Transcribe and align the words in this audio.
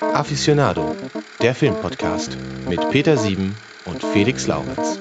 Aficionado, 0.00 0.96
der 1.42 1.54
Filmpodcast 1.54 2.38
mit 2.66 2.80
Peter 2.90 3.18
Sieben 3.18 3.54
und 3.84 4.02
Felix 4.02 4.46
Laurenz. 4.46 4.98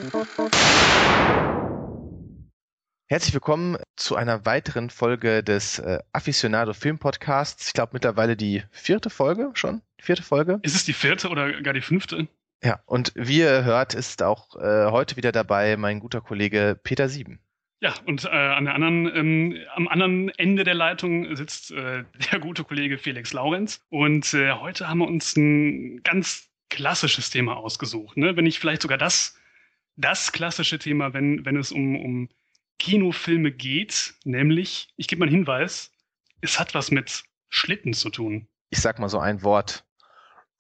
Herzlich 3.08 3.34
willkommen 3.34 3.78
zu 3.96 4.16
einer 4.16 4.46
weiteren 4.46 4.90
Folge 4.90 5.44
des 5.44 5.80
äh, 5.80 6.00
Aficionado 6.12 6.74
Film 6.74 7.00
Podcasts. 7.00 7.68
Ich 7.68 7.74
glaube 7.74 7.92
mittlerweile 7.94 8.36
die 8.36 8.64
vierte 8.72 9.10
Folge 9.10 9.52
schon. 9.54 9.82
Vierte 10.00 10.24
Folge. 10.24 10.60
Ist 10.64 10.76
es 10.76 10.84
die 10.84 10.94
vierte 10.94 11.30
oder 11.30 11.62
gar 11.62 11.74
die 11.74 11.82
fünfte? 11.82 12.28
Ja, 12.64 12.82
und 12.86 13.14
wie 13.16 13.40
ihr 13.40 13.64
hört, 13.64 13.94
ist 13.94 14.22
auch 14.24 14.56
äh, 14.56 14.90
heute 14.92 15.16
wieder 15.16 15.32
dabei 15.32 15.78
mein 15.78 16.00
guter 16.00 16.22
Kollege 16.22 16.78
Peter 16.82 17.08
Sieben. 17.08 17.40
Ja, 17.84 17.94
und 18.06 18.24
äh, 18.24 18.30
an 18.30 18.64
der 18.64 18.76
anderen, 18.76 19.14
ähm, 19.14 19.58
am 19.76 19.90
anderen 19.90 20.30
Ende 20.30 20.64
der 20.64 20.74
Leitung 20.74 21.36
sitzt 21.36 21.72
äh, 21.72 22.06
der 22.32 22.40
gute 22.40 22.64
Kollege 22.64 22.98
Felix 22.98 23.34
Laurenz. 23.34 23.82
Und 23.90 24.34
äh, 24.34 24.54
heute 24.54 24.88
haben 24.88 25.00
wir 25.00 25.08
uns 25.08 25.36
ein 25.36 26.02
ganz 26.04 26.48
klassisches 26.70 27.30
Thema 27.30 27.58
ausgesucht. 27.58 28.16
Ne? 28.16 28.38
Wenn 28.38 28.46
nicht 28.46 28.60
vielleicht 28.60 28.84
sogar 28.84 28.98
das, 28.98 29.38
das 29.98 30.32
klassische 30.32 30.80
Thema, 30.80 31.14
wenn, 31.14 31.46
wenn 31.46 31.58
es 31.58 31.74
um, 31.74 31.98
um 31.98 32.30
Kinofilme 32.80 33.52
geht, 33.52 34.14
nämlich, 34.24 34.88
ich 34.96 35.10
gebe 35.10 35.20
mal 35.20 35.26
einen 35.26 35.36
Hinweis, 35.36 35.92
es 36.40 36.58
hat 36.62 36.74
was 36.74 36.90
mit 36.90 37.26
Schlitten 37.50 37.92
zu 37.92 38.10
tun. 38.10 38.48
Ich 38.70 38.80
sag 38.80 38.98
mal 38.98 39.10
so 39.10 39.20
ein 39.20 39.44
Wort. 39.44 39.84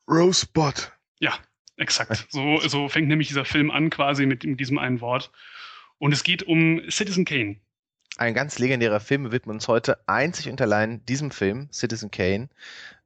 Rosebud. 0.09 0.91
Ja, 1.21 1.39
exakt. 1.77 2.27
So, 2.27 2.59
so 2.59 2.89
fängt 2.89 3.07
nämlich 3.07 3.29
dieser 3.29 3.45
Film 3.45 3.71
an, 3.71 3.89
quasi 3.89 4.25
mit, 4.25 4.43
mit 4.43 4.59
diesem 4.59 4.77
einen 4.77 4.99
Wort. 4.99 5.31
Und 6.03 6.11
es 6.11 6.25
geht 6.25 6.43
um 6.43 6.81
Citizen 6.89 7.23
Kane. 7.23 7.61
Ein 8.17 8.33
ganz 8.33 8.59
legendärer 8.59 8.99
Film. 8.99 9.23
Wir 9.23 9.31
widmen 9.31 9.55
uns 9.55 9.69
heute 9.69 10.05
einzig 10.05 10.49
und 10.49 10.59
allein 10.59 11.05
diesem 11.05 11.31
Film, 11.31 11.69
Citizen 11.71 12.11
Kane. 12.11 12.49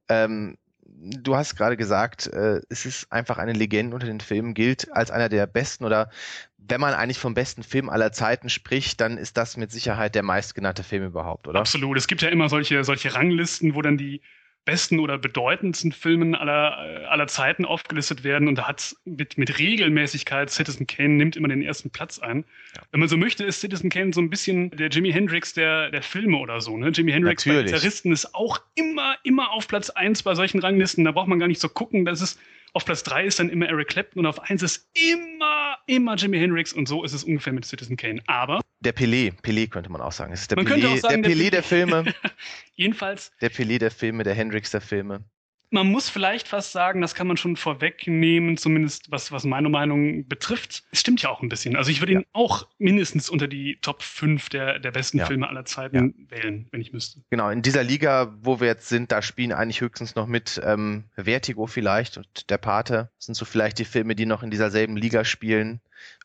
Ähm, 0.08 0.58
du 0.82 1.36
hast 1.36 1.54
gerade 1.54 1.76
gesagt, 1.76 2.26
äh, 2.26 2.60
es 2.68 2.86
ist 2.86 3.12
einfach 3.12 3.38
eine 3.38 3.52
Legende 3.52 3.94
unter 3.94 4.08
den 4.08 4.18
Filmen, 4.18 4.52
gilt 4.52 4.90
als 4.90 5.12
einer 5.12 5.28
der 5.28 5.46
besten 5.46 5.84
oder 5.84 6.10
wenn 6.56 6.80
man 6.80 6.92
eigentlich 6.92 7.20
vom 7.20 7.34
besten 7.34 7.62
Film 7.62 7.88
aller 7.88 8.10
Zeiten 8.10 8.48
spricht, 8.48 9.00
dann 9.00 9.16
ist 9.16 9.36
das 9.36 9.56
mit 9.56 9.70
Sicherheit 9.70 10.16
der 10.16 10.24
meistgenannte 10.24 10.82
Film 10.82 11.04
überhaupt, 11.04 11.46
oder? 11.46 11.60
Absolut. 11.60 11.96
Es 11.96 12.08
gibt 12.08 12.22
ja 12.22 12.30
immer 12.30 12.48
solche, 12.48 12.82
solche 12.82 13.14
Ranglisten, 13.14 13.76
wo 13.76 13.82
dann 13.82 13.96
die 13.96 14.22
besten 14.68 15.00
oder 15.00 15.16
bedeutendsten 15.16 15.92
Filmen 15.92 16.34
aller, 16.34 16.76
aller 17.08 17.26
Zeiten 17.26 17.64
aufgelistet 17.64 18.22
werden. 18.22 18.48
Und 18.48 18.56
da 18.56 18.68
hat 18.68 18.94
mit, 19.06 19.38
mit 19.38 19.58
Regelmäßigkeit 19.58 20.50
Citizen 20.50 20.86
Kane 20.86 21.14
nimmt 21.14 21.36
immer 21.36 21.48
den 21.48 21.62
ersten 21.62 21.88
Platz 21.88 22.18
ein. 22.18 22.44
Ja. 22.76 22.82
Wenn 22.90 23.00
man 23.00 23.08
so 23.08 23.16
möchte, 23.16 23.44
ist 23.44 23.62
Citizen 23.62 23.88
Kane 23.88 24.12
so 24.12 24.20
ein 24.20 24.28
bisschen 24.28 24.70
der 24.72 24.90
Jimi 24.90 25.10
Hendrix 25.10 25.54
der, 25.54 25.90
der 25.90 26.02
Filme 26.02 26.36
oder 26.36 26.60
so. 26.60 26.76
Ne? 26.76 26.90
Jimi 26.90 27.12
Hendrix 27.12 27.46
Natürlich. 27.46 27.72
bei 27.72 27.76
Gitarristen 27.78 28.12
ist 28.12 28.34
auch 28.34 28.60
immer, 28.74 29.16
immer 29.24 29.52
auf 29.52 29.66
Platz 29.68 29.88
1 29.88 30.22
bei 30.22 30.34
solchen 30.34 30.60
Ranglisten. 30.60 31.02
Da 31.02 31.12
braucht 31.12 31.28
man 31.28 31.38
gar 31.38 31.48
nicht 31.48 31.62
so 31.62 31.70
gucken. 31.70 32.04
Das 32.04 32.20
ist 32.20 32.38
auf 32.72 32.84
Platz 32.84 33.02
3 33.02 33.24
ist 33.24 33.38
dann 33.38 33.48
immer 33.48 33.68
Eric 33.68 33.88
Clapton 33.88 34.20
und 34.20 34.26
auf 34.26 34.40
1 34.40 34.62
ist 34.62 34.88
immer, 34.94 35.76
immer 35.86 36.16
Jimi 36.16 36.38
Hendrix 36.38 36.72
und 36.72 36.86
so 36.86 37.04
ist 37.04 37.12
es 37.12 37.24
ungefähr 37.24 37.52
mit 37.52 37.64
Citizen 37.64 37.96
Kane. 37.96 38.22
Aber. 38.26 38.60
Der 38.80 38.94
Pelé, 38.94 39.32
Pelé 39.42 39.68
könnte 39.68 39.90
man 39.90 40.00
auch 40.00 40.12
sagen. 40.12 40.32
Es 40.32 40.42
ist 40.42 40.50
der 40.50 40.62
man 40.62 40.66
Pelé, 40.66 40.98
sagen, 40.98 41.22
der, 41.22 41.34
der 41.34 41.44
Pelé 41.44 41.50
der 41.50 41.62
Filme. 41.62 42.14
Jedenfalls. 42.74 43.32
Der 43.40 43.50
Pelé 43.50 43.78
der 43.78 43.90
Filme, 43.90 44.22
der 44.22 44.34
Hendrix 44.34 44.70
der 44.70 44.80
Filme 44.80 45.24
man 45.70 45.90
muss 45.90 46.08
vielleicht 46.08 46.48
fast 46.48 46.72
sagen, 46.72 47.00
das 47.00 47.14
kann 47.14 47.26
man 47.26 47.36
schon 47.36 47.56
vorwegnehmen, 47.56 48.56
zumindest 48.56 49.10
was, 49.10 49.32
was 49.32 49.44
meine 49.44 49.68
Meinung 49.68 50.26
betrifft. 50.26 50.84
Es 50.90 51.00
stimmt 51.00 51.22
ja 51.22 51.28
auch 51.28 51.42
ein 51.42 51.48
bisschen. 51.48 51.76
Also 51.76 51.90
ich 51.90 52.00
würde 52.00 52.14
ja. 52.14 52.20
ihn 52.20 52.26
auch 52.32 52.66
mindestens 52.78 53.28
unter 53.28 53.48
die 53.48 53.78
Top 53.80 54.02
5 54.02 54.48
der, 54.48 54.78
der 54.78 54.90
besten 54.90 55.18
ja. 55.18 55.26
Filme 55.26 55.48
aller 55.48 55.64
Zeiten 55.64 56.14
ja. 56.30 56.36
wählen, 56.36 56.68
wenn 56.70 56.80
ich 56.80 56.92
müsste. 56.92 57.20
Genau, 57.30 57.50
in 57.50 57.62
dieser 57.62 57.84
Liga, 57.84 58.34
wo 58.40 58.60
wir 58.60 58.66
jetzt 58.66 58.88
sind, 58.88 59.12
da 59.12 59.20
spielen 59.20 59.52
eigentlich 59.52 59.80
höchstens 59.80 60.14
noch 60.14 60.26
mit 60.26 60.60
ähm, 60.64 61.04
Vertigo 61.16 61.66
vielleicht 61.66 62.16
und 62.16 62.50
Der 62.50 62.58
Pate. 62.58 63.10
Das 63.16 63.26
sind 63.26 63.34
so 63.34 63.44
vielleicht 63.44 63.78
die 63.78 63.84
Filme, 63.84 64.14
die 64.14 64.26
noch 64.26 64.42
in 64.42 64.50
dieser 64.50 64.70
selben 64.70 64.96
Liga 64.96 65.24
spielen. 65.24 65.80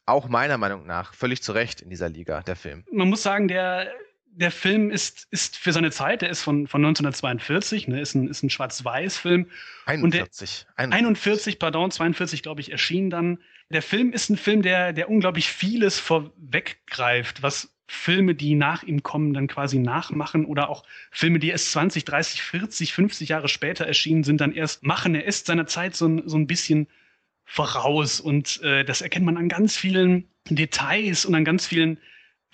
Auch 0.06 0.28
meiner 0.28 0.58
Meinung 0.58 0.86
nach 0.86 1.14
völlig 1.14 1.42
zu 1.44 1.54
Recht 1.54 1.82
in 1.82 1.90
dieser 1.90 2.10
Liga, 2.10 2.42
der 2.42 2.56
Film. 2.56 2.84
Man 2.92 3.10
muss 3.10 3.24
sagen, 3.24 3.48
der 3.48 3.92
der 4.36 4.52
Film 4.52 4.90
ist, 4.90 5.28
ist 5.32 5.58
für 5.58 5.72
seine 5.72 5.92
Zeit, 5.92 6.22
der 6.22 6.30
ist 6.30 6.42
von, 6.42 6.68
von 6.68 6.82
1942, 6.82 7.88
ne, 7.88 8.02
ist 8.02 8.16
ein, 8.16 8.28
ist 8.28 8.44
ein 8.44 8.50
Schwarz-Weiß-Film. 8.50 9.48
41, 9.86 10.66
der, 10.78 10.92
41. 10.92 11.60
pardon, 11.60 11.92
42, 11.92 12.42
glaube 12.42 12.62
ich, 12.62 12.72
erschien 12.72 13.10
dann. 13.10 13.40
Der 13.70 13.82
Film 13.82 14.12
ist 14.12 14.30
ein 14.30 14.38
Film, 14.38 14.62
der, 14.62 14.94
der 14.94 15.10
unglaublich 15.10 15.50
vieles 15.50 16.00
vorweggreift, 16.00 17.44
was 17.44 17.74
Filme, 17.88 18.34
die 18.34 18.56
nach 18.56 18.84
ihm 18.84 19.04
kommen, 19.04 19.34
dann 19.34 19.48
quasi 19.48 19.78
nachmachen 19.78 20.46
oder 20.46 20.70
auch 20.70 20.84
Filme, 21.12 21.40
die 21.40 21.50
erst 21.50 21.72
20, 21.72 22.06
30, 22.06 22.42
40, 22.42 22.94
50 22.94 23.30
Jahre 23.30 23.48
später 23.48 23.86
erschienen 23.86 24.24
sind, 24.24 24.42
dann 24.42 24.54
erst 24.54 24.84
machen. 24.84 25.16
Er 25.16 25.26
ist 25.26 25.46
seiner 25.46 25.68
Zeit 25.68 25.96
so, 25.96 26.08
ein 26.08 26.24
so 26.26 26.38
ein 26.38 26.48
bisschen 26.48 26.88
voraus 27.46 28.20
und 28.20 28.62
äh, 28.64 28.84
das 28.84 29.02
erkennt 29.02 29.26
man 29.26 29.38
an 29.38 29.50
ganz 29.50 29.76
vielen 29.76 30.28
Details 30.50 31.26
und 31.26 31.36
an 31.36 31.46
ganz 31.46 31.68
vielen 31.68 32.00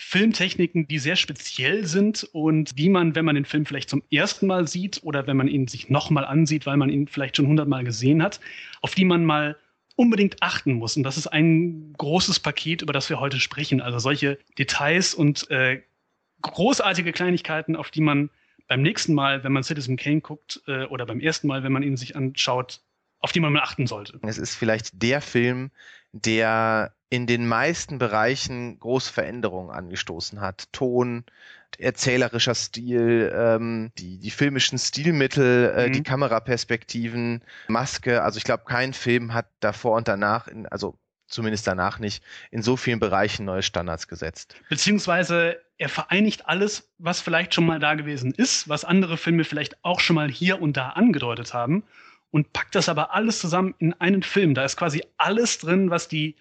Filmtechniken, 0.02 0.88
die 0.88 0.98
sehr 0.98 1.18
speziell 1.18 1.86
sind 1.86 2.24
und 2.32 2.80
die 2.80 2.88
man, 2.88 3.16
wenn 3.16 3.26
man 3.26 3.36
den 3.36 3.44
Film 3.44 3.66
vielleicht 3.66 3.90
zum 3.90 4.02
ersten 4.10 4.48
Mal 4.48 4.66
sieht 4.66 5.04
oder 5.04 5.28
wenn 5.28 5.36
man 5.36 5.50
ihn 5.50 5.68
sich 5.68 5.90
nochmal 5.90 6.24
ansieht, 6.24 6.66
weil 6.66 6.78
man 6.78 6.90
ihn 6.90 7.08
vielleicht 7.08 7.36
schon 7.36 7.48
hundertmal 7.48 7.84
gesehen 7.84 8.24
hat, 8.24 8.40
auf 8.82 8.96
die 8.96 9.04
man 9.04 9.26
mal 9.26 9.58
unbedingt 9.98 10.42
achten 10.42 10.72
muss. 10.72 10.96
Und 10.96 11.04
das 11.04 11.18
ist 11.18 11.28
ein 11.28 11.94
großes 11.98 12.40
Paket, 12.40 12.82
über 12.82 12.94
das 12.94 13.10
wir 13.10 13.20
heute 13.20 13.42
sprechen. 13.42 13.82
Also 13.82 14.00
solche 14.00 14.40
Details 14.58 15.14
und 15.14 15.52
äh, 15.52 15.82
großartige 16.44 17.12
Kleinigkeiten, 17.12 17.76
auf 17.76 17.92
die 17.92 18.00
man 18.00 18.30
beim 18.70 18.82
nächsten 18.82 19.14
Mal, 19.14 19.44
wenn 19.44 19.52
man 19.52 19.64
Citizen 19.64 19.98
Kane 19.98 20.22
guckt, 20.22 20.62
äh, 20.68 20.86
oder 20.86 21.06
beim 21.06 21.20
ersten 21.20 21.48
Mal, 21.48 21.64
wenn 21.64 21.74
man 21.74 21.84
ihn 21.84 21.98
sich 21.98 22.16
anschaut, 22.16 22.80
auf 23.20 23.34
die 23.34 23.42
man 23.42 23.52
mal 23.52 23.64
achten 23.64 23.86
sollte. 23.86 24.18
Es 24.22 24.38
ist 24.38 24.56
vielleicht 24.56 25.02
der 25.04 25.20
Film, 25.20 25.72
der 26.12 26.94
in 27.10 27.26
den 27.26 27.48
meisten 27.48 27.98
Bereichen 27.98 28.80
große 28.80 29.12
Veränderungen 29.12 29.72
angestoßen 29.72 30.42
hat. 30.42 30.72
Ton, 30.72 31.24
erzählerischer 31.78 32.54
Stil, 32.56 33.34
ähm, 33.36 33.92
die, 33.98 34.20
die 34.20 34.32
filmischen 34.32 34.78
Stilmittel, 34.78 35.74
äh, 35.76 35.88
mhm. 35.88 35.94
die 35.94 36.04
Kameraperspektiven, 36.04 37.44
Maske. 37.68 38.22
Also 38.22 38.38
ich 38.38 38.44
glaube, 38.44 38.64
kein 38.66 38.94
Film 38.94 39.34
hat 39.34 39.48
davor 39.60 39.98
und 39.98 40.08
danach, 40.08 40.48
in, 40.48 40.68
also 40.68 40.98
zumindest 41.28 41.66
danach 41.66 42.00
nicht, 42.00 42.24
in 42.52 42.62
so 42.62 42.78
vielen 42.78 43.00
Bereichen 43.00 43.46
neue 43.46 43.64
Standards 43.64 44.08
gesetzt. 44.08 44.56
Beziehungsweise 44.70 45.60
er 45.78 45.90
vereinigt 45.90 46.48
alles, 46.48 46.90
was 46.98 47.22
vielleicht 47.22 47.54
schon 47.54 47.66
mal 47.66 47.80
da 47.80 47.96
gewesen 47.96 48.34
ist, 48.34 48.68
was 48.70 48.84
andere 48.84 49.18
Filme 49.18 49.44
vielleicht 49.46 49.84
auch 49.84 50.00
schon 50.00 50.16
mal 50.16 50.30
hier 50.30 50.62
und 50.62 50.78
da 50.78 50.90
angedeutet 50.90 51.54
haben 51.54 51.84
und 52.32 52.54
packt 52.54 52.76
das 52.76 52.90
aber 52.90 53.14
alles 53.14 53.40
zusammen 53.40 53.76
in 53.80 53.94
einen 53.94 54.24
Film. 54.24 54.54
Da 54.54 54.64
ist 54.64 54.78
quasi 54.78 55.04
alles 55.18 55.58
drin, 55.58 55.90
was 55.90 56.08
die 56.08 56.36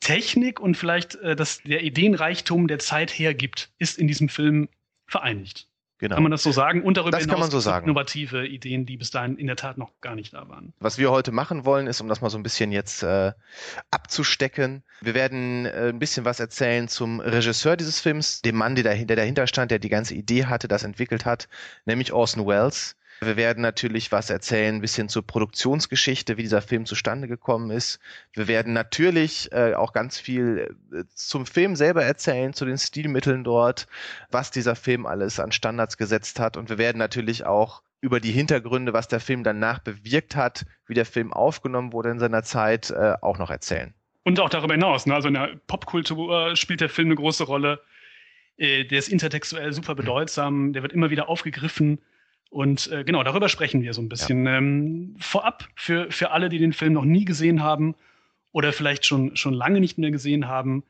Technik 0.00 0.60
und 0.60 0.76
vielleicht 0.76 1.16
äh, 1.16 1.36
das, 1.36 1.62
der 1.62 1.82
Ideenreichtum 1.82 2.68
der 2.68 2.78
Zeit 2.78 3.10
hergibt, 3.10 3.70
ist 3.78 3.98
in 3.98 4.08
diesem 4.08 4.28
Film 4.28 4.68
vereinigt. 5.06 5.68
Genau. 5.98 6.16
Kann 6.16 6.24
man 6.24 6.32
das 6.32 6.42
so 6.42 6.52
sagen? 6.52 6.82
Und 6.82 6.98
darüber 6.98 7.12
das 7.12 7.22
hinaus 7.22 7.32
kann 7.32 7.40
man 7.40 7.50
so 7.50 7.58
sagen. 7.58 7.86
innovative 7.86 8.46
Ideen, 8.46 8.84
die 8.84 8.98
bis 8.98 9.10
dahin 9.10 9.38
in 9.38 9.46
der 9.46 9.56
Tat 9.56 9.78
noch 9.78 9.90
gar 10.02 10.14
nicht 10.14 10.34
da 10.34 10.46
waren. 10.46 10.74
Was 10.78 10.98
wir 10.98 11.10
heute 11.10 11.32
machen 11.32 11.64
wollen, 11.64 11.86
ist, 11.86 12.02
um 12.02 12.08
das 12.08 12.20
mal 12.20 12.28
so 12.28 12.36
ein 12.36 12.42
bisschen 12.42 12.70
jetzt 12.70 13.02
äh, 13.02 13.32
abzustecken, 13.90 14.82
wir 15.00 15.14
werden 15.14 15.64
äh, 15.64 15.88
ein 15.88 15.98
bisschen 15.98 16.26
was 16.26 16.38
erzählen 16.38 16.88
zum 16.88 17.20
Regisseur 17.20 17.78
dieses 17.78 17.98
Films, 17.98 18.42
dem 18.42 18.56
Mann, 18.56 18.74
der 18.74 18.84
dahinter, 18.84 19.06
der 19.06 19.16
dahinter 19.16 19.46
stand, 19.46 19.70
der 19.70 19.78
die 19.78 19.88
ganze 19.88 20.14
Idee 20.14 20.44
hatte, 20.44 20.68
das 20.68 20.84
entwickelt 20.84 21.24
hat, 21.24 21.48
nämlich 21.86 22.12
Orson 22.12 22.46
Welles. 22.46 22.94
Wir 23.20 23.36
werden 23.36 23.62
natürlich 23.62 24.12
was 24.12 24.28
erzählen, 24.28 24.74
ein 24.74 24.80
bisschen 24.80 25.08
zur 25.08 25.26
Produktionsgeschichte, 25.26 26.36
wie 26.36 26.42
dieser 26.42 26.60
Film 26.60 26.84
zustande 26.84 27.28
gekommen 27.28 27.70
ist. 27.70 27.98
Wir 28.34 28.46
werden 28.46 28.74
natürlich 28.74 29.50
äh, 29.52 29.74
auch 29.74 29.92
ganz 29.92 30.18
viel 30.18 30.76
äh, 30.92 31.04
zum 31.14 31.46
Film 31.46 31.76
selber 31.76 32.04
erzählen, 32.04 32.52
zu 32.52 32.66
den 32.66 32.76
Stilmitteln 32.76 33.42
dort, 33.42 33.86
was 34.30 34.50
dieser 34.50 34.76
Film 34.76 35.06
alles 35.06 35.40
an 35.40 35.50
Standards 35.50 35.96
gesetzt 35.96 36.40
hat. 36.40 36.58
Und 36.58 36.68
wir 36.68 36.76
werden 36.76 36.98
natürlich 36.98 37.46
auch 37.46 37.82
über 38.02 38.20
die 38.20 38.32
Hintergründe, 38.32 38.92
was 38.92 39.08
der 39.08 39.20
Film 39.20 39.42
danach 39.42 39.78
bewirkt 39.78 40.36
hat, 40.36 40.66
wie 40.86 40.94
der 40.94 41.06
Film 41.06 41.32
aufgenommen 41.32 41.92
wurde 41.94 42.10
in 42.10 42.18
seiner 42.18 42.42
Zeit, 42.42 42.90
äh, 42.90 43.14
auch 43.22 43.38
noch 43.38 43.50
erzählen. 43.50 43.94
Und 44.24 44.38
auch 44.40 44.50
darüber 44.50 44.74
hinaus. 44.74 45.06
Ne? 45.06 45.14
Also 45.14 45.28
in 45.28 45.34
der 45.34 45.56
Popkultur 45.66 46.54
spielt 46.54 46.82
der 46.82 46.90
Film 46.90 47.08
eine 47.08 47.14
große 47.14 47.44
Rolle. 47.44 47.80
Äh, 48.58 48.84
der 48.84 48.98
ist 48.98 49.08
intertextuell 49.08 49.72
super 49.72 49.94
bedeutsam. 49.94 50.74
Der 50.74 50.82
wird 50.82 50.92
immer 50.92 51.08
wieder 51.08 51.30
aufgegriffen 51.30 51.98
und 52.50 52.90
äh, 52.90 53.04
genau, 53.04 53.22
darüber 53.22 53.48
sprechen 53.48 53.82
wir 53.82 53.92
so 53.92 54.00
ein 54.00 54.08
bisschen. 54.08 54.46
Ja. 54.46 54.58
Ähm, 54.58 55.16
vorab, 55.18 55.68
für, 55.74 56.10
für 56.10 56.30
alle, 56.30 56.48
die 56.48 56.58
den 56.58 56.72
Film 56.72 56.92
noch 56.92 57.04
nie 57.04 57.24
gesehen 57.24 57.62
haben 57.62 57.94
oder 58.52 58.72
vielleicht 58.72 59.04
schon, 59.04 59.36
schon 59.36 59.54
lange 59.54 59.80
nicht 59.80 59.98
mehr 59.98 60.10
gesehen 60.10 60.48
haben, 60.48 60.84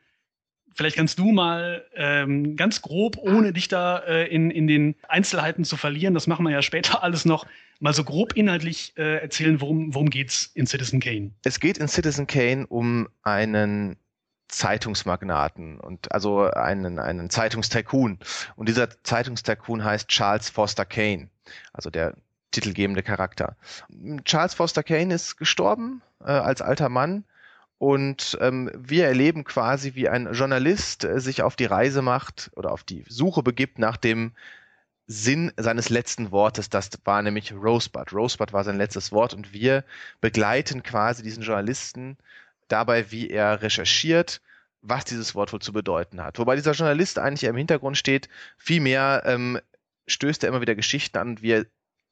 vielleicht 0.77 0.97
kannst 0.97 1.19
du 1.19 1.33
mal 1.33 1.85
ähm, 1.95 2.57
ganz 2.57 2.83
grob, 2.83 3.17
ohne 3.19 3.53
dich 3.53 3.69
da 3.69 3.99
äh, 3.99 4.27
in, 4.27 4.51
in 4.51 4.67
den 4.67 4.95
Einzelheiten 5.09 5.65
zu 5.65 5.77
verlieren, 5.77 6.15
das 6.15 6.27
machen 6.27 6.45
wir 6.45 6.53
ja 6.53 6.63
später 6.63 7.03
alles 7.03 7.25
noch, 7.25 7.47
mal 7.81 7.95
so 7.95 8.05
grob 8.05 8.35
inhaltlich 8.35 8.93
äh, 8.97 9.17
erzählen, 9.17 9.61
worum, 9.61 9.95
worum 9.95 10.11
geht's 10.11 10.51
in 10.55 10.67
Citizen 10.67 11.01
Kane? 11.01 11.33
Es 11.45 11.61
geht 11.61 11.79
in 11.79 11.89
Citizen 11.89 12.27
Kane 12.27 12.67
um 12.67 13.09
einen 13.23 13.97
Zeitungsmagnaten 14.49 15.81
und 15.81 16.13
also 16.13 16.51
einen, 16.51 16.99
einen 16.99 17.31
Zeitungstycoon. 17.31 18.19
Und 18.57 18.69
dieser 18.69 19.03
Zeitungstycoon 19.03 19.85
heißt 19.85 20.09
Charles 20.09 20.51
Foster 20.51 20.85
Kane. 20.85 21.29
Also 21.73 21.91
der 21.91 22.15
titelgebende 22.51 23.03
Charakter. 23.03 23.57
Charles 24.25 24.55
Foster 24.55 24.83
Kane 24.83 25.13
ist 25.13 25.37
gestorben 25.37 26.03
äh, 26.21 26.31
als 26.31 26.63
alter 26.63 26.89
Mann 26.89 27.25
und 27.79 28.39
ähm, 28.41 28.71
wir 28.75 29.07
erleben 29.07 29.45
quasi, 29.45 29.95
wie 29.95 30.09
ein 30.09 30.33
Journalist 30.33 31.05
äh, 31.05 31.21
sich 31.21 31.43
auf 31.43 31.57
die 31.57 31.67
Reise 31.67 32.01
macht 32.01 32.51
oder 32.55 32.73
auf 32.73 32.85
die 32.85 33.05
Suche 33.09 33.43
begibt 33.43 33.79
nach 33.79 33.99
dem 33.99 34.33
Sinn 35.07 35.53
seines 35.57 35.91
letzten 35.91 36.31
Wortes. 36.31 36.71
Das 36.71 36.91
war 37.05 37.21
nämlich 37.23 37.53
Rosebud. 37.53 38.13
Rosebud 38.13 38.53
war 38.53 38.65
sein 38.65 38.79
letztes 38.79 39.13
Wort 39.13 39.35
und 39.35 39.53
wir 39.53 39.85
begleiten 40.21 40.83
quasi 40.83 41.23
diesen 41.23 41.43
Journalisten 41.43 42.17
dabei, 42.69 43.11
wie 43.11 43.31
er 43.31 43.63
recherchiert, 43.63 44.41
was 44.83 45.05
dieses 45.05 45.35
Wort 45.35 45.53
wohl 45.53 45.61
zu 45.61 45.73
bedeuten 45.73 46.23
hat. 46.23 46.39
Wobei 46.39 46.57
dieser 46.57 46.73
Journalist 46.73 47.19
eigentlich 47.19 47.45
im 47.45 47.57
Hintergrund 47.57 47.99
steht, 47.99 48.29
vielmehr 48.57 49.23
ähm, 49.27 49.59
stößt 50.07 50.45
er 50.45 50.49
immer 50.49 50.61
wieder 50.61 50.75
Geschichten 50.75 51.19
an 51.19 51.41
wir 51.43 51.67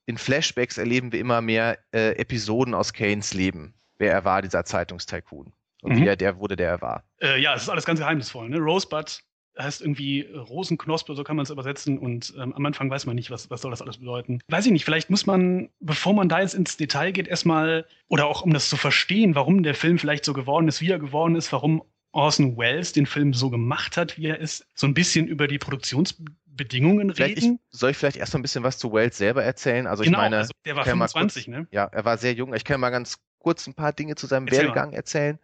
in 0.07 0.19
Flashbacks 0.19 0.77
erleben 0.77 1.13
wir 1.13 1.21
immer 1.21 1.41
mehr 1.41 1.79
äh, 1.93 2.11
Episoden 2.17 2.75
aus 2.75 2.93
Kanes 2.93 3.33
Leben 3.33 3.75
wer 3.99 4.13
er 4.13 4.25
war, 4.25 4.43
dieser 4.43 4.65
Zeitungstycoon. 4.65 5.53
Und 5.83 5.93
mhm. 5.93 6.01
wie 6.01 6.07
er 6.07 6.17
der 6.17 6.39
wurde, 6.39 6.57
der 6.57 6.71
er 6.71 6.81
war. 6.81 7.05
Äh, 7.21 7.41
ja, 7.41 7.55
es 7.55 7.63
ist 7.63 7.69
alles 7.69 7.85
ganz 7.85 8.01
geheimnisvoll. 8.01 8.49
Ne? 8.49 8.59
Rosebud 8.59 9.21
heißt 9.59 9.81
irgendwie 9.81 10.23
Rosenknospe, 10.23 11.15
so 11.15 11.25
kann 11.25 11.37
man 11.37 11.45
es 11.45 11.51
übersetzen. 11.51 11.99
Und 11.99 12.35
ähm, 12.39 12.53
am 12.55 12.67
Anfang 12.67 12.91
weiß 12.91 13.07
man 13.07 13.17
nicht, 13.17 13.31
was, 13.31 13.51
was 13.51 13.63
soll 13.63 13.71
das 13.71 13.83
alles 13.83 13.99
bedeuten. 13.99 14.41
Weiß 14.49 14.67
ich 14.67 14.73
nicht, 14.73 14.85
vielleicht 14.85 15.11
muss 15.11 15.27
man, 15.27 15.71
bevor 15.81 16.15
man 16.15 16.29
da 16.29 16.41
jetzt 16.41 16.55
ins 16.55 16.77
Detail 16.77 17.13
geht, 17.13 17.29
erstmal, 17.29 17.87
oder 18.09 18.27
auch 18.27 18.43
um 18.43 18.53
das 18.53 18.69
zu 18.69 18.77
verstehen, 18.77 19.35
warum 19.35 19.63
der 19.63 19.75
Film 19.75 19.99
vielleicht 19.99 20.25
so 20.25 20.33
geworden 20.33 20.69
ist, 20.69 20.81
wie 20.81 20.91
er 20.91 20.99
geworden 20.99 21.37
ist, 21.37 21.53
warum 21.53 21.83
Orson 22.13 22.57
Welles 22.57 22.93
den 22.93 23.07
Film 23.07 23.35
so 23.35 23.51
gemacht 23.51 23.97
hat, 23.97 24.17
wie 24.17 24.27
er 24.27 24.39
ist, 24.39 24.67
so 24.75 24.87
ein 24.87 24.95
bisschen 24.95 25.27
über 25.27 25.49
die 25.49 25.59
Produktionsbedingungen 25.59 27.11
reden. 27.11 27.59
Ich, 27.71 27.79
soll 27.79 27.91
ich 27.91 27.97
vielleicht 27.97 28.17
erst 28.17 28.35
mal 28.35 28.39
ein 28.39 28.43
bisschen 28.43 28.63
was 28.63 28.79
zu 28.79 28.93
Welles 28.93 29.19
selber 29.19 29.43
erzählen? 29.43 29.87
Also 29.87 30.05
genau, 30.05 30.19
ich 30.19 30.23
meine, 30.23 30.37
also 30.39 30.53
der 30.65 30.77
war 30.77 30.85
25, 30.85 31.45
kurz, 31.45 31.57
ne? 31.57 31.67
Ja, 31.73 31.85
er 31.87 32.05
war 32.05 32.17
sehr 32.17 32.35
jung. 32.35 32.55
Ich 32.55 32.65
kann 32.65 32.81
mal 32.81 32.91
ganz 32.91 33.19
kurz 33.45 33.67
ein 33.67 33.75
paar 33.75 33.93
Dinge 33.93 34.15
zu 34.15 34.27
seinem 34.27 34.47
Erzähl 34.47 34.63
Werdegang 34.63 34.91
mal. 34.91 34.97
erzählen. 34.97 35.39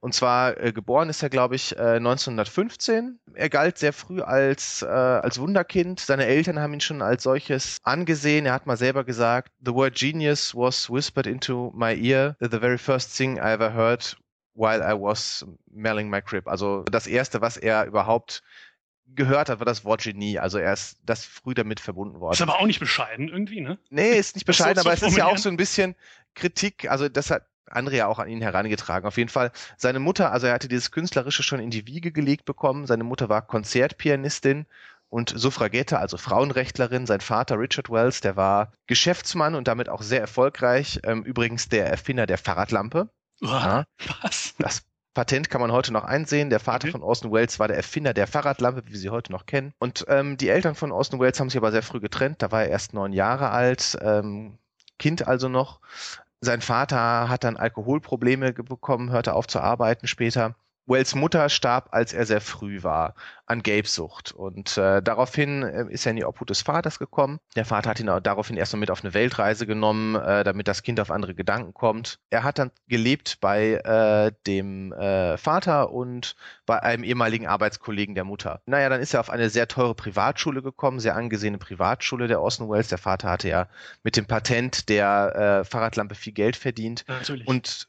Und 0.00 0.12
zwar 0.12 0.60
äh, 0.60 0.72
geboren 0.72 1.08
ist 1.08 1.22
er, 1.22 1.30
glaube 1.30 1.54
ich, 1.54 1.76
äh, 1.76 1.96
1915. 1.96 3.20
Er 3.34 3.48
galt 3.48 3.78
sehr 3.78 3.92
früh 3.92 4.20
als, 4.22 4.82
äh, 4.82 4.86
als 4.86 5.38
Wunderkind. 5.38 6.00
Seine 6.00 6.26
Eltern 6.26 6.58
haben 6.58 6.74
ihn 6.74 6.80
schon 6.80 7.00
als 7.00 7.22
solches 7.22 7.78
angesehen. 7.84 8.44
Er 8.44 8.54
hat 8.54 8.66
mal 8.66 8.76
selber 8.76 9.04
gesagt, 9.04 9.52
The 9.64 9.72
word 9.72 9.94
genius 9.94 10.52
was 10.52 10.90
whispered 10.90 11.28
into 11.28 11.72
my 11.76 11.94
ear. 11.94 12.36
The 12.40 12.58
very 12.58 12.76
first 12.76 13.16
thing 13.16 13.36
I 13.36 13.52
ever 13.52 13.72
heard 13.72 14.16
while 14.54 14.82
I 14.82 15.00
was 15.00 15.46
mailing 15.70 16.10
my 16.10 16.20
crib. 16.20 16.48
Also 16.48 16.82
das 16.90 17.06
erste, 17.06 17.40
was 17.40 17.56
er 17.56 17.86
überhaupt 17.86 18.42
gehört 19.14 19.48
hat, 19.48 19.58
war 19.58 19.66
das 19.66 19.84
Wort 19.84 20.02
Genie. 20.02 20.38
Also 20.38 20.58
er 20.58 20.72
ist 20.72 20.98
das 21.04 21.24
früh 21.24 21.54
damit 21.54 21.80
verbunden 21.80 22.20
worden. 22.20 22.32
Ist 22.34 22.42
aber 22.42 22.58
auch 22.58 22.66
nicht 22.66 22.80
bescheiden 22.80 23.28
irgendwie, 23.28 23.60
ne? 23.60 23.78
Nee, 23.90 24.18
ist 24.18 24.34
nicht 24.34 24.46
bescheiden, 24.46 24.82
so 24.82 24.88
aber 24.88 24.94
es 24.94 25.02
ist 25.02 25.16
ja 25.16 25.26
auch 25.26 25.38
so 25.38 25.48
ein 25.48 25.56
bisschen 25.56 25.94
Kritik. 26.34 26.90
Also 26.90 27.08
das 27.08 27.30
hat 27.30 27.46
andere 27.66 27.96
ja 27.96 28.06
auch 28.06 28.18
an 28.18 28.28
ihn 28.28 28.42
herangetragen. 28.42 29.06
Auf 29.06 29.16
jeden 29.16 29.30
Fall 29.30 29.50
seine 29.76 29.98
Mutter, 29.98 30.32
also 30.32 30.46
er 30.46 30.54
hatte 30.54 30.68
dieses 30.68 30.90
Künstlerische 30.90 31.42
schon 31.42 31.60
in 31.60 31.70
die 31.70 31.86
Wiege 31.86 32.12
gelegt 32.12 32.44
bekommen. 32.44 32.86
Seine 32.86 33.04
Mutter 33.04 33.28
war 33.28 33.42
Konzertpianistin 33.42 34.66
und 35.08 35.32
Suffragette, 35.34 35.98
also 35.98 36.16
Frauenrechtlerin. 36.16 37.06
Sein 37.06 37.20
Vater 37.20 37.58
Richard 37.58 37.90
Wells, 37.90 38.20
der 38.20 38.36
war 38.36 38.72
Geschäftsmann 38.86 39.54
und 39.54 39.68
damit 39.68 39.88
auch 39.88 40.02
sehr 40.02 40.20
erfolgreich. 40.20 41.00
Ähm, 41.04 41.22
übrigens 41.22 41.68
der 41.68 41.86
Erfinder 41.86 42.26
der 42.26 42.38
Fahrradlampe. 42.38 43.08
Uah, 43.40 43.48
ja, 43.48 43.84
was? 44.22 44.54
Das 44.58 44.84
Patent 45.14 45.48
kann 45.48 45.60
man 45.60 45.70
heute 45.70 45.92
noch 45.92 46.04
einsehen. 46.04 46.50
Der 46.50 46.60
Vater 46.60 46.86
okay. 46.86 46.92
von 46.92 47.02
Orson 47.02 47.32
Welles 47.32 47.60
war 47.60 47.68
der 47.68 47.76
Erfinder 47.76 48.12
der 48.12 48.26
Fahrradlampe, 48.26 48.86
wie 48.86 48.92
wir 48.92 48.98
sie 48.98 49.10
heute 49.10 49.30
noch 49.30 49.46
kennen. 49.46 49.72
Und 49.78 50.04
ähm, 50.08 50.36
die 50.36 50.48
Eltern 50.48 50.74
von 50.74 50.90
Orson 50.90 51.20
Welles 51.20 51.38
haben 51.38 51.48
sich 51.48 51.58
aber 51.58 51.70
sehr 51.70 51.84
früh 51.84 52.00
getrennt. 52.00 52.42
Da 52.42 52.50
war 52.50 52.64
er 52.64 52.70
erst 52.70 52.92
neun 52.94 53.12
Jahre 53.12 53.50
alt, 53.50 53.96
ähm, 54.00 54.58
Kind 54.98 55.26
also 55.26 55.48
noch. 55.48 55.80
Sein 56.44 56.60
Vater 56.60 57.28
hat 57.28 57.44
dann 57.44 57.56
Alkoholprobleme 57.56 58.52
bekommen, 58.52 59.10
hörte 59.10 59.34
auf 59.34 59.46
zu 59.46 59.60
arbeiten 59.60 60.06
später. 60.06 60.54
Wells 60.86 61.14
Mutter 61.14 61.48
starb, 61.48 61.88
als 61.92 62.12
er 62.12 62.26
sehr 62.26 62.40
früh 62.40 62.82
war, 62.82 63.14
an 63.46 63.62
Gelbsucht. 63.62 64.32
Und 64.32 64.76
äh, 64.76 65.02
daraufhin 65.02 65.62
äh, 65.62 65.86
ist 65.88 66.06
er 66.06 66.10
in 66.10 66.16
die 66.16 66.24
Obhut 66.24 66.50
des 66.50 66.62
Vaters 66.62 66.98
gekommen. 66.98 67.38
Der 67.56 67.64
Vater 67.64 67.90
hat 67.90 68.00
ihn 68.00 68.08
auch 68.08 68.20
daraufhin 68.20 68.56
erstmal 68.56 68.80
mit 68.80 68.90
auf 68.90 69.02
eine 69.02 69.14
Weltreise 69.14 69.66
genommen, 69.66 70.14
äh, 70.14 70.44
damit 70.44 70.68
das 70.68 70.82
Kind 70.82 71.00
auf 71.00 71.10
andere 71.10 71.34
Gedanken 71.34 71.74
kommt. 71.74 72.18
Er 72.30 72.42
hat 72.42 72.58
dann 72.58 72.70
gelebt 72.88 73.38
bei 73.40 73.74
äh, 73.74 74.32
dem 74.46 74.92
äh, 74.92 75.36
Vater 75.36 75.90
und 75.90 76.36
bei 76.66 76.82
einem 76.82 77.04
ehemaligen 77.04 77.46
Arbeitskollegen 77.46 78.14
der 78.14 78.24
Mutter. 78.24 78.60
Naja, 78.66 78.88
dann 78.88 79.00
ist 79.00 79.14
er 79.14 79.20
auf 79.20 79.30
eine 79.30 79.50
sehr 79.50 79.68
teure 79.68 79.94
Privatschule 79.94 80.62
gekommen, 80.62 81.00
sehr 81.00 81.16
angesehene 81.16 81.58
Privatschule 81.58 82.28
der 82.28 82.40
Orson 82.40 82.70
Wells. 82.70 82.88
Der 82.88 82.98
Vater 82.98 83.30
hatte 83.30 83.48
ja 83.48 83.68
mit 84.02 84.16
dem 84.16 84.26
Patent 84.26 84.88
der 84.88 85.60
äh, 85.60 85.64
Fahrradlampe 85.64 86.14
viel 86.14 86.32
Geld 86.32 86.56
verdient. 86.56 87.04
Natürlich. 87.08 87.46
Und 87.46 87.88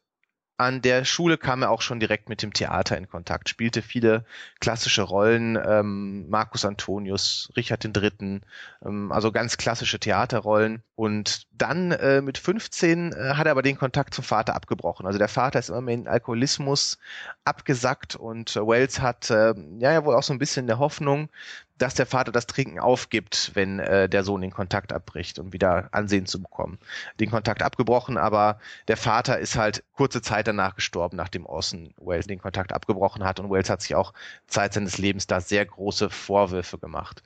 an 0.57 0.81
der 0.81 1.03
Schule 1.03 1.37
kam 1.37 1.63
er 1.63 1.69
auch 1.69 1.81
schon 1.81 1.99
direkt 1.99 2.29
mit 2.29 2.41
dem 2.41 2.53
Theater 2.53 2.97
in 2.97 3.09
Kontakt, 3.09 3.49
spielte 3.49 3.81
viele 3.81 4.23
klassische 4.59 5.01
Rollen, 5.01 5.57
ähm, 5.61 6.29
Marcus 6.29 6.63
Antonius, 6.63 7.51
Richard 7.57 7.83
III., 7.83 8.41
ähm, 8.85 9.11
also 9.11 9.31
ganz 9.31 9.57
klassische 9.57 9.99
Theaterrollen. 9.99 10.81
Und 10.95 11.47
dann 11.51 11.91
äh, 11.91 12.21
mit 12.21 12.37
15 12.37 13.11
äh, 13.11 13.33
hat 13.35 13.47
er 13.47 13.51
aber 13.51 13.63
den 13.63 13.77
Kontakt 13.77 14.13
zum 14.13 14.23
Vater 14.23 14.55
abgebrochen. 14.55 15.05
Also 15.05 15.19
der 15.19 15.27
Vater 15.27 15.59
ist 15.59 15.69
immer 15.69 15.81
mehr 15.81 15.95
in 15.95 16.07
Alkoholismus 16.07 16.97
abgesackt 17.43 18.15
und 18.15 18.55
äh, 18.55 18.65
Wells 18.65 19.01
hat 19.01 19.29
äh, 19.29 19.53
ja, 19.79 19.91
ja 19.91 20.05
wohl 20.05 20.15
auch 20.15 20.23
so 20.23 20.31
ein 20.31 20.39
bisschen 20.39 20.67
der 20.67 20.79
Hoffnung, 20.79 21.29
dass 21.77 21.93
der 21.93 22.05
Vater 22.05 22.31
das 22.31 22.47
Trinken 22.47 22.79
aufgibt, 22.79 23.51
wenn 23.53 23.79
äh, 23.79 24.07
der 24.07 24.23
Sohn 24.23 24.41
den 24.41 24.51
Kontakt 24.51 24.93
abbricht, 24.93 25.39
um 25.39 25.53
wieder 25.53 25.89
Ansehen 25.91 26.25
zu 26.25 26.41
bekommen. 26.41 26.79
Den 27.19 27.29
Kontakt 27.29 27.61
abgebrochen, 27.61 28.17
aber 28.17 28.59
der 28.87 28.97
Vater 28.97 29.39
ist 29.39 29.57
halt 29.57 29.83
kurze 29.93 30.21
Zeit 30.21 30.47
danach 30.47 30.75
gestorben, 30.75 31.17
nachdem 31.17 31.45
Orson 31.45 31.93
Welles 31.97 32.27
den 32.27 32.39
Kontakt 32.39 32.71
abgebrochen 32.71 33.23
hat 33.23 33.39
und 33.39 33.51
Welles 33.51 33.69
hat 33.69 33.81
sich 33.81 33.95
auch 33.95 34.13
Zeit 34.47 34.73
seines 34.73 34.97
Lebens 34.97 35.27
da 35.27 35.41
sehr 35.41 35.65
große 35.65 36.09
Vorwürfe 36.09 36.77
gemacht. 36.77 37.23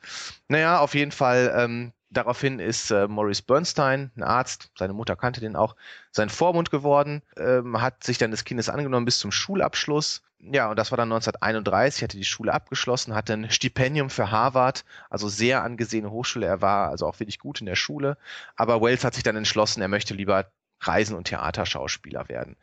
Naja, 0.47 0.79
auf 0.79 0.95
jeden 0.95 1.11
Fall 1.11 1.53
ähm, 1.55 1.93
Daraufhin 2.11 2.59
ist 2.59 2.89
äh, 2.89 3.07
Maurice 3.07 3.44
Bernstein, 3.44 4.11
ein 4.15 4.23
Arzt, 4.23 4.71
seine 4.77 4.94
Mutter 4.94 5.15
kannte 5.15 5.41
den 5.41 5.56
auch, 5.56 5.75
sein 6.11 6.29
Vormund 6.29 6.71
geworden, 6.71 7.21
ähm, 7.38 7.81
hat 7.81 8.03
sich 8.03 8.17
dann 8.17 8.31
des 8.31 8.45
Kindes 8.45 8.67
angenommen 8.67 9.06
bis 9.06 9.19
zum 9.19 9.31
Schulabschluss. 9.31 10.23
Ja, 10.39 10.69
und 10.69 10.79
das 10.79 10.91
war 10.91 10.97
dann 10.97 11.11
1931, 11.11 12.01
hatte 12.01 12.17
die 12.17 12.23
Schule 12.23 12.53
abgeschlossen, 12.53 13.13
hatte 13.13 13.33
ein 13.33 13.51
Stipendium 13.51 14.09
für 14.09 14.31
Harvard, 14.31 14.85
also 15.09 15.27
sehr 15.27 15.63
angesehene 15.63 16.09
Hochschule. 16.09 16.47
Er 16.47 16.61
war 16.61 16.89
also 16.89 17.06
auch 17.06 17.19
wirklich 17.19 17.39
gut 17.39 17.59
in 17.59 17.67
der 17.67 17.75
Schule. 17.75 18.17
Aber 18.56 18.81
Wells 18.81 19.03
hat 19.03 19.13
sich 19.13 19.23
dann 19.23 19.35
entschlossen, 19.35 19.81
er 19.81 19.88
möchte 19.89 20.13
lieber 20.13 20.45
Reisen- 20.81 21.15
und 21.15 21.25
Theaterschauspieler 21.25 22.30
werden 22.30 22.56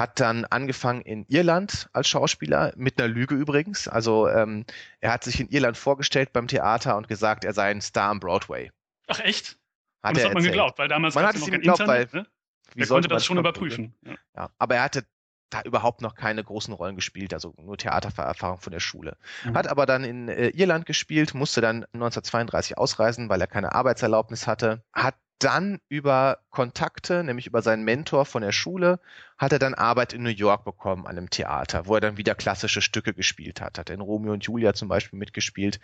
hat 0.00 0.18
dann 0.18 0.46
angefangen 0.46 1.02
in 1.02 1.26
Irland 1.28 1.90
als 1.92 2.08
Schauspieler, 2.08 2.72
mit 2.76 2.98
einer 2.98 3.08
Lüge 3.08 3.34
übrigens. 3.34 3.86
Also 3.86 4.28
ähm, 4.28 4.64
er 5.00 5.12
hat 5.12 5.24
sich 5.24 5.40
in 5.40 5.48
Irland 5.50 5.76
vorgestellt 5.76 6.32
beim 6.32 6.48
Theater 6.48 6.96
und 6.96 7.06
gesagt, 7.06 7.44
er 7.44 7.52
sei 7.52 7.70
ein 7.70 7.82
Star 7.82 8.10
am 8.10 8.18
Broadway. 8.18 8.72
Ach 9.10 9.20
echt? 9.20 9.58
Hat 10.02 10.10
und 10.10 10.16
das 10.16 10.24
hat 10.24 10.34
man 10.34 10.42
geglaubt, 10.42 10.78
weil 10.78 10.88
damals 10.88 11.14
man 11.14 11.26
hat 11.26 11.34
es 11.34 11.46
ihm 11.46 11.52
geglaubt, 11.52 11.80
Internet, 11.80 12.12
weil 12.12 12.22
ne? 12.22 12.28
er 12.76 12.86
konnte 12.86 13.08
das 13.08 13.24
schon 13.24 13.38
überprüfen. 13.38 13.94
Ja. 14.02 14.14
ja. 14.36 14.50
aber 14.58 14.76
er 14.76 14.82
hatte 14.82 15.04
da 15.50 15.62
überhaupt 15.62 16.00
noch 16.00 16.14
keine 16.14 16.42
großen 16.44 16.72
Rollen 16.72 16.94
gespielt, 16.94 17.34
also 17.34 17.54
nur 17.58 17.76
Theatererfahrung 17.76 18.60
von 18.60 18.72
der 18.72 18.80
Schule. 18.80 19.16
Mhm. 19.44 19.54
Hat 19.54 19.66
aber 19.66 19.84
dann 19.84 20.04
in 20.04 20.28
äh, 20.28 20.48
Irland 20.50 20.86
gespielt, 20.86 21.34
musste 21.34 21.60
dann 21.60 21.84
1932 21.92 22.78
ausreisen, 22.78 23.28
weil 23.28 23.40
er 23.40 23.48
keine 23.48 23.74
Arbeitserlaubnis 23.74 24.46
hatte. 24.46 24.84
Hat 24.92 25.16
dann 25.40 25.80
über 25.88 26.38
Kontakte, 26.50 27.24
nämlich 27.24 27.46
über 27.46 27.62
seinen 27.62 27.82
Mentor 27.82 28.26
von 28.26 28.42
der 28.42 28.52
Schule, 28.52 29.00
hat 29.38 29.52
er 29.52 29.58
dann 29.58 29.74
Arbeit 29.74 30.12
in 30.12 30.22
New 30.22 30.28
York 30.28 30.64
bekommen 30.64 31.06
an 31.06 31.16
einem 31.16 31.30
Theater, 31.30 31.86
wo 31.86 31.94
er 31.94 32.00
dann 32.00 32.16
wieder 32.16 32.34
klassische 32.34 32.82
Stücke 32.82 33.14
gespielt 33.14 33.60
hat. 33.60 33.78
Hat 33.78 33.90
in 33.90 34.00
Romeo 34.00 34.32
und 34.32 34.44
Julia 34.44 34.74
zum 34.74 34.88
Beispiel 34.88 35.18
mitgespielt 35.18 35.80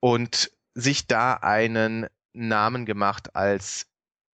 und 0.00 0.50
sich 0.74 1.06
da 1.06 1.34
einen 1.34 2.06
Namen 2.36 2.86
gemacht 2.86 3.34
als 3.34 3.86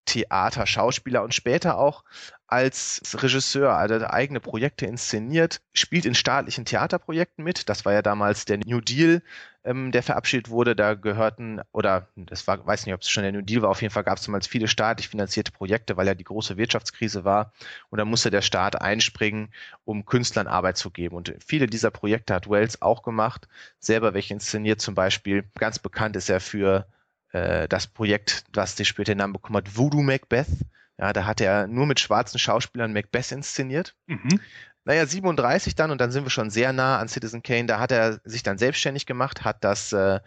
Theaterschauspieler 0.04 1.23
und 1.23 1.32
später 1.35 1.78
auch 1.78 2.04
als 2.47 3.00
Regisseur, 3.14 3.75
also 3.75 4.04
eigene 4.06 4.40
Projekte 4.40 4.85
inszeniert, 4.85 5.62
spielt 5.73 6.04
in 6.04 6.14
staatlichen 6.14 6.66
Theaterprojekten 6.66 7.42
mit. 7.42 7.68
Das 7.68 7.85
war 7.87 7.94
ja 7.94 8.02
damals 8.02 8.44
der 8.44 8.59
New 8.59 8.80
Deal, 8.80 9.23
ähm, 9.64 9.90
der 9.90 10.02
verabschiedet 10.02 10.50
wurde. 10.50 10.76
Da 10.76 10.94
gehörten, 10.94 11.62
oder 11.73 12.09
das 12.16 12.47
war, 12.47 12.66
weiß 12.66 12.85
nicht, 12.85 12.94
ob 12.94 13.00
es 13.00 13.09
schon 13.09 13.23
der 13.23 13.32
New 13.32 13.40
Deal 13.40 13.62
war, 13.62 13.71
auf 13.71 13.80
jeden 13.80 13.94
Fall 13.94 14.04
gab 14.04 14.18
es 14.18 14.25
damals 14.25 14.47
viele 14.47 14.68
staatlich 14.68 15.09
finanzierte 15.09 15.52
Projekte, 15.52 15.97
weil 15.97 16.06
ja 16.06 16.14
die 16.14 16.25
große 16.25 16.59
Wirtschaftskrise 16.59 17.25
war. 17.25 17.52
Und 17.88 17.99
da 17.99 18.04
musste 18.04 18.30
der 18.30 18.42
Staat 18.42 18.82
einspringen, 18.82 19.49
um 19.85 20.04
Künstlern 20.04 20.47
Arbeit 20.47 20.76
zu 20.76 20.90
geben. 20.90 21.16
Und 21.16 21.35
viele 21.47 21.66
dieser 21.68 21.90
Projekte 21.90 22.35
hat 22.35 22.50
Wells 22.50 22.82
auch 22.82 23.02
gemacht, 23.02 23.49
selber 23.78 24.12
welche 24.12 24.35
inszeniert. 24.35 24.80
Zum 24.80 24.94
Beispiel 24.94 25.44
ganz 25.54 25.78
bekannt 25.78 26.16
ist 26.16 26.28
er 26.28 26.40
für 26.40 26.87
äh, 27.32 27.68
das 27.68 27.86
Projekt, 27.86 28.44
was 28.52 28.76
sich 28.76 28.88
später 28.88 29.12
den 29.12 29.18
Namen 29.18 29.32
bekommen 29.32 29.56
hat, 29.56 29.76
Voodoo 29.76 30.02
Macbeth. 30.02 30.48
Ja, 30.98 31.12
da 31.12 31.24
hat 31.24 31.40
er 31.40 31.66
nur 31.66 31.86
mit 31.86 32.00
schwarzen 32.00 32.38
Schauspielern 32.38 32.92
Macbeth 32.92 33.32
inszeniert. 33.32 33.96
Mhm. 34.06 34.40
Naja, 34.84 35.06
37 35.06 35.74
dann, 35.74 35.90
und 35.90 36.00
dann 36.00 36.10
sind 36.10 36.24
wir 36.24 36.30
schon 36.30 36.50
sehr 36.50 36.72
nah 36.72 36.98
an 36.98 37.08
Citizen 37.08 37.42
Kane, 37.42 37.66
da 37.66 37.78
hat 37.78 37.92
er 37.92 38.20
sich 38.24 38.42
dann 38.42 38.58
selbstständig 38.58 39.06
gemacht, 39.06 39.44
hat 39.44 39.62
das 39.64 39.92
äh, 39.92 40.20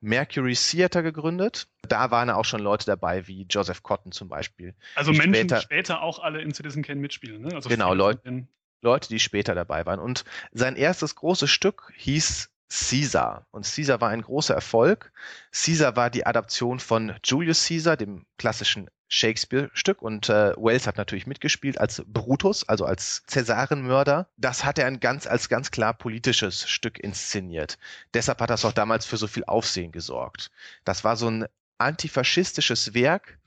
Mercury 0.00 0.54
Theater 0.54 1.02
gegründet. 1.02 1.68
Da 1.82 2.10
waren 2.10 2.30
auch 2.30 2.44
schon 2.44 2.60
Leute 2.60 2.86
dabei, 2.86 3.26
wie 3.26 3.46
Joseph 3.48 3.82
Cotton 3.82 4.12
zum 4.12 4.28
Beispiel. 4.28 4.74
Also 4.94 5.12
Menschen, 5.12 5.34
später, 5.34 5.56
die 5.56 5.62
später 5.62 6.02
auch 6.02 6.18
alle 6.18 6.40
in 6.40 6.52
Citizen 6.52 6.82
Kane 6.82 7.00
mitspielen, 7.00 7.42
ne? 7.42 7.54
Also 7.54 7.68
genau, 7.68 7.94
Leute, 7.94 8.46
Leute, 8.82 9.08
die 9.08 9.20
später 9.20 9.54
dabei 9.54 9.86
waren. 9.86 10.00
Und 10.00 10.24
sein 10.52 10.76
erstes 10.76 11.14
großes 11.14 11.50
Stück 11.50 11.92
hieß 11.96 12.49
Caesar. 12.70 13.46
Und 13.50 13.66
Caesar 13.66 14.00
war 14.00 14.10
ein 14.10 14.22
großer 14.22 14.54
Erfolg. 14.54 15.12
Caesar 15.52 15.96
war 15.96 16.08
die 16.08 16.24
Adaption 16.24 16.78
von 16.78 17.14
Julius 17.24 17.66
Caesar, 17.66 17.96
dem 17.96 18.24
klassischen 18.38 18.88
Shakespeare-Stück. 19.08 20.00
Und 20.00 20.28
äh, 20.28 20.54
Wells 20.56 20.86
hat 20.86 20.96
natürlich 20.96 21.26
mitgespielt 21.26 21.78
als 21.78 22.02
Brutus, 22.06 22.68
also 22.68 22.84
als 22.84 23.24
Cäsarenmörder. 23.26 24.28
Das 24.36 24.64
hat 24.64 24.78
er 24.78 24.86
ein 24.86 25.00
ganz, 25.00 25.26
als 25.26 25.48
ganz 25.48 25.72
klar 25.72 25.94
politisches 25.94 26.68
Stück 26.68 27.00
inszeniert. 27.00 27.76
Deshalb 28.14 28.40
hat 28.40 28.50
das 28.50 28.64
auch 28.64 28.72
damals 28.72 29.04
für 29.04 29.16
so 29.16 29.26
viel 29.26 29.44
Aufsehen 29.44 29.90
gesorgt. 29.90 30.52
Das 30.84 31.02
war 31.02 31.16
so 31.16 31.28
ein 31.28 31.46
antifaschistisches 31.78 32.94
Werk. 32.94 33.38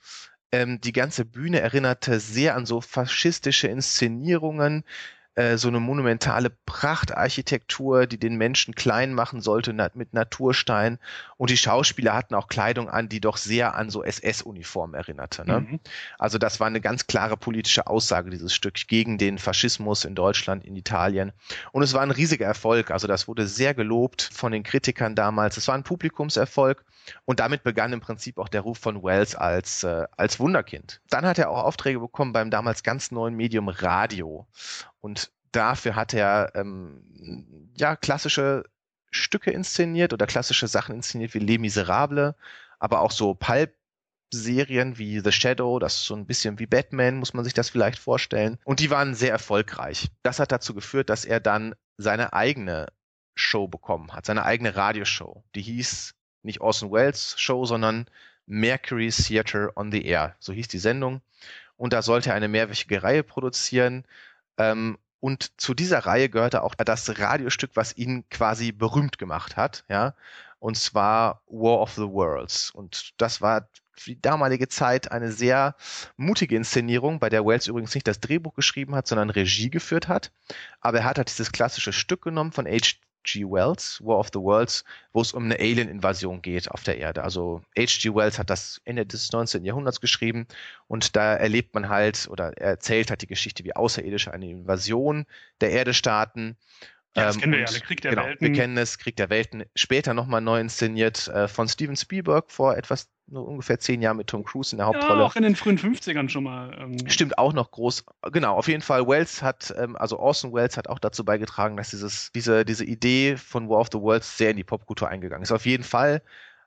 Ähm, 0.52 0.82
die 0.82 0.92
ganze 0.92 1.24
Bühne 1.24 1.62
erinnerte 1.62 2.20
sehr 2.20 2.56
an 2.56 2.66
so 2.66 2.82
faschistische 2.82 3.70
Inszenierungen 3.70 4.84
äh, 5.36 5.58
so 5.58 5.68
eine 5.68 5.80
monumentale 5.80 6.52
Prachtarchitektur, 6.52 8.06
die 8.06 8.20
den 8.20 8.36
Menschen 8.36 8.76
klein 8.76 9.14
machen 9.14 9.42
sollte 9.42 9.74
mit 9.96 10.14
Naturstein. 10.14 11.00
Und 11.38 11.50
die 11.50 11.58
Schauspieler 11.58 12.14
hatten 12.14 12.36
auch 12.36 12.48
Kleidung 12.48 12.88
an, 12.88 13.10
die 13.10 13.20
doch 13.20 13.38
sehr 13.38 13.76
an 13.76 13.90
so 13.90 14.04
SS-Uniformen 14.04 14.94
erinnerte. 14.94 15.44
Ne? 15.46 15.62
Mhm. 15.62 15.80
Also 16.20 16.38
das 16.38 16.60
war 16.60 16.68
eine 16.68 16.82
ganz 16.82 17.08
klare 17.08 17.36
politische 17.36 17.88
Aussage, 17.88 18.30
dieses 18.30 18.54
Stück 18.54 18.88
gegen 18.88 19.18
den 19.18 19.40
Faschismus 19.40 20.06
in 20.06 20.14
Deutschland, 20.14 20.66
in 20.66 20.76
Italien. 20.76 21.32
Und 21.72 21.82
es 21.82 21.94
war 21.94 22.02
ein 22.02 22.12
riesiger 22.12 22.46
Erfolg. 22.46 22.92
Also 22.92 23.08
das 23.08 23.28
wurde 23.28 23.48
sehr 23.48 23.74
gelobt 23.74 24.30
von 24.34 24.52
den 24.52 24.62
Kritikern 24.62 25.16
damals. 25.16 25.58
Es 25.58 25.68
war 25.68 25.76
ein 25.76 25.84
Publikumserfolg. 25.84 26.86
Und 27.26 27.40
damit 27.40 27.64
begann 27.64 27.94
im 27.94 28.00
Prinzip 28.00 28.38
auch 28.38 28.50
der 28.50 28.62
Ruf 28.62 28.78
von 28.78 29.04
Wells 29.04 29.36
als, 29.36 29.84
äh, 29.84 30.08
als 30.18 30.40
Wunderkind. 30.40 31.02
Dann 31.10 31.26
hat 31.26 31.38
er 31.38 31.50
auch 31.50 31.64
Aufträge 31.64 32.00
bekommen 32.00 32.34
beim 32.34 32.50
damals 32.50 32.84
ganz 32.84 33.12
neuen 33.12 33.36
Medium 33.36 33.70
Radio. 33.70 34.48
Und 35.02 35.32
dafür 35.52 35.96
hat 35.96 36.14
er 36.14 36.52
ähm, 36.56 37.72
ja 37.78 37.96
klassische 37.96 38.64
Stücke 39.12 39.52
inszeniert 39.52 40.14
oder 40.14 40.26
klassische 40.26 40.68
Sachen 40.68 40.96
inszeniert 40.96 41.34
wie 41.34 41.40
Les 41.40 41.60
Miserables, 41.60 42.34
aber 42.80 43.02
auch 43.02 43.12
so 43.12 43.34
Pulp 43.36 43.74
Serien 44.34 44.98
wie 44.98 45.20
The 45.20 45.32
Shadow, 45.32 45.80
das 45.80 45.94
ist 45.96 46.06
so 46.06 46.16
ein 46.16 46.26
bisschen 46.26 46.58
wie 46.60 46.66
Batman, 46.66 47.18
muss 47.18 47.34
man 47.34 47.44
sich 47.46 47.54
das 47.54 47.70
vielleicht 47.70 48.00
vorstellen. 48.00 48.58
Und 48.66 48.80
die 48.80 48.90
waren 48.90 49.14
sehr 49.14 49.32
erfolgreich. 49.32 50.10
Das 50.24 50.40
hat 50.40 50.52
dazu 50.52 50.74
geführt, 50.74 51.10
dass 51.10 51.24
er 51.24 51.40
dann 51.40 51.76
seine 51.98 52.34
eigene 52.34 52.88
Show 53.36 53.68
bekommen 53.68 54.12
hat, 54.14 54.26
seine 54.26 54.44
eigene 54.44 54.76
Radioshow. 54.76 55.44
Die 55.56 55.62
hieß 55.62 56.16
nicht 56.44 56.62
Orson 56.62 56.92
Welles 56.92 57.36
Show, 57.38 57.66
sondern 57.66 58.08
Mercury 58.46 59.10
Theater 59.10 59.72
on 59.76 59.92
the 59.92 60.06
Air. 60.06 60.36
So 60.40 60.54
hieß 60.54 60.68
die 60.68 60.80
Sendung. 60.80 61.22
Und 61.78 61.94
da 61.94 62.02
sollte 62.02 62.30
er 62.30 62.36
eine 62.36 62.48
mehrwöchige 62.48 63.04
Reihe 63.04 63.24
produzieren. 63.24 64.06
Ähm, 64.58 64.98
und 65.20 65.60
zu 65.60 65.74
dieser 65.74 66.00
Reihe 66.00 66.30
gehörte 66.30 66.64
auch 66.64 66.76
das 66.76 67.18
Radiostück, 67.18 67.72
was 67.76 67.96
ihn 67.98 68.26
quasi 68.30 68.72
berühmt 68.72 69.18
gemacht 69.18 69.56
hat, 69.56 69.86
ja. 69.88 70.16
Und 70.60 70.78
zwar 70.78 71.42
War 71.48 71.80
of 71.80 71.94
the 71.94 72.02
Worlds. 72.02 72.72
Und 72.72 73.14
das 73.18 73.42
war 73.42 73.68
für 73.96 74.12
die 74.12 74.22
damalige 74.22 74.68
Zeit 74.68 75.12
eine 75.12 75.32
sehr 75.32 75.76
mutige 76.18 76.56
Inszenierung, 76.56 77.20
bei 77.20 77.30
der 77.30 77.46
Wells 77.46 77.68
übrigens 77.68 77.94
nicht 77.96 78.08
das 78.08 78.20
Drehbuch 78.20 78.54
geschrieben 78.54 78.96
hat, 78.96 79.08
sondern 79.08 79.30
Regie 79.30 79.70
geführt 79.70 80.08
hat. 80.08 80.32
Aber 80.82 81.00
er 81.00 81.06
hat 81.06 81.18
halt 81.18 81.30
dieses 81.30 81.52
klassische 81.52 81.94
Stück 81.94 82.22
genommen 82.22 82.52
von 82.52 82.66
H. 82.66 82.96
H.G. 83.26 83.46
Wells, 83.46 84.02
War 84.04 84.20
of 84.20 84.30
the 84.34 84.40
Worlds, 84.40 84.84
wo 85.12 85.22
es 85.22 85.34
um 85.34 85.46
eine 85.46 85.60
Alien-Invasion 85.60 86.42
geht 86.42 86.70
auf 86.70 86.84
der 86.84 86.98
Erde. 86.98 87.24
Also 87.24 87.62
H.G. 87.78 88.14
Wells 88.14 88.38
hat 88.40 88.50
das 88.50 88.82
Ende 88.86 89.06
des 89.06 89.32
19. 89.32 89.64
Jahrhunderts 89.66 90.02
geschrieben 90.02 90.48
und 90.88 91.16
da 91.16 91.36
erlebt 91.36 91.74
man 91.74 91.90
halt 91.90 92.28
oder 92.30 92.58
er 92.58 92.70
erzählt 92.72 93.10
halt 93.10 93.22
die 93.22 93.28
Geschichte, 93.28 93.64
wie 93.64 93.76
Außerirdische 93.76 94.34
eine 94.34 94.50
Invasion 94.50 95.26
der 95.62 95.72
Erde 95.72 95.94
starten. 95.94 96.58
Ja, 97.16 97.26
das 97.26 97.36
ähm, 97.36 97.42
kennen 97.42 97.54
wir 97.54 97.60
ja, 97.60 97.66
der 97.66 97.80
Krieg 97.82 98.02
der 98.02 98.12
genau, 98.12 98.26
Welten. 98.26 98.48
Wir 98.48 98.54
kennen 98.54 98.78
es, 98.78 98.98
Krieg 98.98 99.16
der 99.16 99.30
Welten, 99.30 99.66
später 99.76 100.14
nochmal 100.14 100.42
neu 100.42 100.60
inszeniert 100.60 101.28
äh, 101.28 101.48
von 101.48 101.68
Steven 101.68 101.96
Spielberg 101.96 102.52
vor 102.52 102.76
etwas 102.76 103.10
nur 103.28 103.48
ungefähr 103.48 103.80
zehn 103.80 104.02
Jahren 104.02 104.18
mit 104.18 104.28
Tom 104.28 104.44
Cruise 104.44 104.74
in 104.74 104.78
der 104.78 104.88
Hauptrolle. 104.88 105.22
Ja, 105.22 105.26
auch 105.26 105.36
in 105.36 105.44
den 105.44 105.56
frühen 105.56 105.78
50ern 105.78 106.30
schon 106.30 106.44
mal. 106.44 106.78
Ähm. 106.80 107.10
Stimmt 107.10 107.38
auch 107.38 107.54
noch 107.54 107.72
groß. 107.72 108.06
Genau, 108.32 108.56
auf 108.56 108.68
jeden 108.68 108.82
Fall. 108.82 109.08
Wells 109.08 109.42
hat, 109.42 109.74
ähm, 109.78 109.96
also 109.96 110.20
Orson 110.20 110.54
Welles 110.54 110.78
hat 110.78 110.88
auch 110.90 111.00
dazu 111.00 111.24
beigetragen, 111.24 111.78
dass 111.78 111.92
dieses, 111.92 112.32
diese, 112.34 112.66
diese 112.66 112.86
Idee 112.86 113.38
von 113.38 113.70
War 113.70 113.80
of 113.80 113.90
the 113.92 114.00
Worlds 114.00 114.38
sehr 114.38 114.52
in 114.52 114.58
die 114.58 114.64
Popkultur 114.64 115.08
eingegangen 115.08 115.44
ist. 115.44 115.52
Auf 115.52 115.66
jeden 115.66 115.84
Fall 115.84 116.22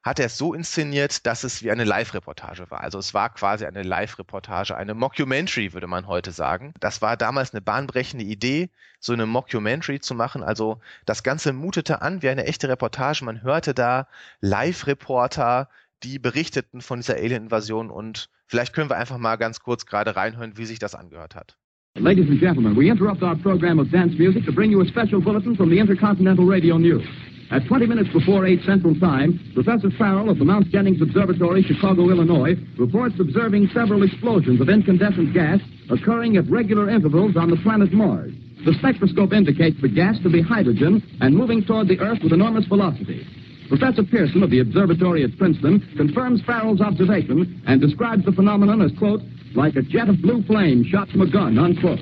hat 0.07 0.21
er 0.21 0.27
es 0.27 0.39
so 0.39 0.55
inszeniert, 0.55 1.27
dass 1.27 1.43
es 1.43 1.65
wie 1.65 1.71
eine 1.73 1.83
Live-Reportage 1.83 2.71
war. 2.71 2.81
Also 2.81 2.97
es 3.01 3.13
war 3.13 3.29
quasi 3.35 3.67
eine 3.67 3.83
Live-Reportage, 3.83 4.77
eine 4.77 4.95
Mockumentary, 4.95 5.73
würde 5.73 5.89
man 5.89 6.07
heute 6.07 6.31
sagen. 6.31 6.75
Das 6.79 7.03
war 7.03 7.17
damals 7.17 7.53
eine 7.53 7.61
bahnbrechende 7.61 8.25
Idee, 8.25 8.71
so 9.01 9.13
eine 9.13 9.27
Mockumentary 9.27 9.99
zu 9.99 10.15
machen. 10.15 10.45
Also 10.45 10.81
das 11.07 11.25
Ganze 11.25 11.53
mutete 11.53 12.03
an 12.03 12.23
wie 12.23 12.29
eine 12.29 12.45
echte 12.45 12.69
Reportage. 12.69 13.25
Man 13.25 13.43
hörte 13.43 13.75
da 13.75 14.07
Live-Reporter, 14.41 15.69
die 16.03 16.19
berichteten 16.19 16.81
von 16.81 17.01
dieser 17.01 17.17
Alien-Invasion 17.17 17.91
und 17.91 18.29
vielleicht 18.47 18.75
können 18.75 18.91
wir 18.91 18.97
einfach 18.97 19.19
mal 19.19 19.37
ganz 19.37 19.61
kurz 19.61 19.87
gerade 19.87 20.17
reinhören, 20.17 20.57
wie 20.57 20.65
sich 20.65 20.79
das 20.79 20.95
angehört 20.95 21.35
hat. 21.35 21.57
Ladies 21.99 22.29
and 22.29 22.39
gentlemen, 22.39 22.77
we 22.77 22.89
interrupt 22.89 23.23
our 23.23 23.35
program 23.37 23.79
of 23.79 23.91
dance 23.91 24.15
music 24.19 24.45
to 24.45 24.53
bring 24.53 24.71
you 24.71 24.83
a 24.83 24.87
special 24.87 25.19
bulletin 25.19 25.57
from 25.57 25.71
the 25.71 25.79
Intercontinental 25.79 26.45
Radio 26.45 26.77
News. 26.77 27.05
At 27.51 27.65
20 27.69 27.87
minutes 27.87 28.11
before 28.13 28.45
8 28.45 28.65
Central 28.65 28.95
Time, 28.97 29.39
Professor 29.55 29.89
Farrell 29.97 30.29
of 30.29 30.39
the 30.39 30.45
Mount 30.45 30.69
Jennings 30.71 31.01
Observatory, 31.01 31.63
Chicago, 31.63 32.11
Illinois, 32.11 32.57
reports 32.77 33.15
observing 33.21 33.69
several 33.73 34.03
explosions 34.03 34.61
of 34.61 34.69
incandescent 34.69 35.33
gas 35.33 35.61
occurring 35.89 36.37
at 36.37 36.51
regular 36.51 36.91
intervals 36.91 37.37
on 37.37 37.49
the 37.49 37.57
planet 37.59 37.93
Mars. 37.93 38.33
The 38.65 38.75
spectroscope 38.75 39.33
indicates 39.33 39.81
the 39.81 39.89
gas 39.89 40.19
to 40.25 40.29
be 40.29 40.43
hydrogen 40.43 41.01
and 41.21 41.37
moving 41.37 41.65
toward 41.65 41.87
the 41.89 42.01
Earth 42.01 42.19
with 42.23 42.33
enormous 42.33 42.67
velocity. 42.67 43.25
Professor 43.69 44.05
Pearson 44.05 44.43
of 44.43 44.51
the 44.51 44.61
observatory 44.61 45.25
at 45.25 45.37
Princeton 45.39 45.81
confirms 45.97 46.41
Farrell's 46.43 46.81
observation 46.81 47.63
and 47.67 47.81
describes 47.81 48.25
the 48.25 48.33
phenomenon 48.33 48.81
as, 48.81 48.93
quote, 48.99 49.21
like 49.55 49.75
a 49.77 49.83
jet 49.83 50.09
of 50.09 50.21
blue 50.23 50.43
flame 50.45 50.85
shot 50.85 51.09
from 51.11 51.23
a 51.23 51.27
gun, 51.31 51.59
unquote. 51.59 52.01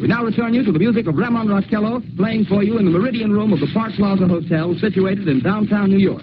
We 0.00 0.08
now 0.08 0.24
return 0.24 0.54
you 0.54 0.64
to 0.64 0.72
the 0.72 0.78
music 0.78 1.06
of 1.06 1.16
Ramon 1.16 1.48
Rockello 1.48 2.00
playing 2.16 2.46
for 2.46 2.62
you 2.62 2.78
in 2.78 2.86
the 2.86 2.90
Meridian 2.90 3.30
Room 3.32 3.52
of 3.52 3.60
the 3.60 3.70
Park 3.74 3.92
Plaza 3.92 4.26
Hotel 4.26 4.74
situated 4.80 5.28
in 5.28 5.40
downtown 5.40 5.90
New 5.90 5.98
York. 5.98 6.22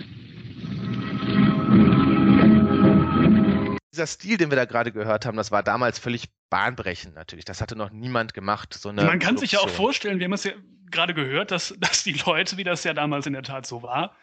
Dieser 3.93 4.07
Stil, 4.07 4.37
den 4.37 4.49
wir 4.49 4.55
da 4.55 4.65
gerade 4.65 4.91
gehört 4.91 5.25
haben, 5.25 5.37
das 5.37 5.51
war 5.51 5.61
damals 5.61 5.99
völlig 5.99 6.25
bahnbrechend 6.49 7.15
natürlich. 7.15 7.45
Das 7.45 7.61
hatte 7.61 7.75
noch 7.75 7.91
niemand 7.91 8.33
gemacht. 8.33 8.73
So 8.73 8.89
eine 8.89 9.01
Man 9.03 9.19
kann 9.19 9.35
Produktion. 9.35 9.37
sich 9.37 9.51
ja 9.51 9.59
auch 9.59 9.69
vorstellen, 9.69 10.19
wir 10.19 10.25
haben 10.25 10.33
es 10.33 10.45
ja 10.45 10.53
gerade 10.89 11.13
gehört, 11.13 11.51
dass, 11.51 11.75
dass 11.79 12.03
die 12.03 12.13
Leute, 12.25 12.57
wie 12.57 12.63
das 12.63 12.83
ja 12.83 12.93
damals 12.93 13.27
in 13.27 13.33
der 13.33 13.43
Tat 13.43 13.65
so 13.67 13.83
war, 13.83 14.15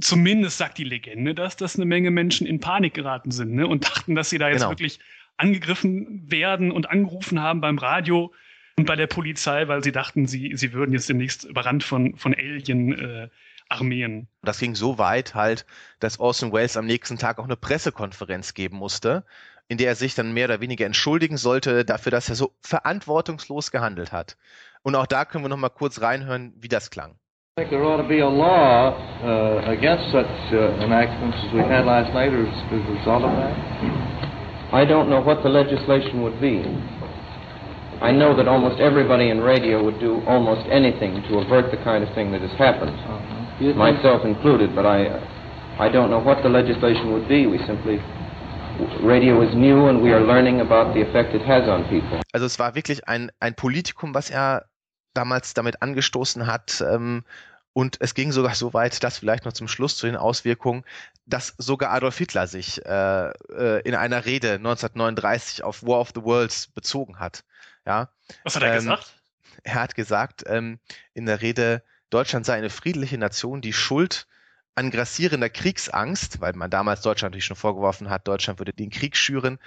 zumindest 0.00 0.58
sagt 0.58 0.78
die 0.78 0.84
Legende, 0.84 1.34
dass 1.34 1.56
das 1.56 1.76
eine 1.76 1.84
Menge 1.84 2.10
Menschen 2.10 2.46
in 2.46 2.60
Panik 2.60 2.94
geraten 2.94 3.30
sind 3.30 3.52
ne? 3.52 3.66
und 3.66 3.84
dachten, 3.84 4.14
dass 4.14 4.30
sie 4.30 4.38
da 4.38 4.48
jetzt 4.48 4.58
genau. 4.58 4.70
wirklich 4.70 5.00
angegriffen 5.36 6.30
werden 6.30 6.70
und 6.70 6.90
angerufen 6.90 7.40
haben 7.40 7.60
beim 7.60 7.78
Radio 7.78 8.32
und 8.76 8.86
bei 8.86 8.96
der 8.96 9.06
Polizei, 9.06 9.68
weil 9.68 9.82
sie 9.82 9.92
dachten, 9.92 10.26
sie, 10.26 10.52
sie 10.54 10.72
würden 10.72 10.92
jetzt 10.92 11.08
demnächst 11.08 11.44
überrannt 11.44 11.84
von, 11.84 12.16
von 12.16 12.34
Alien. 12.34 12.98
Äh, 12.98 13.28
Armeen. 13.72 14.28
Das 14.42 14.58
ging 14.58 14.74
so 14.74 14.98
weit 14.98 15.34
halt, 15.34 15.64
dass 15.98 16.20
Orson 16.20 16.52
Welles 16.52 16.76
am 16.76 16.86
nächsten 16.86 17.16
Tag 17.16 17.38
auch 17.38 17.44
eine 17.44 17.56
Pressekonferenz 17.56 18.54
geben 18.54 18.76
musste, 18.76 19.24
in 19.68 19.78
der 19.78 19.88
er 19.88 19.94
sich 19.96 20.14
dann 20.14 20.34
mehr 20.34 20.46
oder 20.46 20.60
weniger 20.60 20.84
entschuldigen 20.86 21.38
sollte 21.38 21.84
dafür, 21.84 22.12
dass 22.12 22.28
er 22.28 22.34
so 22.34 22.54
verantwortungslos 22.60 23.70
gehandelt 23.70 24.12
hat. 24.12 24.36
Und 24.82 24.94
auch 24.94 25.06
da 25.06 25.24
können 25.24 25.44
wir 25.44 25.48
noch 25.48 25.56
mal 25.56 25.70
kurz 25.70 26.00
reinhören, 26.00 26.52
wie 26.56 26.68
das 26.68 26.90
klang. 26.90 27.18
I 27.52 27.68
think 27.68 27.70
there 27.70 27.84
ought 27.84 28.00
to 28.00 28.08
be 28.08 28.20
a 28.20 28.26
law 28.26 28.96
uh, 28.96 29.70
against 29.70 30.08
such 30.08 30.24
uh, 30.56 30.72
enactments 30.80 31.36
as 31.44 31.52
we 31.52 31.60
had 31.60 31.84
last 31.84 32.08
night 32.16 32.32
as, 32.32 32.48
as 32.48 32.80
a 32.80 32.92
result 32.96 33.28
of 33.28 33.32
that. 33.36 33.52
I 34.72 34.86
don't 34.88 35.10
know 35.10 35.20
what 35.20 35.42
the 35.42 35.50
legislation 35.50 36.22
would 36.22 36.40
be. 36.40 36.64
I 38.00 38.10
know 38.10 38.34
that 38.34 38.48
almost 38.48 38.80
everybody 38.80 39.28
in 39.28 39.42
radio 39.44 39.84
would 39.84 40.00
do 40.00 40.24
almost 40.24 40.64
anything 40.72 41.20
to 41.28 41.44
avert 41.44 41.70
the 41.70 41.76
kind 41.84 42.02
of 42.02 42.08
thing 42.14 42.32
that 42.32 42.40
has 42.40 42.56
happened, 42.56 42.96
uh-huh. 42.96 43.76
myself 43.76 44.24
included, 44.24 44.74
but 44.74 44.86
I, 44.86 45.12
I 45.78 45.90
don't 45.92 46.08
know 46.08 46.20
what 46.24 46.42
the 46.42 46.48
legislation 46.48 47.12
would 47.12 47.28
be. 47.28 47.44
We 47.44 47.58
simply 47.68 48.00
Radio 49.04 49.42
is 49.42 49.54
new 49.54 49.88
and 49.88 50.00
we 50.00 50.10
are 50.12 50.24
learning 50.24 50.62
about 50.62 50.94
the 50.94 51.02
effect 51.02 51.34
it 51.34 51.42
has 51.42 51.68
on 51.68 51.84
people. 51.90 52.18
Also 52.32 52.46
es 52.46 52.58
war 52.58 52.74
wirklich 52.74 53.06
ein, 53.06 53.30
ein 53.40 53.52
Politikum, 53.54 54.14
was 54.14 54.30
er 54.30 54.64
damals 55.14 55.54
damit 55.54 55.82
angestoßen 55.82 56.46
hat. 56.46 56.80
Ähm, 56.80 57.24
und 57.74 57.96
es 58.00 58.14
ging 58.14 58.32
sogar 58.32 58.54
so 58.54 58.74
weit, 58.74 59.02
dass 59.02 59.18
vielleicht 59.18 59.44
noch 59.44 59.52
zum 59.52 59.68
Schluss 59.68 59.96
zu 59.96 60.06
den 60.06 60.16
Auswirkungen, 60.16 60.84
dass 61.24 61.54
sogar 61.56 61.90
Adolf 61.90 62.18
Hitler 62.18 62.46
sich 62.46 62.84
äh, 62.84 63.28
äh, 63.28 63.80
in 63.82 63.94
einer 63.94 64.26
Rede 64.26 64.54
1939 64.54 65.64
auf 65.64 65.82
War 65.82 66.00
of 66.00 66.12
the 66.14 66.22
Worlds 66.22 66.68
bezogen 66.68 67.18
hat. 67.18 67.44
Ja. 67.86 68.10
Was 68.44 68.56
hat 68.56 68.62
er 68.62 68.70
ähm, 68.70 68.76
gesagt? 68.76 69.14
Er 69.64 69.74
hat 69.74 69.94
gesagt 69.94 70.44
ähm, 70.46 70.80
in 71.14 71.26
der 71.26 71.40
Rede, 71.40 71.82
Deutschland 72.10 72.44
sei 72.44 72.54
eine 72.54 72.70
friedliche 72.70 73.16
Nation, 73.16 73.62
die 73.62 73.72
Schuld 73.72 74.26
an 74.74 74.90
grassierender 74.90 75.50
Kriegsangst, 75.50 76.40
weil 76.40 76.54
man 76.54 76.70
damals 76.70 77.02
Deutschland 77.02 77.32
natürlich 77.32 77.44
schon 77.44 77.56
vorgeworfen 77.56 78.08
hat, 78.08 78.26
Deutschland 78.26 78.58
würde 78.58 78.72
den 78.72 78.90
Krieg 78.90 79.16
schüren, 79.16 79.58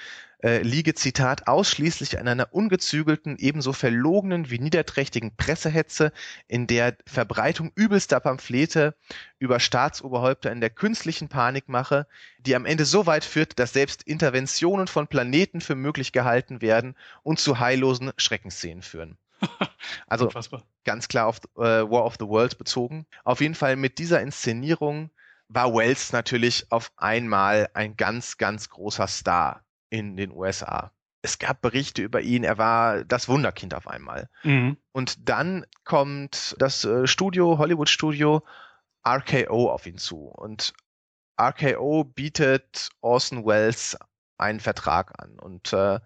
äh, 0.43 0.61
liege, 0.61 0.95
Zitat, 0.95 1.47
ausschließlich 1.47 2.19
an 2.19 2.27
einer 2.27 2.53
ungezügelten, 2.53 3.37
ebenso 3.37 3.71
verlogenen 3.71 4.49
wie 4.49 4.59
niederträchtigen 4.59 5.35
Pressehetze, 5.35 6.11
in 6.47 6.67
der 6.67 6.97
Verbreitung 7.05 7.71
übelster 7.75 8.19
Pamphlete 8.19 8.95
über 9.37 9.59
Staatsoberhäupter 9.59 10.51
in 10.51 10.61
der 10.61 10.71
künstlichen 10.71 11.29
Panikmache, 11.29 12.07
die 12.39 12.55
am 12.55 12.65
Ende 12.65 12.85
so 12.85 13.05
weit 13.05 13.25
führt, 13.25 13.59
dass 13.59 13.73
selbst 13.73 14.03
Interventionen 14.03 14.87
von 14.87 15.07
Planeten 15.07 15.61
für 15.61 15.75
möglich 15.75 16.11
gehalten 16.13 16.61
werden 16.61 16.95
und 17.23 17.39
zu 17.39 17.59
heillosen 17.59 18.11
Schreckensszenen 18.17 18.81
führen. 18.81 19.17
Also 20.07 20.25
Unfassbar. 20.25 20.63
ganz 20.83 21.07
klar 21.07 21.27
auf 21.27 21.39
äh, 21.57 21.61
War 21.61 22.05
of 22.05 22.15
the 22.19 22.27
Worlds 22.27 22.55
bezogen. 22.55 23.05
Auf 23.23 23.41
jeden 23.41 23.55
Fall 23.55 23.75
mit 23.75 23.97
dieser 23.97 24.21
Inszenierung 24.21 25.09
war 25.47 25.73
Wells 25.73 26.11
natürlich 26.11 26.71
auf 26.71 26.91
einmal 26.97 27.69
ein 27.73 27.95
ganz, 27.97 28.37
ganz 28.37 28.69
großer 28.69 29.07
Star 29.07 29.63
in 29.89 30.17
den 30.17 30.31
USA. 30.31 30.91
Es 31.21 31.39
gab 31.39 31.61
Berichte 31.61 32.01
über 32.03 32.21
ihn, 32.21 32.43
er 32.43 32.57
war 32.57 33.03
das 33.03 33.27
Wunderkind 33.27 33.73
auf 33.73 33.87
einmal. 33.87 34.29
Mhm. 34.43 34.77
Und 34.91 35.27
dann 35.27 35.65
kommt 35.83 36.55
das 36.59 36.85
äh, 36.85 37.07
Studio, 37.07 37.57
Hollywood-Studio 37.57 38.43
RKO 39.07 39.71
auf 39.71 39.85
ihn 39.85 39.97
zu. 39.97 40.27
Und 40.27 40.73
RKO 41.39 42.03
bietet 42.03 42.89
Orson 43.01 43.45
Welles 43.45 43.97
einen 44.37 44.59
Vertrag 44.59 45.13
an. 45.21 45.39
Und 45.39 45.73
äh, 45.73 45.99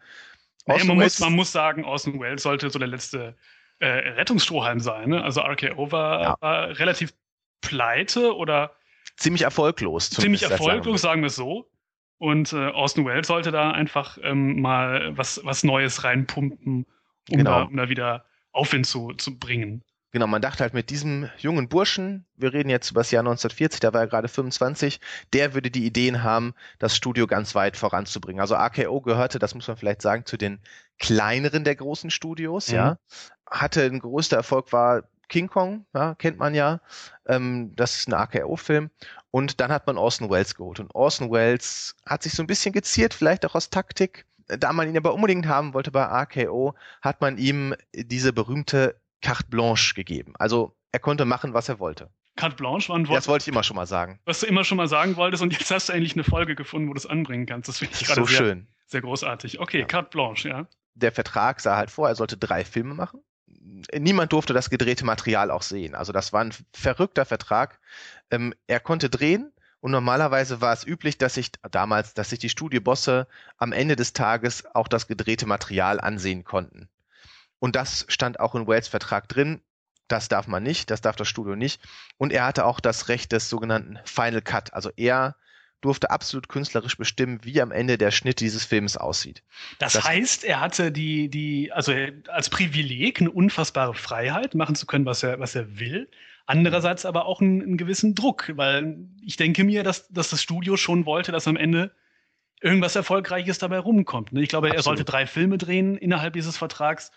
naja, 0.65 0.83
man, 0.85 0.97
muss, 0.97 1.19
man 1.19 1.33
muss 1.33 1.51
sagen, 1.51 1.83
Orson 1.83 2.19
Welles 2.19 2.43
sollte 2.43 2.69
so 2.69 2.79
der 2.79 2.87
letzte 2.87 3.35
äh, 3.79 3.87
Rettungsstrohhalm 3.87 4.79
sein. 4.79 5.09
Ne? 5.09 5.23
Also 5.23 5.41
RKO 5.41 5.91
war, 5.91 6.21
ja. 6.21 6.35
war, 6.39 6.79
relativ 6.79 7.13
pleite 7.61 8.35
oder 8.35 8.75
ziemlich 9.17 9.43
erfolglos. 9.43 10.09
Ziemlich 10.09 10.43
erfolglos, 10.43 11.01
sagen 11.01 11.21
wir 11.21 11.27
es 11.27 11.35
so. 11.35 11.69
Und 12.17 12.51
äh, 12.51 12.67
Orson 12.71 13.05
Welles 13.05 13.27
sollte 13.27 13.51
da 13.51 13.71
einfach 13.71 14.17
ähm, 14.21 14.61
mal 14.61 15.17
was, 15.17 15.39
was 15.43 15.63
Neues 15.63 16.03
reinpumpen, 16.03 16.85
um, 17.31 17.37
genau. 17.37 17.51
da, 17.51 17.63
um 17.63 17.77
da 17.77 17.89
wieder 17.89 18.25
Aufwind 18.51 18.85
zu, 18.85 19.13
zu 19.13 19.39
bringen. 19.39 19.83
Genau, 20.11 20.25
man 20.25 20.41
dachte 20.41 20.63
halt 20.63 20.73
mit 20.73 20.89
diesem 20.89 21.29
jungen 21.37 21.69
Burschen, 21.69 22.25
wir 22.35 22.51
reden 22.51 22.69
jetzt 22.69 22.89
über 22.89 23.01
das 23.01 23.11
Jahr 23.11 23.21
1940, 23.21 23.79
da 23.79 23.93
war 23.93 24.01
er 24.01 24.07
gerade 24.07 24.27
25, 24.27 24.99
der 25.33 25.53
würde 25.53 25.69
die 25.69 25.85
Ideen 25.85 26.23
haben, 26.23 26.55
das 26.79 26.95
Studio 26.95 27.27
ganz 27.27 27.53
weit 27.53 27.77
voranzubringen. 27.77 28.41
Also 28.41 28.55
AKO 28.55 29.01
gehörte, 29.01 29.37
das 29.37 29.53
muss 29.53 29.67
man 29.67 29.77
vielleicht 29.77 30.01
sagen, 30.01 30.25
zu 30.25 30.35
den 30.35 30.59
kleineren 30.97 31.63
der 31.63 31.75
großen 31.75 32.09
Studios, 32.09 32.69
mhm. 32.69 32.75
ja. 32.75 32.97
Hatte 33.49 33.83
ein 33.83 33.99
größter 33.99 34.37
Erfolg 34.37 34.73
war 34.73 35.03
King 35.27 35.47
Kong, 35.47 35.85
ja, 35.93 36.15
kennt 36.15 36.39
man 36.39 36.55
ja. 36.55 36.81
Ähm, 37.27 37.75
das 37.75 37.95
ist 37.95 38.07
ein 38.07 38.13
AKO-Film. 38.15 38.89
Und 39.31 39.61
dann 39.61 39.71
hat 39.71 39.85
man 39.85 39.97
Orson 39.97 40.29
Welles 40.29 40.55
geholt. 40.55 40.79
Und 40.79 40.93
Orson 40.95 41.31
Welles 41.31 41.95
hat 42.05 42.23
sich 42.23 42.33
so 42.33 42.43
ein 42.43 42.47
bisschen 42.47 42.73
geziert, 42.73 43.13
vielleicht 43.13 43.45
auch 43.45 43.55
aus 43.55 43.69
Taktik. 43.69 44.25
Da 44.47 44.73
man 44.73 44.89
ihn 44.89 44.97
aber 44.97 45.13
unbedingt 45.13 45.45
haben 45.45 45.75
wollte 45.75 45.91
bei 45.91 46.07
AKO, 46.07 46.73
hat 47.03 47.21
man 47.21 47.37
ihm 47.37 47.75
diese 47.93 48.33
berühmte 48.33 48.99
carte 49.21 49.45
blanche 49.49 49.93
gegeben. 49.93 50.33
Also 50.37 50.75
er 50.91 50.99
konnte 50.99 51.25
machen, 51.25 51.53
was 51.53 51.69
er 51.69 51.79
wollte. 51.79 52.09
Carte 52.35 52.55
blanche 52.55 52.89
war 52.89 52.97
ein 52.97 53.07
Wort. 53.07 53.17
Das 53.17 53.27
wollte 53.27 53.43
ich 53.43 53.47
immer 53.49 53.63
schon 53.63 53.75
mal 53.75 53.85
sagen. 53.85 54.19
Was 54.25 54.39
du 54.39 54.45
immer 54.45 54.63
schon 54.63 54.77
mal 54.77 54.87
sagen 54.87 55.15
wolltest 55.17 55.43
und 55.43 55.51
jetzt 55.51 55.69
hast 55.71 55.89
du 55.89 55.93
endlich 55.93 56.13
eine 56.13 56.23
Folge 56.23 56.55
gefunden, 56.55 56.87
wo 56.87 56.93
du 56.93 56.97
es 56.97 57.05
anbringen 57.05 57.45
kannst. 57.45 57.67
Das 57.67 57.79
finde 57.79 57.95
ich 57.99 58.07
gerade 58.07 58.21
so 58.21 58.27
sehr, 58.27 58.37
schön. 58.37 58.67
sehr 58.85 59.01
großartig. 59.01 59.59
Okay, 59.59 59.81
ja. 59.81 59.85
carte 59.85 60.09
blanche, 60.09 60.49
ja. 60.49 60.67
Der 60.95 61.11
Vertrag 61.11 61.59
sah 61.59 61.75
halt 61.75 61.91
vor, 61.91 62.07
er 62.07 62.15
sollte 62.15 62.37
drei 62.37 62.65
Filme 62.65 62.93
machen. 62.93 63.21
Niemand 63.97 64.31
durfte 64.31 64.53
das 64.53 64.69
gedrehte 64.69 65.05
Material 65.05 65.51
auch 65.51 65.61
sehen. 65.61 65.95
Also 65.95 66.11
das 66.11 66.33
war 66.33 66.41
ein 66.41 66.53
verrückter 66.73 67.25
Vertrag. 67.25 67.79
Ähm, 68.31 68.53
er 68.67 68.79
konnte 68.79 69.09
drehen, 69.09 69.51
und 69.81 69.91
normalerweise 69.91 70.61
war 70.61 70.73
es 70.73 70.85
üblich, 70.85 71.17
dass 71.17 71.35
sich 71.35 71.51
damals, 71.71 72.13
dass 72.13 72.29
sich 72.29 72.39
die 72.39 72.49
Studiobosse 72.49 73.27
am 73.57 73.71
Ende 73.71 73.95
des 73.95 74.13
Tages 74.13 74.63
auch 74.75 74.87
das 74.87 75.07
gedrehte 75.07 75.45
Material 75.45 75.99
ansehen 75.99 76.43
konnten. 76.43 76.89
Und 77.59 77.75
das 77.75 78.05
stand 78.07 78.39
auch 78.39 78.55
in 78.55 78.67
Wales 78.67 78.87
Vertrag 78.87 79.27
drin. 79.27 79.61
Das 80.07 80.27
darf 80.27 80.47
man 80.47 80.63
nicht, 80.63 80.89
das 80.89 81.01
darf 81.01 81.15
das 81.15 81.27
Studio 81.27 81.55
nicht. 81.55 81.81
Und 82.17 82.33
er 82.33 82.45
hatte 82.45 82.65
auch 82.65 82.79
das 82.79 83.09
Recht 83.09 83.31
des 83.31 83.49
sogenannten 83.49 83.99
Final 84.05 84.41
Cut. 84.41 84.73
Also 84.73 84.89
er 84.95 85.35
durfte 85.81 86.09
absolut 86.09 86.49
künstlerisch 86.49 86.97
bestimmen, 86.97 87.39
wie 87.43 87.61
am 87.61 87.71
Ende 87.71 87.97
der 87.97 88.11
Schnitt 88.11 88.39
dieses 88.39 88.65
Films 88.65 88.97
aussieht. 88.97 89.43
Das, 89.77 89.93
das 89.93 90.03
heißt, 90.03 90.43
er 90.43 90.59
hatte 90.59 90.91
die, 90.91 91.29
die, 91.29 91.71
also 91.71 91.93
als 92.27 92.49
Privileg 92.49 93.21
eine 93.21 93.31
unfassbare 93.31 93.93
Freiheit, 93.93 94.55
machen 94.55 94.75
zu 94.75 94.85
können, 94.85 95.05
was 95.05 95.23
er, 95.23 95.39
was 95.39 95.55
er 95.55 95.79
will. 95.79 96.09
Andererseits 96.45 97.05
aber 97.05 97.25
auch 97.25 97.41
einen, 97.41 97.61
einen 97.61 97.77
gewissen 97.77 98.15
Druck, 98.15 98.51
weil 98.55 98.97
ich 99.21 99.37
denke 99.37 99.63
mir, 99.63 99.83
dass, 99.83 100.07
dass 100.09 100.31
das 100.31 100.41
Studio 100.41 100.75
schon 100.75 101.05
wollte, 101.05 101.31
dass 101.31 101.47
am 101.47 101.55
Ende 101.55 101.91
irgendwas 102.61 102.95
Erfolgreiches 102.95 103.59
dabei 103.59 103.79
rumkommt. 103.79 104.33
Ich 104.33 104.49
glaube, 104.49 104.67
Absolut. 104.67 104.79
er 104.79 104.83
sollte 104.83 105.05
drei 105.05 105.27
Filme 105.27 105.57
drehen 105.57 105.95
innerhalb 105.95 106.33
dieses 106.33 106.57
Vertrags 106.57 107.11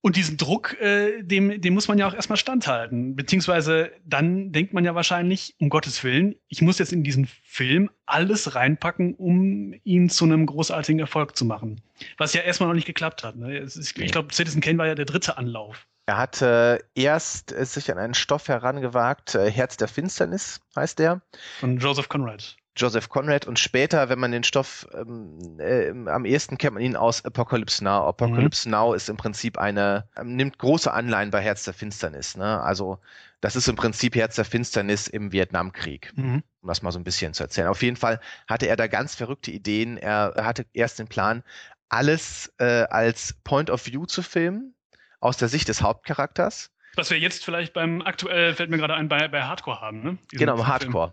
und 0.00 0.16
diesen 0.16 0.36
Druck, 0.36 0.80
äh, 0.80 1.22
dem, 1.22 1.60
dem 1.60 1.74
muss 1.74 1.88
man 1.88 1.98
ja 1.98 2.06
auch 2.06 2.14
erstmal 2.14 2.36
standhalten. 2.36 3.16
Beziehungsweise 3.16 3.90
dann 4.04 4.52
denkt 4.52 4.72
man 4.72 4.84
ja 4.84 4.94
wahrscheinlich, 4.94 5.54
um 5.58 5.68
Gottes 5.68 6.04
Willen, 6.04 6.36
ich 6.48 6.62
muss 6.62 6.78
jetzt 6.78 6.92
in 6.92 7.02
diesen 7.02 7.28
Film 7.44 7.90
alles 8.06 8.54
reinpacken, 8.54 9.14
um 9.14 9.74
ihn 9.84 10.08
zu 10.08 10.24
einem 10.24 10.46
großartigen 10.46 11.00
Erfolg 11.00 11.36
zu 11.36 11.44
machen. 11.44 11.80
Was 12.16 12.32
ja 12.32 12.42
erstmal 12.42 12.68
noch 12.68 12.76
nicht 12.76 12.86
geklappt 12.86 13.24
hat. 13.24 13.36
Ne? 13.36 13.58
Ist, 13.58 13.76
ich 13.76 14.12
glaube, 14.12 14.32
Citizen 14.32 14.60
Kane 14.60 14.78
war 14.78 14.86
ja 14.86 14.94
der 14.94 15.04
dritte 15.04 15.36
Anlauf. 15.36 15.86
Er 16.06 16.16
hatte 16.16 16.82
erst 16.94 17.52
äh, 17.52 17.66
sich 17.66 17.90
an 17.92 17.98
einen 17.98 18.14
Stoff 18.14 18.48
herangewagt, 18.48 19.34
äh, 19.34 19.50
Herz 19.50 19.76
der 19.76 19.88
Finsternis 19.88 20.60
heißt 20.74 20.98
der. 21.00 21.20
Von 21.60 21.76
Joseph 21.76 22.08
Conrad. 22.08 22.56
Joseph 22.78 23.08
Conrad 23.08 23.46
und 23.46 23.58
später, 23.58 24.08
wenn 24.08 24.18
man 24.18 24.32
den 24.32 24.44
Stoff 24.44 24.86
ähm, 24.94 25.58
äh, 25.58 25.90
am 26.10 26.24
ehesten 26.24 26.58
kennt 26.58 26.74
man 26.74 26.82
ihn 26.82 26.96
aus 26.96 27.24
Apocalypse 27.24 27.82
Now. 27.82 28.06
Apocalypse 28.06 28.68
mhm. 28.68 28.72
Now 28.72 28.94
ist 28.94 29.08
im 29.08 29.16
Prinzip 29.16 29.58
eine, 29.58 30.08
ähm, 30.16 30.36
nimmt 30.36 30.58
große 30.58 30.92
Anleihen 30.92 31.30
bei 31.30 31.40
Herz 31.40 31.64
der 31.64 31.74
Finsternis. 31.74 32.36
Ne? 32.36 32.60
Also 32.62 32.98
das 33.40 33.56
ist 33.56 33.68
im 33.68 33.76
Prinzip 33.76 34.14
Herz 34.14 34.36
der 34.36 34.44
Finsternis 34.44 35.08
im 35.08 35.32
Vietnamkrieg, 35.32 36.12
mhm. 36.16 36.42
um 36.62 36.68
das 36.68 36.82
mal 36.82 36.92
so 36.92 36.98
ein 36.98 37.04
bisschen 37.04 37.34
zu 37.34 37.42
erzählen. 37.42 37.68
Auf 37.68 37.82
jeden 37.82 37.96
Fall 37.96 38.20
hatte 38.46 38.66
er 38.66 38.76
da 38.76 38.86
ganz 38.86 39.14
verrückte 39.14 39.50
Ideen. 39.50 39.96
Er 39.96 40.34
hatte 40.38 40.66
erst 40.72 40.98
den 40.98 41.08
Plan, 41.08 41.42
alles 41.88 42.52
äh, 42.58 42.84
als 42.84 43.34
Point 43.44 43.70
of 43.70 43.86
View 43.86 44.06
zu 44.06 44.22
filmen, 44.22 44.74
aus 45.20 45.36
der 45.36 45.48
Sicht 45.48 45.68
des 45.68 45.82
Hauptcharakters. 45.82 46.70
Was 46.96 47.10
wir 47.10 47.18
jetzt 47.18 47.44
vielleicht 47.44 47.74
beim 47.74 48.02
aktuell, 48.02 48.54
fällt 48.54 48.70
mir 48.70 48.78
gerade 48.78 48.94
ein, 48.94 49.08
bei, 49.08 49.28
bei 49.28 49.42
Hardcore 49.42 49.80
haben, 49.80 50.02
ne? 50.02 50.18
Diesen 50.32 50.46
genau, 50.46 50.66
Hardcore. 50.66 51.12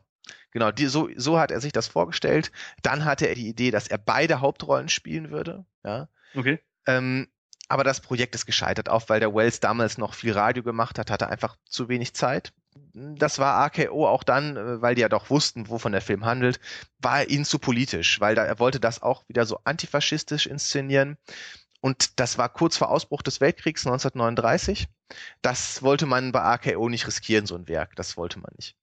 Genau, 0.55 0.71
die, 0.71 0.85
so, 0.85 1.09
so 1.17 1.37
hat 1.37 1.51
er 1.51 1.59
sich 1.59 1.73
das 1.73 1.87
vorgestellt. 1.87 2.49
Dann 2.81 3.03
hatte 3.03 3.27
er 3.27 3.35
die 3.35 3.49
Idee, 3.49 3.71
dass 3.71 3.89
er 3.89 3.97
beide 3.97 4.39
Hauptrollen 4.39 4.87
spielen 4.87 5.29
würde. 5.29 5.65
Ja. 5.83 6.07
Okay. 6.33 6.61
Ähm, 6.87 7.27
aber 7.67 7.83
das 7.83 7.99
Projekt 7.99 8.35
ist 8.35 8.45
gescheitert, 8.45 8.87
auch 8.87 9.09
weil 9.09 9.19
der 9.19 9.35
Wells 9.35 9.59
damals 9.59 9.97
noch 9.97 10.13
viel 10.13 10.31
Radio 10.31 10.63
gemacht 10.63 10.97
hat, 10.97 11.11
hatte 11.11 11.27
einfach 11.27 11.57
zu 11.65 11.89
wenig 11.89 12.13
Zeit. 12.13 12.53
Das 12.93 13.37
war 13.37 13.65
AKO 13.65 14.07
auch 14.07 14.23
dann, 14.23 14.55
äh, 14.55 14.81
weil 14.81 14.95
die 14.95 15.01
ja 15.01 15.09
doch 15.09 15.29
wussten, 15.29 15.67
wovon 15.67 15.91
der 15.91 15.99
Film 15.99 16.23
handelt, 16.23 16.61
war 16.99 17.19
er 17.19 17.29
ihnen 17.29 17.43
zu 17.43 17.59
politisch, 17.59 18.21
weil 18.21 18.35
da, 18.35 18.45
er 18.45 18.57
wollte 18.57 18.79
das 18.79 19.01
auch 19.01 19.27
wieder 19.27 19.45
so 19.45 19.59
antifaschistisch 19.65 20.47
inszenieren. 20.47 21.17
Und 21.81 22.17
das 22.17 22.37
war 22.37 22.47
kurz 22.47 22.77
vor 22.77 22.91
Ausbruch 22.91 23.23
des 23.23 23.41
Weltkriegs 23.41 23.85
1939. 23.85 24.87
Das 25.41 25.83
wollte 25.83 26.05
man 26.05 26.31
bei 26.31 26.43
AKO 26.43 26.87
nicht 26.87 27.07
riskieren, 27.07 27.45
so 27.45 27.55
ein 27.55 27.67
Werk. 27.67 27.97
Das 27.97 28.15
wollte 28.15 28.39
man 28.39 28.53
nicht. 28.55 28.77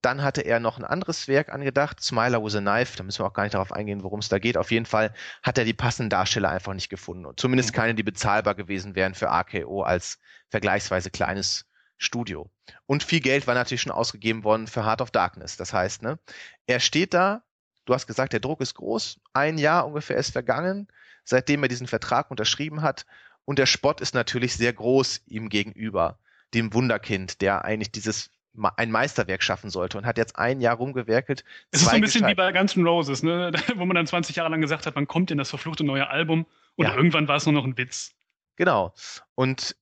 Dann 0.00 0.22
hatte 0.22 0.42
er 0.42 0.60
noch 0.60 0.78
ein 0.78 0.84
anderes 0.84 1.26
Werk 1.26 1.52
angedacht, 1.52 2.00
Smiler 2.00 2.42
with 2.42 2.54
a 2.54 2.60
Knife. 2.60 2.96
Da 2.96 3.02
müssen 3.02 3.20
wir 3.20 3.26
auch 3.26 3.32
gar 3.32 3.42
nicht 3.42 3.54
darauf 3.54 3.72
eingehen, 3.72 4.04
worum 4.04 4.20
es 4.20 4.28
da 4.28 4.38
geht. 4.38 4.56
Auf 4.56 4.70
jeden 4.70 4.86
Fall 4.86 5.12
hat 5.42 5.58
er 5.58 5.64
die 5.64 5.74
passenden 5.74 6.10
Darsteller 6.10 6.50
einfach 6.50 6.74
nicht 6.74 6.88
gefunden. 6.88 7.26
Und 7.26 7.40
zumindest 7.40 7.70
mhm. 7.70 7.76
keine, 7.76 7.94
die 7.94 8.04
bezahlbar 8.04 8.54
gewesen 8.54 8.94
wären 8.94 9.14
für 9.14 9.30
AKO 9.30 9.82
als 9.82 10.18
vergleichsweise 10.50 11.10
kleines 11.10 11.66
Studio. 11.96 12.48
Und 12.86 13.02
viel 13.02 13.20
Geld 13.20 13.46
war 13.46 13.54
natürlich 13.54 13.82
schon 13.82 13.92
ausgegeben 13.92 14.44
worden 14.44 14.68
für 14.68 14.84
Heart 14.84 15.02
of 15.02 15.10
Darkness. 15.10 15.56
Das 15.56 15.72
heißt, 15.72 16.02
ne, 16.02 16.18
er 16.66 16.78
steht 16.78 17.12
da, 17.12 17.42
du 17.84 17.94
hast 17.94 18.06
gesagt, 18.06 18.32
der 18.32 18.40
Druck 18.40 18.60
ist 18.60 18.74
groß. 18.74 19.18
Ein 19.32 19.58
Jahr 19.58 19.86
ungefähr 19.86 20.16
ist 20.16 20.30
vergangen, 20.30 20.86
seitdem 21.24 21.62
er 21.62 21.68
diesen 21.68 21.88
Vertrag 21.88 22.30
unterschrieben 22.30 22.82
hat. 22.82 23.04
Und 23.44 23.58
der 23.58 23.66
Spott 23.66 24.00
ist 24.00 24.14
natürlich 24.14 24.54
sehr 24.54 24.72
groß 24.72 25.22
ihm 25.26 25.48
gegenüber, 25.48 26.18
dem 26.54 26.72
Wunderkind, 26.72 27.40
der 27.40 27.64
eigentlich 27.64 27.90
dieses 27.90 28.30
ein 28.76 28.90
Meisterwerk 28.90 29.42
schaffen 29.42 29.70
sollte 29.70 29.98
und 29.98 30.06
hat 30.06 30.18
jetzt 30.18 30.36
ein 30.36 30.60
Jahr 30.60 30.76
rumgewerkelt. 30.76 31.44
Es 31.70 31.80
ist 31.80 31.86
so 31.88 31.94
ein 31.94 32.00
bisschen 32.00 32.26
wie 32.26 32.34
bei 32.34 32.52
Guns 32.52 32.76
N' 32.76 32.86
Roses, 32.86 33.22
ne? 33.22 33.52
wo 33.76 33.84
man 33.84 33.94
dann 33.94 34.06
20 34.06 34.36
Jahre 34.36 34.50
lang 34.50 34.60
gesagt 34.60 34.86
hat, 34.86 34.94
man 34.94 35.06
kommt 35.06 35.30
in 35.30 35.38
das 35.38 35.50
verfluchte 35.50 35.84
neue 35.84 36.08
Album 36.08 36.46
und 36.76 36.86
ja. 36.86 36.94
irgendwann 36.94 37.28
war 37.28 37.36
es 37.36 37.46
nur 37.46 37.52
noch 37.52 37.64
ein 37.64 37.76
Witz. 37.76 38.14
Genau. 38.56 38.94
Und 39.34 39.76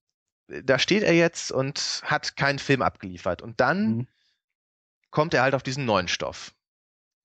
äh, 0.48 0.62
da 0.62 0.78
steht 0.78 1.02
er 1.02 1.14
jetzt 1.14 1.50
und 1.50 2.02
hat 2.04 2.36
keinen 2.36 2.58
Film 2.58 2.82
abgeliefert. 2.82 3.42
Und 3.42 3.60
dann 3.60 3.88
mhm. 3.88 4.08
kommt 5.10 5.34
er 5.34 5.42
halt 5.42 5.54
auf 5.54 5.62
diesen 5.62 5.84
neuen 5.84 6.08
Stoff, 6.08 6.54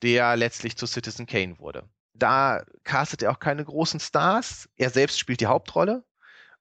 der 0.01 0.35
letztlich 0.35 0.77
zu 0.77 0.85
Citizen 0.85 1.25
Kane 1.25 1.59
wurde. 1.59 1.87
Da 2.13 2.63
castet 2.83 3.23
er 3.23 3.31
auch 3.31 3.39
keine 3.39 3.63
großen 3.63 3.99
Stars. 3.99 4.69
Er 4.75 4.89
selbst 4.89 5.19
spielt 5.19 5.41
die 5.41 5.47
Hauptrolle. 5.47 6.03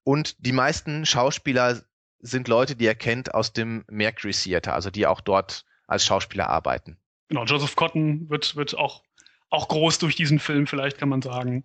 Und 0.02 0.44
die 0.44 0.52
meisten 0.52 1.04
Schauspieler 1.04 1.82
sind 2.20 2.48
Leute, 2.48 2.76
die 2.76 2.86
er 2.86 2.94
kennt 2.94 3.34
aus 3.34 3.52
dem 3.52 3.84
Mercury 3.88 4.32
Theater, 4.32 4.74
also 4.74 4.90
die 4.90 5.06
auch 5.06 5.20
dort 5.20 5.64
als 5.86 6.04
Schauspieler 6.04 6.48
arbeiten. 6.48 6.96
Genau, 7.28 7.44
Joseph 7.44 7.76
Cotton 7.76 8.28
wird, 8.28 8.56
wird 8.56 8.76
auch, 8.76 9.02
auch 9.50 9.68
groß 9.68 9.98
durch 9.98 10.16
diesen 10.16 10.38
Film, 10.38 10.66
vielleicht 10.66 10.98
kann 10.98 11.08
man 11.08 11.22
sagen. 11.22 11.64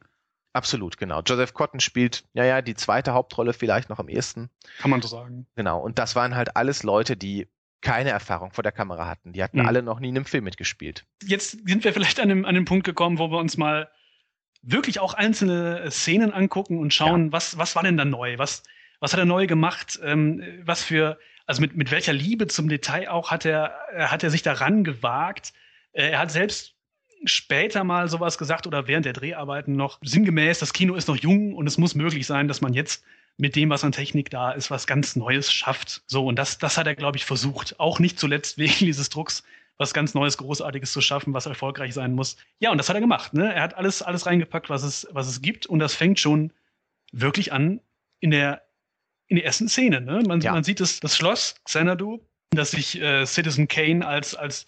Absolut, 0.54 0.98
genau. 0.98 1.22
Joseph 1.22 1.54
Cotton 1.54 1.80
spielt, 1.80 2.24
ja, 2.34 2.46
ja, 2.46 2.62
die 2.62 2.76
zweite 2.76 3.14
Hauptrolle 3.14 3.52
vielleicht 3.52 3.90
noch 3.90 4.00
am 4.00 4.08
ehesten. 4.08 4.50
Kann 4.80 4.90
man 4.90 5.02
so 5.02 5.10
sagen. 5.10 5.48
Genau. 5.56 5.82
Und 5.82 6.00
das 6.00 6.16
waren 6.16 6.36
halt 6.36 6.56
alles 6.56 6.84
Leute, 6.84 7.18
die 7.18 7.48
keine 7.82 8.12
Erfahrung 8.12 8.52
vor 8.52 8.64
der 8.64 8.72
Kamera 8.72 9.06
hatten. 9.06 9.34
Die 9.34 9.44
hatten 9.44 9.60
mhm. 9.60 9.68
alle 9.68 9.84
noch 9.84 10.00
nie 10.00 10.10
in 10.10 10.16
einem 10.16 10.26
Film 10.26 10.46
mitgespielt. 10.46 11.06
Jetzt 11.24 11.68
sind 11.68 11.84
wir 11.84 11.94
vielleicht 11.94 12.20
an 12.20 12.30
dem, 12.30 12.46
an 12.46 12.56
dem 12.56 12.66
Punkt 12.66 12.86
gekommen, 12.86 13.20
wo 13.20 13.30
wir 13.30 13.38
uns 13.38 13.58
mal 13.58 13.90
wirklich 14.62 15.00
auch 15.00 15.14
einzelne 15.14 15.92
Szenen 15.92 16.32
angucken 16.32 16.80
und 16.80 16.94
schauen, 16.94 17.26
ja. 17.26 17.32
was, 17.32 17.58
was 17.58 17.76
war 17.76 17.84
denn 17.84 17.98
da 17.98 18.06
neu? 18.06 18.38
Was, 18.38 18.64
was 19.00 19.14
hat 19.14 19.20
er 19.20 19.26
neu 19.26 19.48
gemacht? 19.48 20.00
Ähm, 20.04 20.44
was 20.64 20.84
für, 20.84 21.18
also 21.46 21.62
mit, 21.62 21.76
mit 21.76 21.92
welcher 21.92 22.14
Liebe 22.14 22.48
zum 22.48 22.70
Detail 22.70 23.10
auch 23.10 23.32
hat 23.32 23.46
er, 23.46 23.74
hat 23.98 24.24
er 24.24 24.30
sich 24.30 24.42
daran 24.42 24.84
gewagt? 24.84 25.54
Äh, 25.94 26.12
er 26.12 26.20
hat 26.20 26.32
selbst 26.32 26.76
später 27.26 27.84
mal 27.84 28.10
sowas 28.10 28.38
gesagt 28.38 28.68
oder 28.68 28.88
während 28.88 29.06
der 29.06 29.14
Dreharbeiten 29.14 29.76
noch 29.76 30.00
sinngemäß, 30.04 30.60
das 30.60 30.74
Kino 30.74 30.96
ist 30.96 31.08
noch 31.08 31.18
jung 31.18 31.54
und 31.56 31.68
es 31.68 31.78
muss 31.78 31.96
möglich 31.96 32.28
sein, 32.28 32.48
dass 32.48 32.62
man 32.62 32.74
jetzt 32.74 33.04
mit 33.38 33.56
dem, 33.56 33.70
was 33.70 33.84
an 33.84 33.92
Technik 33.92 34.30
da 34.30 34.52
ist, 34.52 34.72
was 34.72 34.88
ganz 34.88 35.16
Neues 35.16 35.52
schafft. 35.52 36.04
So, 36.08 36.26
und 36.26 36.38
das, 36.38 36.58
das 36.58 36.78
hat 36.78 36.88
er, 36.88 36.96
glaube 36.96 37.18
ich, 37.18 37.26
versucht. 37.26 37.80
Auch 37.80 38.00
nicht 38.00 38.20
zuletzt 38.20 38.58
wegen 38.58 38.74
dieses 38.80 39.10
Drucks, 39.10 39.44
was 39.78 39.94
ganz 39.94 40.14
Neues, 40.14 40.38
Großartiges 40.38 40.92
zu 40.92 41.02
schaffen, 41.02 41.34
was 41.34 41.46
erfolgreich 41.46 41.94
sein 41.94 42.14
muss. 42.14 42.38
Ja, 42.60 42.72
und 42.72 42.78
das 42.78 42.88
hat 42.88 42.96
er 42.96 43.02
gemacht. 43.02 43.34
Ne? 43.34 43.54
Er 43.54 43.62
hat 43.62 43.76
alles, 43.76 44.02
alles 44.02 44.26
reingepackt, 44.26 44.70
was 44.70 44.84
es, 44.84 45.08
was 45.12 45.28
es 45.28 45.42
gibt. 45.42 45.66
Und 45.66 45.80
das 45.80 45.96
fängt 45.96 46.20
schon 46.20 46.54
wirklich 47.12 47.52
an 47.52 47.82
in 48.20 48.32
der, 48.32 48.65
in 49.28 49.38
der 49.38 49.46
ersten 49.46 49.68
Szene. 49.68 50.02
Ne? 50.02 50.24
Man, 50.28 50.42
ja. 50.42 50.54
man 50.54 50.64
sieht 50.64 50.80
das, 50.80 51.00
das 51.00 51.16
Schloss 51.16 51.56
Xanadu, 51.64 52.22
das 52.52 52.72
sich 52.72 53.02
äh, 53.02 53.26
Citizen 53.26 53.68
Kane 53.68 54.06
als, 54.06 54.36
als 54.36 54.66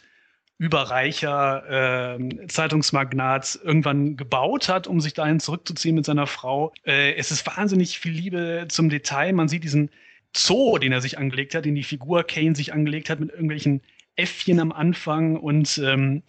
überreicher 0.57 2.17
äh, 2.17 2.47
Zeitungsmagnat 2.47 3.59
irgendwann 3.63 4.17
gebaut 4.17 4.69
hat, 4.69 4.87
um 4.87 4.99
sich 4.99 5.13
dahin 5.13 5.39
zurückzuziehen 5.39 5.95
mit 5.95 6.05
seiner 6.05 6.25
Frau. 6.25 6.73
Äh, 6.83 7.13
es 7.15 7.31
ist 7.31 7.45
wahnsinnig 7.45 7.99
viel 7.99 8.13
Liebe 8.13 8.65
zum 8.69 8.89
Detail. 8.89 9.33
Man 9.33 9.47
sieht 9.47 9.63
diesen 9.63 9.91
Zoo, 10.35 10.77
den 10.79 10.91
er 10.91 11.01
sich 11.01 11.17
angelegt 11.17 11.53
hat, 11.53 11.65
den 11.65 11.75
die 11.75 11.83
Figur 11.83 12.23
Kane 12.23 12.55
sich 12.55 12.73
angelegt 12.73 13.09
hat 13.09 13.19
mit 13.19 13.29
irgendwelchen 13.29 13.81
Äffchen 14.15 14.59
am 14.59 14.71
Anfang 14.71 15.37
und 15.37 15.77
ähm, 15.77 16.23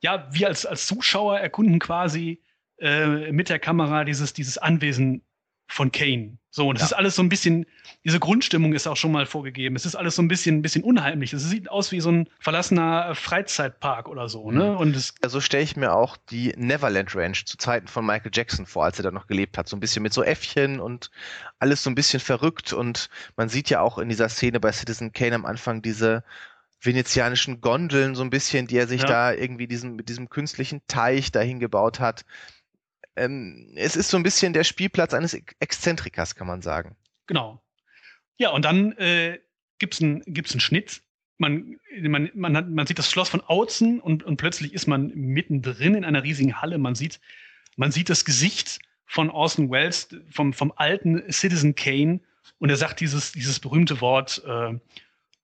ja, 0.00 0.28
wir 0.30 0.46
als, 0.46 0.64
als 0.64 0.86
Zuschauer 0.86 1.40
erkunden 1.40 1.80
quasi 1.80 2.40
äh, 2.78 3.32
mit 3.32 3.48
der 3.48 3.58
Kamera 3.58 4.04
dieses, 4.04 4.32
dieses 4.32 4.58
Anwesen 4.58 5.22
von 5.66 5.92
Kane. 5.92 6.38
So, 6.50 6.68
und 6.70 6.76
es 6.76 6.80
ja. 6.80 6.86
ist 6.86 6.92
alles 6.94 7.16
so 7.16 7.22
ein 7.22 7.28
bisschen, 7.28 7.66
diese 8.02 8.18
Grundstimmung 8.18 8.72
ist 8.72 8.86
auch 8.86 8.96
schon 8.96 9.12
mal 9.12 9.26
vorgegeben. 9.26 9.76
Es 9.76 9.84
ist 9.84 9.94
alles 9.94 10.14
so 10.16 10.22
ein 10.22 10.28
bisschen, 10.28 10.56
ein 10.56 10.62
bisschen 10.62 10.84
unheimlich. 10.84 11.34
Es 11.34 11.42
sieht 11.42 11.70
aus 11.70 11.92
wie 11.92 12.00
so 12.00 12.10
ein 12.10 12.30
verlassener 12.40 13.14
Freizeitpark 13.14 14.08
oder 14.08 14.30
so, 14.30 14.50
ne? 14.50 14.70
Mhm. 14.70 14.76
Und 14.78 14.96
es 14.96 15.08
so 15.08 15.14
also 15.22 15.40
stelle 15.42 15.64
ich 15.64 15.76
mir 15.76 15.92
auch 15.92 16.16
die 16.30 16.54
Neverland 16.56 17.14
Ranch 17.14 17.44
zu 17.44 17.58
Zeiten 17.58 17.88
von 17.88 18.06
Michael 18.06 18.30
Jackson 18.32 18.64
vor, 18.64 18.84
als 18.84 18.98
er 18.98 19.02
da 19.02 19.10
noch 19.10 19.26
gelebt 19.26 19.58
hat. 19.58 19.68
So 19.68 19.76
ein 19.76 19.80
bisschen 19.80 20.02
mit 20.02 20.14
so 20.14 20.22
Äffchen 20.22 20.80
und 20.80 21.10
alles 21.58 21.82
so 21.82 21.90
ein 21.90 21.94
bisschen 21.94 22.20
verrückt. 22.20 22.72
Und 22.72 23.10
man 23.36 23.50
sieht 23.50 23.68
ja 23.68 23.82
auch 23.82 23.98
in 23.98 24.08
dieser 24.08 24.30
Szene 24.30 24.58
bei 24.58 24.72
Citizen 24.72 25.12
Kane 25.12 25.34
am 25.34 25.44
Anfang 25.44 25.82
diese 25.82 26.24
venezianischen 26.80 27.60
Gondeln 27.60 28.14
so 28.14 28.22
ein 28.22 28.30
bisschen, 28.30 28.66
die 28.66 28.78
er 28.78 28.86
sich 28.86 29.02
ja. 29.02 29.08
da 29.08 29.32
irgendwie 29.32 29.66
diesen, 29.66 29.96
mit 29.96 30.08
diesem 30.08 30.30
künstlichen 30.30 30.80
Teich 30.86 31.32
dahin 31.32 31.58
gebaut 31.58 32.00
hat 32.00 32.24
ähm, 33.16 33.72
es 33.74 33.96
ist 33.96 34.10
so 34.10 34.16
ein 34.16 34.22
bisschen 34.22 34.52
der 34.52 34.64
Spielplatz 34.64 35.14
eines 35.14 35.34
Exzentrikers, 35.60 36.34
kann 36.34 36.46
man 36.46 36.62
sagen. 36.62 36.96
Genau. 37.26 37.62
Ja, 38.38 38.50
und 38.50 38.64
dann 38.64 38.92
äh, 38.92 39.38
gibt's 39.78 40.00
einen 40.00 40.22
gibt's 40.26 40.52
einen 40.52 40.60
Schnitt. 40.60 41.02
Man, 41.38 41.76
man, 42.00 42.30
man, 42.34 42.56
hat, 42.56 42.68
man 42.70 42.86
sieht 42.86 42.98
das 42.98 43.10
Schloss 43.10 43.28
von 43.28 43.42
außen 43.42 44.00
und, 44.00 44.22
und 44.22 44.36
plötzlich 44.38 44.72
ist 44.72 44.86
man 44.86 45.08
mittendrin 45.14 45.94
in 45.94 46.04
einer 46.04 46.22
riesigen 46.22 46.60
Halle. 46.60 46.78
Man 46.78 46.94
sieht, 46.94 47.20
man 47.76 47.92
sieht 47.92 48.08
das 48.08 48.24
Gesicht 48.24 48.78
von 49.04 49.30
Orson 49.30 49.70
Welles, 49.70 50.08
vom, 50.30 50.52
vom 50.52 50.72
alten 50.76 51.30
Citizen 51.30 51.74
Kane, 51.74 52.20
und 52.58 52.70
er 52.70 52.76
sagt 52.76 53.00
dieses, 53.00 53.32
dieses 53.32 53.60
berühmte 53.60 54.00
Wort 54.00 54.42
äh, 54.46 54.78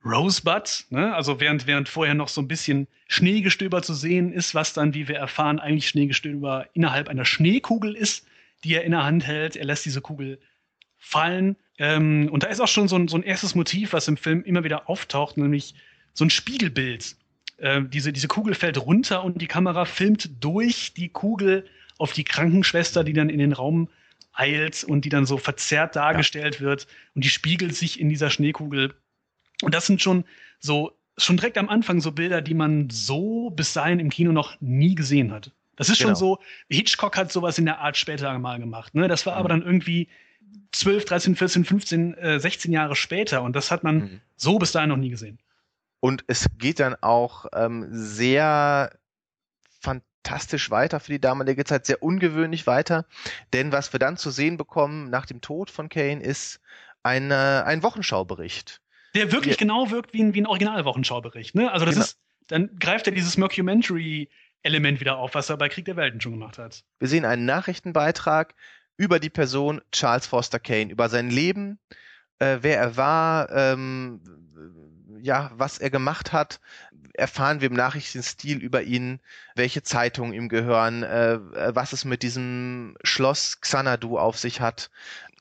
Rosebud, 0.05 0.87
ne? 0.91 1.15
also 1.15 1.41
während, 1.41 1.67
während 1.67 1.89
vorher 1.89 2.15
noch 2.15 2.29
so 2.29 2.41
ein 2.41 2.49
bisschen 2.49 2.89
Schneegestöber 3.09 3.83
zu 3.83 3.95
sehen 3.95 4.33
ist, 4.33 4.55
was 4.55 4.73
dann, 4.73 4.95
wie 4.95 5.09
wir 5.09 5.17
erfahren, 5.17 5.61
eigentlich 5.61 5.89
Schneegestöber 5.89 6.69
innerhalb 6.73 7.09
einer 7.09 7.25
Schneekugel 7.25 7.95
ist, 7.95 8.27
die 8.65 8.75
er 8.75 8.85
in 8.85 8.93
der 8.93 9.05
Hand 9.05 9.27
hält. 9.27 9.57
Er 9.57 9.65
lässt 9.65 9.85
diese 9.85 10.01
Kugel 10.01 10.41
fallen. 10.99 11.57
Ähm, 11.79 12.29
und 12.33 12.43
da 12.43 12.49
ist 12.49 12.61
auch 12.61 12.69
schon 12.69 12.89
so 12.89 12.97
ein, 12.97 13.09
so 13.09 13.17
ein 13.17 13.23
erstes 13.23 13.55
Motiv, 13.55 13.93
was 13.93 14.09
im 14.09 14.17
Film 14.17 14.43
immer 14.45 14.65
wieder 14.65 14.89
auftaucht, 14.89 15.37
nämlich 15.37 15.75
so 16.15 16.25
ein 16.25 16.31
Spiegelbild. 16.31 17.17
Äh, 17.59 17.83
diese, 17.83 18.13
diese 18.13 18.29
Kugel 18.29 18.55
fällt 18.55 18.79
runter 18.79 19.25
und 19.25 19.41
die 19.41 19.47
Kamera 19.47 19.85
filmt 19.85 20.43
durch 20.43 20.95
die 20.95 21.09
Kugel 21.09 21.65
auf 21.99 22.13
die 22.13 22.25
Krankenschwester, 22.25 23.05
die 23.05 23.13
dann 23.13 23.29
in 23.29 23.39
den 23.39 23.53
Raum 23.53 23.89
eilt 24.33 24.85
und 24.85 25.05
die 25.05 25.09
dann 25.09 25.27
so 25.27 25.37
verzerrt 25.37 25.95
dargestellt 25.95 26.57
ja. 26.57 26.61
wird 26.63 26.87
und 27.15 27.25
die 27.25 27.29
spiegelt 27.29 27.77
sich 27.77 28.01
in 28.01 28.09
dieser 28.09 28.31
Schneekugel 28.31 28.95
und 29.63 29.75
das 29.75 29.87
sind 29.87 30.03
schon 30.03 30.25
so, 30.59 30.93
schon 31.17 31.37
direkt 31.37 31.59
am 31.59 31.69
Anfang 31.69 32.01
so 32.01 32.13
Bilder, 32.13 32.43
die 32.43 32.55
man 32.55 32.91
so 32.91 33.51
bis 33.51 33.73
dahin 33.73 34.01
im 34.01 34.11
Kino 34.11 34.33
noch 34.33 34.61
nie 34.61 34.95
gesehen 34.95 35.33
hat. 35.33 35.53
Das 35.77 35.89
ist 35.89 35.99
genau. 35.99 36.11
schon 36.11 36.17
so, 36.17 36.39
Hitchcock 36.69 37.17
hat 37.17 37.33
sowas 37.33 37.59
in 37.59 37.65
der 37.65 37.79
Art 37.81 37.97
später 37.97 38.39
mal 38.39 38.59
gemacht. 38.59 38.95
Ne? 38.95 39.09
Das 39.09 39.27
war 39.27 39.35
mhm. 39.35 39.39
aber 39.41 39.49
dann 39.49 39.63
irgendwie 39.63 40.09
12, 40.73 41.05
13, 41.05 41.37
14, 41.37 41.65
15, 41.65 42.15
äh, 42.15 42.41
16 42.41 42.73
Jahre 42.73 42.97
später 42.97 43.43
und 43.43 43.57
das 43.57 43.71
hat 43.71 43.85
man 43.85 43.97
mhm. 43.97 44.21
so 44.37 44.59
bis 44.59 44.73
dahin 44.73 44.91
noch 44.91 44.97
nie 44.97 45.11
gesehen. 45.11 45.39
Und 46.01 46.25
es 46.27 46.47
geht 46.59 46.81
dann 46.81 46.97
auch 47.01 47.47
ähm, 47.55 47.87
sehr 47.91 48.91
fantastisch 49.81 50.71
weiter 50.71 51.01
für 51.01 51.13
die 51.13 51.21
damalige 51.21 51.65
Zeit, 51.65 51.87
sehr 51.87 52.03
ungewöhnlich 52.03 52.67
weiter. 52.67 53.07
Denn 53.53 53.73
was 53.73 53.93
wir 53.93 54.01
dann 54.01 54.17
zu 54.17 54.31
sehen 54.31 54.57
bekommen 54.57 55.11
nach 55.11 55.27
dem 55.27 55.41
Tod 55.41 55.71
von 55.71 55.89
Kane 55.89 56.23
ist 56.23 56.61
eine, 57.03 57.65
ein 57.67 57.83
Wochenschaubericht 57.83 58.82
der 59.15 59.33
wirklich 59.33 59.55
ja. 59.55 59.59
genau 59.59 59.91
wirkt 59.91 60.13
wie 60.13 60.23
ein, 60.23 60.35
wie 60.35 60.43
ein 60.43 60.47
Originalwochenschaubericht. 60.47 61.55
Ne? 61.55 61.71
Also 61.71 61.85
das 61.85 61.95
genau. 61.95 62.05
ist, 62.05 62.19
dann 62.49 62.79
greift 62.79 63.07
er 63.07 63.13
dieses 63.13 63.37
Mockumentary-Element 63.37 65.01
wieder 65.01 65.19
auf, 65.19 65.35
was 65.35 65.51
er 65.51 65.57
bei 65.57 65.69
Krieg 65.69 65.85
der 65.85 65.97
Welten 65.97 66.21
schon 66.21 66.33
gemacht 66.33 66.59
hat. 66.59 66.85
Wir 66.99 67.09
sehen 67.09 67.25
einen 67.25 67.45
Nachrichtenbeitrag 67.45 68.55
über 68.97 69.19
die 69.19 69.31
Person 69.31 69.81
Charles 69.93 70.27
Foster 70.27 70.59
Kane, 70.59 70.91
über 70.91 71.09
sein 71.09 71.31
Leben, 71.31 71.79
äh, 72.39 72.59
wer 72.61 72.79
er 72.79 72.97
war, 72.97 73.51
ähm, 73.51 74.21
ja, 75.21 75.51
was 75.55 75.79
er 75.79 75.91
gemacht 75.91 76.33
hat, 76.33 76.61
erfahren 77.15 77.61
wir 77.61 77.69
im 77.69 77.77
Nachrichtenstil 77.77 78.59
über 78.59 78.83
ihn, 78.83 79.21
welche 79.55 79.83
Zeitungen 79.83 80.33
ihm 80.33 80.49
gehören, 80.49 81.03
äh, 81.03 81.39
was 81.75 81.93
es 81.93 82.05
mit 82.05 82.23
diesem 82.23 82.97
Schloss 83.05 83.61
Xanadu 83.61 84.19
auf 84.19 84.39
sich 84.39 84.61
hat, 84.61 84.91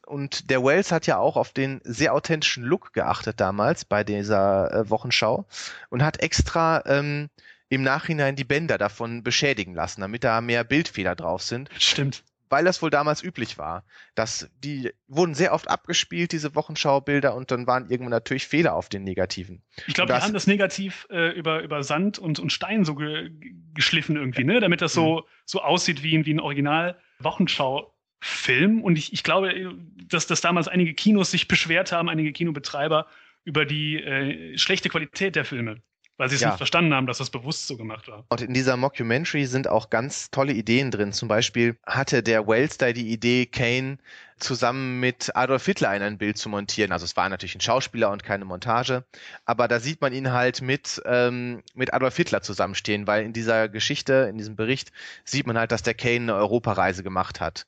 und 0.06 0.50
der 0.50 0.64
Wells 0.64 0.92
hat 0.92 1.08
ja 1.08 1.18
auch 1.18 1.38
auf 1.38 1.54
den 1.54 1.82
sehr 1.84 2.14
authentischen 2.14 2.64
Look 2.64 2.94
geachtet 2.94 3.40
damals 3.40 3.86
bei 3.86 4.04
dieser 4.04 4.74
äh, 4.74 4.90
Wochenschau 4.90 5.46
und 5.90 6.04
hat 6.04 6.22
extra 6.22 6.84
ähm, 6.86 7.30
im 7.70 7.84
Nachhinein 7.84 8.36
die 8.36 8.44
Bänder 8.44 8.78
davon 8.78 9.24
beschädigen 9.24 9.74
lassen, 9.74 10.02
damit 10.02 10.24
da 10.24 10.42
mehr 10.42 10.64
Bildfehler 10.64 11.16
drauf 11.16 11.42
sind. 11.42 11.70
Stimmt. 11.78 12.24
Weil 12.50 12.66
das 12.66 12.82
wohl 12.82 12.90
damals 12.90 13.24
üblich 13.24 13.58
war. 13.58 13.86
dass 14.14 14.50
die 14.62 14.92
wurden 15.08 15.34
sehr 15.36 15.54
oft 15.54 15.70
abgespielt, 15.70 16.34
diese 16.34 16.54
Wochenschaubilder, 16.54 17.34
und 17.34 17.50
dann 17.50 17.66
waren 17.66 17.90
irgendwann 17.90 18.12
natürlich 18.12 18.46
Fehler 18.46 18.76
auf 18.76 18.90
den 18.90 19.06
Negativen. 19.06 19.64
Ich 19.88 19.94
glaube, 19.94 20.14
die 20.14 20.20
haben 20.20 20.34
das 20.34 20.48
Negativ 20.48 21.08
äh, 21.10 21.30
über, 21.30 21.62
über 21.62 21.82
Sand 21.84 22.20
und, 22.20 22.40
und 22.40 22.52
Stein 22.52 22.84
so 22.84 22.96
ge 22.96 23.32
geschliffen 23.74 24.18
irgendwie, 24.18 24.44
ne? 24.44 24.60
Damit 24.60 24.82
das 24.82 24.92
so, 24.92 25.20
mhm. 25.20 25.24
so 25.46 25.62
aussieht 25.62 26.04
wie, 26.04 26.26
wie 26.26 26.34
ein 26.34 26.42
Original 26.42 27.00
Wochenschau 27.20 27.91
Film. 28.22 28.82
Und 28.82 28.98
ich, 28.98 29.12
ich 29.12 29.24
glaube, 29.24 29.76
dass, 30.08 30.28
dass 30.28 30.42
damals 30.42 30.68
einige 30.68 30.94
Kinos 30.94 31.32
sich 31.32 31.48
beschwert 31.48 31.92
haben, 31.92 32.08
einige 32.08 32.32
Kinobetreiber, 32.32 33.08
über 33.44 33.66
die 33.66 33.98
äh, 33.98 34.58
schlechte 34.58 34.90
Qualität 34.90 35.36
der 35.36 35.44
Filme. 35.46 35.82
Weil 36.18 36.30
sie 36.30 36.36
es 36.36 36.42
ja. 36.42 36.50
nicht 36.50 36.58
verstanden 36.58 36.94
haben, 36.94 37.08
dass 37.08 37.18
das 37.18 37.32
bewusst 37.32 37.66
so 37.66 37.78
gemacht 37.78 38.08
war. 38.08 38.26
Und 38.30 38.42
in 38.42 38.54
dieser 38.54 38.78
Mockumentary 38.78 39.48
sind 39.48 39.68
auch 39.68 39.90
ganz 39.90 40.30
tolle 40.30 40.54
Ideen 40.54 40.92
drin. 40.92 41.14
Zum 41.14 41.28
Beispiel 41.28 41.80
hatte 41.88 42.22
der 42.22 42.48
Wells 42.48 42.78
da 42.78 42.92
die 42.92 43.10
Idee, 43.12 43.48
Kane 43.48 43.98
zusammen 44.38 45.00
mit 45.00 45.36
Adolf 45.36 45.66
Hitler 45.66 45.96
in 45.96 46.04
ein 46.04 46.20
Bild 46.20 46.38
zu 46.38 46.50
montieren. 46.50 46.92
Also 46.92 47.06
es 47.06 47.18
war 47.18 47.28
natürlich 47.28 47.56
ein 47.56 47.62
Schauspieler 47.62 48.12
und 48.12 48.24
keine 48.24 48.46
Montage, 48.46 49.04
aber 49.46 49.68
da 49.68 49.80
sieht 49.80 50.02
man 50.02 50.14
ihn 50.14 50.32
halt 50.32 50.62
mit, 50.62 51.02
ähm, 51.06 51.64
mit 51.74 51.94
Adolf 51.94 52.18
Hitler 52.18 52.44
zusammenstehen, 52.44 53.08
weil 53.08 53.24
in 53.24 53.34
dieser 53.34 53.70
Geschichte, 53.70 54.28
in 54.30 54.38
diesem 54.38 54.56
Bericht 54.56 54.92
sieht 55.24 55.48
man 55.48 55.58
halt, 55.58 55.72
dass 55.72 55.82
der 55.82 55.96
Kane 55.96 56.18
eine 56.18 56.36
Europareise 56.36 57.02
gemacht 57.02 57.40
hat. 57.40 57.66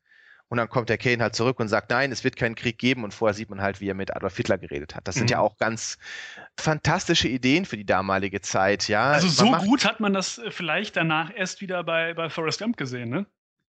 Und 0.54 0.58
dann 0.58 0.70
kommt 0.70 0.88
der 0.88 1.00
Kane 1.00 1.24
halt 1.24 1.34
zurück 1.34 1.60
und 1.60 1.68
sagt, 1.68 1.90
nein, 1.90 2.12
es 2.12 2.24
wird 2.24 2.36
keinen 2.36 2.54
Krieg 2.54 2.78
geben. 2.78 3.04
Und 3.04 3.12
vorher 3.12 3.34
sieht 3.34 3.50
man 3.50 3.60
halt, 3.60 3.82
wie 3.82 3.90
er 3.90 3.96
mit 3.96 4.16
Adolf 4.16 4.38
Hitler 4.38 4.60
geredet 4.60 4.94
hat. 4.94 5.08
Das 5.08 5.16
sind 5.16 5.24
mhm. 5.24 5.32
ja 5.32 5.40
auch 5.40 5.58
ganz 5.58 5.98
fantastische 6.60 7.28
Ideen 7.28 7.66
für 7.66 7.76
die 7.76 7.88
damalige 7.88 8.40
Zeit, 8.40 8.88
ja. 8.88 9.14
Also 9.14 9.30
so 9.30 9.52
gut 9.52 9.84
hat 9.84 10.00
man 10.00 10.14
das 10.14 10.38
äh, 10.38 10.52
vielleicht 10.52 10.96
danach 10.96 11.32
erst 11.36 11.62
wieder 11.62 11.84
bei, 11.84 12.14
bei 12.14 12.30
Forrest 12.30 12.60
Gump 12.60 12.78
gesehen, 12.78 13.10
ne? 13.10 13.26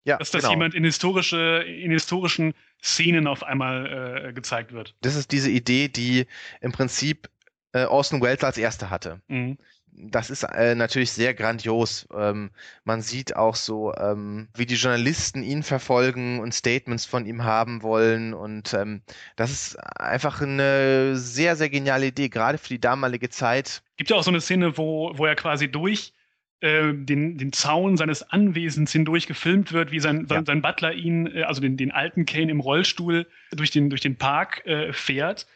Ja, 0.05 0.17
Dass 0.17 0.31
das 0.31 0.41
genau. 0.41 0.53
jemand 0.53 0.75
in, 0.75 0.83
historische, 0.83 1.67
in 1.67 1.91
historischen 1.91 2.55
Szenen 2.83 3.27
auf 3.27 3.43
einmal 3.43 4.29
äh, 4.29 4.33
gezeigt 4.33 4.73
wird. 4.73 4.97
Das 5.03 5.17
ist 5.17 5.33
diese 5.33 5.51
Idee, 5.51 5.89
die 5.89 6.29
im 6.63 6.73
Prinzip 6.73 7.29
äh, 7.73 7.85
Orson 7.85 8.23
Welles 8.23 8.43
als 8.43 8.57
erster 8.57 8.89
hatte. 8.89 9.21
Mhm 9.29 9.59
das 9.93 10.31
ist 10.31 10.45
äh, 10.45 10.75
natürlich 10.75 11.13
sehr 11.13 11.35
grandios. 11.35 12.09
Ähm, 12.17 12.51
man 12.85 13.03
sieht 13.03 13.37
auch 13.37 13.55
so, 13.55 13.95
ähm, 13.95 14.49
wie 14.55 14.67
die 14.67 14.77
Journalisten 14.77 15.43
ihn 15.43 15.63
verfolgen 15.63 16.41
und 16.41 16.55
Statements 16.55 17.05
von 17.05 17.27
ihm 17.27 17.45
haben 17.45 17.83
wollen. 17.83 18.35
Und 18.35 18.73
ähm, 18.75 19.03
das 19.37 19.51
ist 19.51 19.77
einfach 19.77 20.41
eine 20.41 21.17
sehr, 21.17 21.57
sehr 21.57 21.69
geniale 21.69 22.07
Idee, 22.07 22.29
gerade 22.29 22.59
für 22.59 22.69
die 22.69 22.81
damalige 22.81 23.29
Zeit. 23.29 23.83
Gibt 23.97 24.11
ja 24.11 24.17
auch 24.17 24.23
so 24.23 24.31
eine 24.31 24.41
Szene, 24.41 24.77
wo, 24.79 25.13
wo 25.17 25.27
er 25.27 25.37
quasi 25.37 25.71
durch 25.71 26.13
äh, 26.61 26.93
den, 26.93 27.39
den 27.39 27.53
Zaun 27.53 27.97
seines 27.97 28.23
Anwesens 28.23 28.93
hindurch 28.93 29.27
gefilmt 29.27 29.73
wird, 29.73 29.93
wie 29.93 30.01
sein, 30.01 30.27
ja. 30.31 30.43
sein 30.45 30.63
Butler 30.63 30.93
ihn, 30.93 31.27
äh, 31.27 31.43
also 31.43 31.61
den, 31.61 31.77
den 31.77 31.91
alten 31.91 32.27
Kane 32.27 32.51
im 32.51 32.61
Rollstuhl 32.61 33.27
durch 33.53 33.71
den, 33.71 33.91
durch 33.91 34.03
den 34.03 34.17
Park 34.17 34.65
äh, 34.67 34.93
fährt. 34.93 35.47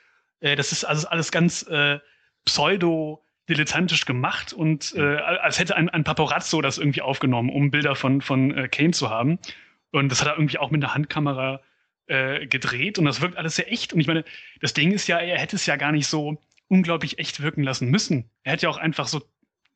Äh, 0.41 0.57
das 0.57 0.73
ist 0.73 0.85
also 0.85 1.07
alles 1.09 1.31
ganz 1.31 1.67
pseudo 2.47 3.25
dilettantisch 3.49 4.07
gemacht 4.07 4.53
und 4.53 4.95
äh, 4.97 5.17
als 5.17 5.59
hätte 5.59 5.77
ein, 5.77 5.89
ein 5.89 6.05
Paparazzo 6.05 6.63
das 6.63 6.79
irgendwie 6.79 7.03
aufgenommen, 7.03 7.51
um 7.51 7.71
Bilder 7.71 7.95
von, 7.95 8.21
von 8.21 8.57
äh, 8.57 8.69
Kane 8.69 8.93
zu 8.93 9.11
haben. 9.11 9.39
Und 9.93 10.11
das 10.11 10.21
hat 10.21 10.29
er 10.29 10.35
irgendwie 10.35 10.59
auch 10.59 10.71
mit 10.71 10.83
einer 10.83 10.95
Handkamera 10.95 11.61
äh, 12.07 12.47
gedreht 12.47 12.99
und 12.99 13.05
das 13.05 13.21
wirkt 13.21 13.37
alles 13.37 13.57
sehr 13.57 13.71
echt. 13.71 13.93
Und 13.93 14.01
ich 14.01 14.07
meine, 14.07 14.25
das 14.61 14.73
Ding 14.75 14.93
ist 14.93 15.07
ja, 15.07 15.19
er 15.19 15.39
hätte 15.39 15.57
es 15.57 15.67
ja 15.67 15.77
gar 15.77 15.93
nicht 15.93 16.07
so 16.07 16.39
unglaublich 16.69 17.19
echt 17.19 17.43
wirken 17.43 17.63
lassen 17.63 17.91
müssen. 17.91 18.31
Er 18.43 18.53
hätte 18.53 18.65
ja 18.65 18.71
auch 18.71 18.79
einfach 18.79 19.07
so, 19.07 19.23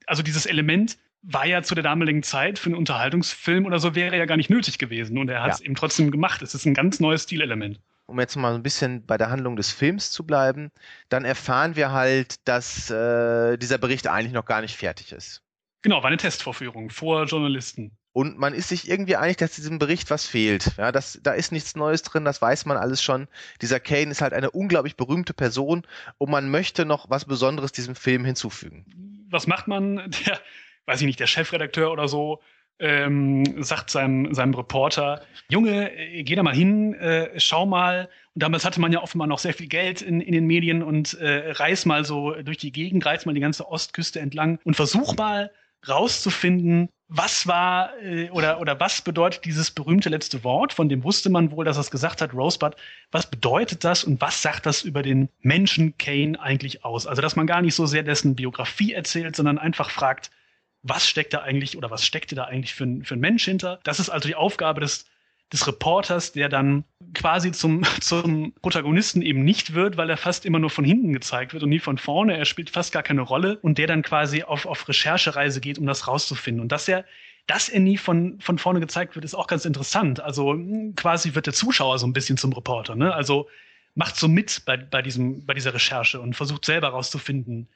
also 0.06 0.22
dieses 0.22 0.46
Element 0.46 0.98
war 1.22 1.46
ja 1.46 1.62
zu 1.62 1.74
der 1.74 1.84
damaligen 1.84 2.22
Zeit 2.22 2.58
für 2.58 2.66
einen 2.66 2.76
Unterhaltungsfilm 2.76 3.66
oder 3.66 3.78
so 3.78 3.94
wäre 3.94 4.16
ja 4.16 4.24
gar 4.24 4.36
nicht 4.36 4.50
nötig 4.50 4.78
gewesen 4.78 5.18
und 5.18 5.28
er 5.28 5.42
hat 5.42 5.52
es 5.52 5.58
ja. 5.60 5.66
eben 5.66 5.74
trotzdem 5.74 6.10
gemacht. 6.10 6.42
Es 6.42 6.54
ist 6.54 6.64
ein 6.64 6.74
ganz 6.74 7.00
neues 7.00 7.24
Stilelement 7.24 7.80
um 8.08 8.18
jetzt 8.18 8.36
mal 8.36 8.54
ein 8.54 8.62
bisschen 8.62 9.04
bei 9.04 9.18
der 9.18 9.30
Handlung 9.30 9.56
des 9.56 9.70
Films 9.70 10.10
zu 10.10 10.24
bleiben, 10.24 10.70
dann 11.10 11.24
erfahren 11.24 11.76
wir 11.76 11.92
halt, 11.92 12.36
dass 12.48 12.90
äh, 12.90 13.58
dieser 13.58 13.78
Bericht 13.78 14.06
eigentlich 14.06 14.32
noch 14.32 14.46
gar 14.46 14.62
nicht 14.62 14.76
fertig 14.76 15.12
ist. 15.12 15.42
Genau, 15.82 15.98
war 15.98 16.06
eine 16.06 16.16
Testvorführung 16.16 16.90
vor 16.90 17.24
Journalisten. 17.24 17.92
Und 18.12 18.38
man 18.38 18.54
ist 18.54 18.70
sich 18.70 18.88
irgendwie 18.88 19.16
einig, 19.16 19.36
dass 19.36 19.54
diesem 19.54 19.78
Bericht 19.78 20.10
was 20.10 20.26
fehlt. 20.26 20.72
Ja, 20.78 20.90
das, 20.90 21.20
da 21.22 21.32
ist 21.32 21.52
nichts 21.52 21.76
Neues 21.76 22.02
drin, 22.02 22.24
das 22.24 22.40
weiß 22.42 22.64
man 22.64 22.78
alles 22.78 23.02
schon. 23.02 23.28
Dieser 23.60 23.78
Kane 23.78 24.10
ist 24.10 24.22
halt 24.22 24.32
eine 24.32 24.50
unglaublich 24.50 24.96
berühmte 24.96 25.34
Person 25.34 25.86
und 26.16 26.30
man 26.30 26.50
möchte 26.50 26.84
noch 26.84 27.10
was 27.10 27.26
Besonderes 27.26 27.72
diesem 27.72 27.94
Film 27.94 28.24
hinzufügen. 28.24 29.26
Was 29.30 29.46
macht 29.46 29.68
man? 29.68 30.10
Der, 30.26 30.40
weiß 30.86 31.02
ich 31.02 31.06
nicht, 31.06 31.20
der 31.20 31.26
Chefredakteur 31.26 31.92
oder 31.92 32.08
so 32.08 32.40
ähm, 32.78 33.62
sagt 33.62 33.90
seinem, 33.90 34.34
seinem 34.34 34.54
Reporter, 34.54 35.22
Junge, 35.50 35.90
äh, 35.96 36.22
geh 36.22 36.34
da 36.34 36.42
mal 36.42 36.54
hin, 36.54 36.94
äh, 36.94 37.38
schau 37.38 37.66
mal. 37.66 38.08
Und 38.34 38.42
damals 38.42 38.64
hatte 38.64 38.80
man 38.80 38.92
ja 38.92 39.02
offenbar 39.02 39.26
noch 39.26 39.38
sehr 39.38 39.54
viel 39.54 39.68
Geld 39.68 40.02
in, 40.02 40.20
in 40.20 40.32
den 40.32 40.46
Medien 40.46 40.82
und 40.82 41.14
äh, 41.14 41.52
reis 41.52 41.86
mal 41.86 42.04
so 42.04 42.34
durch 42.42 42.58
die 42.58 42.72
Gegend, 42.72 43.04
reis 43.06 43.26
mal 43.26 43.34
die 43.34 43.40
ganze 43.40 43.68
Ostküste 43.68 44.20
entlang 44.20 44.58
und 44.64 44.74
versuch 44.74 45.16
mal 45.16 45.50
rauszufinden, 45.86 46.88
was 47.08 47.46
war 47.46 47.98
äh, 48.02 48.28
oder, 48.30 48.60
oder 48.60 48.78
was 48.80 49.00
bedeutet 49.00 49.44
dieses 49.44 49.70
berühmte 49.70 50.10
letzte 50.10 50.44
Wort, 50.44 50.72
von 50.72 50.88
dem 50.88 51.04
wusste 51.04 51.30
man 51.30 51.50
wohl, 51.50 51.64
dass 51.64 51.78
er 51.78 51.80
es 51.80 51.90
gesagt 51.90 52.20
hat, 52.20 52.34
Rosebud. 52.34 52.76
Was 53.10 53.30
bedeutet 53.30 53.82
das 53.82 54.04
und 54.04 54.20
was 54.20 54.42
sagt 54.42 54.66
das 54.66 54.82
über 54.82 55.02
den 55.02 55.30
Menschen 55.40 55.96
Kane 55.96 56.38
eigentlich 56.38 56.84
aus? 56.84 57.06
Also, 57.06 57.22
dass 57.22 57.36
man 57.36 57.46
gar 57.46 57.62
nicht 57.62 57.74
so 57.74 57.86
sehr 57.86 58.02
dessen 58.02 58.34
Biografie 58.34 58.92
erzählt, 58.92 59.36
sondern 59.36 59.58
einfach 59.58 59.90
fragt, 59.90 60.30
was 60.82 61.08
steckt 61.08 61.34
da 61.34 61.40
eigentlich 61.40 61.76
oder 61.76 61.90
was 61.90 62.04
steckte 62.04 62.34
da 62.34 62.44
eigentlich 62.44 62.74
für 62.74 62.84
ein, 62.84 63.04
für 63.04 63.14
ein 63.14 63.20
Mensch 63.20 63.44
hinter. 63.44 63.80
Das 63.84 64.00
ist 64.00 64.10
also 64.10 64.28
die 64.28 64.34
Aufgabe 64.34 64.80
des, 64.80 65.06
des 65.52 65.66
Reporters, 65.66 66.32
der 66.32 66.48
dann 66.48 66.84
quasi 67.14 67.52
zum, 67.52 67.82
zum 68.00 68.52
Protagonisten 68.62 69.22
eben 69.22 69.44
nicht 69.44 69.74
wird, 69.74 69.96
weil 69.96 70.10
er 70.10 70.16
fast 70.16 70.46
immer 70.46 70.58
nur 70.58 70.70
von 70.70 70.84
hinten 70.84 71.12
gezeigt 71.12 71.52
wird 71.52 71.62
und 71.62 71.70
nie 71.70 71.80
von 71.80 71.98
vorne. 71.98 72.36
Er 72.36 72.44
spielt 72.44 72.70
fast 72.70 72.92
gar 72.92 73.02
keine 73.02 73.22
Rolle 73.22 73.58
und 73.58 73.78
der 73.78 73.86
dann 73.86 74.02
quasi 74.02 74.42
auf, 74.42 74.66
auf 74.66 74.88
Recherchereise 74.88 75.60
geht, 75.60 75.78
um 75.78 75.86
das 75.86 76.06
rauszufinden. 76.06 76.62
Und 76.62 76.70
dass 76.70 76.86
er, 76.86 77.04
dass 77.46 77.68
er 77.68 77.80
nie 77.80 77.96
von, 77.96 78.40
von 78.40 78.58
vorne 78.58 78.80
gezeigt 78.80 79.16
wird, 79.16 79.24
ist 79.24 79.34
auch 79.34 79.46
ganz 79.48 79.64
interessant. 79.64 80.20
Also 80.20 80.52
hm, 80.52 80.94
quasi 80.94 81.34
wird 81.34 81.46
der 81.46 81.54
Zuschauer 81.54 81.98
so 81.98 82.06
ein 82.06 82.12
bisschen 82.12 82.36
zum 82.36 82.52
Reporter. 82.52 82.94
Ne? 82.94 83.12
Also 83.12 83.48
macht 83.94 84.16
so 84.16 84.28
mit 84.28 84.62
bei, 84.64 84.76
bei, 84.76 85.02
diesem, 85.02 85.44
bei 85.44 85.54
dieser 85.54 85.74
Recherche 85.74 86.20
und 86.20 86.36
versucht 86.36 86.64
selber 86.64 86.90
rauszufinden, 86.90 87.68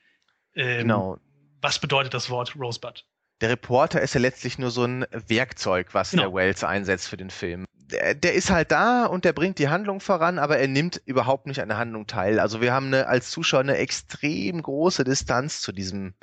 ähm, 0.54 0.82
genau 0.82 1.18
was 1.62 1.78
bedeutet 1.78 2.12
das 2.12 2.28
Wort 2.28 2.54
Rosebud? 2.58 3.04
Der 3.40 3.50
Reporter 3.50 4.00
ist 4.00 4.14
ja 4.14 4.20
letztlich 4.20 4.58
nur 4.58 4.70
so 4.70 4.84
ein 4.84 5.06
Werkzeug, 5.10 5.94
was 5.94 6.10
genau. 6.10 6.24
der 6.24 6.34
Wells 6.34 6.62
einsetzt 6.62 7.08
für 7.08 7.16
den 7.16 7.30
Film. 7.30 7.64
Der, 7.74 8.14
der, 8.14 8.34
ist 8.34 8.50
halt 8.50 8.70
da 8.70 9.04
und 9.04 9.24
der 9.24 9.32
bringt 9.32 9.58
die 9.58 9.68
Handlung 9.68 10.00
voran, 10.00 10.38
aber 10.38 10.58
er 10.58 10.68
nimmt 10.68 11.02
überhaupt 11.04 11.46
nicht 11.46 11.60
an 11.60 11.68
der 11.68 11.76
Handlung 11.76 12.06
teil. 12.06 12.38
Also 12.38 12.60
wir 12.60 12.72
haben 12.72 12.86
eine, 12.86 13.08
als 13.08 13.30
Zuschauer 13.30 13.60
eine 13.60 13.76
extrem 13.76 14.62
große 14.62 15.04
Distanz 15.04 15.60
zu 15.60 15.72
diesem 15.72 16.14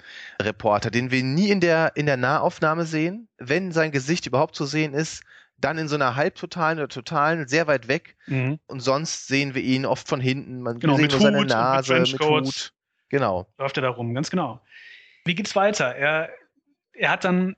Reporter, 0.41 0.91
den 0.91 1.11
wir 1.11 1.21
nie 1.23 1.49
in 1.49 1.59
der, 1.59 1.91
in 1.95 2.05
der 2.05 2.17
Nahaufnahme 2.17 2.85
sehen. 2.85 3.27
Wenn 3.37 3.71
sein 3.71 3.91
Gesicht 3.91 4.25
überhaupt 4.25 4.55
zu 4.55 4.65
sehen 4.65 4.93
ist, 4.93 5.23
dann 5.57 5.77
in 5.77 5.89
so 5.89 5.95
einer 5.95 6.15
halbtotalen 6.15 6.79
oder 6.79 6.87
totalen, 6.87 7.47
sehr 7.47 7.67
weit 7.67 7.87
weg. 7.87 8.15
Mhm. 8.27 8.59
Und 8.67 8.79
sonst 8.79 9.27
sehen 9.27 9.53
wir 9.55 9.61
ihn 9.61 9.85
oft 9.85 10.07
von 10.07 10.21
hinten. 10.21 10.61
Man 10.61 10.79
genau, 10.79 10.95
sieht 10.95 11.11
nur 11.11 11.19
seine 11.19 11.45
Nase, 11.45 11.99
mit, 11.99 12.19
Hut. 12.19 12.73
Genau. 13.09 13.47
Läuft 13.57 13.77
er 13.77 13.81
da 13.81 13.89
rum, 13.89 14.13
ganz 14.13 14.29
genau. 14.29 14.61
Wie 15.29 15.35
geht's 15.35 15.55
weiter? 15.55 15.95
Er, 15.95 16.31
er 16.91 17.11
hat 17.11 17.23
dann, 17.23 17.55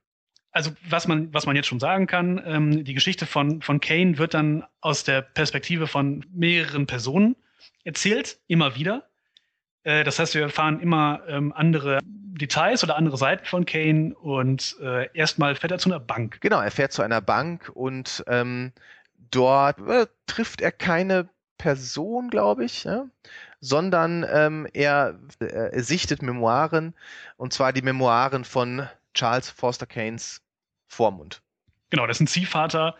also 0.51 0.71
was 0.89 1.07
man, 1.07 1.33
was 1.33 1.45
man 1.45 1.55
jetzt 1.55 1.67
schon 1.67 1.79
sagen 1.79 2.05
kann, 2.05 2.43
ähm, 2.45 2.83
die 2.83 2.93
Geschichte 2.93 3.25
von, 3.25 3.61
von 3.61 3.79
Kane 3.79 4.17
wird 4.17 4.33
dann 4.33 4.65
aus 4.81 5.05
der 5.05 5.21
Perspektive 5.21 5.87
von 5.87 6.25
mehreren 6.33 6.85
Personen 6.85 7.37
erzählt, 7.85 8.39
immer 8.47 8.75
wieder. 8.75 9.07
Äh, 9.83 10.03
das 10.03 10.19
heißt, 10.19 10.35
wir 10.35 10.41
erfahren 10.41 10.81
immer 10.81 11.21
ähm, 11.29 11.53
andere 11.53 11.99
Details 12.03 12.83
oder 12.83 12.97
andere 12.97 13.15
Seiten 13.15 13.45
von 13.45 13.63
Kane 13.63 14.15
und 14.15 14.75
äh, 14.81 15.07
erstmal 15.13 15.55
fährt 15.55 15.71
er 15.71 15.79
zu 15.79 15.87
einer 15.87 16.01
Bank. 16.01 16.41
Genau, 16.41 16.59
er 16.59 16.71
fährt 16.71 16.91
zu 16.91 17.01
einer 17.01 17.21
Bank 17.21 17.71
und 17.73 18.21
ähm, 18.27 18.73
dort 19.31 19.79
äh, 19.87 20.07
trifft 20.25 20.59
er 20.59 20.73
keine 20.73 21.29
Person, 21.57 22.29
glaube 22.29 22.65
ich. 22.65 22.83
Ja? 22.83 23.05
Sondern 23.61 24.25
ähm, 24.29 24.67
er 24.73 25.19
äh, 25.39 25.79
sichtet 25.79 26.21
Memoiren, 26.21 26.93
und 27.37 27.53
zwar 27.53 27.71
die 27.71 27.83
Memoiren 27.83 28.43
von 28.43 28.87
Charles 29.13 29.49
Foster 29.49 29.85
Keynes 29.85 30.41
Vormund. 30.87 31.41
Genau, 31.91 32.07
das 32.07 32.17
ist 32.17 32.21
ein 32.21 32.27
Ziehvater. 32.27 32.95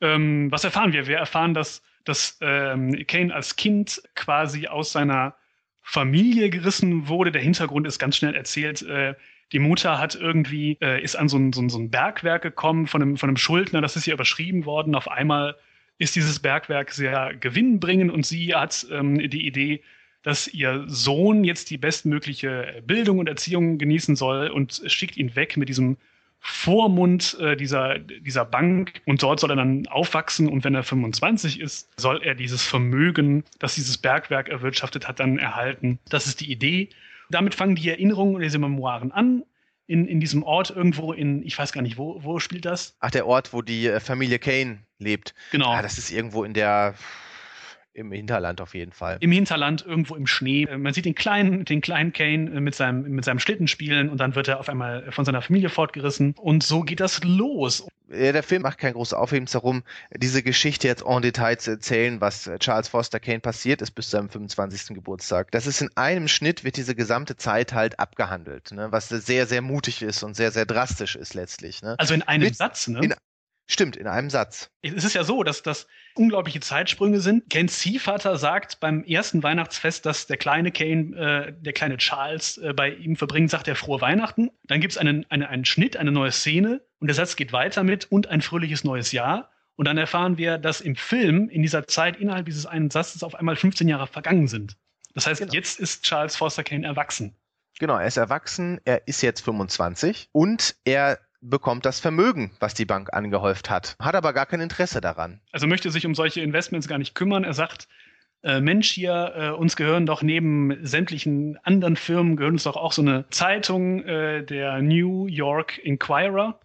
Ähm, 0.00 0.50
was 0.50 0.64
erfahren 0.64 0.92
wir? 0.92 1.06
Wir 1.06 1.18
erfahren, 1.18 1.54
dass, 1.54 1.82
dass 2.04 2.38
ähm, 2.40 3.04
Kane 3.06 3.34
als 3.34 3.56
Kind 3.56 4.02
quasi 4.14 4.66
aus 4.66 4.92
seiner 4.92 5.34
Familie 5.82 6.50
gerissen 6.50 7.08
wurde. 7.08 7.32
Der 7.32 7.42
Hintergrund 7.42 7.86
ist 7.86 7.98
ganz 7.98 8.16
schnell 8.16 8.34
erzählt. 8.34 8.82
Äh, 8.82 9.14
die 9.52 9.58
Mutter 9.58 9.98
hat 9.98 10.14
irgendwie, 10.14 10.78
äh, 10.80 11.02
ist 11.02 11.16
an 11.16 11.28
so 11.28 11.36
ein, 11.36 11.52
so, 11.52 11.60
ein, 11.60 11.68
so 11.68 11.78
ein 11.78 11.90
Bergwerk 11.90 12.42
gekommen 12.42 12.86
von 12.86 13.02
einem, 13.02 13.16
von 13.16 13.28
einem 13.28 13.36
Schuldner, 13.36 13.80
das 13.80 13.96
ist 13.96 14.06
ihr 14.06 14.14
überschrieben 14.14 14.64
worden. 14.64 14.94
Auf 14.94 15.08
einmal 15.08 15.56
ist 15.98 16.16
dieses 16.16 16.40
Bergwerk 16.40 16.92
sehr 16.92 17.34
gewinnbringend 17.34 18.10
und 18.10 18.24
sie 18.24 18.54
hat 18.54 18.86
ähm, 18.90 19.18
die 19.18 19.46
Idee, 19.46 19.82
dass 20.22 20.48
ihr 20.48 20.84
Sohn 20.86 21.44
jetzt 21.44 21.70
die 21.70 21.78
bestmögliche 21.78 22.82
Bildung 22.86 23.18
und 23.18 23.28
Erziehung 23.28 23.78
genießen 23.78 24.16
soll 24.16 24.48
und 24.48 24.82
schickt 24.86 25.16
ihn 25.16 25.34
weg 25.36 25.56
mit 25.56 25.68
diesem 25.68 25.96
Vormund 26.40 27.36
äh, 27.38 27.54
dieser, 27.54 27.98
dieser 27.98 28.46
Bank 28.46 29.02
und 29.04 29.22
dort 29.22 29.40
soll 29.40 29.50
er 29.50 29.56
dann 29.56 29.86
aufwachsen 29.88 30.48
und 30.48 30.64
wenn 30.64 30.74
er 30.74 30.82
25 30.82 31.60
ist, 31.60 31.90
soll 32.00 32.22
er 32.22 32.34
dieses 32.34 32.62
Vermögen, 32.64 33.44
das 33.58 33.74
dieses 33.74 33.98
Bergwerk 33.98 34.48
erwirtschaftet 34.48 35.06
hat, 35.06 35.20
dann 35.20 35.38
erhalten. 35.38 35.98
Das 36.08 36.26
ist 36.26 36.40
die 36.40 36.50
Idee. 36.50 36.88
Damit 37.28 37.54
fangen 37.54 37.76
die 37.76 37.88
Erinnerungen 37.90 38.36
und 38.36 38.40
diese 38.40 38.58
Memoiren 38.58 39.12
an. 39.12 39.44
In, 39.86 40.06
in 40.06 40.20
diesem 40.20 40.44
Ort 40.44 40.70
irgendwo 40.70 41.12
in, 41.12 41.44
ich 41.44 41.58
weiß 41.58 41.72
gar 41.72 41.82
nicht, 41.82 41.98
wo, 41.98 42.22
wo 42.22 42.38
spielt 42.38 42.64
das? 42.64 42.96
Ach, 43.00 43.10
der 43.10 43.26
Ort, 43.26 43.52
wo 43.52 43.60
die 43.60 43.88
äh, 43.88 44.00
Familie 44.00 44.38
Kane 44.38 44.78
lebt. 44.98 45.34
Genau. 45.50 45.72
Ah, 45.72 45.82
das 45.82 45.98
ist 45.98 46.12
irgendwo 46.12 46.44
in 46.44 46.54
der 46.54 46.94
im 47.92 48.12
Hinterland 48.12 48.60
auf 48.60 48.74
jeden 48.74 48.92
Fall. 48.92 49.18
Im 49.20 49.32
Hinterland, 49.32 49.84
irgendwo 49.84 50.14
im 50.14 50.26
Schnee. 50.26 50.64
Äh, 50.64 50.78
man 50.78 50.92
sieht 50.92 51.04
den 51.04 51.14
kleinen, 51.14 51.64
den 51.64 51.80
kleinen 51.80 52.12
Kane 52.12 52.50
äh, 52.50 52.60
mit 52.60 52.74
seinem, 52.74 53.02
mit 53.02 53.24
seinem 53.24 53.38
Schlitten 53.38 53.68
spielen 53.68 54.08
und 54.08 54.18
dann 54.18 54.34
wird 54.34 54.48
er 54.48 54.60
auf 54.60 54.68
einmal 54.68 55.10
von 55.12 55.24
seiner 55.24 55.42
Familie 55.42 55.68
fortgerissen. 55.68 56.34
Und 56.38 56.62
so 56.62 56.82
geht 56.82 57.00
das 57.00 57.22
los. 57.24 57.86
Der 58.08 58.42
Film 58.42 58.62
macht 58.62 58.78
kein 58.78 58.92
großes 58.94 59.14
Aufhebens 59.14 59.52
darum, 59.52 59.84
diese 60.16 60.42
Geschichte 60.42 60.88
jetzt 60.88 61.04
en 61.06 61.22
Detail 61.22 61.58
zu 61.58 61.70
erzählen, 61.72 62.20
was 62.20 62.46
äh, 62.46 62.58
Charles 62.58 62.88
Foster 62.88 63.20
Kane 63.20 63.40
passiert 63.40 63.82
ist 63.82 63.92
bis 63.92 64.06
zu 64.06 64.12
seinem 64.12 64.30
25. 64.30 64.94
Geburtstag. 64.94 65.50
Das 65.52 65.66
ist 65.66 65.80
in 65.80 65.90
einem 65.96 66.28
Schnitt, 66.28 66.64
wird 66.64 66.76
diese 66.76 66.94
gesamte 66.94 67.36
Zeit 67.36 67.72
halt 67.72 67.98
abgehandelt, 68.00 68.72
ne? 68.72 68.88
was 68.90 69.08
sehr, 69.08 69.46
sehr 69.46 69.62
mutig 69.62 70.02
ist 70.02 70.22
und 70.22 70.34
sehr, 70.34 70.50
sehr 70.50 70.66
drastisch 70.66 71.16
ist 71.16 71.34
letztlich. 71.34 71.82
Ne? 71.82 71.94
Also 71.98 72.14
in 72.14 72.22
einem 72.22 72.44
mit, 72.44 72.56
Satz, 72.56 72.88
ne? 72.88 73.00
In, 73.00 73.14
Stimmt, 73.70 73.96
in 73.96 74.08
einem 74.08 74.30
Satz. 74.30 74.72
Es 74.82 75.04
ist 75.04 75.14
ja 75.14 75.22
so, 75.22 75.44
dass 75.44 75.62
das 75.62 75.86
unglaubliche 76.16 76.58
Zeitsprünge 76.58 77.20
sind. 77.20 77.48
Kens 77.50 77.78
Ziehvater 77.78 78.36
sagt 78.36 78.80
beim 78.80 79.04
ersten 79.04 79.44
Weihnachtsfest, 79.44 80.04
dass 80.04 80.26
der 80.26 80.38
kleine 80.38 80.72
Kane, 80.72 81.16
äh, 81.16 81.52
der 81.56 81.72
kleine 81.72 81.96
Charles 81.96 82.58
äh, 82.58 82.72
bei 82.74 82.90
ihm 82.90 83.14
verbringt, 83.14 83.48
sagt 83.48 83.68
er 83.68 83.76
frohe 83.76 84.00
Weihnachten. 84.00 84.50
Dann 84.64 84.80
gibt 84.80 84.94
es 84.94 84.98
einen, 84.98 85.24
eine, 85.30 85.48
einen 85.48 85.64
Schnitt, 85.64 85.96
eine 85.96 86.10
neue 86.10 86.32
Szene 86.32 86.82
und 86.98 87.06
der 87.06 87.14
Satz 87.14 87.36
geht 87.36 87.52
weiter 87.52 87.84
mit 87.84 88.10
und 88.10 88.26
ein 88.26 88.42
fröhliches 88.42 88.82
neues 88.82 89.12
Jahr. 89.12 89.52
Und 89.76 89.84
dann 89.84 89.98
erfahren 89.98 90.36
wir, 90.36 90.58
dass 90.58 90.80
im 90.80 90.96
Film 90.96 91.48
in 91.48 91.62
dieser 91.62 91.86
Zeit 91.86 92.16
innerhalb 92.16 92.46
dieses 92.46 92.66
einen 92.66 92.90
Satzes 92.90 93.22
auf 93.22 93.36
einmal 93.36 93.54
15 93.54 93.86
Jahre 93.86 94.08
vergangen 94.08 94.48
sind. 94.48 94.76
Das 95.14 95.28
heißt, 95.28 95.42
genau. 95.42 95.52
jetzt 95.52 95.78
ist 95.78 96.02
Charles 96.02 96.34
Foster 96.34 96.64
Kane 96.64 96.84
erwachsen. 96.84 97.36
Genau, 97.78 97.96
er 97.96 98.08
ist 98.08 98.16
erwachsen, 98.16 98.80
er 98.84 99.06
ist 99.06 99.22
jetzt 99.22 99.42
25 99.42 100.28
und 100.32 100.74
er 100.84 101.20
bekommt 101.40 101.86
das 101.86 102.00
Vermögen, 102.00 102.52
was 102.60 102.74
die 102.74 102.84
Bank 102.84 103.12
angehäuft 103.12 103.70
hat, 103.70 103.96
hat 104.00 104.14
aber 104.14 104.32
gar 104.32 104.46
kein 104.46 104.60
Interesse 104.60 105.00
daran. 105.00 105.40
Also 105.52 105.66
möchte 105.66 105.90
sich 105.90 106.06
um 106.06 106.14
solche 106.14 106.40
Investments 106.40 106.88
gar 106.88 106.98
nicht 106.98 107.14
kümmern. 107.14 107.44
Er 107.44 107.54
sagt, 107.54 107.88
äh, 108.42 108.60
Mensch 108.60 108.90
hier, 108.90 109.32
äh, 109.36 109.48
uns 109.50 109.76
gehören 109.76 110.06
doch 110.06 110.22
neben 110.22 110.78
sämtlichen 110.82 111.58
anderen 111.62 111.96
Firmen, 111.96 112.36
gehören 112.36 112.54
uns 112.54 112.64
doch 112.64 112.76
auch 112.76 112.92
so 112.92 113.02
eine 113.02 113.28
Zeitung, 113.30 114.02
äh, 114.04 114.44
der 114.44 114.80
New 114.82 115.26
York 115.26 115.78
Inquirer. 115.78 116.58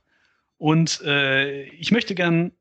Und 0.58 1.02
äh, 1.04 1.64
ich 1.64 1.92
möchte 1.92 2.16
gern 2.16 2.52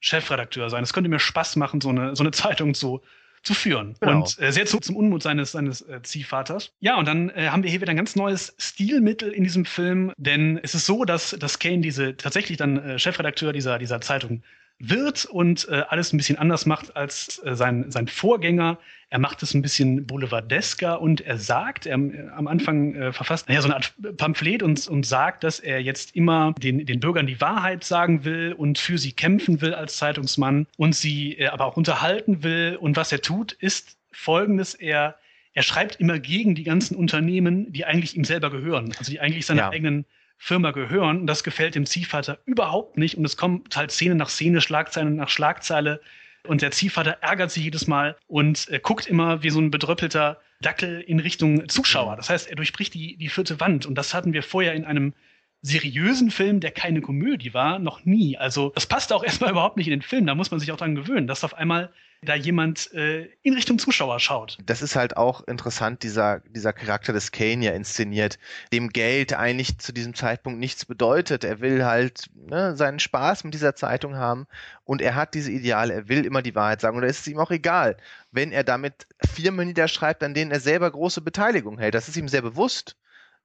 Chefredakteur 0.00 0.70
sein. 0.70 0.82
Es 0.82 0.92
könnte 0.92 1.10
mir 1.10 1.18
Spaß 1.18 1.56
machen, 1.56 1.80
so 1.80 1.88
eine, 1.88 2.14
so 2.14 2.22
eine 2.22 2.30
Zeitung 2.32 2.74
zu, 2.74 3.00
zu 3.42 3.54
führen. 3.54 3.94
Genau. 4.00 4.22
Und 4.22 4.38
äh, 4.40 4.52
sehr 4.52 4.66
zu, 4.66 4.78
zum 4.78 4.96
Unmut 4.96 5.22
seines, 5.22 5.52
seines 5.52 5.82
äh, 5.82 6.02
Ziehvaters. 6.02 6.72
Ja, 6.80 6.96
und 6.96 7.06
dann 7.06 7.30
äh, 7.30 7.48
haben 7.48 7.62
wir 7.62 7.70
hier 7.70 7.80
wieder 7.80 7.90
ein 7.90 7.96
ganz 7.96 8.16
neues 8.16 8.54
Stilmittel 8.58 9.30
in 9.30 9.44
diesem 9.44 9.64
Film, 9.64 10.12
denn 10.16 10.58
es 10.62 10.74
ist 10.74 10.86
so, 10.86 11.04
dass, 11.04 11.30
dass 11.38 11.58
Kane 11.58 11.80
diese 11.80 12.16
tatsächlich 12.16 12.58
dann 12.58 12.78
äh, 12.78 12.98
Chefredakteur 12.98 13.52
dieser, 13.52 13.78
dieser 13.78 14.00
Zeitung 14.00 14.42
wird 14.78 15.24
und 15.24 15.68
äh, 15.68 15.82
alles 15.88 16.12
ein 16.12 16.18
bisschen 16.18 16.38
anders 16.38 16.66
macht 16.66 16.96
als 16.96 17.40
äh, 17.44 17.54
sein, 17.54 17.90
sein 17.90 18.06
Vorgänger. 18.08 18.78
Er 19.10 19.18
macht 19.18 19.42
es 19.42 19.54
ein 19.54 19.62
bisschen 19.62 20.06
boulevardesker 20.06 21.00
und 21.00 21.22
er 21.22 21.38
sagt, 21.38 21.86
er 21.86 21.98
äh, 21.98 22.28
am 22.36 22.46
Anfang 22.46 22.94
äh, 22.94 23.12
verfasst 23.12 23.48
ja, 23.48 23.60
so 23.62 23.68
eine 23.68 23.76
Art 23.76 23.94
Pamphlet 24.16 24.62
und, 24.62 24.86
und 24.88 25.06
sagt, 25.06 25.44
dass 25.44 25.60
er 25.60 25.80
jetzt 25.80 26.14
immer 26.14 26.54
den, 26.58 26.84
den 26.84 27.00
Bürgern 27.00 27.26
die 27.26 27.40
Wahrheit 27.40 27.84
sagen 27.84 28.24
will 28.24 28.52
und 28.52 28.78
für 28.78 28.98
sie 28.98 29.12
kämpfen 29.12 29.60
will 29.60 29.74
als 29.74 29.96
Zeitungsmann 29.96 30.66
und 30.76 30.94
sie 30.94 31.38
äh, 31.38 31.46
aber 31.46 31.64
auch 31.64 31.76
unterhalten 31.76 32.42
will. 32.42 32.76
Und 32.80 32.96
was 32.96 33.12
er 33.12 33.22
tut, 33.22 33.52
ist 33.52 33.96
folgendes, 34.12 34.74
er 34.74 35.16
er 35.58 35.62
schreibt 35.62 35.96
immer 35.96 36.20
gegen 36.20 36.54
die 36.54 36.62
ganzen 36.62 36.96
Unternehmen, 36.96 37.72
die 37.72 37.84
eigentlich 37.84 38.16
ihm 38.16 38.22
selber 38.22 38.48
gehören, 38.48 38.94
also 38.96 39.10
die 39.10 39.18
eigentlich 39.18 39.44
seine 39.44 39.62
ja. 39.62 39.70
eigenen 39.70 40.04
Firma 40.36 40.70
gehören. 40.70 41.22
Und 41.22 41.26
das 41.26 41.42
gefällt 41.42 41.74
dem 41.74 41.84
Ziehvater 41.84 42.38
überhaupt 42.46 42.96
nicht. 42.96 43.18
Und 43.18 43.24
es 43.24 43.36
kommt 43.36 43.76
halt 43.76 43.90
Szene 43.90 44.14
nach 44.14 44.28
Szene, 44.28 44.60
Schlagzeile 44.60 45.10
nach 45.10 45.28
Schlagzeile. 45.28 46.00
Und 46.46 46.62
der 46.62 46.70
Ziehvater 46.70 47.18
ärgert 47.20 47.50
sich 47.50 47.64
jedes 47.64 47.86
Mal 47.86 48.16
und 48.26 48.68
äh, 48.70 48.80
guckt 48.80 49.06
immer 49.06 49.42
wie 49.42 49.50
so 49.50 49.60
ein 49.60 49.70
bedröppelter 49.70 50.40
Dackel 50.60 51.00
in 51.00 51.20
Richtung 51.20 51.68
Zuschauer. 51.68 52.16
Das 52.16 52.30
heißt, 52.30 52.48
er 52.48 52.56
durchbricht 52.56 52.94
die, 52.94 53.16
die 53.16 53.28
vierte 53.28 53.60
Wand. 53.60 53.86
Und 53.86 53.96
das 53.96 54.14
hatten 54.14 54.32
wir 54.32 54.42
vorher 54.42 54.74
in 54.74 54.84
einem 54.84 55.14
seriösen 55.62 56.30
Film, 56.30 56.60
der 56.60 56.70
keine 56.70 57.00
Komödie 57.00 57.52
war, 57.52 57.78
noch 57.78 58.04
nie. 58.04 58.36
Also 58.36 58.70
das 58.74 58.86
passt 58.86 59.12
auch 59.12 59.24
erstmal 59.24 59.50
überhaupt 59.50 59.76
nicht 59.76 59.86
in 59.86 59.92
den 59.92 60.02
Film. 60.02 60.26
Da 60.26 60.34
muss 60.34 60.50
man 60.50 60.60
sich 60.60 60.72
auch 60.72 60.76
dran 60.76 60.94
gewöhnen, 60.94 61.26
dass 61.26 61.44
auf 61.44 61.54
einmal 61.54 61.92
da 62.22 62.34
jemand 62.34 62.92
äh, 62.94 63.28
in 63.42 63.54
Richtung 63.54 63.78
Zuschauer 63.78 64.18
schaut. 64.18 64.58
Das 64.64 64.82
ist 64.82 64.96
halt 64.96 65.16
auch 65.16 65.46
interessant, 65.46 66.02
dieser, 66.02 66.40
dieser 66.40 66.72
Charakter 66.72 67.12
des 67.12 67.30
Kane 67.30 67.64
ja 67.64 67.72
inszeniert, 67.72 68.38
dem 68.72 68.88
Geld 68.88 69.34
eigentlich 69.34 69.78
zu 69.78 69.92
diesem 69.92 70.14
Zeitpunkt 70.14 70.58
nichts 70.58 70.84
bedeutet. 70.84 71.44
Er 71.44 71.60
will 71.60 71.84
halt 71.84 72.26
ne, 72.34 72.76
seinen 72.76 72.98
Spaß 72.98 73.44
mit 73.44 73.54
dieser 73.54 73.74
Zeitung 73.74 74.16
haben 74.16 74.46
und 74.84 75.00
er 75.00 75.14
hat 75.14 75.34
diese 75.34 75.52
Ideale, 75.52 75.94
er 75.94 76.08
will 76.08 76.24
immer 76.24 76.42
die 76.42 76.54
Wahrheit 76.54 76.80
sagen 76.80 76.96
und 76.96 77.02
da 77.02 77.08
ist 77.08 77.20
es 77.20 77.28
ihm 77.28 77.38
auch 77.38 77.50
egal, 77.50 77.96
wenn 78.32 78.52
er 78.52 78.64
damit 78.64 79.06
Firmen 79.34 79.68
niederschreibt, 79.68 80.22
an 80.22 80.34
denen 80.34 80.50
er 80.50 80.60
selber 80.60 80.90
große 80.90 81.20
Beteiligung 81.20 81.78
hält. 81.78 81.94
Das 81.94 82.08
ist 82.08 82.16
ihm 82.16 82.28
sehr 82.28 82.42
bewusst 82.42 82.96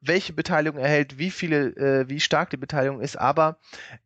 welche 0.06 0.34
Beteiligung 0.34 0.80
er 0.80 0.89
hält, 0.89 1.18
wie 1.18 1.32
viele, 1.32 1.68
äh, 1.76 2.10
wie 2.10 2.20
stark 2.20 2.50
die 2.50 2.58
Beteiligung 2.58 3.02
ist, 3.02 3.16
aber 3.16 3.58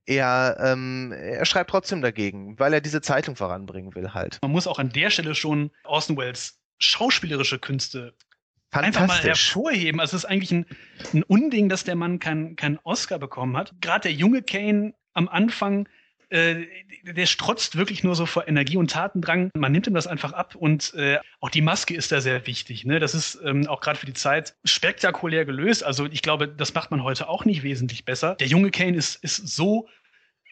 er, 0.05 0.57
ähm, 0.59 1.11
er 1.11 1.45
schreibt 1.45 1.69
trotzdem 1.69 2.01
dagegen, 2.01 2.57
weil 2.59 2.73
er 2.73 2.81
diese 2.81 3.01
Zeitung 3.01 3.35
voranbringen 3.35 3.95
will 3.95 4.13
halt. 4.13 4.39
Man 4.41 4.51
muss 4.51 4.67
auch 4.67 4.79
an 4.79 4.89
der 4.89 5.09
Stelle 5.09 5.35
schon 5.35 5.71
Orson 5.83 6.17
Welles 6.17 6.59
schauspielerische 6.77 7.59
Künste 7.59 8.13
einfach 8.71 9.07
mal 9.07 9.19
hervorheben. 9.19 9.99
Also 9.99 10.15
es 10.15 10.23
ist 10.23 10.29
eigentlich 10.29 10.51
ein, 10.51 10.65
ein 11.13 11.23
Unding, 11.23 11.69
dass 11.69 11.83
der 11.83 11.95
Mann 11.95 12.19
keinen 12.19 12.55
kein 12.55 12.79
Oscar 12.83 13.17
bekommen 13.17 13.57
hat. 13.57 13.73
Gerade 13.81 14.03
der 14.03 14.13
junge 14.13 14.43
Kane 14.43 14.93
am 15.13 15.27
Anfang 15.27 15.87
äh, 16.29 16.65
der 17.03 17.25
strotzt 17.25 17.77
wirklich 17.77 18.03
nur 18.03 18.15
so 18.15 18.25
vor 18.25 18.47
Energie 18.47 18.77
und 18.77 18.91
Tatendrang. 18.91 19.49
Man 19.55 19.71
nimmt 19.71 19.87
ihm 19.87 19.93
das 19.93 20.07
einfach 20.07 20.33
ab 20.33 20.55
und 20.55 20.93
äh, 20.95 21.19
auch 21.39 21.49
die 21.49 21.61
Maske 21.61 21.95
ist 21.95 22.11
da 22.11 22.21
sehr 22.21 22.45
wichtig. 22.47 22.85
Ne? 22.85 22.99
Das 22.99 23.15
ist 23.15 23.39
ähm, 23.43 23.67
auch 23.67 23.79
gerade 23.79 23.97
für 23.97 24.05
die 24.05 24.13
Zeit 24.13 24.55
spektakulär 24.65 25.45
gelöst. 25.45 25.83
Also 25.83 26.05
ich 26.05 26.21
glaube, 26.21 26.47
das 26.47 26.73
macht 26.73 26.91
man 26.91 27.03
heute 27.03 27.29
auch 27.29 27.45
nicht 27.45 27.63
wesentlich 27.63 28.03
besser. 28.05 28.35
Der 28.35 28.47
junge 28.47 28.71
Kane 28.71 28.97
ist, 28.97 29.23
ist 29.23 29.47
so 29.47 29.87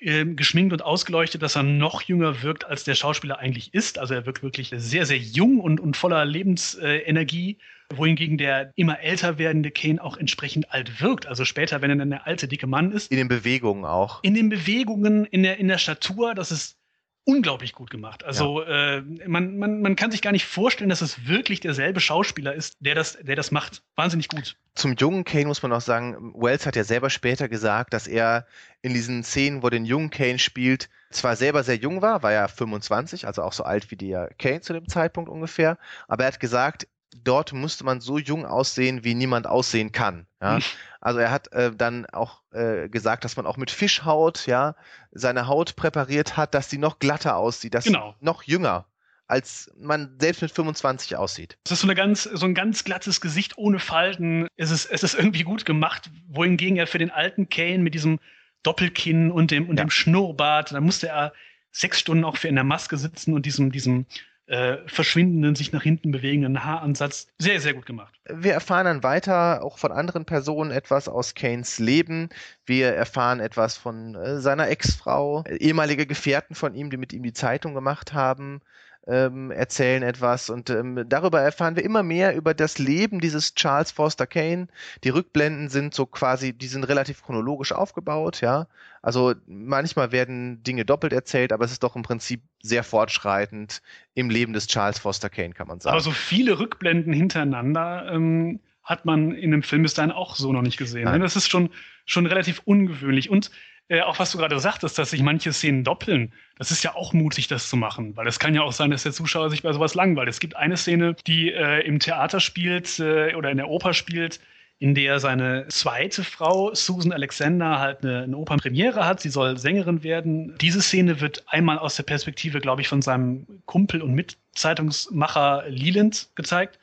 ähm, 0.01 0.35
geschminkt 0.35 0.73
und 0.73 0.81
ausgeleuchtet, 0.81 1.41
dass 1.41 1.55
er 1.55 1.63
noch 1.63 2.01
jünger 2.01 2.41
wirkt, 2.41 2.65
als 2.65 2.83
der 2.83 2.95
Schauspieler 2.95 3.39
eigentlich 3.39 3.73
ist. 3.73 3.97
Also 3.97 4.13
er 4.13 4.25
wirkt 4.25 4.43
wirklich 4.43 4.71
sehr, 4.75 5.05
sehr 5.05 5.17
jung 5.17 5.59
und, 5.59 5.79
und 5.79 5.97
voller 5.97 6.25
Lebensenergie, 6.25 7.57
wohingegen 7.93 8.37
der 8.37 8.71
immer 8.75 8.99
älter 8.99 9.37
werdende 9.37 9.71
Kane 9.71 10.03
auch 10.03 10.17
entsprechend 10.17 10.71
alt 10.71 11.01
wirkt. 11.01 11.27
Also 11.27 11.45
später, 11.45 11.81
wenn 11.81 11.89
er 11.89 11.97
dann 11.97 12.09
der 12.09 12.27
alte, 12.27 12.47
dicke 12.47 12.67
Mann 12.67 12.91
ist. 12.91 13.11
In 13.11 13.17
den 13.17 13.27
Bewegungen 13.27 13.85
auch. 13.85 14.23
In 14.23 14.33
den 14.33 14.49
Bewegungen, 14.49 15.25
in 15.25 15.43
der, 15.43 15.57
in 15.57 15.67
der 15.67 15.77
Statur, 15.77 16.33
das 16.33 16.51
ist 16.51 16.77
unglaublich 17.25 17.73
gut 17.73 17.89
gemacht. 17.89 18.23
Also 18.23 18.61
ja. 18.63 18.97
äh, 18.97 19.01
man, 19.27 19.57
man, 19.57 19.81
man 19.81 19.95
kann 19.95 20.11
sich 20.11 20.21
gar 20.21 20.31
nicht 20.31 20.45
vorstellen, 20.45 20.89
dass 20.89 21.01
es 21.01 21.27
wirklich 21.27 21.59
derselbe 21.59 21.99
Schauspieler 21.99 22.53
ist, 22.53 22.77
der 22.79 22.95
das, 22.95 23.17
der 23.19 23.35
das 23.35 23.51
macht. 23.51 23.83
Wahnsinnig 23.95 24.29
gut. 24.29 24.55
Zum 24.75 24.95
jungen 24.95 25.23
Kane 25.23 25.45
muss 25.45 25.63
man 25.63 25.73
auch 25.73 25.81
sagen, 25.81 26.33
Wells 26.35 26.65
hat 26.65 26.75
ja 26.75 26.83
selber 26.83 27.09
später 27.09 27.49
gesagt, 27.49 27.93
dass 27.93 28.07
er 28.07 28.45
in 28.81 28.93
diesen 28.93 29.23
Szenen, 29.23 29.63
wo 29.63 29.69
den 29.69 29.85
jungen 29.85 30.11
Kane 30.11 30.37
spielt, 30.37 30.89
zwar 31.09 31.35
selber 31.35 31.63
sehr 31.63 31.77
jung 31.77 32.01
war, 32.01 32.21
war 32.21 32.31
ja 32.31 32.47
25, 32.47 33.25
also 33.25 33.41
auch 33.41 33.53
so 33.53 33.63
alt 33.63 33.89
wie 33.89 33.95
der 33.95 34.29
Kane 34.37 34.61
zu 34.61 34.73
dem 34.73 34.87
Zeitpunkt 34.87 35.29
ungefähr, 35.29 35.77
aber 36.07 36.23
er 36.23 36.27
hat 36.27 36.39
gesagt, 36.39 36.87
dort 37.23 37.53
musste 37.53 37.83
man 37.83 38.01
so 38.01 38.17
jung 38.17 38.45
aussehen, 38.45 39.03
wie 39.03 39.15
niemand 39.15 39.47
aussehen 39.47 39.91
kann. 39.91 40.27
Ja? 40.41 40.59
Also 41.01 41.19
er 41.19 41.31
hat 41.31 41.51
äh, 41.53 41.71
dann 41.75 42.05
auch 42.07 42.41
äh, 42.51 42.89
gesagt, 42.89 43.23
dass 43.25 43.37
man 43.37 43.45
auch 43.45 43.57
mit 43.57 43.71
Fischhaut, 43.71 44.47
ja, 44.47 44.75
seine 45.11 45.47
Haut 45.47 45.75
präpariert 45.75 46.35
hat, 46.35 46.53
dass 46.53 46.69
sie 46.69 46.77
noch 46.77 46.99
glatter 46.99 47.37
aussieht, 47.37 47.73
dass 47.73 47.85
genau. 47.85 48.15
noch 48.19 48.43
jünger 48.43 48.85
als 49.27 49.71
man 49.77 50.17
selbst 50.19 50.41
mit 50.41 50.51
25 50.51 51.15
aussieht. 51.15 51.57
Es 51.65 51.71
ist 51.71 51.81
so, 51.81 51.87
eine 51.87 51.95
ganz, 51.95 52.23
so 52.23 52.45
ein 52.45 52.53
ganz 52.53 52.83
glattes 52.83 53.21
Gesicht 53.21 53.57
ohne 53.57 53.79
Falten. 53.79 54.47
Es 54.55 54.71
ist, 54.71 54.85
es 54.85 55.03
ist 55.03 55.15
irgendwie 55.15 55.43
gut 55.43 55.65
gemacht, 55.65 56.11
wohingegen 56.27 56.77
er 56.77 56.87
für 56.87 56.99
den 56.99 57.09
alten 57.09 57.49
Kane 57.49 57.79
mit 57.79 57.93
diesem 57.93 58.19
Doppelkinn 58.63 59.31
und 59.31 59.51
dem, 59.51 59.67
und 59.67 59.77
ja. 59.77 59.85
dem 59.85 59.89
Schnurrbart, 59.89 60.73
da 60.73 60.81
musste 60.81 61.07
er 61.07 61.33
sechs 61.71 61.99
Stunden 61.99 62.23
auch 62.23 62.37
für 62.37 62.47
in 62.47 62.55
der 62.55 62.63
Maske 62.63 62.97
sitzen 62.97 63.33
und 63.33 63.45
diesem, 63.45 63.71
diesem 63.71 64.05
äh, 64.47 64.77
verschwindenden, 64.85 65.55
sich 65.55 65.71
nach 65.71 65.83
hinten 65.83 66.11
bewegenden 66.11 66.63
Haaransatz. 66.63 67.27
Sehr, 67.39 67.59
sehr 67.59 67.73
gut 67.73 67.85
gemacht. 67.85 68.13
Wir 68.29 68.53
erfahren 68.53 68.85
dann 68.85 69.03
weiter 69.03 69.63
auch 69.63 69.77
von 69.77 69.91
anderen 69.91 70.25
Personen 70.25 70.71
etwas 70.71 71.07
aus 71.07 71.33
Kanes 71.33 71.79
Leben. 71.79 72.29
Wir 72.65 72.93
erfahren 72.93 73.39
etwas 73.39 73.77
von 73.77 74.15
äh, 74.15 74.39
seiner 74.39 74.69
Ex-Frau, 74.69 75.43
ehemalige 75.45 76.05
Gefährten 76.05 76.55
von 76.55 76.75
ihm, 76.75 76.89
die 76.89 76.97
mit 76.97 77.13
ihm 77.13 77.23
die 77.23 77.33
Zeitung 77.33 77.73
gemacht 77.73 78.13
haben 78.13 78.61
ähm, 79.07 79.51
erzählen 79.51 80.03
etwas 80.03 80.49
und 80.49 80.69
ähm, 80.69 81.05
darüber 81.07 81.41
erfahren 81.41 81.75
wir 81.75 81.83
immer 81.83 82.03
mehr 82.03 82.35
über 82.35 82.53
das 82.53 82.79
Leben 82.79 83.19
dieses 83.19 83.53
Charles 83.53 83.91
Foster 83.91 84.25
Kane. 84.25 84.67
Die 85.03 85.09
Rückblenden 85.09 85.69
sind 85.69 85.93
so 85.93 86.05
quasi, 86.05 86.53
die 86.53 86.67
sind 86.67 86.85
relativ 86.85 87.23
chronologisch 87.23 87.71
aufgebaut, 87.71 88.41
ja. 88.41 88.67
Also 89.01 89.35
manchmal 89.45 90.11
werden 90.11 90.63
Dinge 90.63 90.85
doppelt 90.85 91.13
erzählt, 91.13 91.53
aber 91.53 91.65
es 91.65 91.71
ist 91.71 91.83
doch 91.83 91.95
im 91.95 92.01
Prinzip 92.01 92.41
sehr 92.63 92.83
fortschreitend 92.83 93.83
im 94.15 94.31
Leben 94.31 94.53
des 94.53 94.65
Charles 94.67 94.97
Foster 94.97 95.29
Kane, 95.29 95.53
kann 95.53 95.67
man 95.67 95.79
sagen. 95.79 95.93
Aber 95.93 96.01
so 96.01 96.11
viele 96.11 96.57
Rückblenden 96.57 97.13
hintereinander 97.13 98.11
ähm, 98.11 98.59
hat 98.83 99.05
man 99.05 99.31
in 99.31 99.51
dem 99.51 99.63
Film 99.63 99.83
bis 99.83 99.93
dahin 99.93 100.11
auch 100.11 100.35
so 100.35 100.51
noch 100.51 100.61
nicht 100.61 100.77
gesehen. 100.77 101.05
Ne? 101.05 101.19
Das 101.19 101.35
ist 101.35 101.49
schon, 101.49 101.69
schon 102.05 102.25
relativ 102.25 102.61
ungewöhnlich 102.65 103.29
und 103.29 103.51
äh, 103.87 104.01
auch 104.01 104.19
was 104.19 104.31
du 104.31 104.37
gerade 104.37 104.59
sagtest, 104.59 104.97
dass 104.97 105.11
sich 105.11 105.21
manche 105.21 105.53
Szenen 105.53 105.83
doppeln, 105.83 106.33
das 106.57 106.71
ist 106.71 106.83
ja 106.83 106.95
auch 106.95 107.13
mutig, 107.13 107.47
das 107.47 107.69
zu 107.69 107.77
machen, 107.77 108.15
weil 108.15 108.27
es 108.27 108.39
kann 108.39 108.55
ja 108.55 108.61
auch 108.61 108.71
sein, 108.71 108.91
dass 108.91 109.03
der 109.03 109.11
Zuschauer 109.11 109.49
sich 109.49 109.63
bei 109.63 109.73
sowas 109.73 109.93
langweilt. 109.93 110.29
Es 110.29 110.39
gibt 110.39 110.55
eine 110.55 110.77
Szene, 110.77 111.15
die 111.27 111.51
äh, 111.51 111.85
im 111.85 111.99
Theater 111.99 112.39
spielt 112.39 112.99
äh, 112.99 113.35
oder 113.35 113.51
in 113.51 113.57
der 113.57 113.69
Oper 113.69 113.93
spielt, 113.93 114.39
in 114.77 114.93
der 114.93 115.19
seine 115.19 115.67
zweite 115.69 116.23
Frau, 116.23 116.73
Susan 116.73 117.13
Alexander, 117.13 117.79
halt 117.79 118.03
eine, 118.03 118.23
eine 118.23 118.37
Opernpremiere 118.37 119.05
hat. 119.05 119.21
Sie 119.21 119.29
soll 119.29 119.57
Sängerin 119.57 120.03
werden. 120.03 120.57
Diese 120.59 120.81
Szene 120.81 121.21
wird 121.21 121.43
einmal 121.47 121.79
aus 121.79 121.95
der 121.95 122.03
Perspektive, 122.03 122.59
glaube 122.59 122.81
ich, 122.81 122.89
von 122.89 123.01
seinem 123.01 123.47
Kumpel 123.65 124.01
und 124.01 124.13
Mitzeitungsmacher 124.13 125.63
Leland 125.67 126.29
gezeigt 126.35 126.79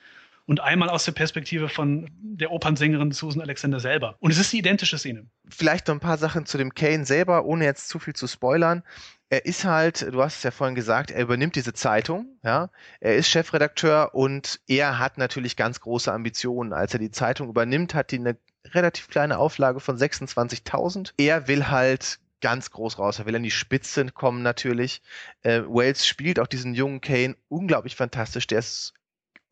und 0.46 0.60
einmal 0.60 0.88
aus 0.88 1.04
der 1.04 1.12
Perspektive 1.12 1.68
von 1.68 2.08
der 2.20 2.50
Opernsängerin 2.50 3.12
Susan 3.12 3.42
Alexander 3.42 3.80
selber. 3.80 4.16
Und 4.20 4.30
es 4.30 4.38
ist 4.38 4.52
die 4.52 4.58
identische 4.58 4.98
Szene. 4.98 5.26
Vielleicht 5.48 5.88
noch 5.88 5.94
ein 5.94 6.00
paar 6.00 6.18
Sachen 6.18 6.46
zu 6.46 6.58
dem 6.58 6.74
Kane 6.74 7.04
selber, 7.04 7.44
ohne 7.44 7.64
jetzt 7.64 7.88
zu 7.88 7.98
viel 7.98 8.14
zu 8.14 8.26
spoilern. 8.26 8.82
Er 9.28 9.46
ist 9.46 9.64
halt, 9.64 10.02
du 10.12 10.22
hast 10.22 10.36
es 10.36 10.42
ja 10.42 10.50
vorhin 10.50 10.74
gesagt, 10.74 11.10
er 11.10 11.22
übernimmt 11.22 11.56
diese 11.56 11.72
Zeitung, 11.72 12.38
ja. 12.44 12.68
Er 13.00 13.16
ist 13.16 13.28
Chefredakteur 13.28 14.14
und 14.14 14.60
er 14.66 14.98
hat 14.98 15.16
natürlich 15.16 15.56
ganz 15.56 15.80
große 15.80 16.12
Ambitionen. 16.12 16.72
Als 16.72 16.92
er 16.92 17.00
die 17.00 17.10
Zeitung 17.10 17.48
übernimmt, 17.48 17.94
hat 17.94 18.10
die 18.10 18.18
eine 18.18 18.36
relativ 18.66 19.08
kleine 19.08 19.38
Auflage 19.38 19.80
von 19.80 19.96
26.000. 19.96 21.14
Er 21.16 21.48
will 21.48 21.68
halt 21.68 22.18
ganz 22.42 22.70
groß 22.72 22.98
raus. 22.98 23.20
Er 23.20 23.26
will 23.26 23.36
an 23.36 23.42
die 23.42 23.50
Spitze 23.50 24.04
kommen 24.06 24.42
natürlich. 24.42 25.00
Äh, 25.42 25.62
Wales 25.66 26.06
spielt 26.06 26.38
auch 26.38 26.46
diesen 26.46 26.74
jungen 26.74 27.00
Kane 27.00 27.36
unglaublich 27.48 27.96
fantastisch. 27.96 28.46
Der 28.48 28.58
ist 28.58 28.92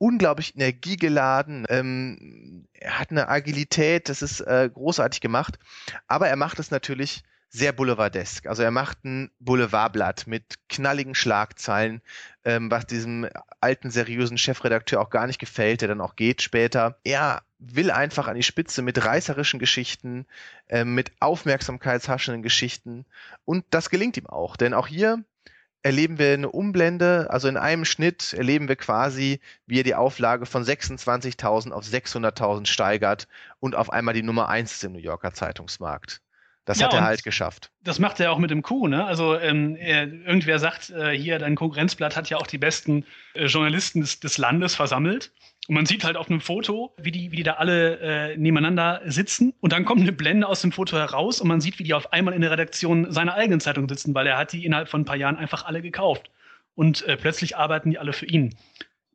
unglaublich 0.00 0.56
energiegeladen. 0.56 1.66
Ähm, 1.68 2.66
er 2.72 2.98
hat 2.98 3.10
eine 3.10 3.28
Agilität, 3.28 4.08
das 4.08 4.22
ist 4.22 4.40
äh, 4.40 4.70
großartig 4.72 5.20
gemacht. 5.20 5.58
Aber 6.08 6.26
er 6.26 6.36
macht 6.36 6.58
es 6.58 6.70
natürlich 6.70 7.22
sehr 7.50 7.72
boulevardesk. 7.72 8.46
Also 8.46 8.62
er 8.62 8.70
macht 8.70 9.04
ein 9.04 9.30
Boulevardblatt 9.40 10.26
mit 10.26 10.54
knalligen 10.68 11.14
Schlagzeilen, 11.14 12.00
ähm, 12.44 12.70
was 12.70 12.86
diesem 12.86 13.28
alten, 13.60 13.90
seriösen 13.90 14.38
Chefredakteur 14.38 15.00
auch 15.00 15.10
gar 15.10 15.26
nicht 15.26 15.38
gefällt, 15.38 15.82
der 15.82 15.88
dann 15.88 16.00
auch 16.00 16.16
geht 16.16 16.40
später. 16.40 16.98
Er 17.04 17.42
will 17.58 17.90
einfach 17.90 18.26
an 18.26 18.36
die 18.36 18.42
Spitze 18.42 18.80
mit 18.80 19.04
reißerischen 19.04 19.60
Geschichten, 19.60 20.26
äh, 20.68 20.84
mit 20.84 21.12
aufmerksamkeitshaschenden 21.20 22.42
Geschichten. 22.42 23.04
Und 23.44 23.66
das 23.68 23.90
gelingt 23.90 24.16
ihm 24.16 24.28
auch, 24.28 24.56
denn 24.56 24.72
auch 24.72 24.86
hier 24.86 25.22
erleben 25.82 26.18
wir 26.18 26.34
eine 26.34 26.50
Umblende, 26.50 27.28
also 27.30 27.48
in 27.48 27.56
einem 27.56 27.84
Schnitt 27.84 28.32
erleben 28.32 28.68
wir 28.68 28.76
quasi, 28.76 29.40
wie 29.66 29.80
er 29.80 29.84
die 29.84 29.94
Auflage 29.94 30.46
von 30.46 30.62
26.000 30.64 31.72
auf 31.72 31.84
600.000 31.84 32.66
steigert 32.66 33.28
und 33.60 33.74
auf 33.76 33.90
einmal 33.90 34.14
die 34.14 34.22
Nummer 34.22 34.48
eins 34.48 34.72
ist 34.72 34.84
im 34.84 34.92
New 34.92 34.98
Yorker 34.98 35.32
Zeitungsmarkt. 35.32 36.22
Das 36.70 36.78
ja, 36.78 36.86
hat 36.86 36.94
er 36.94 37.02
halt 37.02 37.24
geschafft. 37.24 37.72
Das 37.82 37.98
macht 37.98 38.20
er 38.20 38.30
auch 38.30 38.38
mit 38.38 38.52
dem 38.52 38.62
Coup, 38.62 38.86
ne? 38.86 39.04
Also 39.04 39.36
ähm, 39.36 39.74
er, 39.74 40.06
irgendwer 40.06 40.60
sagt, 40.60 40.90
äh, 40.90 41.10
hier, 41.10 41.40
dein 41.40 41.56
Konkurrenzblatt 41.56 42.16
hat 42.16 42.30
ja 42.30 42.36
auch 42.36 42.46
die 42.46 42.58
besten 42.58 43.04
äh, 43.34 43.46
Journalisten 43.46 44.02
des, 44.02 44.20
des, 44.20 44.38
Landes 44.38 44.76
versammelt. 44.76 45.32
Und 45.66 45.74
man 45.74 45.84
sieht 45.84 46.04
halt 46.04 46.16
auf 46.16 46.30
einem 46.30 46.40
Foto, 46.40 46.94
wie 46.96 47.10
die, 47.10 47.32
wie 47.32 47.36
die 47.36 47.42
da 47.42 47.54
alle 47.54 47.98
äh, 47.98 48.36
nebeneinander 48.36 49.00
sitzen. 49.04 49.52
Und 49.58 49.72
dann 49.72 49.84
kommt 49.84 50.02
eine 50.02 50.12
Blende 50.12 50.46
aus 50.46 50.60
dem 50.60 50.70
Foto 50.70 50.96
heraus 50.96 51.40
und 51.40 51.48
man 51.48 51.60
sieht, 51.60 51.80
wie 51.80 51.82
die 51.82 51.92
auf 51.92 52.12
einmal 52.12 52.34
in 52.34 52.40
der 52.40 52.52
Redaktion 52.52 53.10
seiner 53.10 53.34
eigenen 53.34 53.58
Zeitung 53.58 53.88
sitzen, 53.88 54.14
weil 54.14 54.28
er 54.28 54.38
hat 54.38 54.52
die 54.52 54.64
innerhalb 54.64 54.88
von 54.88 55.00
ein 55.00 55.06
paar 55.06 55.16
Jahren 55.16 55.38
einfach 55.38 55.64
alle 55.64 55.82
gekauft. 55.82 56.30
Und 56.76 57.02
äh, 57.08 57.16
plötzlich 57.16 57.56
arbeiten 57.56 57.90
die 57.90 57.98
alle 57.98 58.12
für 58.12 58.26
ihn. 58.26 58.54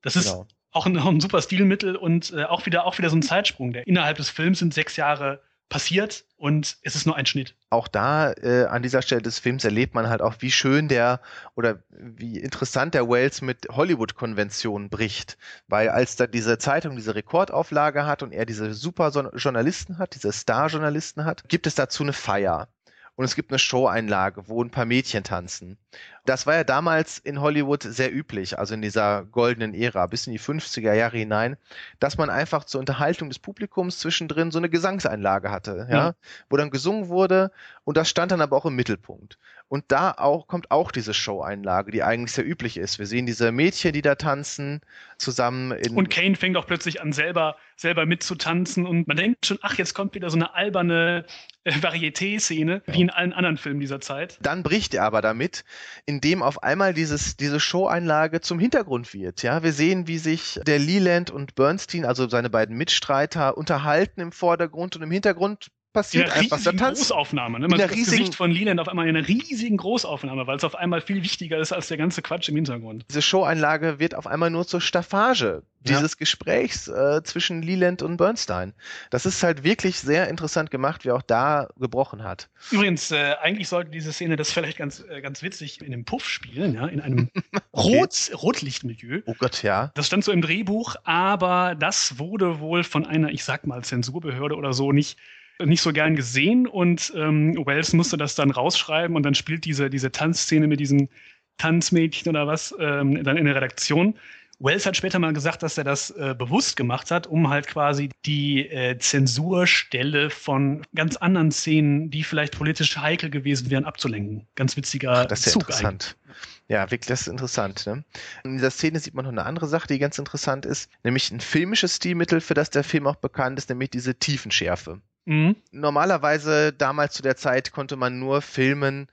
Das 0.01 0.17
ist 0.17 0.31
genau. 0.31 0.45
auch 0.71 0.85
ein, 0.85 0.97
ein, 0.97 1.21
super 1.21 1.41
Stilmittel 1.41 1.95
und 1.95 2.33
äh, 2.33 2.43
auch 2.43 2.65
wieder 2.65 2.85
auch 2.85 2.97
wieder 2.97 3.09
so 3.09 3.15
ein 3.15 3.21
Zeitsprung. 3.21 3.71
Der 3.71 3.87
innerhalb 3.87 4.17
des 4.17 4.29
Films 4.29 4.59
sind 4.59 4.73
sechs 4.73 4.97
Jahre 4.97 5.39
passiert 5.69 6.25
und 6.37 6.77
es 6.83 6.95
ist 6.95 7.05
nur 7.05 7.15
ein 7.15 7.25
Schnitt. 7.25 7.55
Auch 7.69 7.87
da 7.87 8.31
äh, 8.33 8.65
an 8.65 8.83
dieser 8.83 9.01
Stelle 9.01 9.21
des 9.21 9.39
Films 9.39 9.63
erlebt 9.63 9.95
man 9.95 10.09
halt 10.09 10.21
auch, 10.21 10.35
wie 10.39 10.51
schön 10.51 10.87
der 10.87 11.21
oder 11.55 11.79
wie 11.89 12.39
interessant 12.39 12.93
der 12.93 13.09
Wells 13.09 13.41
mit 13.41 13.67
Hollywood-Konventionen 13.69 14.89
bricht. 14.89 15.37
Weil 15.67 15.89
als 15.89 16.15
da 16.15 16.27
diese 16.27 16.57
Zeitung 16.57 16.95
diese 16.95 17.15
Rekordauflage 17.15 18.05
hat 18.05 18.21
und 18.21 18.31
er 18.31 18.45
diese 18.45 18.73
super 18.73 19.09
Journalisten 19.33 19.97
hat, 19.97 20.15
diese 20.15 20.31
Star-Journalisten 20.31 21.25
hat, 21.25 21.47
gibt 21.49 21.67
es 21.67 21.75
dazu 21.75 22.03
eine 22.03 22.13
Feier. 22.13 22.67
Und 23.15 23.23
es 23.23 23.35
gibt 23.35 23.51
eine 23.51 23.59
Show-Einlage, 23.59 24.49
wo 24.49 24.61
ein 24.61 24.71
paar 24.71 24.85
Mädchen 24.85 25.23
tanzen. 25.23 25.77
Das 26.25 26.45
war 26.45 26.55
ja 26.55 26.63
damals 26.65 27.17
in 27.17 27.39
Hollywood 27.39 27.83
sehr 27.83 28.13
üblich, 28.13 28.59
also 28.59 28.73
in 28.73 28.81
dieser 28.81 29.23
goldenen 29.23 29.73
Ära, 29.73 30.07
bis 30.07 30.27
in 30.27 30.33
die 30.33 30.39
50er 30.39 30.93
Jahre 30.93 31.17
hinein, 31.17 31.55
dass 31.99 32.17
man 32.17 32.29
einfach 32.29 32.65
zur 32.65 32.79
Unterhaltung 32.79 33.29
des 33.29 33.39
Publikums 33.39 33.99
zwischendrin 33.99 34.51
so 34.51 34.57
eine 34.57 34.69
Gesangseinlage 34.69 35.49
hatte, 35.49 35.87
ja, 35.89 35.97
ja. 35.97 36.15
wo 36.49 36.57
dann 36.57 36.71
gesungen 36.71 37.07
wurde 37.07 37.51
und 37.85 37.95
das 37.95 38.09
stand 38.09 38.31
dann 38.31 38.41
aber 38.41 38.57
auch 38.57 38.65
im 38.65 38.75
Mittelpunkt. 38.75 39.37
Und 39.67 39.85
da 39.87 40.11
auch 40.11 40.47
kommt 40.47 40.69
auch 40.69 40.91
diese 40.91 41.13
Show-Einlage, 41.13 41.91
die 41.91 42.03
eigentlich 42.03 42.33
sehr 42.33 42.45
üblich 42.45 42.77
ist. 42.77 42.99
Wir 42.99 43.07
sehen 43.07 43.25
diese 43.25 43.51
Mädchen, 43.51 43.93
die 43.93 44.03
da 44.03 44.15
tanzen, 44.15 44.81
zusammen 45.17 45.71
in. 45.71 45.95
Und 45.95 46.09
Kane 46.09 46.35
fängt 46.35 46.55
auch 46.57 46.67
plötzlich 46.67 47.01
an, 47.01 47.13
selber, 47.13 47.55
selber 47.75 48.05
mitzutanzen 48.05 48.85
und 48.85 49.07
man 49.07 49.17
denkt 49.17 49.45
schon, 49.45 49.57
ach, 49.61 49.77
jetzt 49.77 49.93
kommt 49.93 50.13
wieder 50.13 50.29
so 50.29 50.37
eine 50.37 50.53
alberne 50.53 51.25
äh, 51.63 51.71
Varieté-Szene, 51.71 52.83
ja. 52.85 52.93
wie 52.93 53.01
in 53.01 53.09
allen 53.09 53.33
anderen 53.33 53.57
Filmen 53.57 53.79
dieser 53.79 53.99
Zeit. 54.01 54.37
Dann 54.41 54.61
bricht 54.61 54.93
er 54.93 55.03
aber 55.03 55.21
damit, 55.21 55.65
indem 56.05 56.43
auf 56.43 56.61
einmal 56.61 56.93
dieses, 56.93 57.35
diese 57.35 57.59
Show-Einlage 57.59 58.41
zum 58.41 58.59
Hintergrund 58.59 59.13
wird. 59.13 59.41
Ja, 59.41 59.63
wir 59.63 59.73
sehen, 59.73 60.07
wie 60.07 60.19
sich 60.19 60.59
der 60.65 60.79
Leland 60.79 61.31
und 61.31 61.55
Bernstein, 61.55 62.05
also 62.05 62.29
seine 62.29 62.51
beiden 62.51 62.77
Mitstreiter, 62.77 63.57
unterhalten 63.57 64.21
im 64.21 64.31
Vordergrund 64.31 64.95
und 64.95 65.01
im 65.01 65.11
Hintergrund 65.11 65.71
passiert 65.95 66.29
einfach. 66.29 66.61
Der 66.61 66.75
Tanz 66.75 66.99
Großaufnahme. 66.99 67.59
Ne? 67.59 67.67
Man 67.67 67.79
sieht 67.79 67.89
das 67.89 67.95
Gesicht 67.95 68.35
von 68.35 68.51
Leland 68.51 68.79
auf 68.79 68.87
einmal 68.87 69.07
in 69.07 69.15
einer 69.15 69.27
riesigen 69.27 69.77
Großaufnahme, 69.77 70.45
weil 70.45 70.57
es 70.57 70.63
auf 70.63 70.75
einmal 70.75 71.01
viel 71.01 71.23
wichtiger 71.23 71.57
ist 71.57 71.71
als 71.71 71.87
der 71.87 71.97
ganze 71.97 72.21
Quatsch 72.21 72.49
im 72.49 72.55
Hintergrund. 72.55 73.05
Diese 73.09 73.23
Show-Einlage 73.23 73.97
wird 73.97 74.13
auf 74.13 74.27
einmal 74.27 74.51
nur 74.51 74.67
zur 74.67 74.81
Staffage 74.81 75.63
dieses 75.79 76.13
ja. 76.13 76.17
Gesprächs 76.17 76.87
äh, 76.87 77.21
zwischen 77.23 77.61
Leland 77.61 78.01
und 78.01 78.17
Bernstein. 78.17 78.73
Das 79.11 79.25
ist 79.25 79.43
halt 79.43 79.63
wirklich 79.63 79.99
sehr 79.99 80.27
interessant 80.29 80.71
gemacht, 80.71 81.05
wie 81.05 81.11
auch 81.11 81.21
da 81.21 81.69
gebrochen 81.77 82.23
hat. 82.23 82.49
Übrigens, 82.71 83.11
äh, 83.11 83.35
eigentlich 83.41 83.67
sollte 83.67 83.91
diese 83.91 84.11
Szene 84.11 84.35
das 84.35 84.51
vielleicht 84.51 84.77
ganz, 84.77 85.03
äh, 85.07 85.21
ganz 85.21 85.43
witzig 85.43 85.81
in 85.81 85.93
einem 85.93 86.03
Puff 86.03 86.27
spielen, 86.27 86.73
ja, 86.73 86.87
in 86.87 87.01
einem 87.01 87.29
okay. 87.33 87.61
Rot, 87.73 88.31
Rotlichtmilieu. 88.33 89.21
Oh 89.25 89.35
Gott, 89.37 89.63
ja. 89.63 89.91
Das 89.95 90.07
stand 90.07 90.23
so 90.23 90.31
im 90.31 90.41
Drehbuch, 90.41 90.95
aber 91.03 91.75
das 91.75 92.17
wurde 92.17 92.59
wohl 92.59 92.83
von 92.83 93.05
einer, 93.05 93.29
ich 93.29 93.43
sag 93.43 93.67
mal, 93.67 93.83
Zensurbehörde 93.83 94.55
oder 94.55 94.73
so 94.73 94.91
nicht 94.91 95.17
nicht 95.63 95.81
so 95.81 95.93
gern 95.93 96.15
gesehen 96.15 96.67
und 96.67 97.13
ähm, 97.15 97.55
Wells 97.65 97.93
musste 97.93 98.17
das 98.17 98.35
dann 98.35 98.51
rausschreiben 98.51 99.15
und 99.15 99.23
dann 99.23 99.35
spielt 99.35 99.65
diese, 99.65 99.89
diese 99.89 100.11
Tanzszene 100.11 100.67
mit 100.67 100.79
diesen 100.79 101.09
Tanzmädchen 101.57 102.29
oder 102.29 102.47
was 102.47 102.75
ähm, 102.79 103.23
dann 103.23 103.37
in 103.37 103.45
der 103.45 103.55
Redaktion. 103.55 104.15
Wells 104.59 104.85
hat 104.85 104.95
später 104.95 105.19
mal 105.19 105.33
gesagt, 105.33 105.63
dass 105.63 105.77
er 105.77 105.83
das 105.83 106.11
äh, 106.11 106.33
bewusst 106.37 106.77
gemacht 106.77 107.11
hat, 107.11 107.27
um 107.27 107.49
halt 107.49 107.67
quasi 107.67 108.09
die 108.25 108.69
äh, 108.69 108.97
Zensurstelle 108.97 110.29
von 110.29 110.85
ganz 110.95 111.17
anderen 111.17 111.51
Szenen, 111.51 112.09
die 112.09 112.23
vielleicht 112.23 112.57
politisch 112.57 112.97
heikel 112.97 113.29
gewesen 113.29 113.69
wären, 113.69 113.83
abzulenken. 113.83 114.47
Ganz 114.55 114.77
witziger 114.77 115.11
Ach, 115.11 115.25
das 115.25 115.39
ist 115.39 115.45
ja 115.47 115.51
Zug 115.53 115.63
interessant. 115.63 116.15
Eigentlich. 116.25 116.25
Ja, 116.67 116.89
wirklich, 116.89 117.07
das 117.07 117.21
ist 117.21 117.27
interessant. 117.27 117.85
Ne? 117.85 118.03
In 118.43 118.53
dieser 118.53 118.71
Szene 118.71 118.99
sieht 118.99 119.13
man 119.13 119.25
noch 119.25 119.31
eine 119.31 119.45
andere 119.45 119.67
Sache, 119.67 119.87
die 119.87 119.99
ganz 119.99 120.17
interessant 120.17 120.65
ist, 120.65 120.89
nämlich 121.03 121.29
ein 121.31 121.41
filmisches 121.41 121.97
Stilmittel, 121.97 122.39
für 122.41 122.53
das 122.53 122.69
der 122.69 122.83
Film 122.83 123.07
auch 123.07 123.17
bekannt 123.17 123.59
ist, 123.59 123.69
nämlich 123.69 123.89
diese 123.89 124.15
Tiefenschärfe. 124.15 125.01
Mhm. 125.25 125.55
Normalerweise, 125.71 126.71
damals 126.73 127.13
zu 127.13 127.23
der 127.23 127.35
Zeit, 127.35 127.71
konnte 127.71 127.95
man 127.95 128.19
nur 128.19 128.41
filmen 128.41 129.07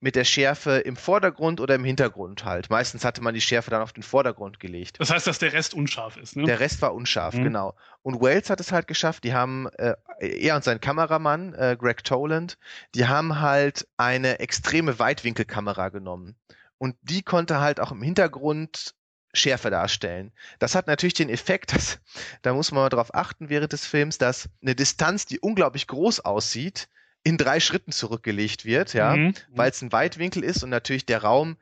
mit 0.00 0.14
der 0.14 0.24
Schärfe 0.24 0.78
im 0.78 0.96
Vordergrund 0.96 1.60
oder 1.60 1.74
im 1.74 1.84
Hintergrund 1.84 2.44
halt. 2.44 2.68
Meistens 2.68 3.04
hatte 3.04 3.22
man 3.22 3.34
die 3.34 3.40
Schärfe 3.40 3.70
dann 3.70 3.80
auf 3.82 3.92
den 3.92 4.02
Vordergrund 4.02 4.60
gelegt. 4.60 5.00
Das 5.00 5.10
heißt, 5.10 5.26
dass 5.26 5.38
der 5.38 5.52
Rest 5.52 5.72
unscharf 5.74 6.16
ist, 6.16 6.36
ne? 6.36 6.44
Der 6.44 6.60
Rest 6.60 6.82
war 6.82 6.94
unscharf, 6.94 7.34
mhm. 7.34 7.44
genau. 7.44 7.74
Und 8.02 8.20
Wales 8.20 8.50
hat 8.50 8.60
es 8.60 8.72
halt 8.72 8.88
geschafft, 8.88 9.24
die 9.24 9.32
haben, 9.32 9.68
äh, 9.78 9.94
er 10.20 10.56
und 10.56 10.64
sein 10.64 10.80
Kameramann, 10.80 11.54
äh, 11.54 11.76
Greg 11.78 12.04
Toland, 12.04 12.58
die 12.94 13.06
haben 13.06 13.40
halt 13.40 13.88
eine 13.96 14.38
extreme 14.38 14.98
Weitwinkelkamera 14.98 15.88
genommen. 15.88 16.36
Und 16.78 16.96
die 17.00 17.22
konnte 17.22 17.60
halt 17.60 17.80
auch 17.80 17.90
im 17.90 18.02
Hintergrund 18.02 18.94
Schärfe 19.36 19.70
darstellen. 19.70 20.32
Das 20.58 20.74
hat 20.74 20.86
natürlich 20.86 21.14
den 21.14 21.28
Effekt, 21.28 21.72
dass, 21.74 21.98
da 22.42 22.54
muss 22.54 22.72
man 22.72 22.82
mal 22.82 22.88
drauf 22.88 23.14
achten 23.14 23.48
während 23.48 23.72
des 23.72 23.86
Films, 23.86 24.18
dass 24.18 24.48
eine 24.62 24.74
Distanz, 24.74 25.26
die 25.26 25.40
unglaublich 25.40 25.86
groß 25.86 26.20
aussieht, 26.20 26.88
in 27.22 27.38
drei 27.38 27.58
Schritten 27.58 27.90
zurückgelegt 27.90 28.64
wird, 28.64 28.94
ja, 28.94 29.16
mhm. 29.16 29.34
weil 29.50 29.70
es 29.70 29.82
ein 29.82 29.90
Weitwinkel 29.90 30.44
ist 30.44 30.62
und 30.62 30.70
natürlich 30.70 31.06
der 31.06 31.22
Raum 31.22 31.56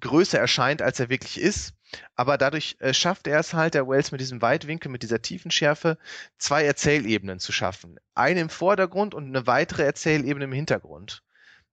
größer 0.00 0.38
erscheint, 0.38 0.80
als 0.80 0.98
er 0.98 1.10
wirklich 1.10 1.38
ist. 1.38 1.74
Aber 2.14 2.38
dadurch 2.38 2.76
äh, 2.78 2.94
schafft 2.94 3.26
er 3.26 3.40
es 3.40 3.52
halt, 3.52 3.74
der 3.74 3.88
Wells 3.88 4.12
mit 4.12 4.20
diesem 4.20 4.40
Weitwinkel, 4.40 4.90
mit 4.90 5.02
dieser 5.02 5.20
Tiefenschärfe, 5.20 5.98
zwei 6.38 6.64
Erzählebenen 6.64 7.38
zu 7.38 7.52
schaffen. 7.52 7.98
Eine 8.14 8.40
im 8.40 8.48
Vordergrund 8.48 9.14
und 9.14 9.26
eine 9.26 9.46
weitere 9.46 9.82
Erzählebene 9.82 10.44
im 10.44 10.52
Hintergrund. 10.52 11.22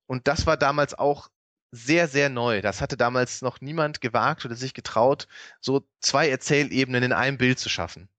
Und 0.08 0.28
das 0.28 0.46
war 0.46 0.58
damals 0.58 0.94
auch 0.94 1.30
sehr, 1.72 2.08
sehr 2.08 2.30
neu. 2.30 2.62
Das 2.62 2.82
hatte 2.82 2.98
damals 2.98 3.42
noch 3.42 3.62
niemand 3.62 4.02
gewagt 4.02 4.46
oder 4.46 4.56
sich 4.56 4.74
getraut, 4.74 5.28
so 5.60 5.88
zwei 6.00 6.30
Erzählebenen 6.30 7.04
in 7.04 7.14
einem 7.14 7.38
Bild 7.38 7.60
zu 7.60 7.70
schaffen. 7.70 8.10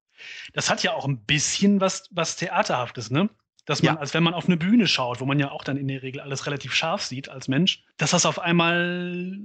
Das 0.53 0.69
hat 0.69 0.83
ja 0.83 0.93
auch 0.95 1.07
ein 1.07 1.25
bisschen 1.25 1.81
was, 1.81 2.09
was 2.11 2.37
Theaterhaftes, 2.37 3.11
ne? 3.11 3.31
Dass 3.65 3.83
man, 3.83 3.97
ja. 3.97 4.01
als 4.01 4.15
wenn 4.15 4.23
man 4.23 4.33
auf 4.35 4.47
eine 4.47 4.57
Bühne 4.57 4.87
schaut, 4.87 5.21
wo 5.21 5.27
man 5.27 5.39
ja 5.39 5.51
auch 5.51 5.63
dann 5.63 5.77
in 5.77 5.89
der 5.89 6.03
Regel 6.03 6.23
alles 6.23 6.47
relativ 6.47 6.75
scharf 6.75 7.05
sieht 7.05 7.29
als 7.29 7.49
Mensch, 7.49 7.85
dass 7.99 8.13
das 8.13 8.25
auf 8.25 8.39
einmal 8.39 9.39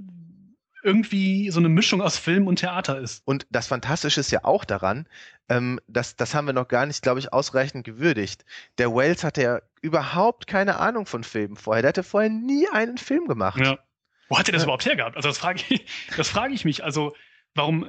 irgendwie 0.82 1.50
so 1.50 1.60
eine 1.60 1.70
Mischung 1.70 2.02
aus 2.02 2.18
Film 2.18 2.48
und 2.48 2.58
Theater 2.58 3.00
ist. 3.00 3.22
Und 3.26 3.48
das 3.50 3.68
Fantastische 3.68 4.20
ist 4.20 4.32
ja 4.32 4.44
auch 4.44 4.66
daran, 4.66 5.08
ähm, 5.50 5.80
das, 5.88 6.16
das 6.16 6.36
haben 6.36 6.46
wir 6.46 6.54
noch 6.54 6.68
gar 6.68 6.86
nicht, 6.86 7.02
glaube 7.02 7.20
ich, 7.20 7.34
ausreichend 7.34 7.86
gewürdigt. 7.86 8.46
Der 8.78 8.94
Wells 8.94 9.24
hatte 9.24 9.42
ja 9.42 9.62
überhaupt 9.82 10.48
keine 10.48 10.80
Ahnung 10.80 11.06
von 11.06 11.24
Filmen 11.24 11.56
vorher. 11.56 11.82
Der 11.82 11.90
hatte 11.90 12.04
vorher 12.04 12.30
nie 12.30 12.68
einen 12.70 12.98
Film 12.98 13.28
gemacht. 13.28 13.60
Ja. 13.60 13.78
Wo 14.34 14.40
hat 14.40 14.50
er 14.50 14.54
das 14.54 14.64
überhaupt 14.64 14.88
hergehabt? 14.88 15.16
Also 15.16 15.30
das 15.30 15.38
frage 15.38 15.62
ich, 15.70 15.86
das 16.18 16.28
frage 16.28 16.56
ich 16.56 16.66
mich. 16.66 16.84
Also 16.84 17.16
warum 17.54 17.88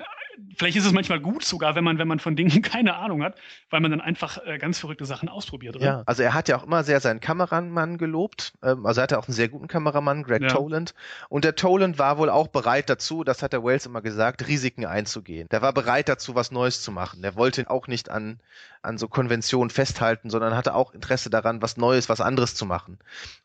vielleicht 0.57 0.76
ist 0.76 0.87
es 0.87 0.93
manchmal 0.93 1.20
gut 1.20 1.45
sogar, 1.45 1.74
wenn 1.74 1.85
man, 1.85 1.99
wenn 1.99 2.09
man 2.09 2.18
von 2.18 2.37
Dingen 2.37 2.62
keine 2.62 2.97
Ahnung 2.97 3.22
hat, 3.22 3.37
weil 3.70 3.80
man 3.80 3.91
dann 3.91 4.01
einfach 4.01 4.39
äh, 4.45 4.59
ganz 4.59 4.78
verrückte 4.78 5.05
Sachen 5.05 5.28
ausprobiert. 5.28 5.76
Oder? 5.76 5.85
Ja, 5.85 6.03
also 6.07 6.22
er 6.22 6.35
hat 6.35 6.49
ja 6.49 6.57
auch 6.57 6.64
immer 6.64 6.85
sehr 6.85 7.01
seinen 7.01 7.20
Kameramann 7.20 7.99
gelobt. 7.99 8.55
Ähm, 8.62 8.87
also 8.87 9.01
er 9.01 9.05
hatte 9.05 9.18
auch 9.18 9.28
einen 9.28 9.35
sehr 9.35 9.49
guten 9.49 9.68
Kameramann, 9.68 10.22
Greg 10.22 10.43
ja. 10.43 10.49
Toland. 10.49 10.95
Und 11.28 11.45
der 11.45 11.55
Toland 11.55 11.99
war 11.99 12.18
wohl 12.18 12.30
auch 12.30 12.49
bereit 12.49 12.91
dazu, 12.91 13.24
das 13.24 13.43
hat 13.43 13.53
der 13.53 13.64
Wells 13.64 13.87
immer 13.87 14.03
gesagt, 14.03 14.47
Risiken 14.47 14.87
einzugehen. 14.87 15.49
Der 15.51 15.62
war 15.62 15.72
bereit 15.72 16.09
dazu, 16.09 16.35
was 16.35 16.51
Neues 16.51 16.82
zu 16.82 16.93
machen. 16.93 17.22
Der 17.22 17.37
wollte 17.37 17.70
auch 17.70 17.87
nicht 17.87 18.11
an, 18.11 18.41
an 18.82 18.99
so 18.99 19.09
Konventionen 19.09 19.70
festhalten, 19.70 20.30
sondern 20.30 20.57
hatte 20.57 20.74
auch 20.74 20.93
Interesse 20.93 21.30
daran, 21.30 21.62
was 21.62 21.76
Neues, 21.76 22.09
was 22.09 22.20
anderes 22.20 22.55
zu 22.55 22.66
machen. 22.66 22.99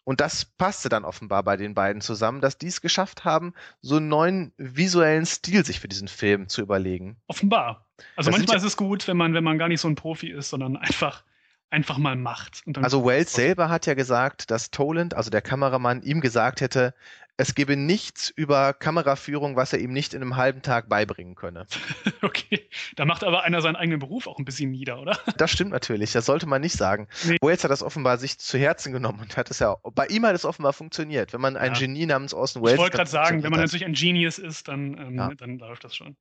Und 0.04 0.22
das 0.22 0.46
passte 0.46 0.90
dann 0.90 1.06
offenbar 1.06 1.44
bei 1.44 1.56
den 1.56 1.74
beiden 1.74 2.02
zusammen, 2.02 2.42
dass 2.42 2.58
die 2.58 2.68
es 2.68 2.82
geschafft 2.82 3.26
haben, 3.26 3.54
so 3.82 3.98
einen 3.98 4.10
neuen 4.10 4.52
visuellen 4.58 5.26
Stil 5.26 5.66
sich 5.66 5.80
für 5.80 5.88
diesen 5.88 6.08
Film 6.08 6.50
zu 6.50 6.62
überlegen 6.62 6.79
überlegen. 6.80 7.18
Offenbar. 7.28 7.86
Also 8.16 8.32
das 8.32 8.40
manchmal 8.40 8.58
ist 8.58 8.64
es 8.64 8.78
gut, 8.78 9.08
wenn 9.08 9.18
man, 9.18 9.34
wenn 9.34 9.44
man 9.44 9.58
gar 9.58 9.68
nicht 9.68 9.82
so 9.82 9.88
ein 9.88 9.96
Profi 9.96 10.30
ist, 10.30 10.50
sondern 10.50 10.78
einfach 10.78 11.24
einfach 11.72 12.00
mal 12.00 12.16
macht. 12.16 12.64
also 12.78 13.06
Wells 13.06 13.34
selber 13.34 13.70
hat 13.70 13.86
ja 13.86 13.94
gesagt, 13.94 14.50
dass 14.50 14.72
Toland, 14.72 15.14
also 15.14 15.30
der 15.30 15.42
Kameramann, 15.42 16.02
ihm 16.02 16.20
gesagt 16.20 16.62
hätte, 16.62 16.96
es 17.40 17.56
gebe 17.56 17.78
nichts 17.78 18.30
über 18.30 18.74
Kameraführung, 18.74 19.56
was 19.56 19.72
er 19.72 19.80
ihm 19.80 19.94
nicht 19.94 20.14
in 20.14 20.22
einem 20.22 20.36
halben 20.36 20.62
Tag 20.62 20.90
beibringen 20.90 21.36
könne. 21.36 21.68
okay, 22.22 22.68
da 22.98 23.06
macht 23.06 23.24
aber 23.24 23.44
einer 23.44 23.62
seinen 23.62 23.78
eigenen 23.78 24.00
Beruf 24.00 24.28
auch 24.28 24.40
ein 24.40 24.46
bisschen 24.46 24.72
nieder, 24.72 25.00
oder? 25.00 25.18
Das 25.38 25.50
stimmt 25.50 25.72
natürlich, 25.72 26.12
das 26.12 26.26
sollte 26.26 26.48
man 26.48 26.60
nicht 26.60 26.76
sagen. 26.76 27.08
Nee. 27.24 27.38
Wells 27.42 27.64
hat 27.64 27.72
das 27.72 27.82
offenbar 27.82 28.18
sich 28.18 28.40
zu 28.40 28.58
Herzen 28.58 28.92
genommen 28.92 29.22
und 29.22 29.38
hat 29.38 29.50
es 29.52 29.60
ja, 29.60 29.78
bei 29.96 30.08
ihm 30.08 30.26
hat 30.26 30.36
es 30.36 30.44
offenbar 30.44 30.74
funktioniert. 30.74 31.32
Wenn 31.32 31.40
man 31.40 31.56
ein 31.56 31.74
ja. 31.74 31.80
Genie 31.80 32.06
namens 32.06 32.34
Orson 32.34 32.62
Welles. 32.62 32.74
Ich 32.74 32.80
wollte 32.80 32.98
gerade 32.98 33.10
sagen, 33.10 33.42
wenn 33.42 33.52
man 33.52 33.62
natürlich 33.62 33.86
ein 33.86 33.94
Genius 33.94 34.38
ist, 34.38 34.68
dann, 34.68 34.98
ähm, 34.98 35.16
ja. 35.16 35.34
dann 35.36 35.60
läuft 35.60 35.86
das 35.86 35.96
schon. 35.96 36.18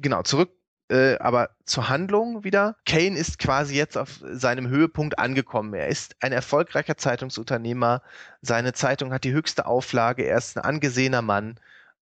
Genau, 0.00 0.22
zurück 0.22 0.50
äh, 0.92 1.18
aber 1.18 1.50
zur 1.64 1.88
Handlung 1.88 2.44
wieder. 2.44 2.76
Kane 2.84 3.16
ist 3.16 3.38
quasi 3.38 3.74
jetzt 3.74 3.96
auf 3.96 4.20
seinem 4.22 4.68
Höhepunkt 4.68 5.18
angekommen. 5.18 5.72
Er 5.72 5.88
ist 5.88 6.16
ein 6.20 6.32
erfolgreicher 6.32 6.98
Zeitungsunternehmer. 6.98 8.02
Seine 8.42 8.74
Zeitung 8.74 9.12
hat 9.12 9.24
die 9.24 9.32
höchste 9.32 9.64
Auflage. 9.64 10.24
Er 10.24 10.36
ist 10.36 10.58
ein 10.58 10.64
angesehener 10.64 11.22
Mann. 11.22 11.54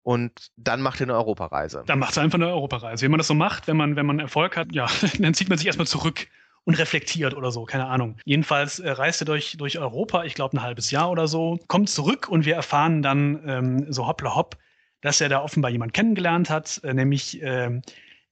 Und 0.04 0.52
dann 0.56 0.82
macht 0.82 1.02
er 1.02 1.06
eine 1.06 1.16
Europareise. 1.16 1.84
Dann 1.88 1.98
macht 1.98 2.16
er 2.16 2.24
einfach 2.24 2.38
eine 2.38 2.50
Europareise. 2.50 3.04
Wie 3.04 3.10
man 3.10 3.18
das 3.18 3.26
so 3.26 3.34
macht, 3.34 3.68
wenn 3.68 3.76
man, 3.76 3.96
wenn 3.96 4.06
man 4.06 4.20
Erfolg 4.20 4.56
hat, 4.56 4.68
ja, 4.72 4.86
dann 5.20 5.34
zieht 5.34 5.50
man 5.50 5.58
sich 5.58 5.66
erstmal 5.66 5.88
zurück 5.88 6.28
und 6.64 6.78
reflektiert 6.78 7.34
oder 7.34 7.50
so, 7.52 7.64
keine 7.64 7.88
Ahnung. 7.88 8.18
Jedenfalls 8.24 8.80
äh, 8.80 8.92
reist 8.92 9.22
er 9.22 9.26
durch, 9.26 9.56
durch 9.58 9.80
Europa, 9.80 10.26
ich 10.26 10.36
glaube 10.36 10.58
ein 10.58 10.62
halbes 10.62 10.92
Jahr 10.92 11.10
oder 11.10 11.28
so, 11.28 11.58
kommt 11.68 11.90
zurück 11.90 12.28
und 12.30 12.46
wir 12.46 12.54
erfahren 12.54 13.02
dann 13.02 13.42
ähm, 13.48 13.92
so 13.92 14.06
hoppla 14.06 14.36
hopp, 14.36 14.58
dass 15.06 15.22
er 15.22 15.30
da 15.30 15.42
offenbar 15.42 15.70
jemand 15.70 15.94
kennengelernt 15.94 16.50
hat, 16.50 16.82
äh, 16.84 16.94
nämlich 16.94 17.42
äh, 17.42 17.80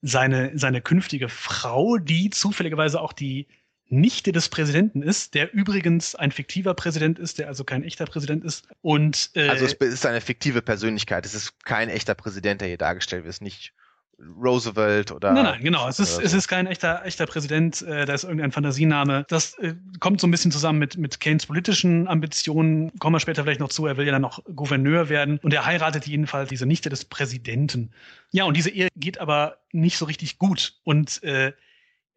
seine, 0.02 0.52
seine 0.56 0.82
künftige 0.82 1.30
Frau, 1.30 1.98
die 1.98 2.32
zufälligerweise 2.32 3.00
auch 3.00 3.14
die 3.14 3.48
Nichte 3.90 4.32
des 4.32 4.50
Präsidenten 4.50 5.04
ist, 5.04 5.36
der 5.36 5.54
übrigens 5.54 6.16
ein 6.16 6.32
fiktiver 6.32 6.74
Präsident 6.74 7.20
ist, 7.20 7.38
der 7.38 7.48
also 7.48 7.64
kein 7.64 7.84
echter 7.84 8.06
Präsident 8.06 8.44
ist. 8.44 8.68
Und 8.82 9.30
äh, 9.36 9.50
also 9.50 9.66
es 9.66 9.74
ist 9.74 10.06
eine 10.08 10.20
fiktive 10.20 10.64
Persönlichkeit. 10.64 11.28
Es 11.28 11.36
ist 11.36 11.64
kein 11.64 11.90
echter 11.90 12.16
Präsident, 12.16 12.62
der 12.62 12.70
hier 12.70 12.78
dargestellt 12.80 13.24
wird. 13.24 13.30
Es 13.30 13.38
ist 13.38 13.42
nicht 13.42 13.74
Roosevelt 14.20 15.12
oder. 15.12 15.34
Nein, 15.34 15.44
nein, 15.44 15.64
genau. 15.64 15.88
Es 15.88 16.00
ist, 16.00 16.16
so. 16.16 16.22
es 16.22 16.34
ist 16.34 16.48
kein 16.48 16.68
echter, 16.68 17.06
echter 17.06 17.26
Präsident, 17.26 17.82
äh, 17.82 18.06
da 18.06 18.14
ist 18.14 18.24
irgendein 18.24 18.52
Fantasiename. 18.52 19.26
Das 19.28 19.58
äh, 19.60 19.76
kommt 20.00 20.22
so 20.22 20.28
ein 20.28 20.32
bisschen 20.32 20.52
zusammen 20.52 20.80
mit, 20.80 20.98
mit 20.98 21.20
Keynes 21.20 21.46
politischen 21.46 22.08
Ambitionen. 22.08 22.92
Kommen 23.00 23.16
wir 23.16 23.20
später 23.20 23.44
vielleicht 23.44 23.60
noch 23.60 23.70
zu. 23.70 23.86
Er 23.86 23.98
will 23.98 24.06
ja 24.06 24.12
dann 24.12 24.22
noch 24.22 24.44
Gouverneur 24.56 25.10
werden. 25.10 25.40
Und 25.44 25.54
er 25.54 25.66
heiratet 25.66 26.08
jedenfalls 26.08 26.50
diese 26.50 26.66
Nichte 26.66 26.90
des 26.90 27.06
Präsidenten. 27.06 27.92
Ja, 28.32 28.46
und 28.46 28.56
diese 28.56 28.70
Ehe 28.70 28.88
geht 28.96 29.20
aber 29.20 29.58
nicht 29.72 29.98
so 29.98 30.06
richtig 30.06 30.38
gut. 30.38 30.76
Und 30.84 31.22
äh, 31.24 31.54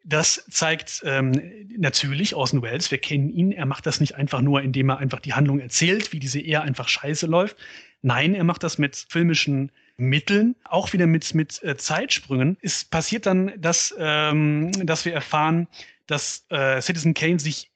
das 0.07 0.45
zeigt 0.49 1.01
ähm, 1.05 1.33
natürlich 1.77 2.33
Orson 2.33 2.61
Welles, 2.61 2.91
wir 2.91 2.97
kennen 2.97 3.29
ihn, 3.29 3.51
er 3.51 3.65
macht 3.65 3.85
das 3.85 3.99
nicht 3.99 4.15
einfach 4.15 4.41
nur, 4.41 4.61
indem 4.61 4.89
er 4.89 4.99
einfach 4.99 5.19
die 5.19 5.33
Handlung 5.33 5.59
erzählt, 5.59 6.13
wie 6.13 6.19
diese 6.19 6.39
Ehe 6.39 6.61
einfach 6.61 6.87
scheiße 6.87 7.25
läuft. 7.25 7.57
Nein, 8.01 8.33
er 8.33 8.45
macht 8.45 8.63
das 8.63 8.77
mit 8.77 9.05
filmischen 9.09 9.69
Mitteln, 9.97 10.55
auch 10.63 10.93
wieder 10.93 11.07
mit, 11.07 11.33
mit 11.33 11.61
äh, 11.63 11.75
Zeitsprüngen. 11.75 12.57
Es 12.61 12.85
passiert 12.85 13.25
dann, 13.25 13.51
dass, 13.57 13.93
ähm, 13.97 14.71
dass 14.85 15.05
wir 15.05 15.13
erfahren, 15.13 15.67
dass 16.05 16.45
äh, 16.49 16.81
Citizen 16.81 17.13
Kane 17.13 17.39
sich 17.39 17.71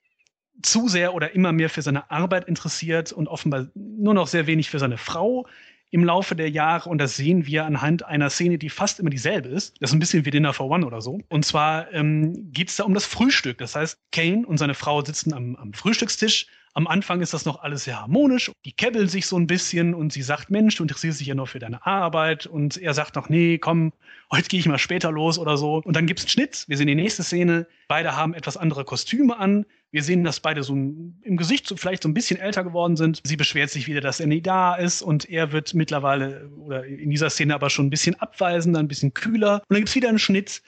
zu 0.62 0.88
sehr 0.88 1.14
oder 1.16 1.34
immer 1.34 1.52
mehr 1.52 1.70
für 1.70 1.82
seine 1.82 2.10
Arbeit 2.12 2.48
interessiert 2.48 3.12
und 3.12 3.28
offenbar 3.28 3.68
nur 3.74 4.14
noch 4.14 4.28
sehr 4.28 4.46
wenig 4.46 4.70
für 4.70 4.80
seine 4.80 4.98
Frau 4.98 5.48
im 5.90 6.06
Laufe 6.06 6.36
der 6.36 6.50
Jahre 6.50 6.90
und 6.90 7.00
das 7.00 7.18
sehen 7.18 7.46
wir 7.46 7.66
anhand 7.66 8.06
einer 8.06 8.30
Szene, 8.30 8.58
die 8.58 8.70
fast 8.70 9.00
immer 9.00 9.10
dieselbe 9.10 9.50
ist. 9.50 9.76
Das 9.82 9.90
ist 9.90 9.94
ein 9.94 10.00
bisschen 10.00 10.26
wie 10.26 10.32
Dinner 10.32 10.54
for 10.54 10.70
One 10.70 10.86
oder 10.86 11.02
so. 11.02 11.20
Und 11.28 11.46
zwar 11.46 11.92
ähm, 11.92 12.52
geht 12.54 12.70
es 12.70 12.78
da 12.78 12.86
um 12.86 12.94
das 12.94 13.06
Frühstück. 13.06 13.58
Das 13.58 13.76
heißt, 13.76 14.00
Kane 14.12 14.48
und 14.48 14.58
seine 14.58 14.74
Frau 14.74 15.04
sitzen 15.04 15.34
am, 15.34 15.56
am 15.58 15.74
Frühstückstisch 15.74 16.48
am 16.74 16.88
Anfang 16.88 17.22
ist 17.22 17.34
das 17.34 17.46
noch 17.46 17.62
alles 17.64 17.84
sehr 17.84 18.00
harmonisch. 18.00 18.52
Die 18.66 18.72
kebbeln 18.72 19.08
sich 19.08 19.26
so 19.26 19.38
ein 19.38 19.48
bisschen 19.48 19.94
und 19.94 20.14
sie 20.14 20.22
sagt, 20.22 20.50
Mensch, 20.50 20.76
du 20.76 20.84
interessierst 20.84 21.20
dich 21.20 21.28
ja 21.28 21.36
nur 21.36 21.48
für 21.48 21.60
deine 21.60 21.86
Arbeit. 21.86 22.46
Und 22.46 22.78
er 22.78 22.94
sagt 22.94 23.16
noch, 23.16 23.30
nee, 23.30 23.58
komm, 23.58 23.92
heute 24.32 24.48
gehe 24.48 24.60
ich 24.60 24.68
mal 24.68 24.78
später 24.78 25.12
los 25.12 25.38
oder 25.38 25.58
so. 25.58 25.82
Und 25.84 25.96
dann 25.96 26.06
gibt's 26.06 26.24
einen 26.24 26.30
Schnitt. 26.30 26.66
Wir 26.68 26.78
sehen 26.78 26.88
die 26.88 26.96
nächste 26.96 27.24
Szene. 27.24 27.68
Beide 27.88 28.16
haben 28.16 28.34
etwas 28.34 28.58
andere 28.58 28.86
Kostüme 28.86 29.38
an. 29.38 29.66
Wir 29.92 30.04
sehen, 30.04 30.24
dass 30.24 30.40
beide 30.40 30.64
so 30.64 30.74
im 30.74 31.38
Gesicht 31.38 31.68
so 31.68 31.76
vielleicht 31.76 32.04
so 32.04 32.10
ein 32.10 32.14
bisschen 32.14 32.40
älter 32.40 32.64
geworden 32.64 32.96
sind. 32.96 33.22
Sie 33.26 33.36
beschwert 33.36 33.70
sich 33.70 33.88
wieder, 33.88 34.00
dass 34.00 34.22
er 34.22 34.28
nie 34.28 34.42
da 34.42 34.76
ist 34.76 35.02
und 35.02 35.30
er 35.30 35.52
wird 35.52 35.74
mittlerweile 35.74 36.50
oder 36.58 36.86
in 36.86 37.10
dieser 37.10 37.30
Szene 37.30 37.54
aber 37.54 37.70
schon 37.70 37.88
ein 37.88 37.90
bisschen 37.90 38.16
abweisender, 38.16 38.80
ein 38.80 38.88
bisschen 38.88 39.14
kühler. 39.14 39.56
Und 39.56 39.66
dann 39.70 39.80
gibt's 39.80 39.96
wieder 39.96 40.08
einen 40.08 40.20
Schnitt 40.20 40.62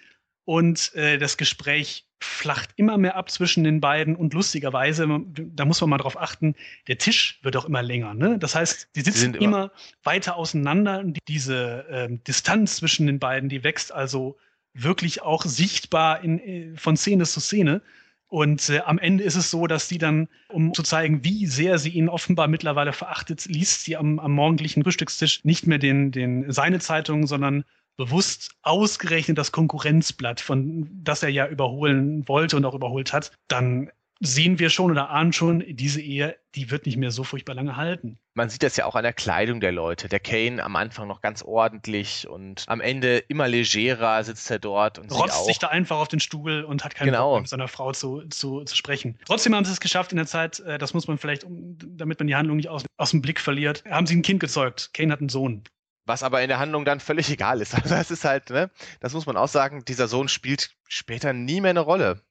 und 0.43 0.93
äh, 0.95 1.17
das 1.17 1.37
Gespräch 1.37 2.05
flacht 2.23 2.71
immer 2.77 2.97
mehr 2.97 3.15
ab 3.15 3.29
zwischen 3.29 3.63
den 3.63 3.81
beiden 3.81 4.15
und 4.15 4.33
lustigerweise, 4.33 5.07
da 5.27 5.65
muss 5.65 5.81
man 5.81 5.89
mal 5.89 5.97
drauf 5.97 6.19
achten, 6.19 6.55
der 6.87 6.97
Tisch 6.97 7.39
wird 7.43 7.57
auch 7.57 7.65
immer 7.65 7.83
länger. 7.83 8.13
Ne? 8.13 8.39
Das 8.39 8.55
heißt, 8.55 8.89
die 8.95 9.01
sitzen 9.01 9.33
immer, 9.33 9.43
immer, 9.43 9.71
weiter 10.03 10.37
auseinander 10.37 10.99
und 10.99 11.19
diese 11.27 11.85
ähm, 11.89 12.23
Distanz 12.23 12.77
zwischen 12.77 13.07
den 13.07 13.19
beiden, 13.19 13.49
die 13.49 13.63
wächst 13.63 13.91
also 13.91 14.37
wirklich 14.73 15.21
auch 15.21 15.43
sichtbar 15.43 16.23
in, 16.23 16.39
äh, 16.39 16.77
von 16.77 16.97
Szene 16.97 17.25
zu 17.25 17.39
Szene. 17.39 17.81
Und 18.27 18.69
äh, 18.69 18.79
am 18.79 18.97
Ende 18.97 19.23
ist 19.23 19.35
es 19.35 19.51
so, 19.51 19.67
dass 19.67 19.87
sie 19.87 19.99
dann, 19.99 20.27
um 20.49 20.73
zu 20.73 20.81
zeigen, 20.81 21.23
wie 21.23 21.45
sehr 21.45 21.77
sie 21.77 21.91
ihn 21.91 22.09
offenbar 22.09 22.47
mittlerweile 22.47 22.93
verachtet, 22.93 23.45
liest 23.45 23.83
sie 23.83 23.95
am, 23.95 24.17
am 24.17 24.31
morgendlichen 24.31 24.83
Frühstückstisch 24.83 25.43
nicht 25.43 25.67
mehr 25.67 25.77
den, 25.77 26.11
den 26.11 26.51
seine 26.51 26.79
Zeitung, 26.79 27.27
sondern 27.27 27.63
bewusst 27.97 28.51
ausgerechnet 28.61 29.37
das 29.37 29.51
Konkurrenzblatt, 29.51 30.41
von 30.41 30.89
das 31.03 31.23
er 31.23 31.29
ja 31.29 31.47
überholen 31.47 32.27
wollte 32.27 32.57
und 32.57 32.65
auch 32.65 32.73
überholt 32.73 33.13
hat, 33.13 33.31
dann 33.47 33.91
sehen 34.19 34.57
wir 34.57 34.69
schon 34.69 34.91
oder 34.91 35.09
ahnen 35.09 35.33
schon, 35.33 35.63
diese 35.67 36.01
Ehe, 36.01 36.37
die 36.55 36.71
wird 36.71 36.85
nicht 36.85 36.97
mehr 36.97 37.11
so 37.11 37.23
furchtbar 37.23 37.55
lange 37.55 37.75
halten. 37.75 38.17
Man 38.35 38.49
sieht 38.49 38.63
das 38.63 38.77
ja 38.77 38.85
auch 38.85 38.95
an 38.95 39.03
der 39.03 39.13
Kleidung 39.13 39.59
der 39.59 39.71
Leute. 39.71 40.07
Der 40.07 40.19
Kane 40.19 40.63
am 40.63 40.75
Anfang 40.75 41.07
noch 41.07 41.21
ganz 41.21 41.43
ordentlich 41.43 42.27
und 42.27 42.63
am 42.67 42.79
Ende 42.79 43.17
immer 43.17 43.47
legerer 43.47 44.23
sitzt 44.23 44.49
er 44.49 44.59
dort 44.59 44.97
und 44.97 45.11
rotzt 45.11 45.45
sich 45.45 45.59
da 45.59 45.67
einfach 45.67 45.97
auf 45.97 46.07
den 46.07 46.19
Stuhl 46.19 46.63
und 46.63 46.85
hat 46.85 46.95
keine 46.95 47.11
genau. 47.11 47.31
Bock 47.31 47.41
mit 47.41 47.49
seiner 47.49 47.67
Frau 47.67 47.91
zu, 47.91 48.23
zu, 48.29 48.63
zu 48.63 48.75
sprechen. 48.75 49.19
Trotzdem 49.25 49.53
haben 49.55 49.65
sie 49.65 49.73
es 49.73 49.81
geschafft 49.81 50.11
in 50.11 50.17
der 50.17 50.27
Zeit, 50.27 50.59
äh, 50.61 50.77
das 50.77 50.93
muss 50.93 51.07
man 51.07 51.17
vielleicht, 51.17 51.45
damit 51.47 52.19
man 52.19 52.27
die 52.27 52.35
Handlung 52.35 52.57
nicht 52.57 52.69
aus, 52.69 52.85
aus 52.97 53.11
dem 53.11 53.21
Blick 53.21 53.39
verliert, 53.39 53.83
haben 53.89 54.07
sie 54.07 54.15
ein 54.15 54.21
Kind 54.21 54.39
gezeugt. 54.39 54.91
Kane 54.93 55.11
hat 55.11 55.19
einen 55.19 55.29
Sohn. 55.29 55.63
Was 56.05 56.23
aber 56.23 56.41
in 56.41 56.49
der 56.49 56.59
Handlung 56.59 56.85
dann 56.85 56.99
völlig 56.99 57.29
egal 57.31 57.61
ist. 57.61 57.75
Also 57.75 57.89
das 57.89 58.11
ist 58.11 58.25
halt, 58.25 58.49
ne, 58.49 58.69
das 58.99 59.13
muss 59.13 59.25
man 59.25 59.37
auch 59.37 59.47
sagen, 59.47 59.85
dieser 59.85 60.07
Sohn 60.07 60.27
spielt 60.27 60.71
später 60.87 61.33
nie 61.33 61.61
mehr 61.61 61.71
eine 61.71 61.79
Rolle. 61.79 62.21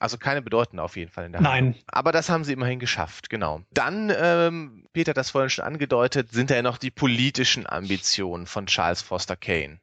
Also 0.00 0.16
keine 0.16 0.42
bedeutende 0.42 0.82
auf 0.82 0.96
jeden 0.96 1.10
Fall 1.10 1.26
in 1.26 1.32
der 1.32 1.40
Handlung. 1.40 1.70
Nein. 1.72 1.82
Aber 1.88 2.12
das 2.12 2.28
haben 2.28 2.44
sie 2.44 2.52
immerhin 2.52 2.78
geschafft, 2.78 3.30
genau. 3.30 3.62
Dann, 3.72 4.12
ähm, 4.16 4.86
Peter 4.92 5.10
hat 5.10 5.16
das 5.16 5.30
vorhin 5.30 5.50
schon 5.50 5.64
angedeutet, 5.64 6.30
sind 6.30 6.50
ja 6.50 6.62
noch 6.62 6.78
die 6.78 6.92
politischen 6.92 7.66
Ambitionen 7.66 8.46
von 8.46 8.66
Charles 8.66 9.02
Foster 9.02 9.34
Kane. 9.34 9.80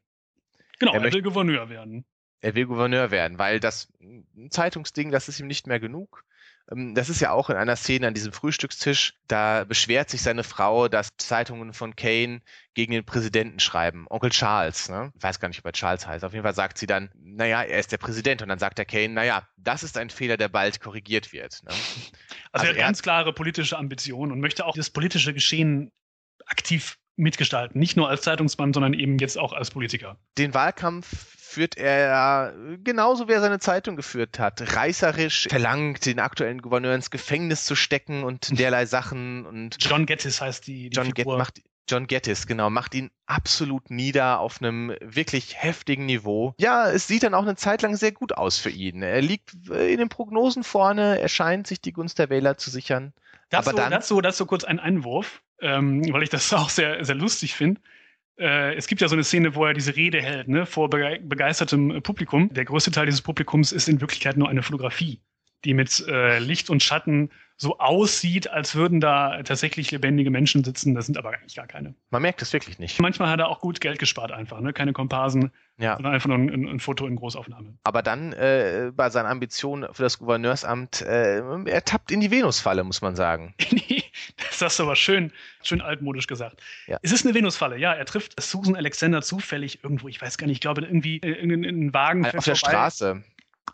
Genau, 0.80 0.94
er, 0.94 1.04
er 1.04 1.14
will 1.14 1.22
Gouverneur 1.22 1.70
werden. 1.70 2.06
Er 2.40 2.56
will 2.56 2.66
Gouverneur 2.66 3.12
werden, 3.12 3.40
weil 3.40 3.60
das 3.60 3.92
Zeitungsding, 4.50 5.12
das 5.12 5.28
ist 5.28 5.40
ihm 5.40 5.48
nicht 5.48 5.68
mehr 5.68 5.80
genug. 5.80 6.24
Ähm, 6.72 6.96
das 6.96 7.10
ist 7.10 7.22
ja 7.22 7.32
auch 7.32 7.50
in 7.50 7.56
einer 7.56 7.76
Szene 7.76 8.08
an 8.08 8.14
diesem 8.14 8.34
Frühstückstisch. 8.34 9.14
Da 9.28 9.64
beschwert 9.64 10.10
sich 10.10 10.22
seine 10.22 10.44
Frau, 10.44 10.88
dass 10.88 11.10
Zeitungen 11.18 11.74
von 11.74 11.96
Kane 11.96 12.42
gegen 12.74 12.94
den 12.94 13.06
Präsidenten 13.06 13.60
schreiben. 13.60 14.06
Onkel 14.10 14.32
Charles, 14.32 14.90
ne? 14.90 15.12
Ich 15.16 15.24
weiß 15.24 15.40
gar 15.40 15.48
nicht, 15.48 15.60
ob 15.60 15.66
er 15.66 15.74
Charles 15.74 16.06
heißt. 16.08 16.24
Auf 16.24 16.34
jeden 16.34 16.44
Fall 16.44 16.56
sagt 16.56 16.78
sie 16.78 16.88
dann, 16.88 17.10
naja, 17.16 17.64
er 17.64 17.80
ist 17.80 17.92
der 17.92 17.98
Präsident. 17.98 18.42
Und 18.42 18.50
dann 18.50 18.60
sagt 18.60 18.78
der 18.78 18.86
Kane, 18.86 19.10
naja, 19.10 19.48
das 19.58 19.84
ist 19.84 19.98
ein 19.98 20.10
Fehler, 20.10 20.38
der 20.38 20.50
bald 20.50 20.80
korrigiert 20.82 21.34
wird. 21.34 21.64
Ne? 21.64 21.72
Also, 21.72 22.12
also, 22.52 22.66
er 22.66 22.72
hat 22.72 22.78
ganz 22.78 23.02
klare 23.02 23.34
politische 23.34 23.78
Ambitionen 23.78 24.32
und 24.32 24.40
möchte 24.40 24.66
auch 24.66 24.76
das 24.76 24.90
politische 24.90 25.34
Geschehen 25.34 25.92
aktiv 26.48 26.98
mitgestalten. 27.16 27.80
Nicht 27.80 27.98
nur 27.98 28.10
als 28.10 28.22
Zeitungsmann, 28.22 28.74
sondern 28.74 28.94
eben 28.94 29.18
jetzt 29.20 29.38
auch 29.38 29.54
als 29.54 29.72
Politiker. 29.72 30.18
Den 30.38 30.54
Wahlkampf 30.54 31.36
führt 31.38 31.78
er 31.78 32.54
genauso 32.84 33.28
wie 33.28 33.34
er 33.34 33.42
seine 33.42 33.60
Zeitung 33.60 33.96
geführt 33.96 34.40
hat. 34.40 34.76
Reißerisch 34.76 35.48
verlangt, 35.50 36.06
den 36.06 36.20
aktuellen 36.20 36.62
Gouverneur 36.62 36.94
ins 36.94 37.12
Gefängnis 37.12 37.64
zu 37.66 37.76
stecken 37.76 38.24
und 38.24 38.50
derlei 38.60 38.86
Sachen. 38.86 39.46
Und 39.46 39.78
John 39.80 40.06
Gettis 40.06 40.42
heißt 40.42 40.68
die, 40.68 40.90
die 40.90 40.96
John 40.96 41.16
Figur. 41.16 41.38
macht, 41.38 41.62
John 41.88 42.08
Gettis, 42.08 42.48
genau, 42.48 42.70
macht 42.70 42.96
ihn 42.96 43.12
absolut 43.28 43.92
nieder 43.92 44.40
auf 44.40 44.62
einem 44.62 44.96
wirklich 45.02 45.62
heftigen 45.62 46.06
Niveau. 46.06 46.56
Ja, 46.58 46.90
es 46.90 47.08
sieht 47.08 47.24
dann 47.24 47.34
auch 47.34 47.44
eine 47.44 47.56
Zeit 47.56 47.84
lang 47.84 47.96
sehr 47.96 48.12
gut 48.12 48.34
aus 48.34 48.58
für 48.58 48.72
ihn. 48.72 49.04
Er 49.04 49.22
liegt 49.22 49.54
in 49.70 49.98
den 49.98 50.10
Prognosen 50.10 50.64
vorne, 50.64 51.20
er 51.20 51.30
scheint 51.30 51.68
sich 51.68 51.80
die 51.80 51.94
Gunst 51.94 52.18
der 52.20 52.30
Wähler 52.30 52.58
zu 52.58 52.70
sichern. 52.70 53.14
Dazu, 53.50 53.70
Aber 53.70 53.78
dann, 53.78 53.92
dazu, 53.92 54.20
dazu 54.22 54.46
kurz 54.48 54.64
ein 54.64 54.80
Einwurf, 54.80 55.44
ähm, 55.62 56.02
weil 56.14 56.24
ich 56.24 56.30
das 56.30 56.54
auch 56.54 56.70
sehr, 56.70 57.04
sehr 57.06 57.16
lustig 57.16 57.56
finde 57.56 57.82
äh, 58.38 58.76
es 58.76 58.88
gibt 58.88 59.02
ja 59.02 59.08
so 59.08 59.16
eine 59.16 59.24
Szene, 59.24 59.56
wo 59.56 59.66
er 59.66 59.74
diese 59.74 59.96
Rede 59.96 60.22
hält, 60.22 60.48
ne, 60.48 60.66
vor 60.66 60.90
begeistertem 60.90 62.02
Publikum. 62.04 62.54
Der 62.54 62.66
größte 62.66 62.92
Teil 62.92 63.06
dieses 63.06 63.22
Publikums 63.22 63.72
ist 63.72 63.88
in 63.88 64.02
Wirklichkeit 64.02 64.38
nur 64.38 64.50
eine 64.50 64.62
Fotografie, 64.62 65.22
die 65.64 65.74
mit 65.74 66.06
äh, 66.08 66.40
Licht 66.40 66.70
und 66.70 66.84
Schatten 66.84 67.30
so 67.58 67.78
aussieht, 67.80 68.50
als 68.50 68.76
würden 68.76 69.00
da 69.00 69.42
tatsächlich 69.44 69.90
lebendige 69.92 70.30
Menschen 70.30 70.66
sitzen. 70.66 70.94
Das 70.94 71.06
sind 71.06 71.18
aber 71.18 71.30
eigentlich 71.30 71.56
gar 71.56 71.68
keine. 71.68 71.96
Man 72.10 72.22
merkt 72.22 72.42
es 72.42 72.52
wirklich 72.52 72.80
nicht. 72.80 73.00
Manchmal 73.00 73.30
hat 73.30 73.40
er 73.40 73.48
auch 73.48 73.62
gut 73.62 73.80
Geld 73.80 73.98
gespart 73.98 74.34
einfach, 74.34 74.60
ne? 74.60 74.74
Keine 74.74 74.92
Komparsen, 74.92 75.52
Ja. 75.78 75.96
sondern 75.96 76.14
einfach 76.14 76.28
nur 76.28 76.38
ein, 76.38 76.68
ein 76.68 76.80
Foto 76.82 77.08
in 77.08 77.16
Großaufnahme. 77.16 77.78
Aber 77.86 78.02
dann 78.02 78.34
äh, 78.34 78.92
bei 78.94 79.10
seinen 79.10 79.28
Ambitionen 79.28 79.88
für 79.94 80.04
das 80.04 80.20
Gouverneursamt, 80.20 81.02
äh, 81.04 81.40
er 81.66 81.86
tappt 81.86 82.12
in 82.12 82.20
die 82.20 82.32
Venusfalle, 82.32 82.84
muss 82.84 83.02
man 83.02 83.16
sagen. 83.16 83.54
Nee, 83.72 84.04
das 84.38 84.62
hast 84.62 84.80
du 84.80 84.84
aber 84.84 84.96
schön, 84.96 85.32
schön 85.64 85.82
altmodisch 85.82 86.28
gesagt. 86.28 86.62
Ja. 86.88 87.00
Es 87.02 87.12
ist 87.12 87.26
eine 87.26 87.36
Venusfalle, 87.36 87.78
ja. 87.78 87.94
Er 87.94 88.06
trifft 88.06 88.40
Susan 88.42 88.76
Alexander 88.76 89.22
zufällig 89.22 89.84
irgendwo, 89.84 90.08
ich 90.08 90.22
weiß 90.22 90.38
gar 90.38 90.48
nicht, 90.48 90.56
ich 90.56 90.62
glaube 90.62 90.82
irgendwie 90.82 91.18
äh, 91.18 91.32
irgendein 91.32 91.94
Wagen 91.94 92.24
fährt 92.24 92.38
Auf 92.38 92.46
der 92.46 92.56
vorbei. 92.56 92.72
Straße. 92.72 93.24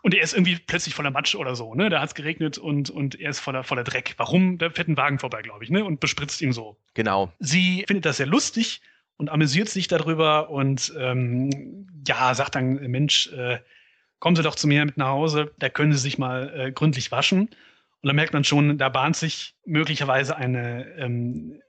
Und 0.02 0.14
er 0.14 0.22
ist 0.22 0.34
irgendwie 0.34 0.58
plötzlich 0.58 0.94
voller 0.94 1.10
Matsch 1.10 1.36
oder 1.36 1.54
so, 1.54 1.74
ne? 1.74 1.88
Da 1.88 2.00
hat 2.00 2.08
es 2.08 2.14
geregnet 2.14 2.58
und, 2.58 2.90
und 2.90 3.20
er 3.20 3.30
ist 3.30 3.38
voller, 3.38 3.62
voller 3.62 3.84
Dreck. 3.84 4.14
Warum? 4.16 4.58
Da 4.58 4.70
fährt 4.70 4.88
ein 4.88 4.96
Wagen 4.96 5.20
vorbei, 5.20 5.42
glaube 5.42 5.62
ich, 5.62 5.70
ne? 5.70 5.84
Und 5.84 6.00
bespritzt 6.00 6.42
ihn 6.42 6.52
so. 6.52 6.76
Genau. 6.94 7.32
Sie 7.38 7.84
findet 7.86 8.04
das 8.04 8.16
sehr 8.16 8.26
lustig 8.26 8.80
und 9.16 9.30
amüsiert 9.30 9.68
sich 9.68 9.86
darüber 9.86 10.50
und 10.50 10.92
ähm, 10.98 11.86
ja, 12.06 12.34
sagt 12.34 12.56
dann, 12.56 12.74
Mensch, 12.90 13.28
äh, 13.32 13.60
kommen 14.18 14.34
Sie 14.34 14.42
doch 14.42 14.56
zu 14.56 14.66
mir 14.66 14.84
mit 14.84 14.96
nach 14.96 15.08
Hause, 15.08 15.52
da 15.58 15.68
können 15.68 15.92
Sie 15.92 15.98
sich 15.98 16.18
mal 16.18 16.52
äh, 16.56 16.72
gründlich 16.72 17.12
waschen. 17.12 17.48
Und 18.02 18.08
da 18.08 18.12
merkt 18.12 18.32
man 18.32 18.44
schon, 18.44 18.78
da 18.78 18.88
bahnt 18.88 19.16
sich 19.16 19.54
möglicherweise 19.64 20.36
eine 20.36 20.86
ähm, 20.96 21.62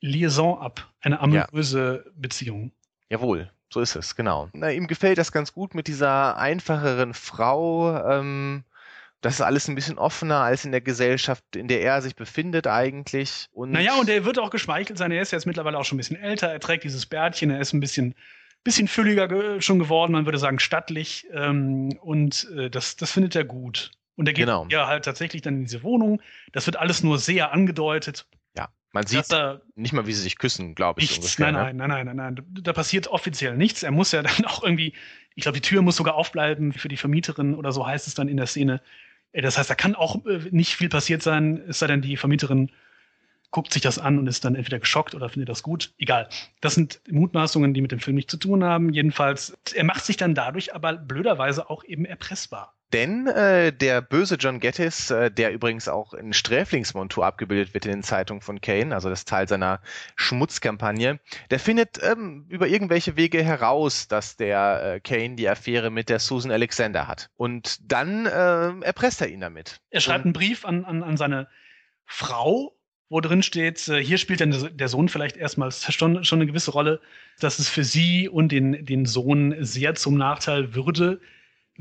Liaison 0.00 0.58
ab, 0.58 0.92
eine 1.00 1.20
amoröse 1.20 2.04
Beziehung. 2.16 2.72
Jawohl, 3.08 3.50
so 3.72 3.80
ist 3.80 3.94
es, 3.94 4.16
genau. 4.16 4.48
Na, 4.52 4.70
ihm 4.70 4.88
gefällt 4.88 5.18
das 5.18 5.30
ganz 5.30 5.52
gut 5.52 5.74
mit 5.74 5.86
dieser 5.86 6.36
einfacheren 6.36 7.14
Frau. 7.14 8.04
Ähm, 8.04 8.64
das 9.20 9.34
ist 9.34 9.40
alles 9.42 9.68
ein 9.68 9.74
bisschen 9.74 9.98
offener 9.98 10.38
als 10.40 10.64
in 10.64 10.72
der 10.72 10.80
Gesellschaft, 10.80 11.44
in 11.54 11.68
der 11.68 11.82
er 11.82 12.02
sich 12.02 12.16
befindet 12.16 12.66
eigentlich. 12.66 13.46
Und 13.52 13.70
Naja, 13.70 13.94
und 14.00 14.08
er 14.08 14.24
wird 14.24 14.38
auch 14.38 14.50
geschmeichelt 14.50 14.98
sein. 14.98 15.12
Er 15.12 15.22
ist 15.22 15.30
jetzt 15.30 15.46
mittlerweile 15.46 15.78
auch 15.78 15.84
schon 15.84 15.96
ein 15.96 15.98
bisschen 15.98 16.16
älter. 16.16 16.48
Er 16.48 16.60
trägt 16.60 16.84
dieses 16.84 17.06
Bärtchen. 17.06 17.50
Er 17.50 17.60
ist 17.60 17.74
ein 17.74 17.80
bisschen, 17.80 18.14
bisschen 18.64 18.88
fülliger 18.88 19.28
ge 19.28 19.60
schon 19.60 19.78
geworden. 19.78 20.12
Man 20.12 20.24
würde 20.24 20.38
sagen 20.38 20.58
stattlich. 20.58 21.26
Ähm, 21.32 21.98
und 22.00 22.50
äh, 22.56 22.70
das, 22.70 22.96
das 22.96 23.12
findet 23.12 23.36
er 23.36 23.44
gut. 23.44 23.90
Und 24.20 24.26
er 24.28 24.34
geht 24.34 24.44
Genau. 24.44 24.66
ja 24.70 24.86
halt 24.86 25.06
tatsächlich 25.06 25.40
dann 25.40 25.54
in 25.54 25.64
diese 25.64 25.82
Wohnung. 25.82 26.20
Das 26.52 26.66
wird 26.66 26.76
alles 26.76 27.02
nur 27.02 27.18
sehr 27.18 27.52
angedeutet. 27.52 28.26
ja, 28.54 28.68
man 28.92 29.06
sieht 29.06 29.32
da 29.32 29.62
nicht 29.76 29.94
mal, 29.94 30.06
wie 30.06 30.12
sie 30.12 30.20
sich 30.20 30.36
küssen, 30.36 30.74
glaube 30.74 31.00
ich. 31.00 31.10
nichts, 31.10 31.24
ungefähr, 31.38 31.52
nein, 31.52 31.76
ne? 31.76 31.88
nein, 31.88 32.04
nein, 32.04 32.16
nein, 32.16 32.34
nein, 32.34 32.36
da, 32.36 32.60
da 32.60 32.72
passiert 32.74 33.06
offiziell 33.08 33.56
nichts. 33.56 33.82
Er 33.82 33.92
muss 33.92 34.12
ja 34.12 34.22
dann 34.22 34.44
auch 34.44 34.62
irgendwie, 34.62 34.92
ich 35.36 35.42
glaube, 35.42 35.58
die 35.58 35.66
Tür 35.66 35.80
muss 35.80 35.96
sogar 35.96 36.16
aufbleiben 36.16 36.74
für 36.74 36.88
die 36.88 36.98
Vermieterin 36.98 37.54
oder 37.54 37.72
so 37.72 37.86
heißt 37.86 38.06
es 38.06 38.14
dann 38.14 38.28
in 38.28 38.36
der 38.36 38.46
Szene. 38.46 38.82
Das 39.32 39.56
heißt, 39.56 39.70
da 39.70 39.74
kann 39.74 39.94
auch 39.94 40.26
äh, 40.26 40.40
nicht 40.50 40.76
viel 40.76 40.90
passiert 40.90 41.22
sein, 41.22 41.62
es 41.66 41.78
sei 41.78 41.86
denn, 41.86 42.02
die 42.02 42.18
Vermieterin 42.18 42.70
guckt 43.52 43.72
sich 43.72 43.80
das 43.82 43.98
an 43.98 44.18
und 44.18 44.26
ist 44.26 44.44
dann 44.44 44.54
entweder 44.54 44.78
geschockt 44.80 45.14
oder 45.14 45.28
findet 45.30 45.48
das 45.48 45.62
gut. 45.62 45.92
Egal. 45.98 46.28
Das 46.60 46.74
sind 46.74 47.00
Mutmaßungen, 47.10 47.72
die 47.74 47.80
mit 47.80 47.90
dem 47.90 47.98
Film 48.00 48.16
nichts 48.16 48.30
zu 48.30 48.36
tun 48.36 48.62
haben. 48.62 48.92
Jedenfalls, 48.92 49.56
er 49.74 49.84
macht 49.84 50.04
sich 50.04 50.16
dann 50.16 50.34
dadurch 50.34 50.74
aber 50.74 50.92
blöderweise 50.92 51.70
auch 51.70 51.82
eben 51.84 52.04
erpressbar. 52.04 52.74
Denn 52.92 53.28
äh, 53.28 53.72
der 53.72 54.00
böse 54.00 54.34
John 54.34 54.58
Gettis, 54.58 55.10
äh, 55.10 55.30
der 55.30 55.52
übrigens 55.52 55.88
auch 55.88 56.12
in 56.12 56.32
Sträflingsmontur 56.32 57.24
abgebildet 57.24 57.72
wird 57.72 57.86
in 57.86 57.92
den 57.92 58.02
Zeitungen 58.02 58.40
von 58.40 58.60
Kane, 58.60 58.94
also 58.94 59.08
das 59.08 59.24
Teil 59.24 59.46
seiner 59.46 59.80
Schmutzkampagne, 60.16 61.20
der 61.50 61.58
findet 61.60 62.02
ähm, 62.02 62.46
über 62.48 62.66
irgendwelche 62.66 63.16
Wege 63.16 63.42
heraus, 63.42 64.08
dass 64.08 64.36
der 64.36 64.94
äh, 64.94 65.00
Kane 65.00 65.36
die 65.36 65.48
Affäre 65.48 65.90
mit 65.90 66.08
der 66.08 66.18
Susan 66.18 66.50
Alexander 66.50 67.06
hat. 67.06 67.30
Und 67.36 67.78
dann 67.90 68.26
äh, 68.26 68.84
erpresst 68.84 69.20
er 69.20 69.28
ihn 69.28 69.40
damit. 69.40 69.80
Er 69.90 70.00
schreibt 70.00 70.24
einen 70.24 70.32
Brief 70.32 70.64
an, 70.64 70.84
an, 70.84 71.02
an 71.02 71.16
seine 71.16 71.48
Frau, 72.06 72.76
wo 73.08 73.20
drin 73.20 73.42
steht, 73.42 73.86
äh, 73.88 74.02
hier 74.02 74.18
spielt 74.18 74.40
dann 74.40 74.76
der 74.76 74.88
Sohn 74.88 75.08
vielleicht 75.08 75.36
erstmals 75.36 75.92
schon, 75.92 76.24
schon 76.24 76.38
eine 76.38 76.46
gewisse 76.46 76.72
Rolle, 76.72 77.00
dass 77.38 77.60
es 77.60 77.68
für 77.68 77.84
sie 77.84 78.28
und 78.28 78.50
den, 78.50 78.84
den 78.84 79.06
Sohn 79.06 79.54
sehr 79.60 79.94
zum 79.94 80.16
Nachteil 80.16 80.74
würde, 80.74 81.20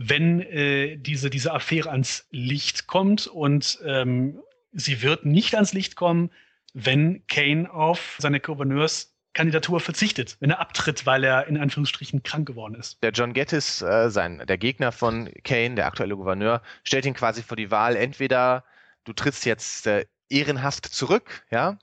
wenn 0.02 0.40
äh, 0.40 0.96
diese, 0.96 1.30
diese 1.30 1.54
Affäre 1.54 1.92
ans 1.92 2.26
Licht 2.32 2.88
kommt. 2.88 3.28
Und 3.28 3.80
ähm, 3.86 4.40
sie 4.72 5.02
wird 5.02 5.26
nicht 5.26 5.56
ans 5.56 5.74
Licht 5.74 5.98
kommen, 5.98 6.32
wenn 6.74 7.28
Kane 7.28 7.70
auf 7.70 8.16
seine 8.18 8.40
Gouverneurskandidatur 8.40 9.82
verzichtet, 9.82 10.38
wenn 10.40 10.52
er 10.52 10.62
abtritt, 10.62 11.06
weil 11.06 11.26
er 11.26 11.48
in 11.48 11.58
Anführungsstrichen 11.58 12.24
krank 12.24 12.48
geworden 12.48 12.76
ist. 12.76 13.04
Der 13.04 13.12
John 13.12 13.34
Gettis, 13.34 13.82
äh, 13.82 14.10
sein, 14.10 14.42
der 14.48 14.58
Gegner 14.58 14.94
von 14.94 15.30
Kane, 15.44 15.76
der 15.76 15.88
aktuelle 15.88 16.16
Gouverneur, 16.16 16.62
stellt 16.86 17.06
ihn 17.06 17.14
quasi 17.14 17.44
vor 17.44 17.58
die 17.58 17.70
Wahl, 17.70 17.98
entweder 17.98 18.64
du 19.04 19.12
trittst 19.12 19.46
jetzt 19.46 19.86
äh, 19.86 20.06
ehrenhaft 20.30 20.86
zurück, 20.86 21.46
ja, 21.52 21.78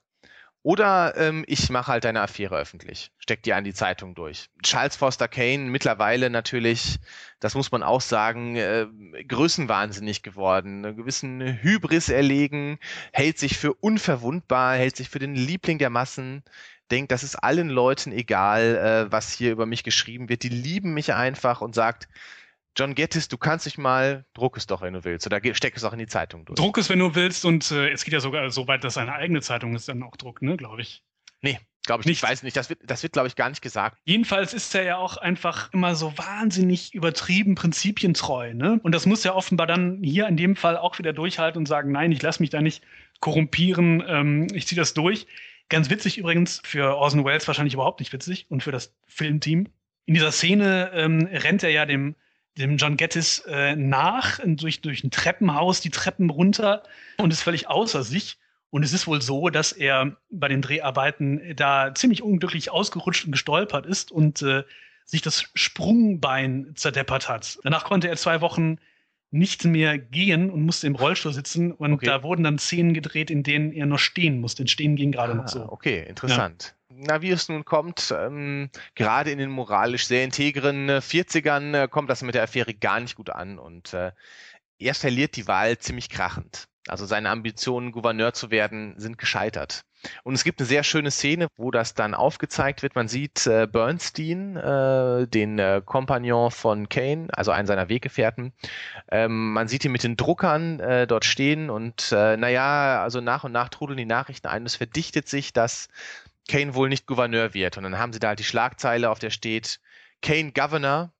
oder 0.66 1.16
ähm, 1.16 1.44
ich 1.46 1.70
mache 1.70 1.92
halt 1.92 2.02
deine 2.02 2.22
Affäre 2.22 2.56
öffentlich, 2.56 3.12
steck 3.20 3.40
die 3.44 3.52
an 3.52 3.62
die 3.62 3.72
Zeitung 3.72 4.16
durch. 4.16 4.50
Charles 4.64 4.96
Foster 4.96 5.28
Kane 5.28 5.70
mittlerweile 5.70 6.28
natürlich, 6.28 6.98
das 7.38 7.54
muss 7.54 7.70
man 7.70 7.84
auch 7.84 8.00
sagen, 8.00 8.56
äh, 8.56 8.88
größenwahnsinnig 9.28 10.24
geworden, 10.24 10.84
einer 10.84 10.92
gewissen 10.92 11.40
Hybris 11.62 12.08
erlegen, 12.08 12.80
hält 13.12 13.38
sich 13.38 13.56
für 13.56 13.74
unverwundbar, 13.74 14.74
hält 14.74 14.96
sich 14.96 15.08
für 15.08 15.20
den 15.20 15.36
Liebling 15.36 15.78
der 15.78 15.90
Massen, 15.90 16.42
denkt, 16.90 17.12
das 17.12 17.22
ist 17.22 17.36
allen 17.36 17.68
Leuten 17.68 18.10
egal, 18.10 19.06
äh, 19.06 19.12
was 19.12 19.32
hier 19.32 19.52
über 19.52 19.66
mich 19.66 19.84
geschrieben 19.84 20.28
wird. 20.28 20.42
Die 20.42 20.48
lieben 20.48 20.94
mich 20.94 21.14
einfach 21.14 21.60
und 21.60 21.76
sagt, 21.76 22.08
John 22.76 22.94
Gettis, 22.94 23.28
du 23.28 23.38
kannst 23.38 23.64
dich 23.64 23.78
mal, 23.78 24.26
druck 24.34 24.58
es 24.58 24.66
doch, 24.66 24.82
wenn 24.82 24.92
du 24.92 25.04
willst, 25.04 25.26
oder 25.26 25.40
steck 25.54 25.76
es 25.76 25.84
auch 25.84 25.94
in 25.94 25.98
die 25.98 26.06
Zeitung 26.06 26.44
durch. 26.44 26.58
Druck 26.58 26.76
es, 26.76 26.90
wenn 26.90 26.98
du 26.98 27.14
willst, 27.14 27.46
und 27.46 27.70
äh, 27.70 27.88
es 27.88 28.04
geht 28.04 28.12
ja 28.12 28.20
sogar 28.20 28.50
so 28.50 28.68
weit, 28.68 28.84
dass 28.84 28.94
seine 28.94 29.14
eigene 29.14 29.40
Zeitung 29.40 29.74
es 29.74 29.86
dann 29.86 30.02
auch 30.02 30.16
druckt, 30.16 30.42
ne, 30.42 30.58
glaube 30.58 30.82
ich. 30.82 31.02
Nee, 31.40 31.58
glaube 31.86 32.02
ich 32.02 32.06
nicht. 32.06 32.22
Ich 32.22 32.28
weiß 32.28 32.42
nicht, 32.42 32.54
das 32.54 32.68
wird, 32.68 32.80
das 32.84 33.02
wird 33.02 33.14
glaube 33.14 33.28
ich, 33.28 33.36
gar 33.36 33.48
nicht 33.48 33.62
gesagt. 33.62 33.98
Jedenfalls 34.04 34.52
ist 34.52 34.74
er 34.74 34.82
ja 34.82 34.96
auch 34.98 35.16
einfach 35.16 35.72
immer 35.72 35.94
so 35.94 36.16
wahnsinnig 36.18 36.92
übertrieben 36.94 37.54
prinzipientreu, 37.54 38.52
ne? 38.52 38.78
Und 38.82 38.94
das 38.94 39.06
muss 39.06 39.24
er 39.24 39.36
offenbar 39.36 39.66
dann 39.66 40.02
hier 40.02 40.26
in 40.26 40.36
dem 40.36 40.54
Fall 40.54 40.76
auch 40.76 40.98
wieder 40.98 41.14
durchhalten 41.14 41.60
und 41.60 41.66
sagen, 41.66 41.92
nein, 41.92 42.12
ich 42.12 42.20
lasse 42.20 42.42
mich 42.42 42.50
da 42.50 42.60
nicht 42.60 42.84
korrumpieren, 43.20 44.04
ähm, 44.06 44.46
ich 44.52 44.66
ziehe 44.66 44.78
das 44.78 44.92
durch. 44.92 45.26
Ganz 45.70 45.88
witzig 45.88 46.18
übrigens, 46.18 46.60
für 46.62 46.96
Orson 46.96 47.24
Welles 47.24 47.46
wahrscheinlich 47.46 47.74
überhaupt 47.74 48.00
nicht 48.00 48.12
witzig 48.12 48.46
und 48.50 48.62
für 48.62 48.70
das 48.70 48.94
Filmteam. 49.06 49.68
In 50.04 50.14
dieser 50.14 50.30
Szene 50.30 50.90
ähm, 50.94 51.26
rennt 51.32 51.62
er 51.64 51.70
ja 51.70 51.86
dem, 51.86 52.14
dem 52.58 52.76
John 52.76 52.96
Gettis 52.96 53.40
äh, 53.46 53.76
nach 53.76 54.40
durch, 54.44 54.80
durch 54.80 55.04
ein 55.04 55.10
Treppenhaus, 55.10 55.80
die 55.80 55.90
Treppen 55.90 56.30
runter 56.30 56.82
und 57.18 57.32
ist 57.32 57.42
völlig 57.42 57.68
außer 57.68 58.02
sich. 58.02 58.38
Und 58.70 58.82
es 58.82 58.92
ist 58.92 59.06
wohl 59.06 59.22
so, 59.22 59.48
dass 59.48 59.72
er 59.72 60.16
bei 60.30 60.48
den 60.48 60.60
Dreharbeiten 60.62 61.54
da 61.56 61.94
ziemlich 61.94 62.22
unglücklich 62.22 62.70
ausgerutscht 62.70 63.24
und 63.26 63.32
gestolpert 63.32 63.86
ist 63.86 64.10
und 64.10 64.42
äh, 64.42 64.64
sich 65.04 65.22
das 65.22 65.44
Sprungbein 65.54 66.72
zerdeppert 66.74 67.28
hat. 67.28 67.58
Danach 67.62 67.84
konnte 67.84 68.08
er 68.08 68.16
zwei 68.16 68.40
Wochen 68.40 68.78
nicht 69.30 69.64
mehr 69.64 69.98
gehen 69.98 70.50
und 70.50 70.62
musste 70.64 70.86
im 70.86 70.94
Rollstuhl 70.94 71.32
sitzen. 71.32 71.72
Und 71.72 71.94
Okay. 71.94 72.06
da 72.06 72.22
wurden 72.22 72.42
dann 72.44 72.58
Szenen 72.58 72.94
gedreht, 72.94 73.30
in 73.30 73.42
denen 73.42 73.72
er 73.72 73.86
noch 73.86 73.98
stehen 73.98 74.40
musste. 74.40 74.62
Denn 74.62 74.68
Stehen 74.68 74.96
ging 74.96 75.12
gerade 75.12 75.34
noch 75.34 75.44
Ah, 75.44 75.48
so. 75.48 75.72
okay, 75.72 76.04
interessant. 76.08 76.74
Na, 76.98 77.20
wie 77.20 77.30
es 77.30 77.50
nun 77.50 77.66
kommt, 77.66 78.14
ähm, 78.16 78.70
gerade 78.94 79.30
in 79.30 79.38
den 79.38 79.50
moralisch 79.50 80.06
sehr 80.06 80.24
integren 80.24 80.88
äh, 80.88 81.02
40ern 81.02 81.84
äh, 81.84 81.88
kommt 81.88 82.08
das 82.08 82.22
mit 82.22 82.34
der 82.34 82.42
Affäre 82.42 82.72
gar 82.72 83.00
nicht 83.00 83.16
gut 83.16 83.28
an 83.28 83.58
und 83.58 83.92
äh, 83.92 84.12
er 84.78 84.94
verliert 84.94 85.36
die 85.36 85.46
Wahl 85.46 85.76
ziemlich 85.76 86.08
krachend. 86.08 86.68
Also 86.88 87.04
seine 87.04 87.30
Ambitionen, 87.30 87.92
Gouverneur 87.92 88.32
zu 88.32 88.50
werden, 88.50 88.94
sind 88.96 89.18
gescheitert. 89.18 89.82
Und 90.22 90.34
es 90.34 90.44
gibt 90.44 90.60
eine 90.60 90.66
sehr 90.66 90.84
schöne 90.84 91.10
Szene, 91.10 91.48
wo 91.56 91.70
das 91.70 91.94
dann 91.94 92.14
aufgezeigt 92.14 92.82
wird. 92.82 92.94
Man 92.94 93.08
sieht 93.08 93.46
äh, 93.46 93.66
Bernstein, 93.66 94.56
äh, 94.56 95.26
den 95.26 95.58
äh, 95.58 95.82
Kompagnon 95.84 96.50
von 96.50 96.88
Kane, 96.88 97.28
also 97.32 97.50
einen 97.50 97.66
seiner 97.66 97.88
Weggefährten. 97.88 98.52
Ähm, 99.10 99.52
man 99.52 99.68
sieht 99.68 99.84
ihn 99.84 99.92
mit 99.92 100.04
den 100.04 100.16
Druckern 100.16 100.80
äh, 100.80 101.06
dort 101.06 101.24
stehen 101.24 101.70
und 101.70 102.12
äh, 102.12 102.36
naja, 102.36 103.02
also 103.02 103.20
nach 103.20 103.44
und 103.44 103.52
nach 103.52 103.68
trudeln 103.68 103.98
die 103.98 104.06
Nachrichten 104.06 104.46
ein. 104.46 104.64
Es 104.64 104.76
verdichtet 104.76 105.28
sich, 105.28 105.52
dass 105.52 105.88
Kane 106.48 106.74
wohl 106.74 106.88
nicht 106.88 107.06
Gouverneur 107.06 107.54
wird. 107.54 107.76
Und 107.76 107.82
dann 107.84 107.98
haben 107.98 108.12
sie 108.12 108.18
da 108.18 108.28
halt 108.28 108.38
die 108.38 108.44
Schlagzeile, 108.44 109.10
auf 109.10 109.18
der 109.18 109.30
steht 109.30 109.80
Kane 110.22 110.52
Governor. 110.52 111.12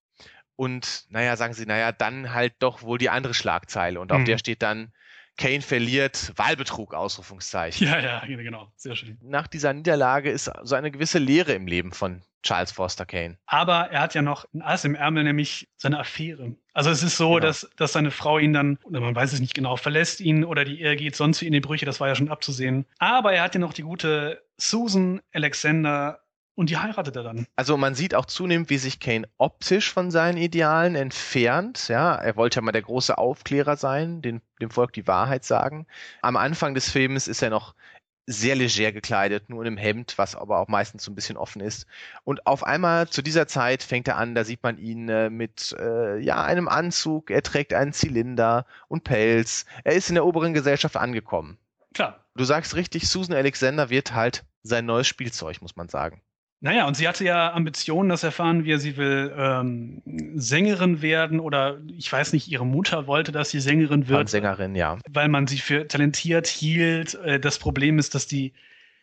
Und 0.55 1.05
naja, 1.11 1.37
sagen 1.37 1.53
sie, 1.53 1.67
naja, 1.67 1.93
dann 1.93 2.33
halt 2.33 2.55
doch 2.61 2.83
wohl 2.83 2.99
die 2.99 3.11
andere 3.11 3.35
Schlagzeile. 3.35 4.01
Und 4.01 4.13
auf 4.13 4.21
Mhm. 4.21 4.25
der 4.25 4.39
steht 4.39 4.63
dann 4.63 4.93
Kane 5.37 5.61
verliert, 5.61 6.33
Wahlbetrug, 6.37 6.95
Ausrufungszeichen. 6.95 7.87
Ja, 7.87 7.99
ja, 8.01 8.25
genau. 8.25 8.73
Sehr 8.77 8.97
schön. 8.97 9.19
Nach 9.23 9.47
dieser 9.47 9.75
Niederlage 9.75 10.31
ist 10.31 10.51
so 10.63 10.75
eine 10.75 10.91
gewisse 10.91 11.19
Leere 11.19 11.53
im 11.53 11.67
Leben 11.67 11.93
von 11.93 12.23
Charles 12.47 12.73
Foster 12.73 13.05
Kane. 13.05 13.37
Aber 13.47 13.91
er 13.91 14.01
hat 14.01 14.15
ja 14.15 14.23
noch 14.23 14.47
ein 14.55 14.63
Ass 14.63 14.85
im 14.85 14.95
Ärmel, 14.95 15.25
nämlich 15.25 15.69
seine 15.77 15.99
Affäre. 15.99 16.55
Also 16.73 16.91
es 16.91 17.03
ist 17.03 17.17
so, 17.17 17.35
Genau. 17.35 17.41
dass, 17.47 17.69
dass 17.77 17.93
seine 17.93 18.11
Frau 18.11 18.39
ihn 18.39 18.53
dann, 18.53 18.79
oder 18.85 19.01
man 19.01 19.15
weiß 19.15 19.33
es 19.33 19.41
nicht 19.41 19.55
genau, 19.55 19.77
verlässt 19.77 20.21
ihn 20.21 20.45
oder 20.45 20.65
die 20.65 20.81
Ehe 20.81 20.95
geht 20.97 21.17
sonst 21.17 21.41
wie 21.41 21.47
in 21.47 21.53
die 21.53 21.61
Brüche, 21.61 21.87
das 21.87 22.01
war 22.01 22.09
ja 22.09 22.15
schon 22.15 22.29
abzusehen. 22.31 22.87
Aber 22.99 23.33
er 23.33 23.43
hat 23.43 23.55
ja 23.55 23.61
noch 23.61 23.73
die 23.73 23.83
gute 23.83 24.43
Susan 24.59 25.21
Alexander 25.33 26.21
Und 26.59 26.71
die 26.71 26.79
heiratet 26.79 27.15
er 27.17 27.23
dann. 27.23 27.47
Also 27.57 27.77
man 27.77 27.95
sieht 27.95 28.15
auch 28.15 28.25
zunehmend, 28.25 28.71
wie 28.71 28.79
sich 28.79 28.99
Kane 28.99 29.29
optisch 29.37 29.93
von 29.93 30.11
seinen 30.11 30.39
Idealen 30.39 30.95
entfernt. 30.95 31.89
Ja, 31.89 32.15
er 32.15 32.35
wollte 32.37 32.57
ja 32.57 32.63
mal 32.63 32.73
der 32.73 32.81
große 32.81 33.19
Aufklärer 33.19 33.77
sein, 33.77 34.23
den, 34.23 34.41
dem 34.63 34.71
Volk 34.71 34.95
die 34.95 35.07
Wahrheit 35.07 35.45
sagen. 35.45 35.87
Am 36.23 36.37
Anfang 36.37 36.75
des 36.75 36.91
Films 36.91 37.29
ist 37.29 37.43
er 37.43 37.51
noch 37.51 37.75
sehr 38.27 38.57
leger 38.57 38.93
gekleidet, 38.93 39.49
nur 39.49 39.63
in 39.63 39.69
einem 39.69 39.77
Hemd, 39.77 40.19
was 40.19 40.35
aber 40.35 40.59
auch 40.59 40.69
meistens 40.69 41.05
so 41.05 41.13
ein 41.13 41.15
bisschen 41.15 41.37
offen 41.37 41.61
ist. 41.61 41.87
Und 42.25 42.47
auf 42.47 42.65
einmal 42.65 43.09
zu 43.09 43.23
dieser 43.23 43.47
Zeit 43.47 43.83
fängt 43.83 44.09
er 44.09 44.17
an, 44.17 44.35
da 44.35 44.45
sieht 44.45 44.63
man 44.63 44.79
ihn 44.79 45.09
äh, 45.09 45.31
mit 45.31 45.75
äh, 45.79 46.19
ja 46.19 46.43
einem 46.45 46.69
Anzug, 46.69 47.31
er 47.31 47.43
trägt 47.43 47.73
einen 47.73 47.93
Zylinder 47.93 48.67
und 48.89 49.05
Pelz. 49.05 49.65
Er 49.85 49.95
ist 49.95 50.09
in 50.09 50.17
der 50.17 50.27
oberen 50.27 50.55
Gesellschaft 50.55 50.97
angekommen. 50.97 51.57
Klar. 51.95 52.25
Du 52.35 52.45
sagst 52.45 52.75
richtig, 52.75 53.09
Susan 53.09 53.37
Alexander 53.37 53.91
wird 53.91 54.13
halt 54.13 54.45
sein 54.63 54.87
neues 54.87 55.07
Spielzeug, 55.07 55.63
muss 55.63 55.77
man 55.77 55.89
sagen. 55.89 56.21
Naja, 56.61 56.87
und 56.87 56.97
sie 56.97 57.07
hatte 57.07 57.25
ja 57.25 57.53
Ambitionen, 57.53 58.09
das 58.09 58.23
erfahren 58.23 58.65
wir, 58.65 58.79
sie 58.79 58.97
will 58.97 59.33
ähm, 59.37 60.03
Sängerin 60.37 61.03
werden 61.03 61.39
oder 61.39 61.79
ich 61.97 62.11
weiß 62.11 62.33
nicht, 62.33 62.49
ihre 62.49 62.65
Mutter 62.65 63.07
wollte, 63.07 63.31
dass 63.31 63.51
sie 63.51 63.61
Sängerin 63.61 64.09
wird. 64.09 64.29
Sängerin, 64.31 64.75
ja. 64.75 64.99
Weil 65.09 65.29
man 65.29 65.47
sie 65.47 65.59
für 65.59 65.87
talentiert 65.87 66.47
hielt. 66.47 67.15
Äh, 67.17 67.39
das 67.39 67.59
Problem 67.59 67.99
ist, 67.99 68.15
dass 68.15 68.27
die, 68.27 68.55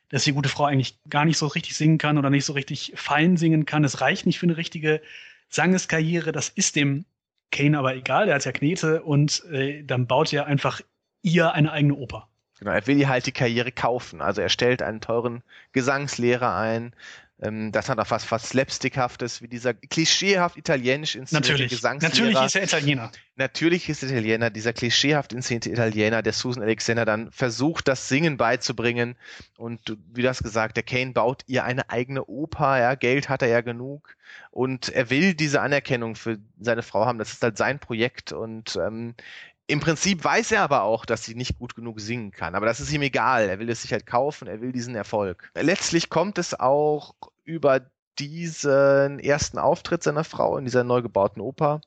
dass 0.09 0.23
die 0.23 0.33
gute 0.33 0.49
Frau 0.49 0.65
eigentlich 0.65 0.97
gar 1.09 1.25
nicht 1.25 1.37
so 1.37 1.45
richtig 1.45 1.75
singen 1.75 1.99
kann 1.99 2.17
oder 2.17 2.31
nicht 2.31 2.45
so 2.45 2.53
richtig 2.53 2.93
fein 2.95 3.37
singen 3.37 3.65
kann. 3.65 3.83
Es 3.83 4.01
reicht 4.01 4.25
nicht 4.25 4.39
für 4.39 4.47
eine 4.47 4.57
richtige 4.57 5.01
Sangeskarriere. 5.49 6.31
Das 6.31 6.49
ist 6.49 6.75
dem 6.75 7.05
Kane 7.51 7.77
aber 7.77 7.95
egal, 7.95 8.25
der 8.25 8.35
hat 8.35 8.45
ja 8.45 8.51
Knete 8.51 9.03
und 9.03 9.45
äh, 9.51 9.83
dann 9.83 10.07
baut 10.07 10.33
er 10.33 10.47
einfach 10.47 10.81
ihr 11.21 11.53
eine 11.53 11.71
eigene 11.71 11.93
Oper. 11.93 12.27
Genau, 12.59 12.71
er 12.71 12.87
will 12.87 12.97
ihr 12.97 13.09
halt 13.09 13.25
die 13.25 13.31
Karriere 13.31 13.71
kaufen. 13.71 14.21
Also 14.21 14.41
er 14.41 14.49
stellt 14.49 14.81
einen 14.81 15.01
teuren 15.01 15.43
Gesangslehrer 15.71 16.55
ein, 16.55 16.93
ähm, 17.41 17.71
das 17.71 17.89
hat 17.89 17.99
auch 17.99 18.09
was 18.11 18.23
fast 18.23 18.47
slapstickhaftes, 18.47 19.41
wie 19.41 19.47
dieser 19.47 19.73
klischeehaft 19.73 20.55
italienisch 20.55 21.15
inszenierte 21.15 21.51
Natürlich. 21.51 21.71
Gesangslehrer. 21.71 22.31
Natürlich 22.31 22.45
ist 22.45 22.55
er 22.55 22.63
Italiener. 22.63 23.11
Natürlich 23.35 23.89
ist 23.89 24.03
er 24.03 24.09
Italiener, 24.09 24.49
dieser 24.49 24.73
klischeehaft 24.73 25.33
inszenierte 25.33 25.71
Italiener, 25.71 26.21
der 26.21 26.33
Susan 26.33 26.63
Alexander 26.63 27.05
dann 27.05 27.31
versucht, 27.31 27.87
das 27.87 28.07
Singen 28.07 28.37
beizubringen. 28.37 29.15
Und 29.57 29.97
wie 30.13 30.21
das 30.21 30.43
gesagt, 30.43 30.77
der 30.77 30.83
Kane 30.83 31.11
baut 31.11 31.43
ihr 31.47 31.63
eine 31.63 31.89
eigene 31.89 32.25
Oper, 32.25 32.79
ja, 32.79 32.95
Geld 32.95 33.29
hat 33.29 33.41
er 33.41 33.47
ja 33.47 33.61
genug. 33.61 34.15
Und 34.51 34.89
er 34.89 35.09
will 35.09 35.33
diese 35.33 35.61
Anerkennung 35.61 36.15
für 36.15 36.37
seine 36.59 36.83
Frau 36.83 37.05
haben. 37.05 37.17
Das 37.17 37.33
ist 37.33 37.41
halt 37.41 37.57
sein 37.57 37.79
Projekt. 37.79 38.31
Und 38.31 38.75
ähm, 38.75 39.15
im 39.67 39.79
Prinzip 39.79 40.23
weiß 40.23 40.51
er 40.51 40.61
aber 40.61 40.83
auch, 40.83 41.05
dass 41.05 41.23
sie 41.23 41.35
nicht 41.35 41.57
gut 41.57 41.75
genug 41.75 41.99
singen 41.99 42.31
kann. 42.31 42.55
Aber 42.55 42.65
das 42.65 42.79
ist 42.79 42.91
ihm 42.91 43.01
egal. 43.01 43.49
Er 43.49 43.59
will 43.59 43.69
es 43.69 43.81
sich 43.81 43.93
halt 43.93 44.05
kaufen. 44.05 44.47
Er 44.47 44.61
will 44.61 44.71
diesen 44.71 44.95
Erfolg. 44.95 45.51
Letztlich 45.55 46.09
kommt 46.09 46.37
es 46.37 46.59
auch 46.59 47.15
über 47.43 47.89
diesen 48.19 49.19
ersten 49.19 49.57
Auftritt 49.57 50.03
seiner 50.03 50.23
Frau 50.23 50.57
in 50.57 50.65
dieser 50.65 50.83
neu 50.83 51.01
gebauten 51.01 51.41
Oper 51.41 51.81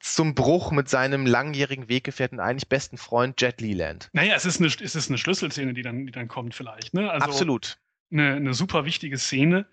zum 0.00 0.34
Bruch 0.34 0.70
mit 0.70 0.88
seinem 0.88 1.24
langjährigen 1.24 1.88
Weggefährten, 1.88 2.38
eigentlich 2.38 2.68
besten 2.68 2.98
Freund 2.98 3.40
Jet 3.40 3.60
Leland. 3.60 4.10
Naja, 4.12 4.34
es 4.34 4.44
ist 4.44 4.60
eine, 4.60 4.66
es 4.66 4.94
ist 4.94 5.08
eine 5.08 5.16
Schlüsselszene, 5.16 5.72
die 5.72 5.82
dann, 5.82 6.06
die 6.06 6.12
dann 6.12 6.28
kommt 6.28 6.54
vielleicht. 6.54 6.92
Ne? 6.92 7.10
Also 7.10 7.24
Absolut. 7.24 7.78
Eine, 8.12 8.34
eine 8.34 8.54
super 8.54 8.84
wichtige 8.84 9.16
Szene. 9.16 9.66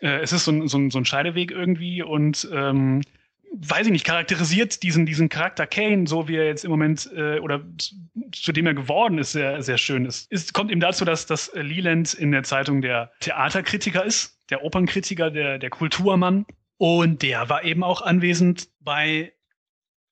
Äh, 0.00 0.20
es 0.20 0.32
ist 0.32 0.44
so 0.44 0.52
ein, 0.52 0.68
so, 0.68 0.78
ein, 0.78 0.90
so 0.90 0.98
ein 0.98 1.04
Scheideweg 1.04 1.50
irgendwie 1.50 2.02
und 2.02 2.48
ähm, 2.52 3.02
weiß 3.54 3.86
ich 3.86 3.92
nicht, 3.92 4.04
charakterisiert 4.04 4.82
diesen, 4.82 5.06
diesen 5.06 5.28
Charakter 5.28 5.66
Kane, 5.66 6.06
so 6.06 6.26
wie 6.28 6.36
er 6.36 6.46
jetzt 6.46 6.64
im 6.64 6.70
Moment 6.70 7.10
äh, 7.14 7.38
oder 7.38 7.62
zu, 8.32 8.52
dem 8.52 8.66
er 8.66 8.74
geworden 8.74 9.18
ist, 9.18 9.32
sehr, 9.32 9.62
sehr 9.62 9.78
schön 9.78 10.06
ist. 10.06 10.26
Es 10.30 10.52
kommt 10.52 10.70
eben 10.70 10.80
dazu, 10.80 11.04
dass, 11.04 11.26
dass 11.26 11.50
Leland 11.54 12.14
in 12.14 12.32
der 12.32 12.42
Zeitung 12.44 12.80
der 12.80 13.12
Theaterkritiker 13.20 14.04
ist 14.04 14.38
der 14.52 14.64
Opernkritiker, 14.64 15.30
der, 15.30 15.58
der 15.58 15.70
Kulturmann. 15.70 16.44
Und 16.76 17.22
der 17.22 17.48
war 17.48 17.64
eben 17.64 17.82
auch 17.82 18.02
anwesend 18.02 18.68
bei 18.80 19.32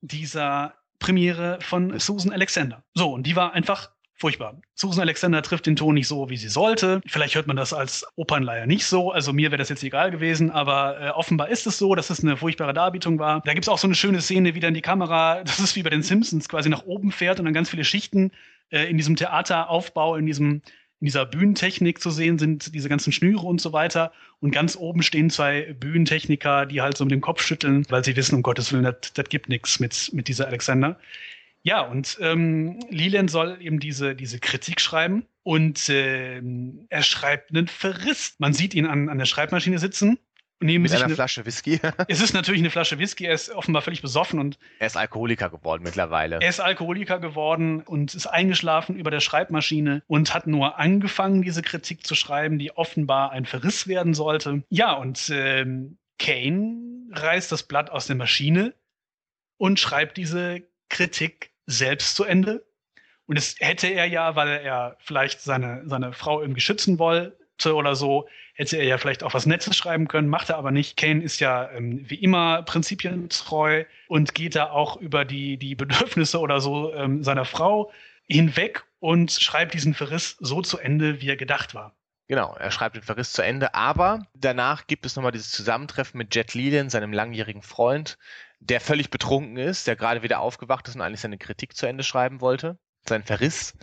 dieser 0.01 0.74
Premiere 0.99 1.59
von 1.61 1.99
Susan 1.99 2.32
Alexander. 2.32 2.82
So, 2.95 3.12
und 3.12 3.26
die 3.26 3.36
war 3.36 3.53
einfach 3.53 3.91
furchtbar. 4.20 4.60
Susan 4.74 5.02
Alexander 5.02 5.42
trifft 5.42 5.66
den 5.66 5.76
Ton 5.76 5.94
nicht 5.94 6.06
so, 6.06 6.28
wie 6.28 6.36
sie 6.36 6.48
sollte. 6.48 7.00
Vielleicht 7.06 7.34
hört 7.34 7.46
man 7.46 7.56
das 7.56 7.72
als 7.72 8.06
Opernleier 8.16 8.66
nicht 8.66 8.84
so. 8.84 9.10
Also 9.10 9.32
mir 9.32 9.50
wäre 9.50 9.58
das 9.58 9.70
jetzt 9.70 9.82
egal 9.82 10.10
gewesen, 10.10 10.50
aber 10.50 11.00
äh, 11.00 11.08
offenbar 11.10 11.48
ist 11.48 11.66
es 11.66 11.78
so, 11.78 11.94
dass 11.94 12.10
es 12.10 12.22
eine 12.22 12.36
furchtbare 12.36 12.74
Darbietung 12.74 13.18
war. 13.18 13.40
Da 13.44 13.54
gibt 13.54 13.64
es 13.64 13.68
auch 13.68 13.78
so 13.78 13.86
eine 13.86 13.94
schöne 13.94 14.20
Szene, 14.20 14.54
wie 14.54 14.60
dann 14.60 14.74
die 14.74 14.82
Kamera, 14.82 15.42
das 15.44 15.58
ist 15.58 15.74
wie 15.74 15.82
bei 15.82 15.90
den 15.90 16.02
Simpsons, 16.02 16.48
quasi 16.48 16.68
nach 16.68 16.84
oben 16.84 17.12
fährt 17.12 17.38
und 17.38 17.46
dann 17.46 17.54
ganz 17.54 17.70
viele 17.70 17.84
Schichten 17.84 18.30
äh, 18.68 18.84
in 18.90 18.98
diesem 18.98 19.16
Theateraufbau, 19.16 20.16
in 20.16 20.26
diesem 20.26 20.62
in 21.00 21.06
dieser 21.06 21.24
Bühnentechnik 21.24 21.98
zu 21.98 22.10
sehen 22.10 22.38
sind, 22.38 22.74
diese 22.74 22.90
ganzen 22.90 23.10
Schnüre 23.10 23.46
und 23.46 23.58
so 23.58 23.72
weiter. 23.72 24.12
Und 24.40 24.50
ganz 24.50 24.76
oben 24.76 25.02
stehen 25.02 25.30
zwei 25.30 25.72
Bühnentechniker, 25.72 26.66
die 26.66 26.82
halt 26.82 26.98
so 26.98 27.06
mit 27.06 27.12
dem 27.12 27.22
Kopf 27.22 27.42
schütteln, 27.42 27.86
weil 27.88 28.04
sie 28.04 28.16
wissen, 28.16 28.34
um 28.34 28.42
Gottes 28.42 28.70
Willen, 28.70 28.84
das 28.84 29.28
gibt 29.30 29.48
nichts 29.48 29.80
mit, 29.80 30.10
mit 30.12 30.28
dieser 30.28 30.46
Alexander. 30.46 30.98
Ja, 31.62 31.82
und 31.82 32.18
ähm, 32.20 32.80
Leland 32.88 33.30
soll 33.30 33.58
eben 33.61 33.80
diese, 33.80 34.14
diese 34.14 34.38
Kritik 34.38 34.80
schreiben 34.80 35.26
und 35.42 35.88
äh, 35.88 36.40
er 36.88 37.02
schreibt 37.02 37.50
einen 37.50 37.68
Verriss. 37.68 38.34
Man 38.38 38.52
sieht 38.52 38.74
ihn 38.74 38.86
an, 38.86 39.08
an 39.08 39.18
der 39.18 39.26
Schreibmaschine 39.26 39.78
sitzen 39.78 40.18
Nehmen 40.62 40.82
Mit 40.82 40.92
einer 40.92 41.06
eine, 41.06 41.14
Flasche 41.14 41.46
Whisky. 41.46 41.80
es 42.08 42.20
ist 42.20 42.34
natürlich 42.34 42.61
eine 42.61 42.68
Flasche 42.68 42.98
Whisky. 42.98 43.24
Er 43.24 43.32
ist 43.32 43.50
offenbar 43.50 43.80
völlig 43.80 44.02
besoffen 44.02 44.38
und. 44.38 44.58
Er 44.78 44.88
ist 44.88 44.96
Alkoholiker 44.96 45.48
geworden 45.48 45.82
mittlerweile. 45.82 46.38
Er 46.40 46.48
ist 46.50 46.61
Alkoholiker 46.61 47.18
geworden 47.18 47.80
und 47.80 48.14
ist 48.14 48.26
eingeschlafen 48.26 48.96
über 48.96 49.11
der 49.11 49.20
Schreibmaschine 49.20 50.02
und 50.06 50.34
hat 50.34 50.46
nur 50.46 50.78
angefangen, 50.78 51.40
diese 51.40 51.62
Kritik 51.62 52.06
zu 52.06 52.14
schreiben, 52.14 52.58
die 52.58 52.76
offenbar 52.76 53.32
ein 53.32 53.46
Verriss 53.46 53.88
werden 53.88 54.12
sollte. 54.12 54.62
Ja, 54.68 54.92
und 54.92 55.30
ähm, 55.32 55.96
Kane 56.18 57.08
reißt 57.12 57.50
das 57.50 57.62
Blatt 57.62 57.88
aus 57.88 58.06
der 58.06 58.16
Maschine 58.16 58.74
und 59.56 59.80
schreibt 59.80 60.18
diese 60.18 60.62
Kritik 60.90 61.49
selbst 61.70 62.16
zu 62.16 62.24
Ende. 62.24 62.64
Und 63.26 63.38
das 63.38 63.54
hätte 63.58 63.86
er 63.86 64.06
ja, 64.06 64.34
weil 64.34 64.48
er 64.48 64.96
vielleicht 64.98 65.40
seine, 65.40 65.82
seine 65.86 66.12
Frau 66.12 66.40
irgendwie 66.40 66.60
schützen 66.60 66.98
wollte 66.98 67.74
oder 67.74 67.94
so, 67.94 68.28
hätte 68.54 68.76
er 68.76 68.84
ja 68.84 68.98
vielleicht 68.98 69.22
auch 69.22 69.34
was 69.34 69.46
Nettes 69.46 69.76
schreiben 69.76 70.08
können, 70.08 70.28
macht 70.28 70.50
er 70.50 70.58
aber 70.58 70.70
nicht. 70.70 70.96
Kane 70.96 71.22
ist 71.22 71.40
ja 71.40 71.70
ähm, 71.70 72.04
wie 72.08 72.16
immer 72.16 72.62
prinzipientreu 72.62 73.84
und 74.08 74.34
geht 74.34 74.56
da 74.56 74.70
auch 74.70 74.96
über 74.96 75.24
die, 75.24 75.56
die 75.56 75.74
Bedürfnisse 75.74 76.40
oder 76.40 76.60
so 76.60 76.92
ähm, 76.92 77.22
seiner 77.22 77.44
Frau 77.44 77.92
hinweg 78.26 78.84
und 78.98 79.30
schreibt 79.32 79.74
diesen 79.74 79.94
Verriss 79.94 80.36
so 80.40 80.62
zu 80.62 80.78
Ende, 80.78 81.20
wie 81.20 81.28
er 81.28 81.36
gedacht 81.36 81.74
war. 81.74 81.94
Genau, 82.28 82.54
er 82.54 82.70
schreibt 82.70 82.94
den 82.94 83.02
Verriss 83.02 83.32
zu 83.32 83.42
Ende, 83.42 83.74
aber 83.74 84.24
danach 84.34 84.86
gibt 84.86 85.04
es 85.04 85.16
nochmal 85.16 85.32
dieses 85.32 85.50
Zusammentreffen 85.50 86.16
mit 86.16 86.34
Jet 86.34 86.54
Leland, 86.54 86.90
seinem 86.90 87.12
langjährigen 87.12 87.62
Freund, 87.62 88.18
der 88.61 88.80
völlig 88.80 89.11
betrunken 89.11 89.56
ist, 89.56 89.86
der 89.86 89.96
gerade 89.96 90.22
wieder 90.22 90.40
aufgewacht 90.40 90.88
ist 90.88 90.94
und 90.94 91.02
eigentlich 91.02 91.20
seine 91.20 91.38
Kritik 91.38 91.76
zu 91.76 91.86
Ende 91.86 92.04
schreiben 92.04 92.40
wollte 92.40 92.78
sein 93.08 93.24
Verriss. 93.24 93.74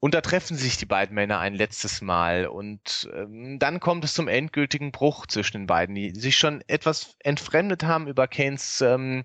Und 0.00 0.14
da 0.14 0.20
treffen 0.20 0.56
sich 0.56 0.76
die 0.76 0.86
beiden 0.86 1.12
Männer 1.14 1.38
ein 1.40 1.54
letztes 1.54 2.00
Mal. 2.00 2.46
Und 2.46 3.10
ähm, 3.14 3.58
dann 3.58 3.80
kommt 3.80 4.04
es 4.04 4.14
zum 4.14 4.28
endgültigen 4.28 4.92
Bruch 4.92 5.26
zwischen 5.26 5.58
den 5.58 5.66
beiden, 5.66 5.96
die 5.96 6.14
sich 6.14 6.36
schon 6.36 6.62
etwas 6.68 7.16
entfremdet 7.20 7.82
haben 7.84 8.06
über 8.06 8.28
Keynes 8.28 8.80
ähm, 8.80 9.24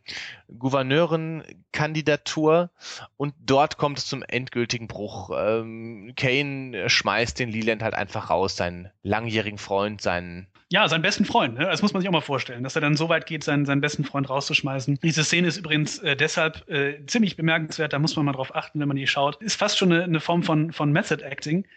Gouverneurenkandidatur. 0.58 2.72
Und 3.18 3.36
dort 3.40 3.78
kommt 3.78 4.00
es 4.00 4.08
zum 4.08 4.24
endgültigen 4.24 4.88
Bruch. 4.88 5.30
Ähm, 5.36 6.14
Kane 6.18 6.90
schmeißt 6.90 7.38
den 7.40 7.50
Leland 7.50 7.84
halt 7.84 7.94
einfach 7.94 8.32
raus, 8.32 8.56
seinen 8.56 8.90
langjährigen 9.04 9.60
Freund, 9.60 10.02
seinen 10.02 10.48
ja, 10.74 10.88
seinen 10.88 11.04
besten 11.04 11.24
Freund. 11.24 11.54
Ne? 11.54 11.68
Das 11.68 11.84
muss 11.84 11.94
man 11.94 12.02
sich 12.02 12.10
auch 12.10 12.14
mal 12.14 12.22
vorstellen, 12.22 12.64
dass 12.64 12.74
er 12.74 12.82
dann 12.82 12.98
so 12.98 13.08
weit 13.08 13.28
geht, 13.28 13.44
seinen, 13.44 13.68
seinen 13.68 13.80
besten 13.80 14.04
Freund 14.04 14.28
rauszuschmeißen. 14.28 14.98
Diese 15.04 15.24
Szene 15.24 15.48
ist 15.48 15.58
übrigens 15.58 16.00
äh, 16.00 16.16
deshalb 16.16 16.68
äh, 16.68 17.06
ziemlich 17.06 17.36
bemerkenswert, 17.36 17.94
da 17.94 18.00
muss 18.00 18.16
man 18.16 18.26
mal 18.26 18.32
drauf 18.32 18.56
achten, 18.56 18.80
wenn 18.80 18.88
man 18.88 18.98
die 18.98 19.06
schaut. 19.06 19.40
Ist 19.40 19.56
fast 19.56 19.78
schon 19.78 19.94
eine, 19.94 20.04
eine 20.04 20.20
Form 20.20 20.42
von, 20.42 20.74
von 20.74 20.92
Method 20.92 21.24
Acting. 21.24 21.68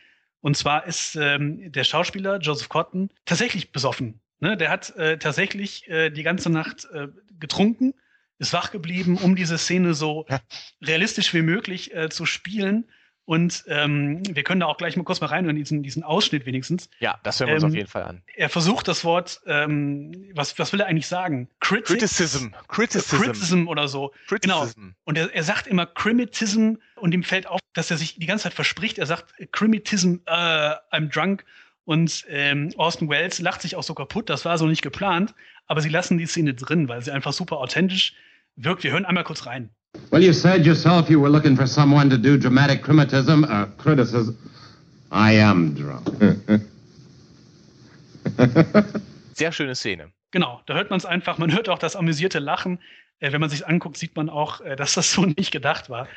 Und 0.40 0.56
zwar 0.56 0.86
ist 0.86 1.14
ähm, 1.14 1.70
der 1.70 1.84
Schauspieler 1.84 2.38
Joseph 2.38 2.70
Cotton 2.70 3.10
tatsächlich 3.26 3.70
besoffen. 3.70 4.18
Ne? 4.40 4.56
Der 4.56 4.70
hat 4.70 4.96
äh, 4.96 5.18
tatsächlich 5.18 5.86
äh, 5.90 6.08
die 6.08 6.22
ganze 6.22 6.48
Nacht 6.48 6.88
äh, 6.94 7.08
getrunken, 7.38 7.92
ist 8.38 8.54
wach 8.54 8.70
geblieben, 8.70 9.18
um 9.18 9.36
diese 9.36 9.58
Szene 9.58 9.92
so 9.92 10.24
realistisch 10.82 11.34
wie 11.34 11.42
möglich 11.42 11.94
äh, 11.94 12.08
zu 12.08 12.24
spielen. 12.24 12.86
Und 13.26 13.64
ähm, 13.66 14.22
wir 14.24 14.44
können 14.44 14.60
da 14.60 14.66
auch 14.66 14.78
gleich 14.78 14.96
mal 14.96 15.02
kurz 15.02 15.20
mal 15.20 15.26
rein 15.26 15.48
in 15.48 15.56
diesen, 15.56 15.82
diesen 15.82 16.04
Ausschnitt 16.04 16.46
wenigstens. 16.46 16.88
Ja, 17.00 17.18
das 17.24 17.40
hören 17.40 17.48
wir 17.48 17.54
uns 17.56 17.64
ähm, 17.64 17.70
auf 17.70 17.74
jeden 17.74 17.88
Fall 17.88 18.04
an. 18.04 18.22
Er 18.36 18.48
versucht 18.48 18.86
das 18.86 19.04
Wort, 19.04 19.40
ähm, 19.46 20.30
was, 20.32 20.56
was 20.60 20.72
will 20.72 20.80
er 20.80 20.86
eigentlich 20.86 21.08
sagen? 21.08 21.48
Critic, 21.58 21.86
Criticism. 21.86 22.48
Criticism. 22.68 23.16
Criticism 23.16 23.66
oder 23.66 23.88
so. 23.88 24.12
Criticism. 24.28 24.80
Genau. 24.80 24.94
Und 25.04 25.18
er, 25.18 25.34
er 25.34 25.42
sagt 25.42 25.66
immer 25.66 25.86
Crimitism 25.86 26.74
und 26.94 27.14
ihm 27.14 27.24
fällt 27.24 27.48
auf, 27.48 27.58
dass 27.72 27.90
er 27.90 27.96
sich 27.96 28.16
die 28.16 28.26
ganze 28.26 28.44
Zeit 28.44 28.54
verspricht. 28.54 28.98
Er 28.98 29.06
sagt 29.06 29.34
Crimitism, 29.50 30.18
uh, 30.28 30.76
I'm 30.92 31.12
drunk. 31.12 31.44
Und 31.84 32.26
ähm, 32.28 32.72
Austin 32.76 33.08
Wells 33.08 33.40
lacht 33.40 33.60
sich 33.60 33.74
auch 33.74 33.82
so 33.82 33.94
kaputt. 33.94 34.30
Das 34.30 34.44
war 34.44 34.56
so 34.56 34.66
nicht 34.66 34.82
geplant. 34.82 35.34
Aber 35.66 35.80
sie 35.80 35.88
lassen 35.88 36.16
die 36.16 36.26
Szene 36.26 36.54
drin, 36.54 36.88
weil 36.88 37.02
sie 37.02 37.10
einfach 37.10 37.32
super 37.32 37.58
authentisch 37.58 38.14
wirkt. 38.54 38.84
Wir 38.84 38.92
hören 38.92 39.04
einmal 39.04 39.24
kurz 39.24 39.46
rein. 39.46 39.70
Well, 40.10 40.22
you 40.22 40.32
said 40.32 40.64
yourself 40.64 41.10
you 41.10 41.20
were 41.20 41.30
looking 41.30 41.56
for 41.56 41.66
someone 41.66 42.08
to 42.10 42.16
do 42.16 42.38
dramatic 42.38 42.82
criticism. 42.82 43.44
Uh, 43.44 43.66
criticism. 43.76 44.36
I 45.10 45.32
am 45.40 45.74
drunk. 45.74 46.06
Sehr 49.34 49.52
schöne 49.52 49.74
Szene. 49.74 50.12
Genau, 50.30 50.60
da 50.66 50.74
hört 50.74 50.90
man 50.90 50.98
es 50.98 51.06
einfach, 51.06 51.38
man 51.38 51.52
hört 51.52 51.68
auch 51.68 51.78
das 51.78 51.96
amüsierte 51.96 52.38
Lachen. 52.38 52.78
Äh, 53.20 53.32
wenn 53.32 53.40
man 53.40 53.50
sich 53.50 53.66
anguckt, 53.66 53.96
sieht 53.96 54.16
man 54.16 54.28
auch, 54.28 54.60
äh, 54.60 54.76
dass 54.76 54.94
das 54.94 55.12
so 55.12 55.24
nicht 55.24 55.50
gedacht 55.50 55.88
war. 55.88 56.08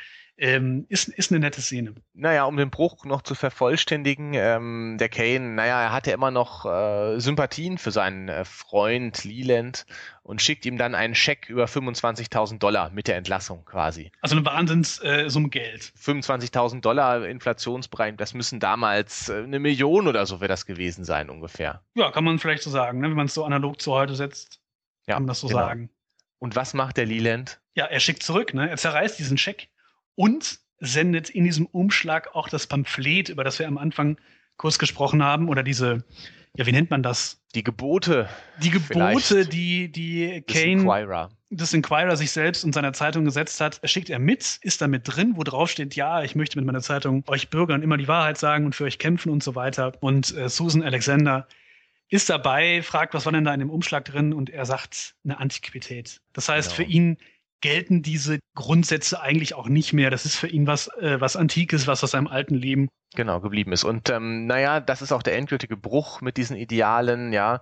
Ähm, 0.42 0.86
ist, 0.88 1.08
ist 1.08 1.30
eine 1.30 1.40
nette 1.40 1.60
Szene. 1.60 1.94
Naja, 2.14 2.44
um 2.44 2.56
den 2.56 2.70
Bruch 2.70 3.04
noch 3.04 3.20
zu 3.20 3.34
vervollständigen, 3.34 4.32
ähm, 4.32 4.96
der 4.98 5.10
Kane, 5.10 5.50
naja, 5.50 5.82
er 5.82 5.92
hatte 5.92 6.12
immer 6.12 6.30
noch 6.30 6.64
äh, 6.64 7.20
Sympathien 7.20 7.76
für 7.76 7.90
seinen 7.90 8.30
äh, 8.30 8.46
Freund 8.46 9.22
Leland 9.24 9.84
und 10.22 10.40
schickt 10.40 10.64
ihm 10.64 10.78
dann 10.78 10.94
einen 10.94 11.14
Scheck 11.14 11.50
über 11.50 11.66
25.000 11.66 12.58
Dollar 12.58 12.88
mit 12.88 13.06
der 13.06 13.18
Entlassung 13.18 13.66
quasi. 13.66 14.12
Also 14.22 14.34
eine 14.34 14.46
Wahnsinnssumme 14.46 15.48
äh, 15.48 15.50
Geld. 15.50 15.92
25.000 16.00 16.80
Dollar 16.80 17.26
inflationsbereit, 17.26 18.18
das 18.18 18.32
müssen 18.32 18.60
damals 18.60 19.28
äh, 19.28 19.42
eine 19.42 19.58
Million 19.58 20.08
oder 20.08 20.24
so 20.24 20.40
wäre 20.40 20.48
das 20.48 20.64
gewesen 20.64 21.04
sein 21.04 21.28
ungefähr. 21.28 21.82
Ja, 21.92 22.10
kann 22.12 22.24
man 22.24 22.38
vielleicht 22.38 22.62
so 22.62 22.70
sagen, 22.70 23.00
ne? 23.00 23.08
wenn 23.08 23.16
man 23.16 23.26
es 23.26 23.34
so 23.34 23.44
analog 23.44 23.78
zu 23.78 23.92
heute 23.92 24.14
setzt, 24.14 24.58
ja, 25.06 25.16
kann 25.16 25.24
man 25.24 25.28
das 25.28 25.40
so 25.40 25.48
genau. 25.48 25.60
sagen. 25.60 25.90
Und 26.38 26.56
was 26.56 26.72
macht 26.72 26.96
der 26.96 27.04
Leland? 27.04 27.60
Ja, 27.74 27.84
er 27.84 28.00
schickt 28.00 28.22
zurück, 28.22 28.54
ne? 28.54 28.70
er 28.70 28.78
zerreißt 28.78 29.18
diesen 29.18 29.36
Scheck 29.36 29.68
und 30.20 30.60
sendet 30.80 31.30
in 31.30 31.44
diesem 31.44 31.64
Umschlag 31.64 32.34
auch 32.34 32.50
das 32.50 32.66
Pamphlet, 32.66 33.30
über 33.30 33.42
das 33.42 33.58
wir 33.58 33.66
am 33.66 33.78
Anfang 33.78 34.18
kurz 34.58 34.78
gesprochen 34.78 35.22
haben, 35.24 35.48
oder 35.48 35.62
diese, 35.62 36.04
ja, 36.54 36.66
wie 36.66 36.72
nennt 36.72 36.90
man 36.90 37.02
das? 37.02 37.42
Die 37.54 37.64
Gebote. 37.64 38.28
Die 38.62 38.68
Gebote, 38.68 39.46
die, 39.46 39.90
die 39.90 40.42
Kane, 40.46 40.82
Inquirer. 40.82 41.30
das 41.48 41.72
Inquirer 41.72 42.18
sich 42.18 42.32
selbst 42.32 42.66
und 42.66 42.74
seiner 42.74 42.92
Zeitung 42.92 43.24
gesetzt 43.24 43.62
hat, 43.62 43.80
schickt 43.84 44.10
er 44.10 44.18
mit, 44.18 44.58
ist 44.60 44.82
damit 44.82 45.04
drin, 45.06 45.32
wo 45.36 45.42
drauf 45.42 45.70
steht, 45.70 45.96
ja, 45.96 46.22
ich 46.22 46.34
möchte 46.34 46.58
mit 46.58 46.66
meiner 46.66 46.82
Zeitung 46.82 47.24
euch 47.26 47.48
Bürgern 47.48 47.82
immer 47.82 47.96
die 47.96 48.08
Wahrheit 48.08 48.36
sagen 48.36 48.66
und 48.66 48.74
für 48.74 48.84
euch 48.84 48.98
kämpfen 48.98 49.30
und 49.30 49.42
so 49.42 49.54
weiter. 49.54 49.92
Und 50.00 50.36
äh, 50.36 50.50
Susan 50.50 50.82
Alexander 50.82 51.48
ist 52.10 52.28
dabei, 52.28 52.82
fragt, 52.82 53.14
was 53.14 53.24
war 53.24 53.32
denn 53.32 53.46
da 53.46 53.54
in 53.54 53.60
dem 53.60 53.70
Umschlag 53.70 54.04
drin? 54.04 54.34
Und 54.34 54.50
er 54.50 54.66
sagt, 54.66 55.14
eine 55.24 55.38
Antiquität. 55.38 56.20
Das 56.34 56.50
heißt, 56.50 56.76
genau. 56.76 56.76
für 56.76 56.92
ihn 56.92 57.16
gelten 57.60 58.02
diese 58.02 58.40
Grundsätze 58.54 59.20
eigentlich 59.20 59.54
auch 59.54 59.68
nicht 59.68 59.92
mehr. 59.92 60.10
Das 60.10 60.24
ist 60.24 60.36
für 60.36 60.48
ihn 60.48 60.66
was, 60.66 60.88
äh, 60.98 61.20
was 61.20 61.36
Antikes, 61.36 61.86
was 61.86 62.02
aus 62.04 62.12
seinem 62.12 62.26
alten 62.26 62.54
Leben 62.54 62.88
genau 63.14 63.40
geblieben 63.40 63.72
ist. 63.72 63.84
Und 63.84 64.10
ähm, 64.10 64.46
naja, 64.46 64.80
das 64.80 65.02
ist 65.02 65.12
auch 65.12 65.22
der 65.22 65.36
endgültige 65.36 65.76
Bruch 65.76 66.20
mit 66.20 66.36
diesen 66.36 66.56
Idealen, 66.56 67.32
ja 67.32 67.60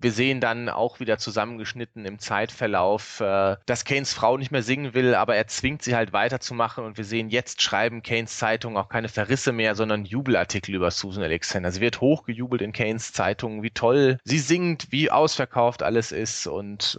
wir 0.00 0.12
sehen 0.12 0.40
dann 0.40 0.68
auch 0.68 1.00
wieder 1.00 1.18
zusammengeschnitten 1.18 2.04
im 2.04 2.18
Zeitverlauf, 2.18 3.20
äh, 3.20 3.56
dass 3.66 3.84
Kanes 3.84 4.14
Frau 4.14 4.36
nicht 4.36 4.50
mehr 4.50 4.62
singen 4.62 4.94
will, 4.94 5.14
aber 5.14 5.36
er 5.36 5.46
zwingt 5.46 5.82
sie 5.82 5.94
halt 5.94 6.12
weiterzumachen 6.12 6.84
und 6.84 6.96
wir 6.96 7.04
sehen 7.04 7.28
jetzt 7.28 7.62
schreiben 7.62 8.02
Kanes 8.02 8.38
Zeitungen 8.38 8.76
auch 8.76 8.88
keine 8.88 9.08
Verrisse 9.08 9.52
mehr, 9.52 9.74
sondern 9.74 10.04
Jubelartikel 10.04 10.74
über 10.74 10.90
Susan 10.90 11.22
Alexander. 11.22 11.70
Sie 11.70 11.80
wird 11.80 12.00
hochgejubelt 12.00 12.62
in 12.62 12.72
Kanes 12.72 13.12
Zeitungen, 13.12 13.62
wie 13.62 13.70
toll 13.70 14.18
sie 14.24 14.38
singt, 14.38 14.90
wie 14.90 15.10
ausverkauft 15.10 15.82
alles 15.82 16.12
ist 16.12 16.46
und 16.46 16.98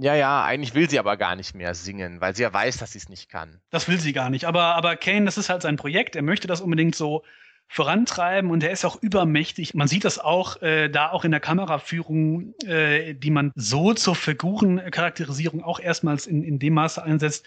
ja, 0.00 0.14
ja, 0.14 0.44
eigentlich 0.44 0.74
will 0.74 0.90
sie 0.90 0.98
aber 0.98 1.16
gar 1.16 1.36
nicht 1.36 1.54
mehr 1.54 1.74
singen, 1.74 2.20
weil 2.20 2.34
sie 2.34 2.42
ja 2.42 2.52
weiß, 2.52 2.78
dass 2.78 2.92
sie 2.92 2.98
es 2.98 3.08
nicht 3.08 3.30
kann. 3.30 3.60
Das 3.70 3.88
will 3.88 4.00
sie 4.00 4.12
gar 4.12 4.28
nicht, 4.28 4.44
aber, 4.44 4.74
aber 4.74 4.96
Kane, 4.96 5.24
das 5.24 5.38
ist 5.38 5.48
halt 5.48 5.62
sein 5.62 5.76
Projekt, 5.76 6.16
er 6.16 6.22
möchte 6.22 6.46
das 6.46 6.60
unbedingt 6.60 6.94
so 6.94 7.23
vorantreiben 7.68 8.50
und 8.50 8.62
er 8.62 8.70
ist 8.70 8.84
auch 8.84 9.02
übermächtig. 9.02 9.74
Man 9.74 9.88
sieht 9.88 10.04
das 10.04 10.18
auch 10.18 10.62
äh, 10.62 10.88
da 10.88 11.10
auch 11.10 11.24
in 11.24 11.30
der 11.30 11.40
Kameraführung, 11.40 12.54
äh, 12.64 13.14
die 13.14 13.30
man 13.30 13.52
so 13.56 13.94
zur 13.94 14.14
Figurencharakterisierung 14.14 15.62
auch 15.62 15.80
erstmals 15.80 16.26
in, 16.26 16.44
in 16.44 16.58
dem 16.58 16.74
Maße 16.74 17.02
einsetzt. 17.02 17.44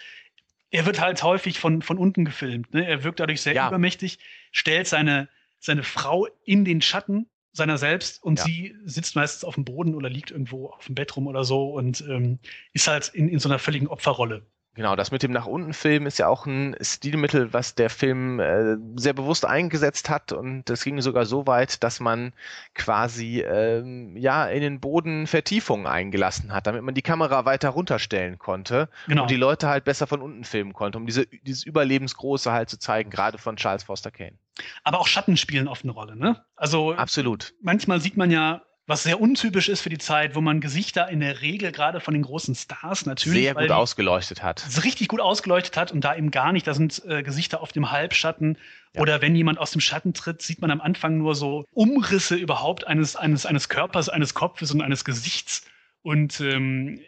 Er 0.69 0.85
wird 0.85 0.99
halt 0.99 1.23
häufig 1.23 1.59
von, 1.59 1.81
von 1.81 1.97
unten 1.97 2.25
gefilmt. 2.25 2.73
Ne? 2.73 2.85
Er 2.85 3.03
wirkt 3.03 3.19
dadurch 3.19 3.41
sehr 3.41 3.53
ja. 3.53 3.67
übermächtig, 3.67 4.19
stellt 4.51 4.87
seine, 4.87 5.29
seine 5.59 5.83
Frau 5.83 6.27
in 6.43 6.65
den 6.65 6.81
Schatten 6.81 7.27
seiner 7.53 7.77
selbst 7.77 8.23
und 8.23 8.39
ja. 8.39 8.45
sie 8.45 8.75
sitzt 8.85 9.15
meistens 9.15 9.43
auf 9.43 9.55
dem 9.55 9.65
Boden 9.65 9.95
oder 9.95 10.09
liegt 10.09 10.31
irgendwo 10.31 10.67
auf 10.67 10.85
dem 10.85 10.95
Bett 10.95 11.15
rum 11.15 11.27
oder 11.27 11.43
so 11.43 11.71
und 11.71 12.01
ähm, 12.01 12.39
ist 12.73 12.87
halt 12.87 13.09
in, 13.09 13.29
in 13.29 13.39
so 13.39 13.49
einer 13.49 13.59
völligen 13.59 13.87
Opferrolle. 13.87 14.45
Genau, 14.77 14.95
das 14.95 15.09
mit 15.09 15.23
dem 15.23 15.31
nach 15.31 15.47
unten 15.47 15.73
Filmen 15.73 16.05
ist 16.05 16.19
ja 16.19 16.27
auch 16.27 16.45
ein 16.45 16.75
Stilmittel, 16.79 17.51
was 17.51 17.73
der 17.73 17.89
Film 17.89 18.39
äh, 18.39 18.77
sehr 18.95 19.13
bewusst 19.13 19.43
eingesetzt 19.43 20.07
hat 20.07 20.31
und 20.31 20.69
es 20.69 20.83
ging 20.83 21.01
sogar 21.01 21.25
so 21.25 21.47
weit, 21.47 21.81
dass 21.81 21.99
man 21.99 22.31
quasi 22.75 23.41
ähm, 23.41 24.15
ja 24.15 24.45
in 24.45 24.61
den 24.61 24.79
Boden 24.79 25.25
Vertiefungen 25.25 25.87
eingelassen 25.87 26.53
hat, 26.53 26.67
damit 26.67 26.83
man 26.83 26.93
die 26.93 27.01
Kamera 27.01 27.43
weiter 27.43 27.69
runterstellen 27.69 28.37
konnte 28.37 28.87
genau. 29.07 29.23
und 29.23 29.31
die 29.31 29.35
Leute 29.35 29.67
halt 29.67 29.83
besser 29.83 30.05
von 30.05 30.21
unten 30.21 30.43
filmen 30.43 30.73
konnte, 30.73 30.99
um 30.99 31.07
diese 31.07 31.25
dieses 31.25 31.63
Überlebensgroße 31.65 32.51
halt 32.51 32.69
zu 32.69 32.77
zeigen, 32.77 33.09
gerade 33.09 33.39
von 33.39 33.55
Charles 33.55 33.81
Foster 33.81 34.11
Kane. 34.11 34.37
Aber 34.83 34.99
auch 34.99 35.07
Schatten 35.07 35.37
spielen 35.37 35.67
oft 35.67 35.85
eine 35.85 35.93
Rolle, 35.93 36.15
ne? 36.15 36.45
Also 36.55 36.93
absolut. 36.93 37.55
Manchmal 37.63 37.99
sieht 37.99 38.15
man 38.15 38.29
ja 38.29 38.61
was 38.87 39.03
sehr 39.03 39.19
untypisch 39.19 39.67
ist 39.67 39.81
für 39.81 39.89
die 39.89 39.97
Zeit, 39.97 40.33
wo 40.33 40.41
man 40.41 40.61
Gesichter 40.61 41.09
in 41.09 41.19
der 41.19 41.41
Regel 41.41 41.73
gerade 41.73 41.99
von 41.99 42.13
den 42.13 42.23
großen 42.23 42.55
Stars 42.55 43.05
natürlich 43.05 43.43
sehr 43.43 43.53
gut 43.53 43.69
ausgeleuchtet 43.69 44.41
hat. 44.41 44.65
Richtig 44.83 45.09
gut 45.09 45.19
ausgeleuchtet 45.19 45.75
hat 45.75 45.91
und 45.91 46.01
da 46.01 46.15
eben 46.15 46.31
gar 46.31 46.53
nicht. 46.53 46.65
Da 46.65 46.73
sind 46.73 47.03
äh, 47.05 47.21
Gesichter 47.21 47.61
auf 47.61 47.73
dem 47.73 47.91
Halbschatten 47.91 48.57
ja. 48.93 49.01
oder 49.01 49.21
wenn 49.21 49.35
jemand 49.35 49.59
aus 49.59 49.71
dem 49.71 49.81
Schatten 49.81 50.13
tritt, 50.13 50.41
sieht 50.41 50.61
man 50.61 50.71
am 50.71 50.79
Anfang 50.79 51.17
nur 51.17 51.35
so 51.35 51.65
Umrisse 51.71 52.35
überhaupt 52.35 52.87
eines, 52.87 53.17
eines, 53.17 53.45
eines 53.45 53.67
Körpers, 53.67 54.07
eines 54.07 54.33
Kopfes 54.33 54.71
und 54.71 54.81
eines 54.81 55.03
Gesichts. 55.03 55.65
Und 56.01 56.39
ähm, 56.39 57.01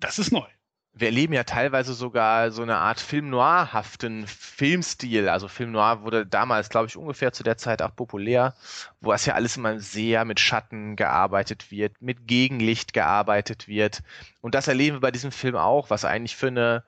das 0.00 0.18
ist 0.18 0.32
neu 0.32 0.46
wir 0.98 1.08
erleben 1.08 1.34
ja 1.34 1.44
teilweise 1.44 1.92
sogar 1.92 2.50
so 2.50 2.62
eine 2.62 2.76
Art 2.78 3.00
Film 3.00 3.28
noir-haften 3.28 4.26
Filmstil. 4.26 5.28
Also 5.28 5.46
Film 5.46 5.72
noir 5.72 6.02
wurde 6.02 6.24
damals, 6.24 6.70
glaube 6.70 6.86
ich, 6.86 6.96
ungefähr 6.96 7.32
zu 7.32 7.42
der 7.42 7.58
Zeit 7.58 7.82
auch 7.82 7.94
populär, 7.94 8.54
wo 9.02 9.12
es 9.12 9.26
ja 9.26 9.34
alles 9.34 9.58
immer 9.58 9.78
sehr 9.78 10.24
mit 10.24 10.40
Schatten 10.40 10.96
gearbeitet 10.96 11.70
wird, 11.70 12.00
mit 12.00 12.26
Gegenlicht 12.26 12.94
gearbeitet 12.94 13.68
wird. 13.68 14.02
Und 14.40 14.54
das 14.54 14.68
erleben 14.68 14.96
wir 14.96 15.00
bei 15.00 15.10
diesem 15.10 15.32
Film 15.32 15.54
auch, 15.56 15.90
was 15.90 16.06
eigentlich 16.06 16.34
für 16.34 16.48
eine 16.48 16.82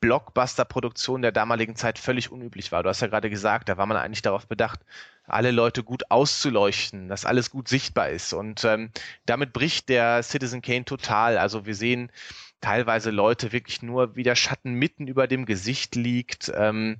Blockbuster-Produktion 0.00 1.20
der 1.20 1.32
damaligen 1.32 1.76
Zeit 1.76 1.98
völlig 1.98 2.32
unüblich 2.32 2.72
war. 2.72 2.82
Du 2.82 2.88
hast 2.88 3.02
ja 3.02 3.08
gerade 3.08 3.28
gesagt, 3.28 3.68
da 3.68 3.76
war 3.76 3.86
man 3.86 3.98
eigentlich 3.98 4.22
darauf 4.22 4.46
bedacht, 4.46 4.80
alle 5.26 5.50
Leute 5.50 5.82
gut 5.82 6.10
auszuleuchten, 6.10 7.08
dass 7.08 7.26
alles 7.26 7.50
gut 7.50 7.68
sichtbar 7.68 8.08
ist. 8.08 8.32
Und 8.32 8.64
ähm, 8.64 8.90
damit 9.26 9.52
bricht 9.52 9.90
der 9.90 10.22
Citizen 10.22 10.62
Kane 10.62 10.84
total. 10.86 11.36
Also 11.36 11.66
wir 11.66 11.74
sehen 11.74 12.10
teilweise 12.64 13.10
Leute 13.10 13.52
wirklich 13.52 13.82
nur 13.82 14.16
wie 14.16 14.22
der 14.22 14.36
Schatten 14.36 14.72
mitten 14.72 15.06
über 15.06 15.26
dem 15.26 15.44
Gesicht 15.44 15.96
liegt 15.96 16.50
ähm, 16.56 16.96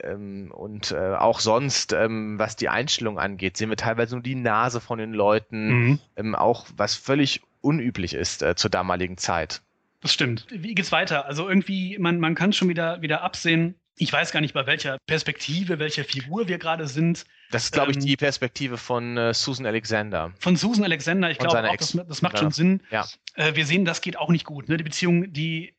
ähm, 0.00 0.50
und 0.50 0.90
äh, 0.90 1.14
auch 1.14 1.38
sonst, 1.38 1.92
ähm, 1.92 2.36
was 2.36 2.56
die 2.56 2.68
Einstellung 2.68 3.20
angeht, 3.20 3.56
sehen 3.56 3.68
wir 3.68 3.76
teilweise 3.76 4.16
nur 4.16 4.24
die 4.24 4.34
Nase 4.34 4.80
von 4.80 4.98
den 4.98 5.12
Leuten, 5.12 5.68
mhm. 5.68 5.98
Ähm, 6.16 6.34
auch 6.34 6.66
was 6.76 6.96
völlig 6.96 7.42
unüblich 7.60 8.14
ist 8.14 8.42
äh, 8.42 8.56
zur 8.56 8.70
damaligen 8.70 9.16
Zeit. 9.16 9.62
Das 10.00 10.12
stimmt. 10.12 10.46
Wie 10.50 10.74
geht's 10.74 10.90
weiter? 10.90 11.26
Also 11.26 11.48
irgendwie, 11.48 11.96
man, 11.98 12.18
man 12.18 12.34
kann 12.34 12.52
schon 12.52 12.68
wieder, 12.68 13.00
wieder 13.00 13.22
absehen, 13.22 13.76
ich 13.96 14.12
weiß 14.12 14.32
gar 14.32 14.40
nicht, 14.40 14.54
bei 14.54 14.66
welcher 14.66 14.98
Perspektive, 15.06 15.78
welcher 15.78 16.04
Figur 16.04 16.48
wir 16.48 16.58
gerade 16.58 16.88
sind. 16.88 17.24
Das 17.50 17.64
ist, 17.64 17.72
glaube 17.72 17.92
ich, 17.92 17.98
ähm, 17.98 18.04
die 18.04 18.16
Perspektive 18.16 18.76
von 18.76 19.16
äh, 19.16 19.34
Susan 19.34 19.66
Alexander. 19.66 20.32
Von 20.40 20.56
Susan 20.56 20.84
Alexander, 20.84 21.30
ich 21.30 21.38
glaube 21.38 21.68
auch, 21.68 21.76
das, 21.76 21.92
das, 22.08 22.22
macht 22.22 22.38
schon 22.38 22.50
Sinn. 22.50 22.82
Ja. 22.90 23.06
Äh, 23.34 23.54
wir 23.54 23.66
sehen, 23.66 23.84
das 23.84 24.00
geht 24.00 24.18
auch 24.18 24.30
nicht 24.30 24.44
gut. 24.44 24.68
Ne? 24.68 24.76
Die 24.76 24.84
Beziehung, 24.84 25.32
die 25.32 25.74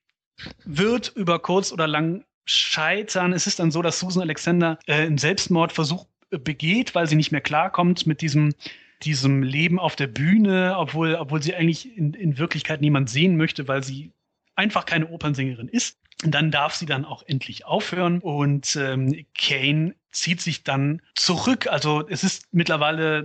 wird 0.64 1.12
über 1.16 1.40
kurz 1.40 1.72
oder 1.72 1.88
lang 1.88 2.24
scheitern. 2.46 3.34
Es 3.34 3.48
ist 3.48 3.60
dann 3.60 3.72
so, 3.72 3.82
dass 3.82 4.00
Susan 4.00 4.24
Alexander 4.24 4.80
äh, 4.86 4.94
einen 4.94 5.18
Selbstmordversuch 5.18 6.06
äh, 6.32 6.38
begeht, 6.38 6.96
weil 6.96 7.08
sie 7.08 7.16
nicht 7.16 7.32
mehr 7.32 7.42
klarkommt 7.42 8.08
mit 8.08 8.22
diesem 8.22 8.54
diesem 9.04 9.44
Leben 9.44 9.78
auf 9.78 9.98
der 9.98 10.08
Bühne, 10.08 10.76
obwohl, 10.78 11.16
obwohl 11.16 11.44
sie 11.44 11.54
eigentlich 11.54 11.98
in, 11.98 12.14
in 12.14 12.38
Wirklichkeit 12.38 12.80
niemand 12.80 13.10
sehen 13.10 13.36
möchte, 13.36 13.68
weil 13.68 13.84
sie 13.84 14.12
einfach 14.56 14.86
keine 14.86 15.10
Opernsängerin 15.10 15.68
ist. 15.68 16.00
Dann 16.24 16.50
darf 16.50 16.76
sie 16.76 16.86
dann 16.86 17.06
auch 17.06 17.24
endlich 17.28 17.66
aufhören 17.66 18.20
und 18.20 18.76
ähm, 18.78 19.26
Kane 19.38 19.96
zieht 20.12 20.42
sich 20.42 20.64
dann 20.64 21.02
zurück. 21.16 21.68
Also 21.68 22.08
es 22.08 22.24
ist 22.24 22.54
mittlerweile, 22.54 23.24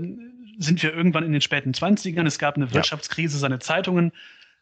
sind 0.59 0.83
wir 0.83 0.93
irgendwann 0.93 1.25
in 1.25 1.33
den 1.33 1.41
späten 1.41 1.73
20ern, 1.73 2.27
es 2.27 2.39
gab 2.39 2.57
eine 2.57 2.73
Wirtschaftskrise, 2.75 3.39
seine 3.39 3.61
Zeitungen 3.61 4.13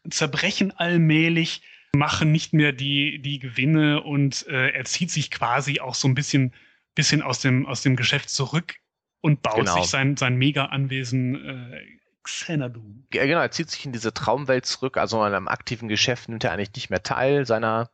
zerbrechen 0.09 0.71
allmählich, 0.71 1.61
machen 1.95 2.31
nicht 2.31 2.53
mehr 2.53 2.71
die, 2.71 3.19
die 3.19 3.39
Gewinne 3.39 4.03
und 4.03 4.47
äh, 4.47 4.69
er 4.69 4.85
zieht 4.85 5.11
sich 5.11 5.31
quasi 5.31 5.79
auch 5.79 5.95
so 5.95 6.07
ein 6.07 6.15
bisschen, 6.15 6.53
bisschen 6.95 7.21
aus, 7.21 7.39
dem, 7.39 7.65
aus 7.65 7.81
dem 7.81 7.95
Geschäft 7.95 8.29
zurück 8.29 8.75
und 9.21 9.41
baut 9.41 9.55
genau. 9.55 9.75
sich 9.81 9.89
sein, 9.89 10.15
sein 10.15 10.35
Mega-Anwesen 10.35 11.73
äh, 11.73 11.81
Xanadu. 12.23 12.83
Ja, 13.13 13.25
genau, 13.25 13.39
er 13.39 13.51
zieht 13.51 13.69
sich 13.69 13.85
in 13.85 13.91
diese 13.91 14.13
Traumwelt 14.13 14.65
zurück, 14.65 14.97
also 14.97 15.19
an 15.21 15.33
einem 15.33 15.47
aktiven 15.47 15.89
Geschäft 15.89 16.29
nimmt 16.29 16.43
er 16.43 16.51
eigentlich 16.51 16.73
nicht 16.75 16.89
mehr 16.89 17.03
teil 17.03 17.45
seiner 17.45 17.89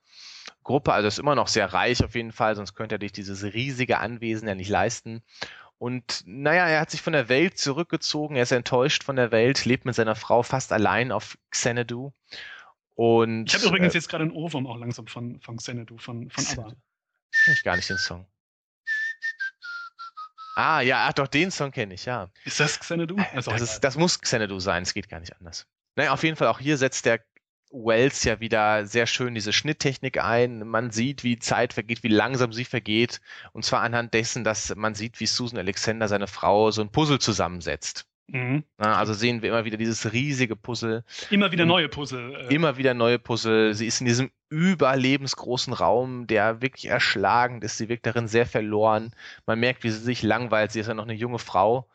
Gruppe, 0.66 0.92
also 0.92 1.08
ist 1.08 1.20
immer 1.20 1.36
noch 1.36 1.48
sehr 1.48 1.72
reich 1.72 2.04
auf 2.04 2.16
jeden 2.16 2.34
Fall, 2.34 2.56
sonst 2.56 2.74
könnte 2.74 2.96
er 2.96 3.00
sich 3.00 3.14
dieses 3.14 3.44
riesige 3.44 4.00
Anwesen 4.00 4.48
ja 4.48 4.56
nicht 4.56 4.68
leisten. 4.68 5.22
Und 5.78 6.24
naja, 6.26 6.68
er 6.68 6.82
hat 6.82 6.90
sich 6.90 7.02
von 7.02 7.14
der 7.14 7.30
Welt 7.30 7.58
zurückgezogen, 7.58 8.36
er 8.36 8.44
ist 8.44 8.52
enttäuscht 8.52 9.04
von 9.04 9.16
der 9.16 9.32
Welt, 9.32 9.64
lebt 9.64 9.86
mit 9.86 9.96
seiner 9.96 10.16
Frau 10.16 10.42
fast 10.44 10.74
allein 10.74 11.12
auf 11.12 11.38
Xanadu. 11.52 12.12
Und, 12.96 13.46
ich 13.46 13.56
habe 13.56 13.68
übrigens 13.68 13.94
äh, 13.94 13.98
jetzt 13.98 14.10
gerade 14.10 14.24
einen 14.24 14.32
Ohrwurm 14.32 14.68
auch 14.68 14.78
langsam 14.78 15.06
von, 15.06 15.40
von 15.40 15.58
Xanadu, 15.58 15.98
von, 15.98 16.30
von 16.30 16.46
ABBA. 16.46 16.70
Kenn 17.44 17.54
ich 17.54 17.64
gar 17.64 17.76
nicht 17.76 17.90
den 17.90 17.98
Song. 17.98 18.26
Ah, 20.56 20.80
ja, 20.80 21.06
ach, 21.08 21.14
doch, 21.14 21.28
den 21.28 21.52
Song 21.52 21.72
kenne 21.72 21.94
ich, 21.94 22.06
ja. 22.06 22.32
Ist 22.46 22.60
das 22.60 22.80
Xanadu? 22.80 23.18
Das, 23.36 23.62
ist, 23.62 23.82
das 23.82 23.98
muss 23.98 24.20
Xanadu 24.20 24.60
sein, 24.60 24.84
es 24.84 24.94
geht 24.94 25.10
gar 25.10 25.20
nicht 25.20 25.36
anders. 25.38 25.68
Naja, 25.96 26.14
auf 26.14 26.24
jeden 26.24 26.38
Fall 26.38 26.48
auch 26.48 26.60
hier 26.60 26.78
setzt 26.78 27.06
der 27.06 27.20
Wells 27.72 28.24
ja 28.24 28.40
wieder 28.40 28.86
sehr 28.86 29.08
schön 29.08 29.36
diese 29.36 29.54
Schnitttechnik 29.54 30.24
ein. 30.24 30.68
Man 30.68 30.92
sieht, 30.92 31.24
wie 31.24 31.40
Zeit 31.40 31.74
vergeht, 31.74 32.04
wie 32.04 32.10
langsam 32.10 32.54
sie 32.54 32.66
vergeht. 32.66 33.22
Und 33.54 33.66
zwar 33.66 33.82
anhand 33.82 34.14
dessen, 34.14 34.44
dass 34.44 34.76
man 34.76 34.96
sieht, 34.96 35.20
wie 35.20 35.26
Susan 35.26 35.60
Alexander, 35.60 36.08
seine 36.08 36.28
Frau, 36.28 36.72
so 36.72 36.82
ein 36.82 36.92
Puzzle 36.92 37.20
zusammensetzt. 37.20 38.06
Mhm. 38.28 38.64
Also 38.78 39.14
sehen 39.14 39.42
wir 39.42 39.50
immer 39.50 39.66
wieder 39.66 39.78
dieses 39.78 40.12
riesige 40.12 40.56
Puzzle. 40.56 41.04
Immer 41.30 41.52
wieder 41.52 41.66
neue 41.66 41.90
Puzzle. 41.90 42.48
Äh. 42.50 42.54
Immer 42.54 42.78
wieder 42.78 42.94
neue 42.94 43.20
Puzzle. 43.20 43.74
Sie 43.76 43.86
ist 43.86 44.02
in 44.02 44.08
diesem 44.08 44.32
überlebensgroßen 44.50 45.74
Raum, 45.74 46.28
der 46.28 46.62
wirklich 46.62 46.86
erschlagend 46.86 47.64
ist. 47.64 47.78
Sie 47.78 47.90
wirkt 47.90 48.06
darin 48.06 48.28
sehr 48.28 48.46
verloren. 48.46 49.12
Man 49.46 49.60
merkt, 49.60 49.84
wie 49.84 49.90
sie 49.92 50.00
sich 50.00 50.24
langweilt. 50.24 50.72
Sie 50.72 50.80
ist 50.80 50.88
ja 50.88 50.94
noch 50.94 51.04
eine 51.04 51.14
junge 51.14 51.40
Frau 51.40 51.88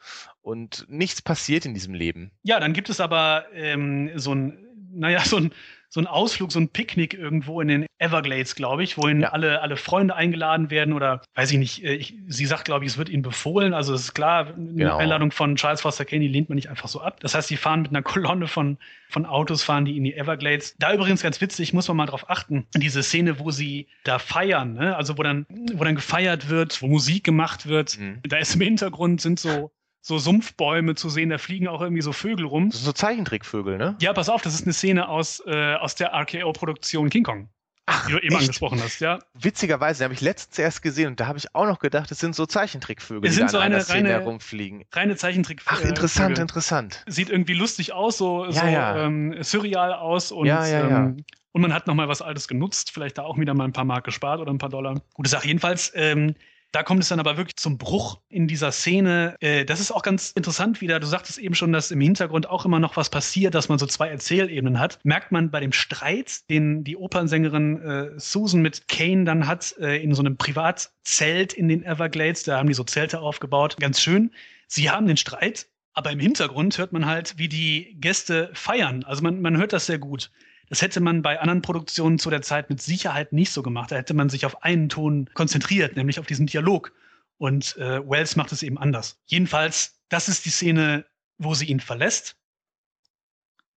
und 0.42 0.86
nichts 0.88 1.20
passiert 1.20 1.64
in 1.64 1.74
diesem 1.74 1.94
Leben. 1.94 2.30
Ja, 2.42 2.60
dann 2.60 2.72
gibt 2.72 2.90
es 2.90 3.00
aber 3.00 3.46
ähm, 3.52 4.10
so 4.14 4.34
ein 4.34 4.69
naja, 4.92 5.20
so 5.20 5.36
ein, 5.36 5.52
so 5.92 6.00
ein 6.00 6.06
Ausflug, 6.06 6.52
so 6.52 6.60
ein 6.60 6.68
Picknick 6.68 7.14
irgendwo 7.14 7.60
in 7.60 7.66
den 7.66 7.86
Everglades, 7.98 8.54
glaube 8.54 8.84
ich, 8.84 8.96
wohin 8.96 9.22
ja. 9.22 9.30
alle, 9.30 9.60
alle 9.60 9.76
Freunde 9.76 10.14
eingeladen 10.14 10.70
werden 10.70 10.94
oder 10.94 11.20
weiß 11.34 11.50
ich 11.50 11.58
nicht, 11.58 11.84
äh, 11.84 11.94
ich, 11.94 12.14
sie 12.28 12.46
sagt, 12.46 12.64
glaube 12.64 12.84
ich, 12.84 12.92
es 12.92 12.98
wird 12.98 13.08
ihnen 13.08 13.22
befohlen. 13.22 13.74
Also 13.74 13.92
es 13.92 14.02
ist 14.02 14.14
klar, 14.14 14.54
eine 14.54 14.72
genau. 14.72 14.96
Einladung 14.98 15.32
von 15.32 15.56
Charles 15.56 15.80
Foster 15.80 16.04
Kane 16.04 16.26
lehnt 16.28 16.48
man 16.48 16.54
nicht 16.54 16.70
einfach 16.70 16.88
so 16.88 17.00
ab. 17.00 17.18
Das 17.20 17.34
heißt, 17.34 17.48
sie 17.48 17.56
fahren 17.56 17.82
mit 17.82 17.90
einer 17.90 18.02
Kolonne 18.02 18.46
von, 18.46 18.78
von 19.08 19.26
Autos, 19.26 19.64
fahren 19.64 19.84
die 19.84 19.96
in 19.96 20.04
die 20.04 20.14
Everglades. 20.14 20.76
Da 20.78 20.94
übrigens 20.94 21.22
ganz 21.22 21.40
witzig, 21.40 21.72
muss 21.72 21.88
man 21.88 21.96
mal 21.96 22.06
drauf 22.06 22.30
achten, 22.30 22.66
diese 22.76 23.02
Szene, 23.02 23.40
wo 23.40 23.50
sie 23.50 23.88
da 24.04 24.20
feiern, 24.20 24.74
ne? 24.74 24.96
also 24.96 25.18
wo 25.18 25.24
dann, 25.24 25.44
wo 25.74 25.82
dann 25.82 25.96
gefeiert 25.96 26.48
wird, 26.48 26.80
wo 26.82 26.86
Musik 26.86 27.24
gemacht 27.24 27.66
wird, 27.66 27.98
mhm. 27.98 28.20
da 28.22 28.38
ist 28.38 28.54
im 28.54 28.60
Hintergrund 28.60 29.20
sind 29.20 29.40
so 29.40 29.72
so 30.00 30.18
Sumpfbäume 30.18 30.94
zu 30.94 31.08
sehen, 31.10 31.28
da 31.28 31.38
fliegen 31.38 31.68
auch 31.68 31.80
irgendwie 31.80 32.02
so 32.02 32.12
Vögel 32.12 32.46
rum. 32.46 32.70
Das 32.70 32.78
sind 32.78 32.86
so 32.86 32.92
Zeichentrickvögel, 32.92 33.78
ne? 33.78 33.96
Ja, 34.00 34.12
pass 34.12 34.28
auf, 34.28 34.42
das 34.42 34.54
ist 34.54 34.64
eine 34.64 34.72
Szene 34.72 35.08
aus, 35.08 35.42
äh, 35.46 35.74
aus 35.74 35.94
der 35.94 36.12
RKO-Produktion 36.14 37.10
King 37.10 37.24
Kong. 37.24 37.48
Ach, 37.86 38.06
die 38.06 38.12
du 38.12 38.18
eben 38.18 38.28
echt? 38.28 38.42
angesprochen 38.42 38.80
hast, 38.82 39.00
ja. 39.00 39.18
Witzigerweise 39.34 40.04
habe 40.04 40.14
ich 40.14 40.20
letztens 40.20 40.58
erst 40.58 40.82
gesehen 40.82 41.08
und 41.08 41.20
da 41.20 41.26
habe 41.26 41.38
ich 41.38 41.54
auch 41.54 41.66
noch 41.66 41.80
gedacht, 41.80 42.10
es 42.12 42.20
sind 42.20 42.36
so 42.36 42.46
Zeichentrickvögel, 42.46 43.28
es 43.28 43.34
die 43.34 43.38
sind 43.38 43.50
so 43.50 43.58
eine 43.58 43.80
Szene 43.80 44.08
reine, 44.08 44.08
herumfliegen. 44.10 44.84
Reine 44.92 45.16
Zeichentrickvögel. 45.16 45.82
Ach, 45.82 45.88
interessant, 45.88 46.38
interessant. 46.38 47.02
Sieht 47.06 47.30
irgendwie 47.30 47.54
lustig 47.54 47.92
aus, 47.92 48.18
so, 48.18 48.44
ja, 48.46 48.52
so 48.52 48.66
ja. 48.66 49.04
Ähm, 49.04 49.42
surreal 49.42 49.92
aus 49.92 50.30
und 50.30 50.46
ja, 50.46 50.66
ja, 50.66 50.86
ähm, 50.86 51.24
und 51.52 51.62
man 51.62 51.74
hat 51.74 51.88
noch 51.88 51.94
mal 51.94 52.06
was 52.06 52.22
Altes 52.22 52.46
genutzt, 52.46 52.92
vielleicht 52.92 53.18
da 53.18 53.22
auch 53.22 53.38
wieder 53.38 53.54
mal 53.54 53.64
ein 53.64 53.72
paar 53.72 53.84
Mark 53.84 54.04
gespart 54.04 54.40
oder 54.40 54.52
ein 54.52 54.58
paar 54.58 54.68
Dollar. 54.68 55.02
Gute 55.14 55.28
Sache. 55.28 55.48
Jedenfalls 55.48 55.90
ähm, 55.96 56.34
da 56.72 56.82
kommt 56.82 57.02
es 57.02 57.08
dann 57.08 57.18
aber 57.18 57.36
wirklich 57.36 57.56
zum 57.56 57.78
Bruch 57.78 58.20
in 58.28 58.46
dieser 58.46 58.70
Szene. 58.70 59.36
Äh, 59.40 59.64
das 59.64 59.80
ist 59.80 59.90
auch 59.90 60.02
ganz 60.02 60.30
interessant 60.30 60.80
wieder. 60.80 61.00
Du 61.00 61.06
sagtest 61.06 61.38
eben 61.38 61.54
schon, 61.54 61.72
dass 61.72 61.90
im 61.90 62.00
Hintergrund 62.00 62.48
auch 62.48 62.64
immer 62.64 62.78
noch 62.78 62.96
was 62.96 63.10
passiert, 63.10 63.54
dass 63.54 63.68
man 63.68 63.78
so 63.78 63.86
zwei 63.86 64.08
Erzählebenen 64.08 64.78
hat. 64.78 64.98
Merkt 65.02 65.32
man 65.32 65.50
bei 65.50 65.60
dem 65.60 65.72
Streit, 65.72 66.48
den 66.48 66.84
die 66.84 66.96
Opernsängerin 66.96 67.82
äh, 67.82 68.10
Susan 68.18 68.62
mit 68.62 68.86
Kane 68.88 69.24
dann 69.24 69.46
hat, 69.46 69.74
äh, 69.78 70.02
in 70.02 70.14
so 70.14 70.22
einem 70.22 70.36
Privatzelt 70.36 71.52
in 71.52 71.68
den 71.68 71.84
Everglades. 71.84 72.44
Da 72.44 72.58
haben 72.58 72.68
die 72.68 72.74
so 72.74 72.84
Zelte 72.84 73.20
aufgebaut. 73.20 73.76
Ganz 73.80 74.00
schön. 74.00 74.30
Sie 74.68 74.90
haben 74.90 75.06
den 75.06 75.16
Streit, 75.16 75.66
aber 75.92 76.12
im 76.12 76.20
Hintergrund 76.20 76.78
hört 76.78 76.92
man 76.92 77.06
halt, 77.06 77.34
wie 77.36 77.48
die 77.48 77.96
Gäste 78.00 78.50
feiern. 78.52 79.02
Also 79.04 79.22
man, 79.22 79.40
man 79.42 79.56
hört 79.56 79.72
das 79.72 79.86
sehr 79.86 79.98
gut. 79.98 80.30
Das 80.70 80.82
hätte 80.82 81.00
man 81.00 81.20
bei 81.20 81.40
anderen 81.40 81.62
Produktionen 81.62 82.20
zu 82.20 82.30
der 82.30 82.42
Zeit 82.42 82.70
mit 82.70 82.80
Sicherheit 82.80 83.32
nicht 83.32 83.50
so 83.50 83.60
gemacht. 83.60 83.90
Da 83.90 83.96
hätte 83.96 84.14
man 84.14 84.30
sich 84.30 84.46
auf 84.46 84.62
einen 84.62 84.88
Ton 84.88 85.28
konzentriert, 85.34 85.96
nämlich 85.96 86.20
auf 86.20 86.26
diesen 86.26 86.46
Dialog. 86.46 86.92
Und 87.38 87.76
äh, 87.76 88.08
Wells 88.08 88.36
macht 88.36 88.52
es 88.52 88.62
eben 88.62 88.78
anders. 88.78 89.20
Jedenfalls, 89.26 90.00
das 90.08 90.28
ist 90.28 90.44
die 90.46 90.50
Szene, 90.50 91.04
wo 91.38 91.54
sie 91.54 91.66
ihn 91.66 91.80
verlässt, 91.80 92.36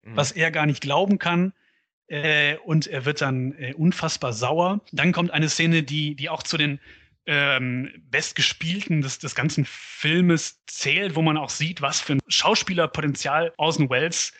mhm. 0.03 0.15
was 0.15 0.31
er 0.31 0.51
gar 0.51 0.67
nicht 0.67 0.81
glauben 0.81 1.17
kann. 1.17 1.53
Äh, 2.05 2.57
und 2.57 2.85
er 2.85 3.05
wird 3.05 3.21
dann 3.21 3.53
äh, 3.53 3.73
unfassbar 3.73 4.31
sauer. 4.31 4.81
Dann 4.91 5.13
kommt 5.13 5.31
eine 5.31 5.49
Szene, 5.49 5.81
die, 5.81 6.13
die 6.13 6.29
auch 6.29 6.43
zu 6.43 6.57
den 6.57 6.79
ähm, 7.25 7.89
bestgespielten 8.11 9.01
des, 9.01 9.17
des 9.17 9.33
ganzen 9.33 9.65
Filmes 9.65 10.61
zählt, 10.67 11.15
wo 11.15 11.23
man 11.23 11.37
auch 11.37 11.49
sieht, 11.49 11.81
was 11.81 12.01
für 12.01 12.13
ein 12.13 12.19
Schauspielerpotenzial 12.27 13.51
Orson 13.57 13.89
Welles 13.89 14.31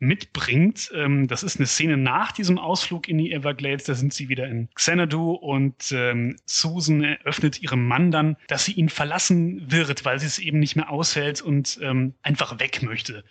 mitbringt. 0.00 0.90
Ähm, 0.94 1.28
das 1.28 1.42
ist 1.42 1.58
eine 1.58 1.66
Szene 1.66 1.96
nach 1.96 2.32
diesem 2.32 2.58
Ausflug 2.58 3.06
in 3.06 3.18
die 3.18 3.32
Everglades. 3.32 3.84
Da 3.84 3.94
sind 3.94 4.12
sie 4.12 4.28
wieder 4.28 4.48
in 4.48 4.68
Xanadu 4.74 5.32
und 5.32 5.92
ähm, 5.92 6.36
Susan 6.46 7.04
eröffnet 7.04 7.62
ihrem 7.62 7.86
Mann 7.86 8.10
dann, 8.10 8.36
dass 8.48 8.64
sie 8.64 8.72
ihn 8.72 8.88
verlassen 8.88 9.70
wird, 9.70 10.04
weil 10.04 10.18
sie 10.18 10.26
es 10.26 10.38
eben 10.38 10.58
nicht 10.58 10.74
mehr 10.74 10.90
aushält 10.90 11.42
und 11.42 11.78
ähm, 11.82 12.14
einfach 12.22 12.58
weg 12.58 12.82
möchte. 12.82 13.24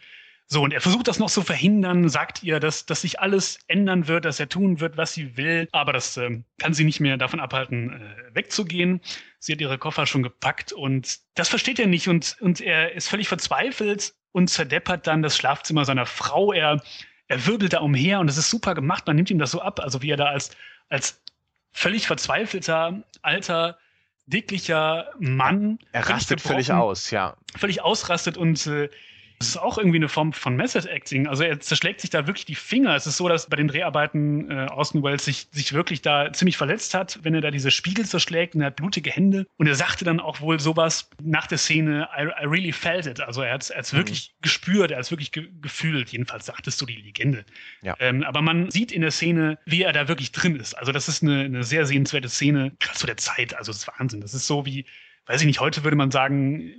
So, 0.52 0.64
und 0.64 0.74
er 0.74 0.82
versucht 0.82 1.08
das 1.08 1.20
noch 1.20 1.30
zu 1.30 1.44
verhindern, 1.44 2.10
sagt 2.10 2.42
ihr, 2.42 2.60
dass, 2.60 2.88
dass 2.88 3.02
sich 3.02 3.20
alles 3.20 3.60
ändern 3.68 4.08
wird, 4.08 4.26
dass 4.26 4.40
er 4.40 4.50
tun 4.50 4.80
wird, 4.80 4.98
was 4.98 5.14
sie 5.14 5.38
will, 5.38 5.68
aber 5.72 5.94
das 5.94 6.18
äh, 6.18 6.42
kann 6.58 6.74
sie 6.74 6.86
nicht 6.86 7.00
mehr 7.00 7.18
davon 7.18 7.40
abhalten, 7.40 7.94
äh, 7.94 8.36
wegzugehen. 8.36 9.00
Sie 9.38 9.54
hat 9.54 9.62
ihre 9.62 9.78
Koffer 9.78 10.08
schon 10.08 10.24
gepackt 10.24 10.74
und 10.74 11.20
das 11.36 11.50
versteht 11.50 11.78
er 11.78 11.86
nicht 11.86 12.08
und, 12.08 12.38
und 12.42 12.62
er 12.62 12.94
ist 12.94 13.10
völlig 13.10 13.28
verzweifelt 13.28 14.16
und 14.32 14.50
zerdeppert 14.50 15.08
dann 15.08 15.22
das 15.22 15.36
Schlafzimmer 15.36 15.86
seiner 15.86 16.06
Frau. 16.06 16.54
Er, 16.54 16.82
er 17.28 17.46
wirbelt 17.46 17.74
da 17.74 17.80
umher 17.80 18.20
und 18.20 18.28
das 18.28 18.38
ist 18.38 18.50
super 18.50 18.76
gemacht. 18.76 19.08
Man 19.08 19.16
nimmt 19.16 19.30
ihm 19.30 19.40
das 19.40 19.52
so 19.52 19.62
ab, 19.62 19.80
also 19.80 20.02
wie 20.02 20.12
er 20.12 20.18
da 20.18 20.26
als, 20.26 20.52
als 20.90 21.22
völlig 21.72 22.08
verzweifelter, 22.08 23.04
alter, 23.22 23.78
dicklicher 24.26 25.08
Mann. 25.20 25.80
Er 25.92 26.08
rastet 26.10 26.42
völlig 26.42 26.72
aus, 26.72 27.12
ja. 27.12 27.36
Völlig 27.58 27.82
ausrastet 27.82 28.38
und 28.38 28.66
äh, 28.68 28.90
das 29.40 29.50
ist 29.50 29.58
auch 29.58 29.78
irgendwie 29.78 29.98
eine 29.98 30.10
Form 30.10 30.34
von 30.34 30.58
Method 30.58 30.86
Acting. 30.90 31.26
Also 31.26 31.44
er 31.44 31.62
zerschlägt 31.62 32.02
sich 32.02 32.10
da 32.10 32.28
wirklich 32.28 32.44
die 32.44 32.56
Finger. 32.56 32.94
Es 32.94 33.08
ist 33.08 33.16
so, 33.16 33.30
dass 33.30 33.48
bei 33.48 33.56
den 33.56 33.70
Dreharbeiten 33.70 34.52
äh, 34.52 34.66
Austin 34.66 35.02
Wells 35.02 35.24
sich, 35.24 35.48
sich 35.52 35.72
wirklich 35.72 36.02
da 36.02 36.34
ziemlich 36.34 36.58
verletzt 36.58 36.94
hat, 36.94 37.20
wenn 37.24 37.34
er 37.34 37.40
da 37.40 37.50
diese 37.50 37.72
Spiegel 37.72 38.06
zerschlägt 38.06 38.54
und 38.54 38.62
er 38.62 38.68
hat 38.68 38.76
blutige 38.76 39.10
Hände. 39.10 39.48
Und 39.56 39.68
er 39.68 39.76
sagte 39.76 40.04
dann 40.04 40.20
auch 40.20 40.42
wohl 40.42 40.60
sowas 40.60 41.10
nach 41.24 41.48
der 41.48 41.58
Szene, 41.58 42.10
I, 42.18 42.24
I 42.24 42.48
really 42.48 42.74
felt 42.74 43.06
it. 43.06 43.22
Also 43.22 43.42
er 43.42 43.54
hat 43.54 43.72
es 43.74 43.94
mhm. 43.94 44.00
wirklich 44.00 44.36
gespürt, 44.42 44.92
er 44.92 44.98
hat 44.98 45.06
es 45.06 45.12
wirklich 45.12 45.32
ge 45.32 45.48
gefühlt. 45.62 46.10
Jedenfalls 46.10 46.46
sagtest 46.46 46.82
du 46.82 46.86
die 46.86 46.98
Legende. 46.98 47.46
Ja. 47.82 47.96
Ähm, 48.00 48.24
aber 48.24 48.42
man 48.42 48.70
sieht 48.72 48.92
in 48.92 49.02
der 49.02 49.12
Szene, 49.12 49.58
wie 49.64 49.84
er 49.84 49.94
da 49.94 50.10
wirklich 50.10 50.34
drin 50.34 50.58
ist. 50.58 50.74
Also 50.74 50.92
das 50.92 51.08
ist 51.08 51.24
eine, 51.24 51.46
eine 51.46 51.64
sehr 51.64 51.86
sehenswerte 51.86 52.28
Szene, 52.28 52.74
gerade 52.80 52.98
zu 52.98 53.06
der 53.06 53.16
Zeit. 53.16 53.56
Also 53.56 53.72
das 53.72 53.84
ist 53.84 53.88
Wahnsinn. 53.88 54.20
Das 54.20 54.34
ist 54.34 54.48
so 54.48 54.66
wie, 54.66 54.86
weiß 55.28 55.40
ich 55.40 55.48
nicht, 55.48 55.62
heute 55.62 55.86
würde 55.86 55.96
man 55.96 56.12
sagen, 56.12 56.74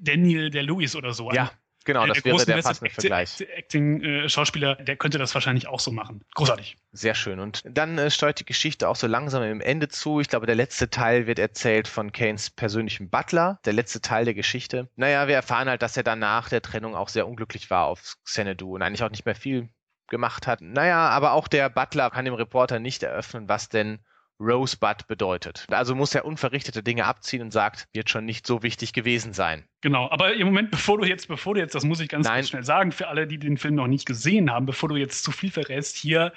Daniel 0.00 0.50
der 0.50 0.62
Lewis 0.62 0.94
oder 0.94 1.12
so. 1.12 1.32
Ja. 1.32 1.50
Genau, 1.88 2.04
das 2.04 2.22
wäre 2.22 2.44
der 2.44 2.60
passende 2.60 2.90
Vergleich. 2.90 3.40
Acting-Schauspieler, 3.40 4.74
der 4.74 4.96
könnte 4.96 5.16
das 5.16 5.32
wahrscheinlich 5.32 5.68
auch 5.68 5.80
so 5.80 5.90
machen. 5.90 6.20
Großartig. 6.34 6.76
Sehr 6.92 7.14
schön. 7.14 7.40
Und 7.40 7.62
dann 7.64 7.96
äh, 7.96 8.10
steuert 8.10 8.40
die 8.40 8.44
Geschichte 8.44 8.90
auch 8.90 8.96
so 8.96 9.06
langsam 9.06 9.42
im 9.42 9.62
Ende 9.62 9.88
zu. 9.88 10.20
Ich 10.20 10.28
glaube, 10.28 10.44
der 10.44 10.54
letzte 10.54 10.90
Teil 10.90 11.26
wird 11.26 11.38
erzählt 11.38 11.88
von 11.88 12.12
Kanes 12.12 12.50
persönlichem 12.50 13.08
Butler. 13.08 13.58
Der 13.64 13.72
letzte 13.72 14.02
Teil 14.02 14.26
der 14.26 14.34
Geschichte. 14.34 14.90
Naja, 14.96 15.28
wir 15.28 15.34
erfahren 15.36 15.66
halt, 15.66 15.80
dass 15.80 15.96
er 15.96 16.02
dann 16.02 16.18
nach 16.18 16.50
der 16.50 16.60
Trennung 16.60 16.94
auch 16.94 17.08
sehr 17.08 17.26
unglücklich 17.26 17.70
war 17.70 17.86
auf 17.86 18.16
Xanadu 18.22 18.74
und 18.74 18.82
eigentlich 18.82 19.02
auch 19.02 19.10
nicht 19.10 19.24
mehr 19.24 19.34
viel 19.34 19.70
gemacht 20.08 20.46
hat. 20.46 20.60
Naja, 20.60 21.08
aber 21.08 21.32
auch 21.32 21.48
der 21.48 21.70
Butler 21.70 22.10
kann 22.10 22.26
dem 22.26 22.34
Reporter 22.34 22.80
nicht 22.80 23.02
eröffnen, 23.02 23.48
was 23.48 23.70
denn 23.70 24.00
Rosebud 24.40 25.06
bedeutet. 25.06 25.66
Also 25.70 25.94
muss 25.94 26.14
er 26.14 26.24
unverrichtete 26.24 26.82
Dinge 26.82 27.04
abziehen 27.04 27.42
und 27.42 27.50
sagt, 27.50 27.88
wird 27.92 28.10
schon 28.10 28.24
nicht 28.24 28.46
so 28.46 28.62
wichtig 28.62 28.92
gewesen 28.92 29.32
sein. 29.32 29.64
Genau, 29.80 30.10
aber 30.10 30.34
im 30.34 30.46
Moment, 30.46 30.70
bevor 30.70 30.98
du 30.98 31.04
jetzt, 31.04 31.28
bevor 31.28 31.54
du 31.54 31.60
jetzt, 31.60 31.74
das 31.74 31.84
muss 31.84 32.00
ich 32.00 32.08
ganz, 32.08 32.26
ganz 32.26 32.48
schnell 32.48 32.64
sagen, 32.64 32.92
für 32.92 33.08
alle, 33.08 33.26
die 33.26 33.38
den 33.38 33.56
Film 33.56 33.74
noch 33.74 33.86
nicht 33.86 34.06
gesehen 34.06 34.50
haben, 34.50 34.66
bevor 34.66 34.88
du 34.88 34.96
jetzt 34.96 35.24
zu 35.24 35.32
viel 35.32 35.50
verrätst, 35.50 35.96
hier 35.96 36.32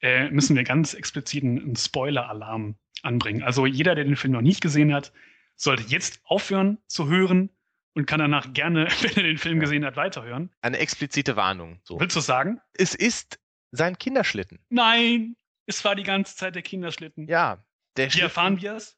äh, 0.00 0.30
müssen 0.30 0.56
wir 0.56 0.64
ganz 0.64 0.94
explizit 0.94 1.44
einen 1.44 1.76
Spoiler-Alarm 1.76 2.76
anbringen. 3.02 3.42
Also 3.42 3.66
jeder, 3.66 3.94
der 3.94 4.04
den 4.04 4.16
Film 4.16 4.32
noch 4.32 4.42
nicht 4.42 4.60
gesehen 4.60 4.92
hat, 4.92 5.12
sollte 5.56 5.84
jetzt 5.88 6.20
aufhören 6.24 6.78
zu 6.86 7.08
hören 7.08 7.50
und 7.94 8.06
kann 8.06 8.18
danach 8.18 8.52
gerne, 8.52 8.88
wenn 9.00 9.16
er 9.16 9.22
den 9.22 9.38
Film 9.38 9.60
gesehen 9.60 9.84
hat, 9.84 9.96
weiterhören. 9.96 10.50
Eine 10.60 10.78
explizite 10.78 11.36
Warnung. 11.36 11.80
So. 11.84 11.98
Willst 11.98 12.16
du 12.16 12.20
sagen? 12.20 12.60
Es 12.74 12.94
ist 12.94 13.38
sein 13.72 13.98
Kinderschlitten. 13.98 14.60
Nein! 14.68 15.36
Es 15.66 15.84
war 15.84 15.94
die 15.94 16.04
ganze 16.04 16.36
Zeit 16.36 16.54
der 16.54 16.62
Kinderschlitten. 16.62 17.26
Ja. 17.26 17.58
Der 17.96 18.12
Wie 18.14 18.20
erfahren 18.20 18.60
wir 18.60 18.74
es? 18.74 18.96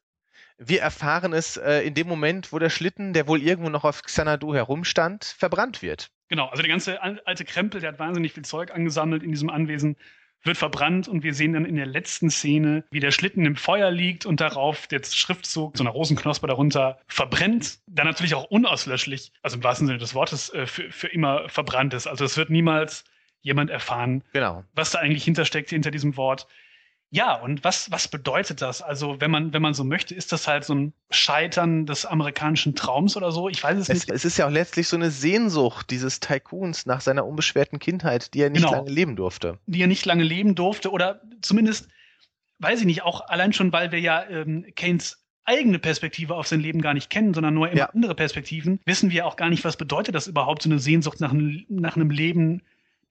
Wir 0.57 0.81
erfahren 0.81 1.33
es 1.33 1.57
äh, 1.57 1.81
in 1.81 1.93
dem 1.93 2.07
Moment, 2.07 2.51
wo 2.51 2.59
der 2.59 2.69
Schlitten, 2.69 3.13
der 3.13 3.27
wohl 3.27 3.41
irgendwo 3.41 3.69
noch 3.69 3.85
auf 3.85 4.03
Xanadu 4.03 4.53
herumstand, 4.53 5.23
verbrannt 5.37 5.81
wird. 5.81 6.11
Genau, 6.27 6.47
also 6.47 6.61
der 6.61 6.69
ganze 6.69 7.01
alte 7.01 7.45
Krempel, 7.45 7.81
der 7.81 7.93
hat 7.93 7.99
wahnsinnig 7.99 8.33
viel 8.33 8.43
Zeug 8.43 8.71
angesammelt 8.71 9.23
in 9.23 9.31
diesem 9.31 9.49
Anwesen, 9.49 9.95
wird 10.43 10.57
verbrannt 10.57 11.07
und 11.07 11.23
wir 11.23 11.33
sehen 11.33 11.53
dann 11.53 11.65
in 11.65 11.75
der 11.75 11.85
letzten 11.85 12.29
Szene, 12.29 12.85
wie 12.91 12.99
der 12.99 13.11
Schlitten 13.11 13.45
im 13.45 13.55
Feuer 13.55 13.91
liegt 13.91 14.25
und 14.25 14.39
darauf 14.39 14.87
der 14.87 15.01
Schriftzug, 15.03 15.77
so 15.77 15.83
eine 15.83 15.89
Rosenknospe 15.89 16.47
darunter, 16.47 16.99
verbrennt. 17.07 17.79
Dann 17.87 18.07
natürlich 18.07 18.35
auch 18.35 18.45
unauslöschlich, 18.45 19.31
also 19.41 19.57
im 19.57 19.63
wahrsten 19.63 19.87
Sinne 19.87 19.99
des 19.99 20.13
Wortes, 20.13 20.53
äh, 20.53 20.65
für, 20.65 20.91
für 20.91 21.07
immer 21.07 21.49
verbrannt 21.49 21.93
ist. 21.93 22.07
Also 22.07 22.25
es 22.25 22.37
wird 22.37 22.49
niemals 22.49 23.03
jemand 23.41 23.69
erfahren, 23.69 24.23
genau. 24.33 24.63
was 24.73 24.91
da 24.91 24.99
eigentlich 24.99 25.23
hintersteckt 25.23 25.69
hinter 25.69 25.91
diesem 25.91 26.17
Wort. 26.17 26.47
Ja, 27.11 27.33
und 27.33 27.63
was, 27.63 27.89
was 27.91 28.07
bedeutet 28.07 28.61
das? 28.61 28.83
Also, 28.83 29.19
wenn 29.19 29.31
man, 29.31 29.51
wenn 29.51 29.63
man 29.63 29.73
so 29.73 29.83
möchte, 29.83 30.13
ist 30.13 30.31
das 30.31 30.47
halt 30.47 30.63
so 30.63 30.75
ein 30.75 30.93
Scheitern 31.09 31.87
des 31.87 32.05
amerikanischen 32.05 32.75
Traums 32.75 33.17
oder 33.17 33.31
so? 33.31 33.49
Ich 33.49 33.63
weiß 33.63 33.79
es, 33.79 33.89
es 33.89 34.07
nicht. 34.07 34.11
Es 34.11 34.25
ist 34.25 34.37
ja 34.37 34.45
auch 34.45 34.51
letztlich 34.51 34.87
so 34.87 34.95
eine 34.95 35.09
Sehnsucht 35.09 35.89
dieses 35.89 36.19
Tycoons 36.19 36.85
nach 36.85 37.01
seiner 37.01 37.25
unbeschwerten 37.25 37.79
Kindheit, 37.79 38.33
die 38.35 38.41
er 38.41 38.51
nicht 38.51 38.61
Genau. 38.61 38.73
lange 38.73 38.91
leben 38.91 39.15
durfte. 39.15 39.57
Die 39.65 39.81
er 39.81 39.87
nicht 39.87 40.05
lange 40.05 40.23
leben 40.23 40.53
durfte 40.53 40.91
oder 40.91 41.21
zumindest, 41.41 41.87
weiß 42.59 42.81
ich 42.81 42.85
nicht, 42.85 43.01
auch 43.01 43.21
allein 43.27 43.53
schon, 43.53 43.73
weil 43.73 43.91
wir 43.91 43.99
ja 43.99 44.23
ähm, 44.29 44.65
Keynes 44.75 45.25
eigene 45.45 45.79
Perspektive 45.79 46.35
auf 46.35 46.45
sein 46.45 46.59
Leben 46.59 46.79
gar 46.79 46.93
nicht 46.93 47.09
kennen, 47.09 47.33
sondern 47.33 47.55
nur 47.55 47.69
immer 47.69 47.79
Ja. 47.79 47.89
andere 47.89 48.13
Perspektiven, 48.13 48.79
wissen 48.85 49.09
wir 49.09 49.25
auch 49.25 49.35
gar 49.35 49.49
nicht, 49.49 49.63
was 49.65 49.77
bedeutet 49.77 50.13
das 50.13 50.27
überhaupt, 50.27 50.61
so 50.61 50.69
eine 50.69 50.77
Sehnsucht 50.77 51.19
nach, 51.21 51.33
nach 51.33 51.95
einem 51.95 52.11
Leben, 52.11 52.61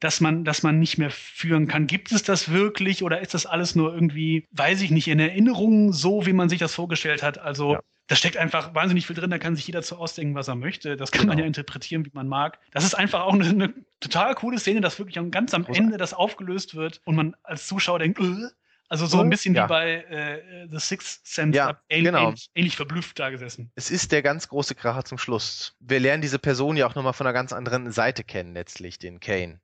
das 0.00 0.20
man, 0.20 0.44
das 0.44 0.62
man 0.62 0.78
nicht 0.78 0.98
mehr 0.98 1.10
führen 1.10 1.66
kann. 1.66 1.86
Gibt 1.86 2.12
es 2.12 2.22
das 2.22 2.50
wirklich 2.50 3.02
oder 3.02 3.20
ist 3.20 3.34
das 3.34 3.46
alles 3.46 3.74
nur 3.74 3.92
irgendwie, 3.92 4.46
weiß 4.52 4.80
ich 4.82 4.90
nicht, 4.90 5.08
in 5.08 5.18
Erinnerung 5.18 5.92
so, 5.92 6.24
wie 6.26 6.32
man 6.32 6.48
sich 6.48 6.58
das 6.60 6.74
vorgestellt 6.74 7.22
hat? 7.22 7.38
Also 7.38 7.72
Ja. 7.74 7.80
da 8.06 8.14
steckt 8.16 8.36
einfach 8.36 8.74
wahnsinnig 8.74 9.06
viel 9.06 9.16
drin, 9.16 9.30
da 9.30 9.38
kann 9.38 9.56
sich 9.56 9.66
jeder 9.66 9.82
zu 9.82 9.96
ausdenken, 9.96 10.34
was 10.34 10.48
er 10.48 10.54
möchte. 10.54 10.96
Das 10.96 11.10
kann 11.10 11.26
man 11.26 11.36
Genau. 11.36 11.42
ja 11.42 11.46
interpretieren, 11.48 12.06
wie 12.06 12.10
man 12.12 12.28
mag. 12.28 12.58
Das 12.72 12.84
ist 12.84 12.94
einfach 12.94 13.22
auch 13.22 13.34
eine, 13.34 13.44
eine 13.48 13.74
total 14.00 14.34
coole 14.36 14.58
Szene, 14.58 14.80
dass 14.80 14.98
wirklich 14.98 15.18
am- 15.18 15.30
ganz 15.30 15.52
am. 15.52 15.66
Ende 15.66 15.96
das 15.96 16.14
aufgelöst 16.14 16.74
wird 16.76 17.00
und 17.04 17.16
man 17.16 17.34
als 17.42 17.66
Zuschauer 17.66 17.98
denkt, 17.98 18.20
äh, 18.20 18.46
also 18.90 19.04
so 19.04 19.20
ein 19.20 19.28
bisschen 19.28 19.54
ja. 19.54 19.64
wie 19.64 19.68
bei 19.68 19.94
äh, 20.04 20.66
The 20.70 20.78
Sixth 20.78 21.26
Sense, 21.26 21.54
Ja, 21.56 21.78
ähnlich, 21.90 22.06
genau. 22.12 22.28
ähnlich, 22.28 22.50
ähnlich 22.54 22.76
verblüfft 22.76 23.18
da 23.18 23.28
gesessen. 23.28 23.70
Es 23.74 23.90
ist 23.90 24.12
der 24.12 24.22
ganz 24.22 24.48
große 24.48 24.74
Kracher 24.74 25.04
zum 25.04 25.18
Schluss. 25.18 25.74
Wir 25.80 26.00
lernen 26.00 26.22
diese 26.22 26.38
Person 26.38 26.76
ja 26.78 26.86
auch 26.86 26.94
nochmal 26.94 27.12
von 27.12 27.26
einer 27.26 27.34
ganz 27.34 27.52
anderen 27.52 27.90
Seite 27.92 28.24
kennen, 28.24 28.54
letztlich, 28.54 28.98
den 28.98 29.20
Kane. 29.20 29.60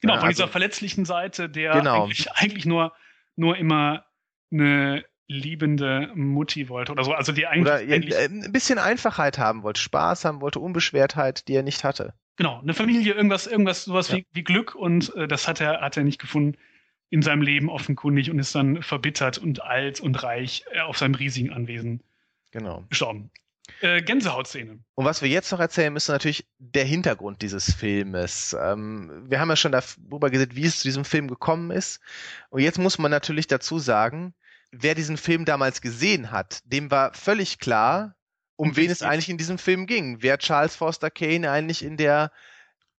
Genau, 0.00 0.14
von 0.14 0.24
also- 0.28 0.42
dieser 0.42 0.48
verletzlichen 0.48 1.04
Seite, 1.04 1.48
der 1.48 1.72
Genau. 1.72 2.04
eigentlich, 2.04 2.30
eigentlich 2.32 2.66
nur, 2.66 2.92
nur 3.36 3.56
immer 3.56 4.04
eine 4.52 5.04
liebende 5.28 6.10
Mutti 6.14 6.68
wollte 6.68 6.90
oder 6.92 7.04
so. 7.04 7.12
Also 7.12 7.30
die 7.32 7.46
eigentlich, 7.46 7.62
Oder 7.72 7.76
eigentlich 7.76 8.14
äh, 8.16 8.24
ein 8.24 8.50
bisschen 8.52 8.78
Einfachheit 8.78 9.38
haben 9.38 9.62
wollte, 9.62 9.80
Spaß 9.80 10.24
haben 10.24 10.40
wollte, 10.40 10.58
Unbeschwertheit, 10.58 11.46
die 11.48 11.54
er 11.54 11.62
nicht 11.62 11.84
hatte. 11.84 12.14
genau, 12.36 12.58
eine 12.60 12.74
Familie, 12.74 13.12
irgendwas, 13.14 13.46
irgendwas, 13.46 13.84
sowas 13.84 14.08
Ja. 14.08 14.16
wie, 14.16 14.26
wie 14.32 14.42
Glück 14.42 14.74
und 14.74 15.14
äh, 15.14 15.28
das 15.28 15.46
hat 15.46 15.60
er, 15.60 15.82
hat 15.82 15.96
er 15.96 16.02
nicht 16.04 16.20
gefunden 16.20 16.56
in 17.10 17.22
seinem 17.22 17.42
Leben 17.42 17.68
offenkundig 17.68 18.30
und 18.30 18.38
ist 18.38 18.54
dann 18.54 18.82
verbittert 18.82 19.36
und 19.38 19.62
alt 19.62 20.00
und 20.00 20.22
reich 20.22 20.64
äh, 20.72 20.80
auf 20.80 20.96
seinem 20.98 21.14
riesigen 21.14 21.52
Anwesen 21.52 22.02
Genau. 22.52 22.84
gestorben. 22.88 23.30
Äh, 23.80 24.02
Gänsehautszene. 24.02 24.80
Und 24.94 25.04
was 25.04 25.22
wir 25.22 25.28
jetzt 25.28 25.50
noch 25.52 25.60
erzählen 25.60 25.92
müssen, 25.92 26.12
natürlich 26.12 26.46
der 26.58 26.84
Hintergrund 26.84 27.42
dieses 27.42 27.72
Filmes. 27.74 28.56
Ähm, 28.60 29.24
wir 29.28 29.40
haben 29.40 29.48
ja 29.48 29.56
schon 29.56 29.72
darüber 29.72 30.30
geredet, 30.30 30.56
wie 30.56 30.64
es 30.64 30.78
zu 30.78 30.88
diesem 30.88 31.04
Film 31.04 31.28
gekommen 31.28 31.70
ist. 31.70 32.00
Und 32.50 32.60
jetzt 32.60 32.78
muss 32.78 32.98
man 32.98 33.10
natürlich 33.10 33.46
dazu 33.46 33.78
sagen, 33.78 34.34
wer 34.72 34.94
diesen 34.94 35.16
Film 35.16 35.44
damals 35.44 35.80
gesehen 35.80 36.30
hat, 36.30 36.60
dem 36.64 36.90
war 36.90 37.12
völlig 37.14 37.58
klar, 37.58 38.14
um 38.56 38.76
wen 38.76 38.90
es 38.90 39.02
eigentlich 39.02 39.30
in 39.30 39.38
diesem 39.38 39.58
Film 39.58 39.86
ging. 39.86 40.18
Wer 40.20 40.38
Charles 40.38 40.76
Foster 40.76 41.10
Kane 41.10 41.50
eigentlich 41.50 41.82
in 41.82 41.96
der 41.96 42.30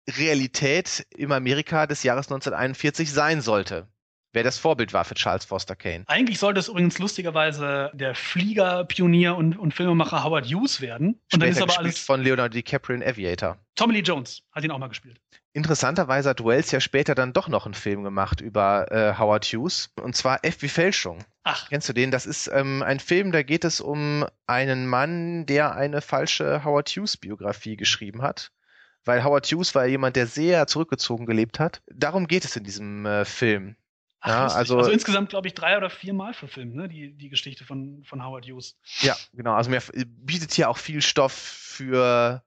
Realität 0.08 1.06
im 1.16 1.32
Amerika 1.32 1.86
des 1.86 2.02
Jahres 2.02 2.26
1941 2.26 3.12
sein 3.12 3.40
sollte. 3.40 3.88
Wer 4.33 4.45
das 4.45 4.59
Vorbild 4.59 4.93
war 4.93 5.05
für 5.05 5.14
Charles 5.14 5.45
Foster 5.45 5.74
Kane. 5.74 6.05
Eigentlich 6.07 6.39
sollte 6.39 6.61
es 6.61 6.68
übrigens 6.68 6.99
lustigerweise 7.01 7.91
der 7.95 8.14
Fliegerpionier 8.14 9.35
und, 9.35 9.59
und 9.59 9.74
Filmemacher 9.74 10.22
Howard 10.22 10.47
Hughes 10.47 10.81
werden. 10.81 11.20
Und 11.33 11.43
dann 11.43 11.49
ist 11.49 11.61
aber 11.61 11.78
alles. 11.78 11.99
von 11.99 12.22
Leonardo 12.22 12.55
DiCaprio 12.55 12.97
in 12.97 13.03
Aviator. 13.03 13.59
Tommy 13.74 13.95
Lee 13.95 14.03
Jones 14.03 14.43
hat 14.53 14.62
ihn 14.62 14.70
auch 14.70 14.78
mal 14.78 14.89
gespielt. 14.89 15.20
Interessanterweise 15.53 16.28
hat 16.28 16.45
Wells 16.45 16.70
ja 16.70 16.78
später 16.78 17.16
dann 17.16 17.33
doch 17.33 17.49
noch 17.49 17.64
einen 17.64 17.74
Film 17.74 18.05
gemacht 18.05 18.41
über 18.41 18.91
äh, 18.93 19.18
Howard 19.18 19.45
Hughes. 19.47 19.91
Und 20.01 20.14
zwar 20.14 20.45
F 20.45 20.62
wie 20.62 20.68
Fälschung. 20.68 21.24
Ach, 21.43 21.68
Kennst 21.68 21.89
du 21.89 21.93
den? 21.93 22.12
Das 22.12 22.24
ist 22.24 22.49
ähm, 22.53 22.85
ein 22.85 23.01
Film, 23.01 23.33
da 23.33 23.43
geht 23.43 23.64
es 23.64 23.81
um 23.81 24.24
einen 24.47 24.87
Mann, 24.87 25.47
der 25.47 25.74
eine 25.74 26.03
falsche 26.03 26.64
Howard 26.64 26.89
Hughes 26.91 27.16
Biografie 27.16 27.76
geschrieben 27.76 28.22
hat. 28.22 28.53
Weil 29.05 29.24
Howard 29.24 29.47
Hughes 29.47 29.74
war 29.74 29.87
jemand, 29.87 30.14
der 30.14 30.28
sehr 30.28 30.68
zurückgezogen 30.68 31.26
gelebt 31.26 31.59
hat. 31.59 31.83
Darum 31.93 32.28
geht 32.28 32.45
es 32.45 32.55
in 32.55 32.62
diesem 32.62 33.07
äh, 33.07 33.24
Film. 33.24 33.74
Ach 34.20 34.28
Ja, 34.28 34.42
lustig. 34.44 34.58
also- 34.58 34.78
also, 34.78 34.90
insgesamt, 34.90 35.30
glaube 35.30 35.48
ich, 35.48 35.54
drei 35.54 35.76
oder 35.76 35.90
vier 35.90 36.14
Mal 36.14 36.34
verfilmt, 36.34 36.74
ne? 36.74 36.88
Die, 36.88 37.12
die 37.12 37.28
Geschichte 37.28 37.64
von, 37.64 38.02
von 38.04 38.24
Howard 38.24 38.46
Hughes. 38.46 38.76
Ja, 39.00 39.16
genau. 39.32 39.54
Also 39.54 39.70
mir 39.70 39.82
bietet 40.06 40.52
hier 40.52 40.70
auch 40.70 40.78
viel 40.78 41.02
Stoff 41.02 41.32
für 41.32 42.42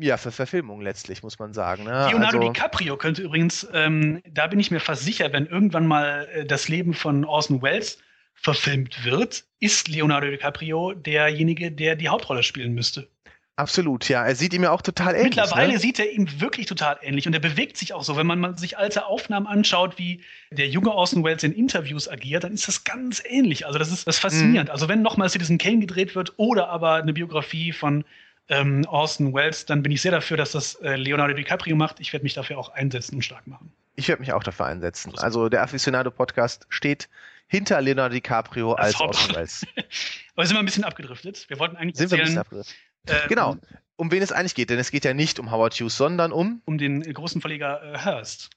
ja, 0.00 0.16
für 0.16 0.30
Verfilmung 0.30 0.80
letztlich, 0.80 1.22
muss 1.22 1.38
man 1.38 1.52
sagen. 1.52 1.84
Ne? 1.84 2.08
Leonardo 2.10 2.38
also, 2.38 2.52
DiCaprio 2.52 2.96
könnte 2.96 3.22
übrigens, 3.22 3.66
ähm, 3.72 4.20
da 4.28 4.46
bin 4.46 4.60
ich 4.60 4.70
mir 4.70 4.80
fast 4.80 5.02
sicher, 5.02 5.32
wenn 5.32 5.46
irgendwann 5.46 5.86
mal 5.86 6.28
äh, 6.32 6.44
das 6.44 6.68
Leben 6.68 6.94
von 6.94 7.24
Orson 7.24 7.62
Welles 7.62 7.98
verfilmt 8.34 9.04
wird, 9.04 9.44
ist 9.60 9.88
Leonardo 9.88 10.28
DiCaprio 10.28 10.92
derjenige, 10.94 11.72
der 11.72 11.96
die 11.96 12.08
Hauptrolle 12.08 12.42
spielen 12.42 12.74
müsste. 12.74 13.10
Absolut, 13.58 14.08
ja. 14.08 14.24
Er 14.24 14.36
sieht 14.36 14.54
ihm 14.54 14.62
ja 14.62 14.70
auch 14.70 14.82
total 14.82 15.16
ähnlich. 15.16 15.34
Mittlerweile 15.34 15.72
ne? 15.72 15.78
sieht 15.80 15.98
er 15.98 16.12
ihm 16.12 16.40
wirklich 16.40 16.66
total 16.66 16.96
ähnlich 17.02 17.26
und 17.26 17.32
er 17.32 17.40
bewegt 17.40 17.76
sich 17.76 17.92
auch 17.92 18.04
so. 18.04 18.16
Wenn 18.16 18.28
man 18.28 18.56
sich 18.56 18.78
alte 18.78 19.06
Aufnahmen 19.06 19.48
anschaut, 19.48 19.98
wie 19.98 20.20
der 20.52 20.68
junge 20.68 20.92
Orson 20.92 21.24
Welles 21.24 21.42
in 21.42 21.52
Interviews 21.52 22.08
agiert, 22.08 22.44
dann 22.44 22.52
ist 22.52 22.68
das 22.68 22.84
ganz 22.84 23.20
ähnlich. 23.26 23.66
Also 23.66 23.80
das 23.80 23.90
ist 23.90 24.06
das 24.06 24.18
ist 24.18 24.22
Mhm. 24.22 24.28
faszinierend. 24.28 24.70
Also 24.70 24.88
wenn 24.88 25.02
nochmal 25.02 25.28
Citizen 25.28 25.58
Kane 25.58 25.80
gedreht 25.80 26.14
wird 26.14 26.34
oder 26.36 26.68
aber 26.68 26.94
eine 26.94 27.12
Biografie 27.12 27.72
von 27.72 28.04
ähm, 28.48 28.84
Orson 28.86 29.34
Welles, 29.34 29.66
dann 29.66 29.82
bin 29.82 29.90
ich 29.90 30.02
sehr 30.02 30.12
dafür, 30.12 30.36
dass 30.36 30.52
das 30.52 30.76
äh, 30.76 30.94
Leonardo 30.94 31.34
DiCaprio 31.34 31.74
macht. 31.74 31.98
Ich 31.98 32.12
werde 32.12 32.22
mich 32.22 32.34
dafür 32.34 32.58
auch 32.58 32.68
einsetzen 32.68 33.16
und 33.16 33.22
stark 33.22 33.48
machen. 33.48 33.72
Ich 33.96 34.06
werde 34.06 34.20
mich 34.20 34.32
auch 34.32 34.44
dafür 34.44 34.66
einsetzen. 34.66 35.12
Also 35.18 35.48
der 35.48 35.64
Aficionado-Podcast 35.64 36.66
steht 36.68 37.08
hinter 37.48 37.80
Leonardo 37.80 38.14
DiCaprio 38.14 38.74
Als 38.74 38.94
als 38.94 39.00
Orson 39.00 39.34
Welles. 39.34 39.66
Aber 40.36 40.46
sind 40.46 40.54
wir 40.54 40.60
ein 40.60 40.64
bisschen 40.64 40.84
abgedriftet. 40.84 41.46
Wir 41.48 41.58
wollten 41.58 41.76
eigentlich 41.76 41.96
Sind 41.96 42.12
wir 42.12 42.18
ein 42.18 42.24
bisschen 42.24 42.36
erzählen, 42.36 42.64
äh, 43.08 43.28
Genau. 43.28 43.56
Um 43.96 44.12
wen 44.12 44.22
es 44.22 44.30
eigentlich 44.30 44.54
geht, 44.54 44.70
denn 44.70 44.78
es 44.78 44.92
geht 44.92 45.04
ja 45.04 45.12
nicht 45.12 45.40
um 45.40 45.50
Howard 45.50 45.74
Hughes, 45.74 45.96
sondern 45.96 46.30
um 46.32 46.62
um 46.66 46.78
den 46.78 47.02
äh, 47.02 47.12
großen 47.12 47.40
Verleger 47.40 47.82
äh, 47.82 47.98
Hearst. 47.98 48.50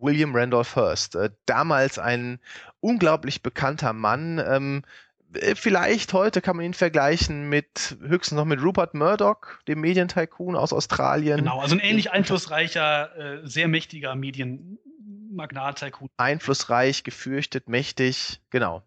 William 0.00 0.34
Randolph 0.34 0.76
Hearst. 0.76 1.16
Äh, 1.16 1.30
damals 1.46 1.98
ein 1.98 2.38
unglaublich 2.80 3.42
bekannter 3.42 3.92
Mann. 3.92 4.38
Ähm, 4.38 4.82
äh, 5.34 5.54
vielleicht 5.54 6.12
heute 6.12 6.40
kann 6.40 6.56
man 6.56 6.64
ihn 6.64 6.74
vergleichen 6.74 7.48
mit 7.48 7.96
höchstens 8.00 8.36
noch 8.36 8.44
mit 8.44 8.62
Rupert 8.62 8.94
Murdoch, 8.94 9.38
dem 9.68 9.80
Medientycoon 9.80 10.56
aus 10.56 10.72
Australien. 10.72 11.38
Genau, 11.38 11.60
also 11.60 11.74
ein 11.74 11.80
ähnlich 11.80 12.10
einflussreicher, 12.12 13.42
äh, 13.42 13.46
sehr 13.46 13.68
mächtiger 13.68 14.14
Medienmagnat, 14.14 15.80
Tycoon. 15.80 16.08
einflussreich, 16.16 17.04
gefürchtet, 17.04 17.68
mächtig, 17.68 18.40
genau. 18.50 18.82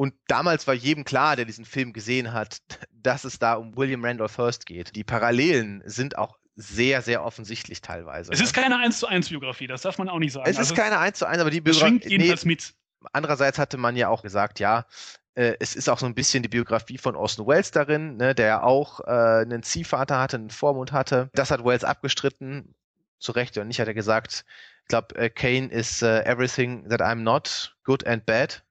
Und 0.00 0.14
damals 0.28 0.68
war 0.68 0.74
jedem 0.74 1.02
klar, 1.02 1.34
der 1.34 1.44
diesen 1.44 1.64
Film 1.64 1.92
gesehen 1.92 2.32
hat, 2.32 2.58
dass 2.92 3.24
es 3.24 3.40
da 3.40 3.54
um 3.54 3.76
William 3.76 4.04
Randolph 4.04 4.38
Hearst 4.38 4.64
geht. 4.64 4.94
Die 4.94 5.02
Parallelen 5.02 5.82
sind 5.86 6.16
auch 6.16 6.38
sehr, 6.54 7.02
sehr 7.02 7.24
offensichtlich 7.24 7.80
teilweise. 7.80 8.32
Es 8.32 8.40
ist 8.40 8.54
ne? 8.56 8.62
keine 8.62 8.78
1 8.78 9.00
zu 9.00 9.06
1 9.08 9.28
Biografie, 9.28 9.66
das 9.66 9.82
darf 9.82 9.98
man 9.98 10.08
auch 10.08 10.18
nicht 10.18 10.32
sagen. 10.32 10.44
es 10.48 10.52
ist 10.52 10.70
Also 10.70 10.74
keine 10.74 10.98
1 10.98 11.18
zu 11.18 11.26
1, 11.26 11.40
aber 11.40 11.50
die 11.50 11.62
es 11.64 11.78
schwingt 11.78 12.02
Biografie. 12.02 12.10
jedenfalls 12.10 12.44
mit. 12.44 12.74
andererseits 13.12 13.58
hatte 13.58 13.76
man 13.76 13.96
ja 13.96 14.08
auch 14.08 14.22
gesagt, 14.22 14.60
ja, 14.60 14.86
äh, 15.34 15.56
es 15.58 15.74
ist 15.74 15.88
auch 15.88 15.98
so 15.98 16.06
ein 16.06 16.14
bisschen 16.14 16.44
die 16.44 16.48
Biografie 16.48 16.98
von 16.98 17.16
Orson 17.16 17.46
Welles 17.46 17.72
darin, 17.72 18.16
ne, 18.16 18.34
der 18.34 18.46
ja 18.46 18.62
auch 18.62 19.00
äh, 19.00 19.42
einen 19.42 19.64
Ziehvater 19.64 20.20
hatte, 20.20 20.36
einen 20.36 20.50
Vormund 20.50 20.92
hatte. 20.92 21.28
Das 21.34 21.50
hat 21.50 21.64
Welles 21.64 21.84
abgestritten, 21.84 22.74
zu 23.18 23.32
Recht 23.32 23.56
oder 23.56 23.64
nicht, 23.64 23.80
hat 23.80 23.88
er 23.88 23.94
gesagt. 23.94 24.44
Ich 24.82 24.88
glaube, 24.88 25.16
äh, 25.16 25.28
Kane 25.28 25.68
is 25.72 26.02
uh, 26.02 26.22
everything 26.24 26.88
that 26.88 27.00
I'm 27.00 27.22
not, 27.22 27.76
good 27.82 28.06
and 28.06 28.24
bad. 28.26 28.62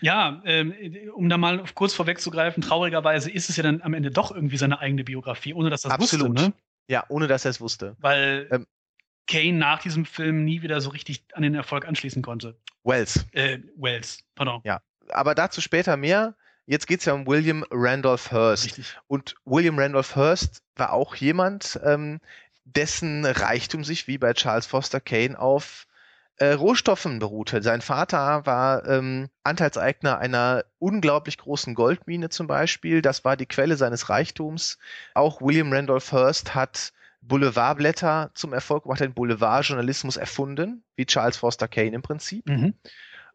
Ja, 0.00 0.42
ähm, 0.44 0.74
um 1.14 1.28
da 1.28 1.38
mal 1.38 1.64
kurz 1.74 1.94
vorwegzugreifen, 1.94 2.62
traurigerweise 2.62 3.30
ist 3.30 3.50
es 3.50 3.56
ja 3.56 3.62
dann 3.62 3.82
am 3.82 3.94
Ende 3.94 4.10
doch 4.10 4.30
irgendwie 4.34 4.56
seine 4.56 4.80
eigene 4.80 5.04
Biografie, 5.04 5.54
ohne 5.54 5.70
dass 5.70 5.82
das 5.82 5.92
Absolut. 5.92 6.36
wusste, 6.36 6.48
ne? 6.48 6.54
Ja, 6.88 7.04
ohne 7.08 7.26
dass 7.26 7.44
er 7.44 7.50
es 7.50 7.60
wusste. 7.60 7.96
Weil 7.98 8.48
Ähm. 8.50 8.66
Kane 9.26 9.52
nach 9.58 9.82
diesem 9.82 10.06
Film 10.06 10.44
nie 10.44 10.62
wieder 10.62 10.80
so 10.80 10.88
richtig 10.90 11.22
an 11.34 11.42
den 11.42 11.54
Erfolg 11.54 11.86
anschließen 11.86 12.22
konnte. 12.22 12.56
Wells. 12.82 13.26
Äh, 13.32 13.58
Wells, 13.76 14.24
pardon. 14.34 14.62
Aber 15.10 15.34
dazu 15.34 15.60
später 15.60 15.96
mehr. 15.96 16.34
Jetzt 16.66 16.86
geht 16.86 17.00
es 17.00 17.06
ja 17.06 17.14
um 17.14 17.26
William 17.26 17.64
Randolph 17.70 18.30
Hearst. 18.30 18.66
Richtig. 18.66 18.96
Und 19.06 19.36
William 19.44 19.78
Randolph 19.78 20.16
Hearst 20.16 20.62
war 20.76 20.92
auch 20.92 21.14
jemand, 21.14 21.80
ähm, 21.82 22.20
dessen 22.64 23.24
Reichtum 23.24 23.84
sich 23.84 24.06
wie 24.06 24.18
bei 24.18 24.34
Charles 24.34 24.66
Foster 24.66 25.00
Kane 25.00 25.38
auf 25.38 25.86
äh, 26.38 26.52
Rohstoffen 26.52 27.18
beruhte. 27.18 27.62
Sein 27.62 27.80
Vater 27.80 28.46
war 28.46 28.86
ähm, 28.86 29.28
Anteilseigner 29.42 30.18
einer 30.18 30.64
unglaublich 30.78 31.38
großen 31.38 31.74
Goldmine 31.74 32.28
zum 32.28 32.46
Beispiel. 32.46 33.02
Das 33.02 33.24
war 33.24 33.36
die 33.36 33.46
Quelle 33.46 33.76
seines 33.76 34.08
Reichtums. 34.08 34.78
Auch 35.14 35.40
William 35.40 35.72
Randolph 35.72 36.12
Hearst 36.12 36.54
hat 36.54 36.92
Boulevardblätter 37.22 38.30
zum 38.34 38.52
Erfolg 38.52 38.84
gebracht, 38.84 39.00
den 39.00 39.14
Boulevardjournalismus 39.14 40.16
erfunden, 40.16 40.84
wie 40.96 41.06
Charles 41.06 41.36
Foster 41.36 41.68
Kane 41.68 41.94
im 41.94 42.02
Prinzip. 42.02 42.46
Mhm. 42.48 42.74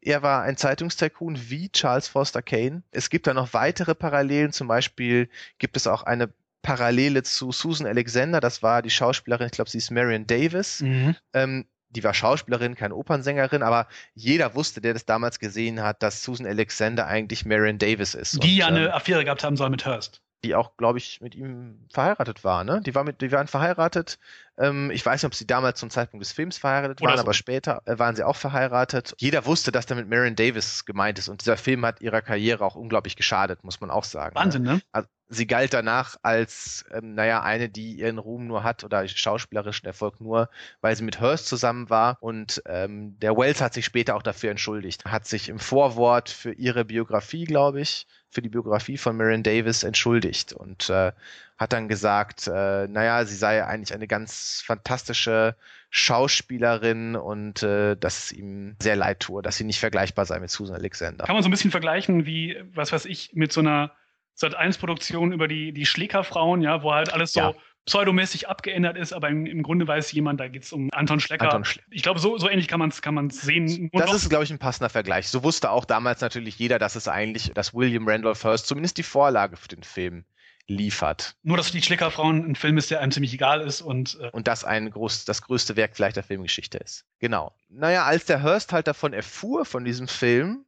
Er 0.01 0.21
war 0.21 0.43
ein 0.43 0.57
Zeitungstycoon 0.57 1.49
wie 1.49 1.69
Charles 1.69 2.07
Foster 2.07 2.41
Kane. 2.41 2.83
Es 2.91 3.09
gibt 3.09 3.27
da 3.27 3.33
noch 3.33 3.53
weitere 3.53 3.95
Parallelen. 3.95 4.51
Zum 4.51 4.67
Beispiel 4.67 5.29
gibt 5.59 5.77
es 5.77 5.87
auch 5.87 6.03
eine 6.03 6.29
Parallele 6.61 7.23
zu 7.23 7.51
Susan 7.51 7.87
Alexander. 7.87 8.39
Das 8.39 8.63
war 8.63 8.81
die 8.81 8.89
Schauspielerin, 8.89 9.47
ich 9.47 9.51
glaube, 9.51 9.69
sie 9.69 9.77
ist 9.77 9.91
Marion 9.91 10.25
Davis. 10.25 10.81
Mhm. 10.81 11.15
Ähm, 11.33 11.65
die 11.95 12.03
war 12.03 12.13
Schauspielerin, 12.13 12.75
keine 12.75 12.95
Opernsängerin, 12.95 13.63
aber 13.63 13.87
jeder 14.15 14.55
wusste, 14.55 14.81
der 14.81 14.93
das 14.93 15.05
damals 15.05 15.39
gesehen 15.39 15.81
hat, 15.81 16.03
dass 16.03 16.23
Susan 16.23 16.45
Alexander 16.45 17.07
eigentlich 17.07 17.45
Marion 17.45 17.77
Davis 17.77 18.13
ist. 18.13 18.43
Die 18.43 18.51
und, 18.51 18.57
ja 18.57 18.67
eine 18.67 18.85
ähm, 18.85 18.91
Affäre 18.91 19.23
gehabt 19.23 19.43
haben 19.43 19.57
soll 19.57 19.69
mit 19.69 19.85
Hearst 19.85 20.21
die 20.43 20.55
auch, 20.55 20.75
glaube 20.77 20.97
ich, 20.97 21.21
mit 21.21 21.35
ihm 21.35 21.79
verheiratet 21.91 22.43
war, 22.43 22.63
ne? 22.63 22.81
Die, 22.81 22.93
war 22.95 23.03
mit, 23.03 23.21
die 23.21 23.31
waren 23.31 23.47
verheiratet. 23.47 24.19
Ähm, 24.57 24.91
ich 24.91 25.05
weiß 25.05 25.21
nicht, 25.21 25.27
ob 25.27 25.35
sie 25.35 25.47
damals 25.47 25.79
zum 25.79 25.89
Zeitpunkt 25.89 26.23
des 26.23 26.33
Films 26.33 26.57
verheiratet 26.57 27.01
Oder 27.01 27.11
waren, 27.11 27.17
so. 27.17 27.23
aber 27.23 27.33
später 27.33 27.81
äh, 27.85 27.97
waren 27.97 28.15
sie 28.15 28.23
auch 28.23 28.35
verheiratet. 28.35 29.15
Jeder 29.17 29.45
wusste, 29.45 29.71
dass 29.71 29.85
damit 29.85 30.09
Marion 30.09 30.35
Davis 30.35 30.85
gemeint 30.85 31.17
ist 31.17 31.29
und 31.29 31.41
dieser 31.41 31.57
Film 31.57 31.85
hat 31.85 32.01
ihrer 32.01 32.21
Karriere 32.21 32.63
auch 32.63 32.75
unglaublich 32.75 33.15
geschadet, 33.15 33.63
muss 33.63 33.81
man 33.81 33.89
auch 33.89 34.03
sagen. 34.03 34.35
Ne? 34.35 34.41
Wahnsinn, 34.41 34.63
ne? 34.63 34.81
Also, 34.91 35.07
sie 35.29 35.47
galt 35.47 35.73
danach 35.73 36.17
als, 36.21 36.85
ähm, 36.91 37.15
naja, 37.15 37.41
eine, 37.41 37.69
die 37.69 37.93
ihren 37.93 38.17
Ruhm 38.17 38.47
nur 38.47 38.63
hat 38.63 38.83
oder 38.83 39.07
schauspielerischen 39.07 39.87
Erfolg 39.87 40.21
nur, 40.21 40.49
weil 40.81 40.95
sie 40.95 41.03
mit 41.03 41.19
Hearst 41.19 41.47
zusammen 41.47 41.89
war. 41.89 42.17
Und 42.19 42.61
ähm, 42.65 43.17
der 43.19 43.35
Wells 43.37 43.61
hat 43.61 43.73
sich 43.73 43.85
später 43.85 44.15
auch 44.15 44.23
dafür 44.23 44.51
entschuldigt. 44.51 45.05
Hat 45.05 45.25
sich 45.25 45.49
im 45.49 45.59
Vorwort 45.59 46.29
für 46.29 46.53
ihre 46.53 46.85
Biografie, 46.85 47.45
glaube 47.45 47.81
ich, 47.81 48.07
für 48.33 48.41
die 48.41 48.49
Biografie 48.49 48.97
von 48.97 49.15
Marion 49.15 49.43
Davis 49.43 49.83
entschuldigt 49.83 50.53
und 50.53 50.89
äh, 50.89 51.11
hat 51.57 51.73
dann 51.73 51.87
gesagt, 51.87 52.47
äh, 52.47 52.87
naja, 52.87 53.25
sie 53.25 53.35
sei 53.35 53.63
eigentlich 53.63 53.93
eine 53.93 54.07
ganz 54.07 54.63
fantastische 54.65 55.55
Schauspielerin 55.89 57.15
und 57.15 57.61
äh, 57.61 57.95
dass 57.95 58.25
es 58.25 58.31
ihm 58.31 58.75
sehr 58.81 58.95
leid 58.95 59.19
tue, 59.19 59.41
dass 59.41 59.57
sie 59.57 59.63
nicht 59.63 59.79
vergleichbar 59.79 60.25
sei 60.25 60.39
mit 60.39 60.49
Susan 60.49 60.75
Alexander. 60.75 61.25
Kann 61.25 61.35
man 61.35 61.43
so 61.43 61.49
ein 61.49 61.51
bisschen 61.51 61.71
vergleichen 61.71 62.25
wie, 62.25 62.57
was 62.73 62.91
weiß 62.91 63.05
ich, 63.05 63.33
mit 63.33 63.53
so 63.53 63.61
einer 63.61 63.91
Sat1-Produktion 64.35 65.31
über 65.31 65.47
die, 65.47 65.71
die 65.71 65.85
Schlägerfrauen, 65.85 66.61
ja, 66.61 66.81
wo 66.81 66.91
halt 66.93 67.13
alles 67.13 67.33
so 67.33 67.39
ja 67.39 67.53
pseudomäßig 67.85 68.47
abgeändert 68.47 68.97
ist, 68.97 69.13
aber 69.13 69.29
im, 69.29 69.45
im 69.45 69.63
Grunde 69.63 69.87
weiß 69.87 70.11
jemand, 70.11 70.39
da 70.39 70.47
geht 70.47 70.63
es 70.63 70.73
um 70.73 70.89
Anton 70.91 71.19
Schlecker. 71.19 71.45
Anton 71.45 71.65
Schle 71.65 71.81
ich 71.89 72.03
glaube, 72.03 72.19
so, 72.19 72.37
so 72.37 72.49
ähnlich 72.49 72.67
kann 72.67 72.79
man 72.79 72.89
es 72.89 73.01
kann 73.01 73.13
man's 73.13 73.41
sehen. 73.41 73.89
Und 73.91 73.99
das 73.99 74.13
ist, 74.13 74.29
glaube 74.29 74.43
ich, 74.43 74.51
ein 74.51 74.59
passender 74.59 74.89
Vergleich. 74.89 75.27
So 75.29 75.43
wusste 75.43 75.69
auch 75.71 75.85
damals 75.85 76.21
natürlich 76.21 76.57
jeder, 76.57 76.79
dass 76.79 76.95
es 76.95 77.07
eigentlich, 77.07 77.51
dass 77.53 77.73
William 77.73 78.07
Randolph 78.07 78.43
Hearst 78.43 78.67
zumindest 78.67 78.97
die 78.97 79.03
Vorlage 79.03 79.57
für 79.57 79.67
den 79.67 79.83
Film 79.83 80.25
liefert. 80.67 81.35
Nur, 81.43 81.57
dass 81.57 81.71
die 81.71 81.81
Schleckerfrauen 81.81 82.49
ein 82.49 82.55
Film 82.55 82.77
ist, 82.77 82.89
der 82.89 83.01
einem 83.01 83.11
ziemlich 83.11 83.33
egal 83.33 83.61
ist 83.61 83.81
und. 83.81 84.17
Äh 84.21 84.29
und 84.31 84.47
das 84.47 84.63
ein 84.63 84.89
groß, 84.89 85.25
das 85.25 85.41
größte 85.41 85.75
Werk 85.75 85.95
vielleicht 85.95 86.15
der 86.15 86.23
Filmgeschichte 86.23 86.77
ist. 86.77 87.05
Genau. 87.19 87.53
Naja, 87.69 88.05
als 88.05 88.25
der 88.25 88.41
Hearst 88.43 88.71
halt 88.71 88.87
davon 88.87 89.13
erfuhr, 89.13 89.65
von 89.65 89.83
diesem 89.83 90.07
Film, 90.07 90.65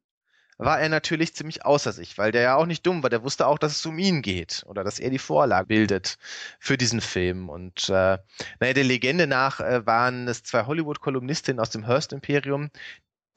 war 0.58 0.80
er 0.80 0.90
natürlich 0.90 1.36
ziemlich 1.36 1.66
außer 1.66 1.92
sich, 1.92 2.18
weil 2.18 2.32
der 2.32 2.42
ja 2.42 2.56
auch 2.56 2.66
nicht 2.66 2.86
dumm 2.86 3.04
war. 3.04 3.10
Der 3.10 3.24
wusste 3.24 3.48
auch, 3.48 3.58
dass 3.58 3.74
es 3.74 3.86
um 3.86 4.00
ihn 4.00 4.22
geht 4.22 4.64
oder 4.68 4.84
dass 4.84 5.00
er 5.00 5.10
die 5.10 5.20
Vorlage 5.20 5.68
bildet 5.68 6.18
für 6.60 6.78
diesen 6.78 7.02
Film. 7.02 7.50
Und 7.50 7.90
äh, 7.90 8.18
naja, 8.60 8.74
der 8.74 8.84
Legende 8.84 9.28
nach 9.28 9.60
äh, 9.60 9.86
waren 9.86 10.28
es 10.28 10.44
zwei 10.44 10.66
Hollywood-Kolumnistinnen 10.66 11.60
aus 11.60 11.70
dem 11.70 11.86
Hearst-Imperium, 11.86 12.70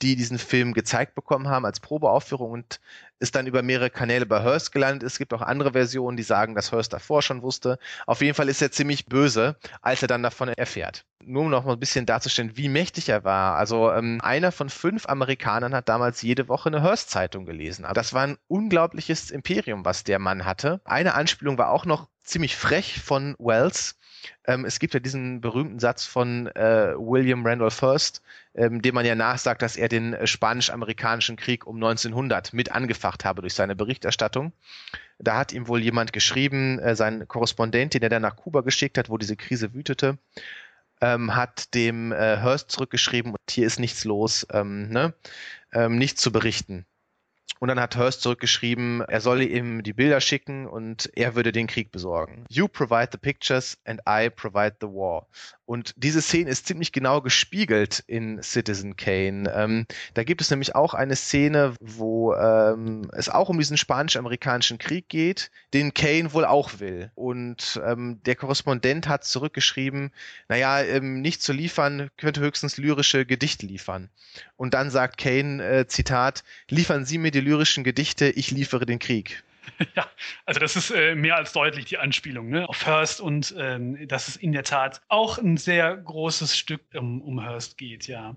die 0.03 0.16
diesen 0.16 0.39
Film 0.39 0.75
gezeigt 0.75 1.15
bekommen 1.15 1.49
haben 1.49 1.65
als 1.65 1.81
Probeaufführung 1.81 2.51
und 2.51 2.81
ist 3.19 3.35
dann 3.35 3.47
über 3.47 3.62
mehrere 3.62 3.91
Kanäle 3.91 4.27
bei 4.27 4.43
Hearst 4.43 4.73
gelandet. 4.73 5.03
Es 5.03 5.19
gibt 5.19 5.35
auch 5.35 5.43
andere 5.43 5.73
Versionen, 5.73 6.16
die 6.16 6.23
sagen, 6.23 6.55
dass 6.55 6.70
Hearst 6.70 6.93
davor 6.93 7.23
schon 7.23 7.43
wusste. 7.43 7.79
Auf 8.07 8.20
jeden 8.20 8.35
Fall 8.35 8.49
ist 8.49 8.62
er 8.62 8.70
ziemlich 8.70 9.07
böse, 9.07 9.57
als 9.83 10.03
er 10.03 10.09
dann 10.09 10.23
davon 10.23 10.49
erfährt. 10.49 11.05
Nur 11.25 11.43
um 11.43 11.51
noch 11.51 11.65
mal 11.65 11.73
ein 11.73 11.81
bisschen 11.81 12.07
darzustellen, 12.07 12.57
wie 12.57 12.69
mächtig 12.69 13.09
er 13.09 13.25
war. 13.25 13.57
Also 13.57 13.93
ähm, 13.93 14.20
einer 14.23 14.53
von 14.53 14.70
fünf 14.70 15.07
Amerikanern 15.07 15.75
hat 15.75 15.89
damals 15.89 16.23
jede 16.23 16.49
Woche 16.49 16.69
eine 16.69 16.83
Hearst-Zeitung 16.83 17.45
gelesen. 17.45 17.85
Aber 17.85 17.95
das 17.95 18.15
war 18.15 18.23
ein 18.23 18.39
unglaubliches 18.47 19.31
Imperium, 19.31 19.85
was 19.85 20.05
der 20.05 20.20
Mann 20.20 20.45
hatte. 20.45 20.81
Eine 20.85 21.15
Anspielung 21.15 21.59
war 21.59 21.70
auch 21.70 21.85
noch 21.85 22.09
ziemlich 22.23 22.57
frech 22.57 23.01
von 23.03 23.35
Wells. 23.39 23.98
Ähm, 24.47 24.65
es 24.65 24.78
gibt 24.78 24.95
ja 24.95 25.01
diesen 25.01 25.40
berühmten 25.40 25.78
Satz 25.78 26.05
von 26.05 26.47
äh, 26.49 26.95
William 26.97 27.47
Randolph 27.47 27.82
Hearst, 27.82 28.23
ähm, 28.55 28.82
dem 28.82 28.95
man 28.95 29.07
ja 29.07 29.15
nachsagt, 29.15 29.62
dass 29.62 29.77
er 29.77 29.89
den 29.89 30.15
äh, 30.15 30.27
spanisch-amerikanischen 30.27 31.36
Krieg 31.36 31.66
um 31.66 31.77
1900 31.77 32.53
mit 32.53 32.73
angefacht 32.73 33.24
habe 33.24 33.43
durch 33.43 33.55
seine 33.55 33.77
Berichterstattung. 33.77 34.53
Da 35.19 35.36
hat 35.36 35.53
ihm 35.53 35.69
wohl 35.69 35.82
jemand 35.82 36.12
geschrieben, 36.12 36.78
äh, 36.78 36.97
sein 36.97 37.27
Korrespondent, 37.28 37.95
den 37.95 38.03
er 38.03 38.09
dann 38.09 38.23
nach 38.23 38.36
Kuba 38.36 38.61
geschickt 38.62 38.99
hat, 38.99 39.11
wo 39.11 39.19
diese 39.19 39.36
Krise 39.36 39.74
wütete, 39.74 40.19
ähm, 41.01 41.35
hat 41.35 41.74
dem 41.74 42.12
äh, 42.12 42.39
Hearst 42.39 42.70
zurückgeschrieben, 42.70 43.35
hier 43.49 43.66
ist 43.66 43.78
nichts 43.78 44.05
los, 44.05 44.47
ähm, 44.53 44.89
ne? 44.90 45.15
ähm, 45.73 45.99
nichts 45.99 46.23
zu 46.23 46.32
berichten. 46.32 46.86
Und 47.61 47.69
dann 47.69 47.81
hat 47.81 47.97
Hearst 47.97 48.23
zurückgeschrieben, 48.23 49.01
er 49.01 49.20
solle 49.20 49.45
ihm 49.45 49.83
die 49.83 49.93
Bilder 49.93 50.20
schicken 50.20 50.66
und 50.66 51.11
er 51.15 51.35
würde 51.35 51.51
den 51.51 51.66
Krieg 51.66 51.91
besorgen. 51.91 52.45
You 52.49 52.69
provide 52.69 53.09
the 53.12 53.19
pictures 53.19 53.79
and 53.85 54.01
I 54.09 54.31
provide 54.31 54.77
the 54.81 54.87
war. 54.87 55.27
Und 55.69 55.93
diese 55.99 56.23
Szene 56.23 56.49
ist 56.49 56.66
ziemlich 56.66 56.93
genau 56.93 57.20
gespiegelt 57.20 58.03
in 58.07 58.43
Citizen 58.43 58.97
Kane. 58.97 59.53
Ähm, 59.55 59.85
da 60.15 60.24
gibt 60.24 60.40
es 60.40 60.49
nämlich 60.49 60.74
auch 60.74 60.95
eine 60.95 61.15
Szene, 61.15 61.74
wo 61.78 62.32
ähm, 62.32 63.11
es 63.12 63.28
auch 63.28 63.51
um 63.51 63.59
diesen 63.59 63.77
spanisch-amerikanischen 63.77 64.78
Krieg 64.78 65.11
geht, 65.11 65.51
den 65.74 65.93
Kane 65.93 66.32
wohl 66.32 66.47
auch 66.47 66.81
will. 66.81 67.11
Und 67.15 67.78
ähm, 67.85 68.19
der 68.24 68.35
Korrespondent 68.36 69.09
hat 69.09 69.24
zurückgeschrieben, 69.24 70.11
naja, 70.49 70.81
ähm, 70.81 71.20
nicht 71.20 71.43
zu 71.43 71.53
liefern, 71.53 72.09
könnte 72.16 72.40
höchstens 72.40 72.78
lyrische 72.78 73.27
Gedichte 73.27 73.66
liefern. 73.66 74.09
Und 74.57 74.73
dann 74.73 74.90
sagt 74.90 75.19
Kane, 75.19 75.62
äh, 75.62 75.86
Zitat, 75.86 76.45
liefern 76.70 77.05
Sie 77.05 77.19
mir 77.19 77.31
die 77.31 77.43
lyrischen 77.43 77.85
Gedichte, 77.85 78.31
ich 78.31 78.51
liefere 78.51 78.86
den 78.86 79.01
Krieg. 79.01 79.45
Ja, 79.97 80.07
also 80.47 80.61
das 80.61 80.77
ist 80.77 80.90
äh, 80.90 81.15
mehr 81.15 81.36
als 81.36 81.53
deutlich 81.53 81.86
die 81.86 81.99
Anspielung 81.99 82.49
ne, 82.49 82.69
auf 82.69 82.86
Hearst 82.86 83.20
und 83.20 83.55
ähm, 83.59 84.07
dass 84.09 84.28
es 84.28 84.36
in 84.36 84.53
der 84.53 84.65
Tat 84.65 85.01
auch 85.09 85.39
ein 85.39 85.57
sehr 85.57 85.97
großes 85.97 86.57
Stück 86.57 86.82
um, 86.95 87.20
um 87.23 87.40
Hearst 87.40 87.78
geht, 87.78 88.07
ja. 88.07 88.36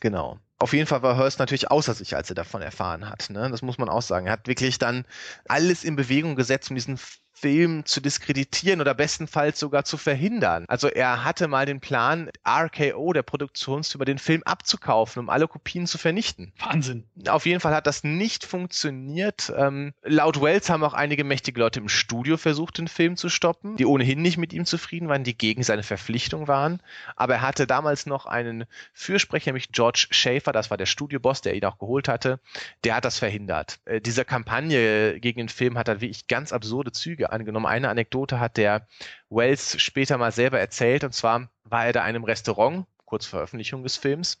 Genau. 0.00 0.38
Auf 0.58 0.72
jeden 0.72 0.86
Fall 0.86 1.02
war 1.02 1.16
Hearst 1.16 1.38
natürlich 1.38 1.70
außer 1.70 1.94
sich, 1.94 2.16
als 2.16 2.30
er 2.30 2.34
davon 2.34 2.62
erfahren 2.62 3.08
hat. 3.08 3.28
Ne? 3.28 3.50
Das 3.50 3.60
muss 3.60 3.76
man 3.76 3.90
auch 3.90 4.02
sagen. 4.02 4.26
Er 4.26 4.32
hat 4.32 4.48
wirklich 4.48 4.78
dann 4.78 5.04
alles 5.48 5.84
in 5.84 5.96
Bewegung 5.96 6.34
gesetzt, 6.34 6.70
um 6.70 6.76
diesen 6.76 6.98
Film 7.38 7.84
zu 7.84 8.00
diskreditieren 8.00 8.80
oder 8.80 8.94
bestenfalls 8.94 9.60
sogar 9.60 9.84
zu 9.84 9.98
verhindern. 9.98 10.64
Also 10.68 10.88
er 10.88 11.22
hatte 11.22 11.48
mal 11.48 11.66
den 11.66 11.80
Plan, 11.80 12.30
RKO, 12.48 13.12
der 13.12 13.22
Produktionsfirma, 13.22 14.06
den 14.06 14.18
Film 14.18 14.42
abzukaufen, 14.44 15.20
um 15.20 15.28
alle 15.28 15.46
Kopien 15.46 15.86
zu 15.86 15.98
vernichten. 15.98 16.54
Wahnsinn. 16.58 17.04
Auf 17.28 17.44
jeden 17.44 17.60
Fall 17.60 17.74
hat 17.74 17.86
das 17.86 18.04
nicht 18.04 18.46
funktioniert. 18.46 19.52
Ähm, 19.54 19.92
laut 20.02 20.40
Wells 20.40 20.70
haben 20.70 20.82
auch 20.82 20.94
einige 20.94 21.24
mächtige 21.24 21.60
Leute 21.60 21.80
im 21.80 21.90
Studio 21.90 22.38
versucht, 22.38 22.78
den 22.78 22.88
Film 22.88 23.18
zu 23.18 23.28
stoppen, 23.28 23.76
die 23.76 23.84
ohnehin 23.84 24.22
nicht 24.22 24.38
mit 24.38 24.54
ihm 24.54 24.64
zufrieden 24.64 25.08
waren, 25.08 25.22
die 25.22 25.36
gegen 25.36 25.62
seine 25.62 25.82
Verpflichtung 25.82 26.48
waren. 26.48 26.80
Aber 27.16 27.34
er 27.34 27.40
hatte 27.42 27.66
damals 27.66 28.06
noch 28.06 28.24
einen 28.24 28.64
Fürsprecher, 28.94 29.50
nämlich 29.50 29.72
George 29.72 30.06
Schaefer, 30.10 30.52
das 30.52 30.70
war 30.70 30.78
der 30.78 30.86
Studioboss, 30.86 31.42
der 31.42 31.54
ihn 31.54 31.66
auch 31.66 31.78
geholt 31.78 32.08
hatte, 32.08 32.40
der 32.82 32.96
hat 32.96 33.04
das 33.04 33.18
verhindert. 33.18 33.78
Äh, 33.84 34.00
diese 34.00 34.24
Kampagne 34.24 35.20
gegen 35.20 35.38
den 35.38 35.48
Film 35.50 35.76
hat 35.76 35.88
dann 35.88 36.00
wirklich 36.00 36.28
ganz 36.28 36.52
absurde 36.52 36.92
Züge 36.92 37.25
angenommen. 37.32 37.66
Eine 37.66 37.88
Anekdote 37.88 38.40
hat 38.40 38.56
der 38.56 38.86
Wells 39.30 39.80
später 39.80 40.18
mal 40.18 40.32
selber 40.32 40.58
erzählt. 40.58 41.04
Und 41.04 41.12
zwar 41.12 41.48
war 41.64 41.86
er 41.86 41.92
da 41.92 42.00
in 42.00 42.06
einem 42.06 42.24
Restaurant, 42.24 42.86
kurz 43.04 43.26
vor 43.26 43.38
Veröffentlichung 43.38 43.82
des 43.82 43.96
Films. 43.96 44.38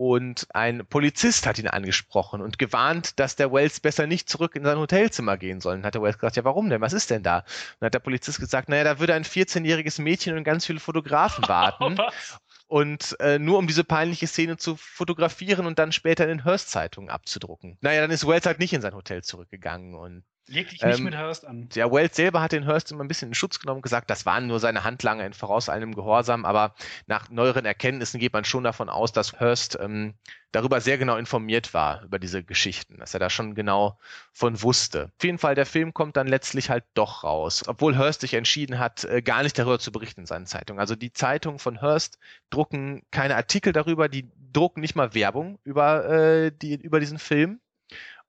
Und 0.00 0.46
ein 0.54 0.86
Polizist 0.86 1.46
hat 1.46 1.58
ihn 1.58 1.68
angesprochen 1.68 2.40
und 2.40 2.58
gewarnt, 2.58 3.18
dass 3.20 3.36
der 3.36 3.52
Wells 3.52 3.80
besser 3.80 4.06
nicht 4.06 4.30
zurück 4.30 4.56
in 4.56 4.64
sein 4.64 4.78
Hotelzimmer 4.78 5.36
gehen 5.36 5.60
soll. 5.60 5.74
Und 5.74 5.84
hat 5.84 5.94
der 5.94 6.00
Wells 6.00 6.16
gesagt, 6.16 6.36
ja, 6.36 6.44
warum 6.44 6.70
denn? 6.70 6.80
Was 6.80 6.94
ist 6.94 7.10
denn 7.10 7.22
da? 7.22 7.44
Und 7.78 7.84
hat 7.84 7.92
der 7.92 7.98
Polizist 7.98 8.40
gesagt, 8.40 8.70
naja, 8.70 8.82
da 8.82 8.98
würde 8.98 9.12
ein 9.12 9.24
14-jähriges 9.24 10.00
Mädchen 10.00 10.38
und 10.38 10.44
ganz 10.44 10.64
viele 10.64 10.80
Fotografen 10.80 11.46
warten. 11.48 11.98
und 12.66 13.14
äh, 13.20 13.38
nur 13.38 13.58
um 13.58 13.66
diese 13.66 13.84
peinliche 13.84 14.26
Szene 14.26 14.56
zu 14.56 14.76
fotografieren 14.76 15.66
und 15.66 15.78
dann 15.78 15.92
später 15.92 16.24
in 16.24 16.30
den 16.30 16.44
Hearst-Zeitungen 16.44 17.10
abzudrucken. 17.10 17.76
Naja, 17.82 18.00
dann 18.00 18.10
ist 18.10 18.26
Wells 18.26 18.46
halt 18.46 18.58
nicht 18.58 18.72
in 18.72 18.80
sein 18.80 18.94
Hotel 18.94 19.22
zurückgegangen 19.22 19.94
und 19.94 20.24
Leg 20.50 20.68
dich 20.68 20.82
nicht 20.82 20.98
ähm, 20.98 21.04
mit 21.04 21.16
Hurst 21.16 21.46
an. 21.46 21.68
Ja, 21.74 21.92
Wells 21.92 22.16
selber 22.16 22.42
hat 22.42 22.50
den 22.50 22.66
Hurst 22.66 22.90
immer 22.90 23.04
ein 23.04 23.08
bisschen 23.08 23.28
in 23.28 23.34
Schutz 23.34 23.60
genommen 23.60 23.78
und 23.78 23.82
gesagt, 23.82 24.10
das 24.10 24.26
waren 24.26 24.48
nur 24.48 24.58
seine 24.58 24.82
Handlanger 24.82 25.24
in 25.24 25.32
vorauseilendem 25.32 25.94
Gehorsam, 25.94 26.44
aber 26.44 26.74
nach 27.06 27.30
neueren 27.30 27.64
Erkenntnissen 27.64 28.18
geht 28.18 28.32
man 28.32 28.44
schon 28.44 28.64
davon 28.64 28.88
aus, 28.88 29.12
dass 29.12 29.38
Hurst 29.38 29.78
ähm, 29.80 30.14
darüber 30.50 30.80
sehr 30.80 30.98
genau 30.98 31.16
informiert 31.16 31.72
war, 31.72 32.02
über 32.02 32.18
diese 32.18 32.42
Geschichten, 32.42 32.98
dass 32.98 33.14
er 33.14 33.20
da 33.20 33.30
schon 33.30 33.54
genau 33.54 33.96
von 34.32 34.60
wusste. 34.60 35.12
Auf 35.16 35.24
jeden 35.24 35.38
Fall, 35.38 35.54
der 35.54 35.66
Film 35.66 35.94
kommt 35.94 36.16
dann 36.16 36.26
letztlich 36.26 36.68
halt 36.68 36.84
doch 36.94 37.22
raus, 37.22 37.62
obwohl 37.68 37.96
Hurst 37.96 38.22
sich 38.22 38.34
entschieden 38.34 38.80
hat, 38.80 39.04
äh, 39.04 39.22
gar 39.22 39.44
nicht 39.44 39.56
darüber 39.56 39.78
zu 39.78 39.92
berichten 39.92 40.22
in 40.22 40.26
seinen 40.26 40.46
Zeitungen. 40.46 40.80
Also 40.80 40.96
die 40.96 41.12
Zeitungen 41.12 41.60
von 41.60 41.80
Hurst 41.80 42.18
drucken 42.50 43.02
keine 43.12 43.36
Artikel 43.36 43.72
darüber, 43.72 44.08
die 44.08 44.28
drucken 44.52 44.80
nicht 44.80 44.96
mal 44.96 45.14
Werbung 45.14 45.60
über, 45.62 46.06
äh, 46.06 46.50
die, 46.50 46.74
über 46.74 46.98
diesen 46.98 47.20
Film 47.20 47.60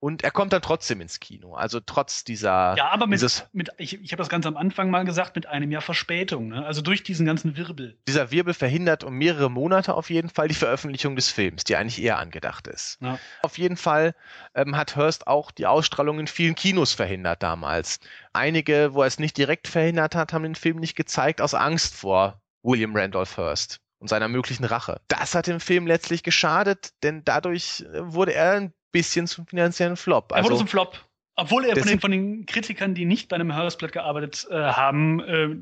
und 0.02 0.24
er 0.24 0.32
kommt 0.32 0.52
dann 0.52 0.64
trotzdem 0.64 1.00
ins 1.00 1.20
Kino. 1.20 1.54
Also 1.54 1.80
trotz 1.80 2.24
dieser. 2.24 2.74
Ja, 2.76 2.90
aber 2.90 3.06
mit, 3.06 3.48
mit 3.54 3.70
ich, 3.78 4.02
ich 4.02 4.12
habe 4.12 4.18
das 4.18 4.30
ganz 4.30 4.48
am 4.48 4.58
Anfang 4.58 4.90
mal 4.90 5.06
gesagt, 5.06 5.36
mit 5.36 5.46
einem 5.46 5.72
Jahr 5.72 5.84
Verspätung. 5.84 6.50
Ne? 6.50 6.66
Also 6.66 6.82
durch 6.82 7.04
diesen 7.04 7.28
ganzen 7.28 7.56
Wirbel. 7.56 7.96
Dieser 8.08 8.32
Wirbel 8.32 8.56
verhindert 8.56 9.04
um 9.04 9.14
mehrere 9.14 9.52
Monate 9.52 9.94
auf 9.94 10.10
jeden 10.10 10.30
Fall 10.30 10.48
die 10.48 10.56
Veröffentlichung 10.56 11.16
des 11.16 11.30
Films, 11.30 11.66
die 11.66 11.76
eigentlich 11.76 12.02
eher 12.02 12.18
angedacht 12.18 12.66
ist. 12.68 12.98
Ja. 13.00 13.20
Auf 13.44 13.60
jeden 13.60 13.78
Fall 13.78 14.16
ähm, 14.56 14.76
hat 14.76 14.96
Hearst 14.96 15.28
auch 15.28 15.52
die 15.52 15.68
Ausstrahlung 15.68 16.20
in 16.20 16.28
vielen 16.28 16.56
Kinos 16.56 16.94
verhindert 16.94 17.44
damals. 17.44 18.00
Einige, 18.34 18.96
wo 18.96 19.04
er 19.04 19.08
es 19.08 19.20
nicht 19.20 19.38
direkt 19.38 19.68
verhindert 19.68 20.16
hat, 20.16 20.34
haben 20.34 20.44
den 20.44 20.56
Film 20.56 20.78
nicht 20.78 20.96
gezeigt 20.96 21.42
aus 21.42 21.54
Angst 21.54 21.94
vor 21.94 22.42
William 22.64 22.96
Randolph 22.96 23.38
Hearst 23.38 23.80
und 24.00 24.08
seiner 24.08 24.28
möglichen 24.28 24.66
Rache. 24.66 25.00
Das 25.10 25.36
hat 25.36 25.46
dem 25.46 25.60
Film 25.60 25.86
letztlich 25.86 26.24
geschadet, 26.24 26.92
denn 27.04 27.24
dadurch 27.24 27.86
äh, 27.94 28.12
wurde 28.12 28.34
er 28.34 28.54
ein 28.54 28.74
bisschen 28.92 29.28
zum 29.28 29.48
finanziellen 29.48 29.98
Flop. 29.98 30.32
Er 30.32 30.44
wurde 30.44 30.54
Also, 30.54 30.58
zum 30.58 30.68
Flop. 30.68 31.06
Obwohl 31.36 31.66
er 31.66 31.76
von 31.76 31.88
den, 31.88 32.00
von 32.00 32.12
den 32.12 32.46
Kritikern, 32.46 32.94
die 32.94 33.06
nicht 33.06 33.30
bei 33.30 33.36
einem 33.36 33.56
Hörspiel 33.56 33.90
gearbeitet 33.90 34.48
äh, 34.52 34.56
haben, 34.56 35.20
äh, 35.22 35.56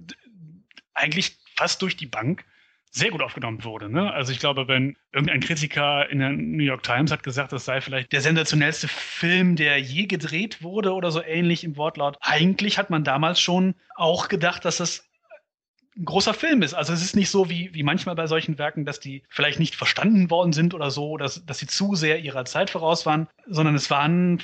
eigentlich 0.93 1.37
fast 1.55 1.81
durch 1.81 1.95
die 1.95 2.07
Bank 2.07 2.43
sehr 2.91 3.11
gut 3.11 3.21
aufgenommen 3.21 3.63
wurde. 3.63 3.87
Ne? 3.87 4.11
Also 4.11 4.31
ich 4.31 4.39
glaube, 4.39 4.67
wenn 4.67 4.97
irgendein 5.13 5.41
Kritiker 5.41 6.09
in 6.09 6.19
der 6.19 6.31
New 6.31 6.63
York 6.63 6.81
Times 6.83 7.11
hat 7.11 7.21
gesagt, 7.21 7.51
das 7.53 7.65
sei 7.65 7.81
vielleicht 7.81 8.11
der 8.11 8.21
sensationellste 8.21 8.87
Film, 8.87 9.55
der 9.55 9.79
je 9.79 10.07
gedreht 10.07 10.63
wurde 10.63 10.93
oder 10.93 11.11
so 11.11 11.21
ähnlich 11.21 11.63
im 11.63 11.77
Wortlaut. 11.77 12.17
Eigentlich 12.21 12.77
hat 12.79 12.89
man 12.89 13.03
damals 13.03 13.39
schon 13.39 13.75
auch 13.95 14.27
gedacht, 14.27 14.65
dass 14.65 14.77
das 14.77 15.08
ein 15.97 16.05
großer 16.05 16.33
Film 16.33 16.61
ist. 16.61 16.73
Also 16.73 16.93
es 16.93 17.01
ist 17.03 17.15
nicht 17.15 17.29
so 17.29 17.49
wie, 17.49 17.73
wie 17.73 17.83
manchmal 17.83 18.15
bei 18.15 18.27
solchen 18.27 18.57
Werken, 18.57 18.85
dass 18.85 18.99
die 18.99 19.23
vielleicht 19.29 19.59
nicht 19.59 19.75
verstanden 19.75 20.29
worden 20.29 20.53
sind 20.53 20.73
oder 20.73 20.91
so, 20.91 21.17
dass, 21.17 21.45
dass 21.45 21.59
sie 21.59 21.67
zu 21.67 21.95
sehr 21.95 22.19
ihrer 22.19 22.45
Zeit 22.45 22.69
voraus 22.69 23.05
waren, 23.05 23.27
sondern 23.47 23.75
es 23.75 23.89
waren 23.89 24.41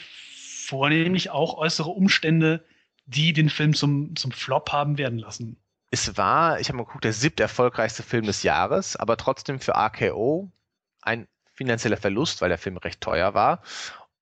vornehmlich 0.65 1.30
auch 1.30 1.57
äußere 1.57 1.89
Umstände, 1.89 2.63
die 3.05 3.34
den 3.34 3.49
Film 3.49 3.73
zum, 3.73 4.15
zum 4.15 4.31
Flop 4.31 4.72
haben 4.72 4.97
werden 4.97 5.19
lassen. 5.19 5.57
es 5.91 6.17
war, 6.17 6.59
ich 6.59 6.67
habe 6.69 6.77
mal 6.77 6.85
geguckt, 6.85 7.03
der 7.03 7.13
siebte 7.13 7.43
erfolgreichste 7.43 8.03
Film 8.03 8.26
des 8.26 8.43
Jahres, 8.43 8.95
aber 8.95 9.15
trotzdem 9.15 9.59
für 9.59 9.73
RKO 9.73 10.51
ein 11.01 11.27
finanzieller 11.53 11.97
Verlust, 11.97 12.41
weil 12.41 12.49
der 12.49 12.57
Film 12.57 12.77
recht 12.77 12.99
teuer 12.99 13.34
war. 13.34 13.61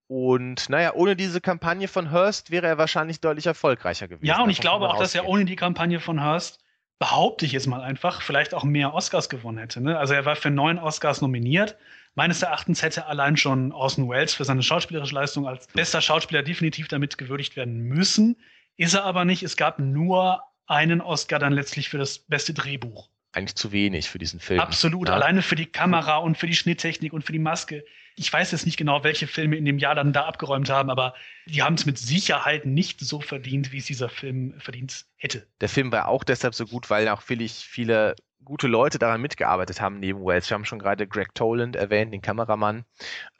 Und 0.08 0.70
naja, 0.70 0.94
ohne 0.94 1.16
diese 1.16 1.42
Kampagne 1.42 1.88
von 1.88 2.12
Hearst 2.12 2.52
wäre 2.52 2.68
er 2.68 2.78
wahrscheinlich 2.78 3.22
deutlich 3.22 3.48
erfolgreicher 3.48 4.08
gewesen. 4.08 4.26
Ja, 4.26 4.42
und 4.42 4.50
ich 4.50 4.60
glaube 4.60 4.90
auch, 4.90 5.00
dass 5.00 5.16
er 5.16 5.26
ohne 5.26 5.46
die 5.46 5.56
Kampagne 5.56 6.00
von 6.00 6.20
Hearst, 6.22 6.63
behaupte 7.00 7.46
ich 7.46 7.52
jetzt 7.52 7.68
mal 7.68 7.82
einfach, 7.82 8.22
vielleicht 8.22 8.54
auch 8.54 8.64
mehr 8.64 8.94
Oscars 8.94 9.30
gewonnen 9.30 9.58
hätte. 9.58 9.82
Ne? 9.82 9.98
Also 9.98 10.14
er 10.14 10.26
war 10.26 10.36
für 10.36 10.52
neun 10.52 10.80
Oscars 10.80 11.22
nominiert. 11.22 11.76
Meines 12.16 12.42
Erachtens 12.42 12.82
hätte 12.84 13.08
allein 13.08 13.38
schon 13.38 13.72
Orson 13.72 14.08
Welles 14.10 14.34
für 14.34 14.46
seine 14.46 14.64
schauspielerische 14.64 15.16
Leistung 15.16 15.48
als 15.48 15.68
bester 15.68 16.02
Schauspieler 16.02 16.44
definitiv 16.44 16.88
damit 16.88 17.18
gewürdigt 17.18 17.56
werden 17.56 17.80
müssen. 17.80 18.38
Ist 18.78 18.94
er 18.94 19.04
aber 19.04 19.26
nicht. 19.26 19.44
Es 19.44 19.58
gab 19.58 19.80
nur 19.80 20.44
einen 20.68 21.02
Oscar 21.02 21.40
dann 21.40 21.54
letztlich 21.54 21.90
für 21.90 21.98
das 21.98 22.20
beste 22.20 22.54
Drehbuch. 22.54 23.10
Eigentlich 23.34 23.56
zu 23.56 23.72
wenig 23.72 24.10
für 24.10 24.20
diesen 24.20 24.40
Film. 24.40 24.60
Absolut. 24.60 25.10
Ja. 25.10 25.16
Alleine 25.16 25.42
für 25.42 25.56
die 25.56 25.66
Kamera 25.66 26.18
und 26.18 26.38
für 26.38 26.48
die 26.48 26.56
Schnitttechnik 26.56 27.14
und 27.14 27.24
für 27.24 27.32
die 27.32 27.40
Maske. 27.40 27.84
Ich 28.16 28.32
weiß 28.32 28.52
jetzt 28.52 28.66
nicht 28.66 28.78
genau, 28.78 29.04
welche 29.04 29.26
Filme 29.26 29.56
in 29.56 29.66
dem 29.66 29.80
Jahr 29.80 29.96
dann 29.96 30.14
da 30.14 30.26
abgeräumt 30.26 30.70
haben, 30.70 30.90
aber 30.92 31.16
die 31.48 31.64
haben 31.64 31.74
es 31.74 31.86
mit 31.86 31.98
Sicherheit 31.98 32.66
nicht 32.66 33.00
so 33.00 33.20
verdient, 33.20 33.72
wie 33.72 33.80
es 33.80 33.86
dieser 33.86 34.08
Film 34.08 34.54
verdient 34.60 35.06
hätte. 35.18 35.48
Der 35.62 35.70
Film 35.70 35.92
war 35.92 36.08
auch 36.08 36.24
deshalb 36.24 36.54
so 36.54 36.66
gut, 36.66 36.90
weil 36.92 37.10
auch 37.10 37.22
viele, 37.22 37.50
viele 37.50 38.16
gute 38.44 38.68
Leute 38.68 39.00
daran 39.00 39.22
mitgearbeitet 39.22 39.82
haben 39.82 40.00
neben 40.00 40.24
Wells. 40.24 40.50
Wir 40.50 40.56
haben 40.56 40.66
schon 40.66 40.80
gerade 40.80 41.08
Greg 41.08 41.34
Toland 41.34 41.76
erwähnt, 41.76 42.14
den 42.14 42.22
Kameramann, 42.22 42.86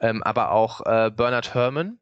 ähm, 0.00 0.22
aber 0.24 0.50
auch 0.50 0.80
äh, 0.86 1.10
Bernard 1.14 1.54
Herrmann 1.54 1.98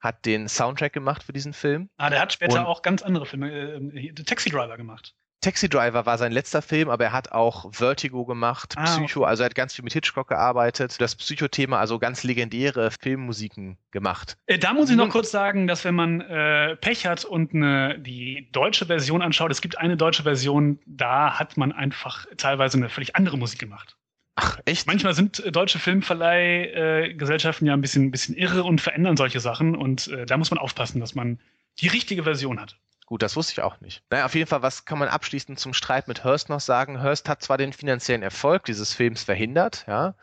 hat 0.00 0.24
den 0.24 0.48
Soundtrack 0.48 0.92
gemacht 0.92 1.22
für 1.22 1.32
diesen 1.32 1.52
Film. 1.52 1.88
Ah, 1.96 2.10
der 2.10 2.20
hat 2.20 2.32
später 2.32 2.60
Und- 2.60 2.66
auch 2.66 2.82
ganz 2.82 3.02
andere 3.02 3.26
Filme, 3.26 3.50
äh, 3.50 4.12
The 4.16 4.22
Taxi 4.24 4.50
Driver 4.50 4.76
gemacht. 4.76 5.14
Taxi 5.44 5.68
Driver 5.68 6.06
war 6.06 6.16
sein 6.16 6.32
letzter 6.32 6.62
Film, 6.62 6.88
aber 6.88 7.04
er 7.04 7.12
hat 7.12 7.32
auch 7.32 7.70
Vertigo 7.70 8.24
gemacht, 8.24 8.72
Ah, 8.78 8.84
Psycho, 8.84 9.24
also 9.24 9.42
er 9.42 9.46
hat 9.46 9.54
ganz 9.54 9.74
viel 9.74 9.84
mit 9.84 9.92
Hitchcock 9.92 10.28
gearbeitet, 10.28 10.98
das 11.02 11.14
Psycho-Thema, 11.14 11.78
also 11.78 11.98
ganz 11.98 12.22
legendäre 12.22 12.90
Filmmusiken 12.90 13.76
gemacht. 13.90 14.38
Äh, 14.46 14.58
da 14.58 14.72
muss 14.72 14.88
ich 14.88 14.96
noch 14.96 15.10
kurz 15.10 15.30
sagen, 15.30 15.66
dass 15.66 15.84
wenn 15.84 15.94
man 15.94 16.22
äh, 16.22 16.76
Pech 16.76 17.06
hat 17.06 17.26
und 17.26 17.52
eine, 17.52 17.98
die 17.98 18.48
deutsche 18.52 18.86
Version 18.86 19.20
anschaut, 19.20 19.50
es 19.50 19.60
gibt 19.60 19.76
eine 19.76 19.98
deutsche 19.98 20.22
Version, 20.22 20.78
da 20.86 21.38
hat 21.38 21.58
man 21.58 21.72
einfach 21.72 22.24
teilweise 22.38 22.78
eine 22.78 22.88
völlig 22.88 23.14
andere 23.14 23.36
Musik 23.36 23.58
gemacht. 23.58 23.98
Ach, 24.36 24.58
echt? 24.64 24.86
Manchmal 24.86 25.12
sind 25.12 25.44
äh, 25.44 25.52
deutsche 25.52 25.78
Filmverleihgesellschaften 25.78 27.66
ja 27.66 27.74
ein 27.74 27.82
bisschen, 27.82 28.10
bisschen 28.10 28.34
irre 28.34 28.64
und 28.64 28.80
verändern 28.80 29.18
solche 29.18 29.40
Sachen 29.40 29.76
und 29.76 30.08
äh, 30.08 30.24
da 30.24 30.38
muss 30.38 30.50
man 30.50 30.58
aufpassen, 30.58 31.00
dass 31.00 31.14
man 31.14 31.38
die 31.80 31.88
richtige 31.88 32.22
Version 32.22 32.60
hat. 32.60 32.78
Gut, 33.06 33.22
das 33.22 33.36
wusste 33.36 33.52
ich 33.52 33.60
auch 33.60 33.80
nicht. 33.80 34.02
Naja, 34.10 34.24
auf 34.24 34.34
jeden 34.34 34.48
Fall, 34.48 34.62
was 34.62 34.86
kann 34.86 34.98
man 34.98 35.08
abschließend 35.08 35.58
zum 35.58 35.74
Streit 35.74 36.08
mit 36.08 36.24
Hearst 36.24 36.48
noch 36.48 36.60
sagen? 36.60 37.02
Hearst 37.02 37.28
hat 37.28 37.42
zwar 37.42 37.58
den 37.58 37.72
finanziellen 37.74 38.22
Erfolg 38.22 38.64
dieses 38.64 38.94
Films 38.94 39.22
verhindert, 39.22 39.84
ja, 39.86 40.14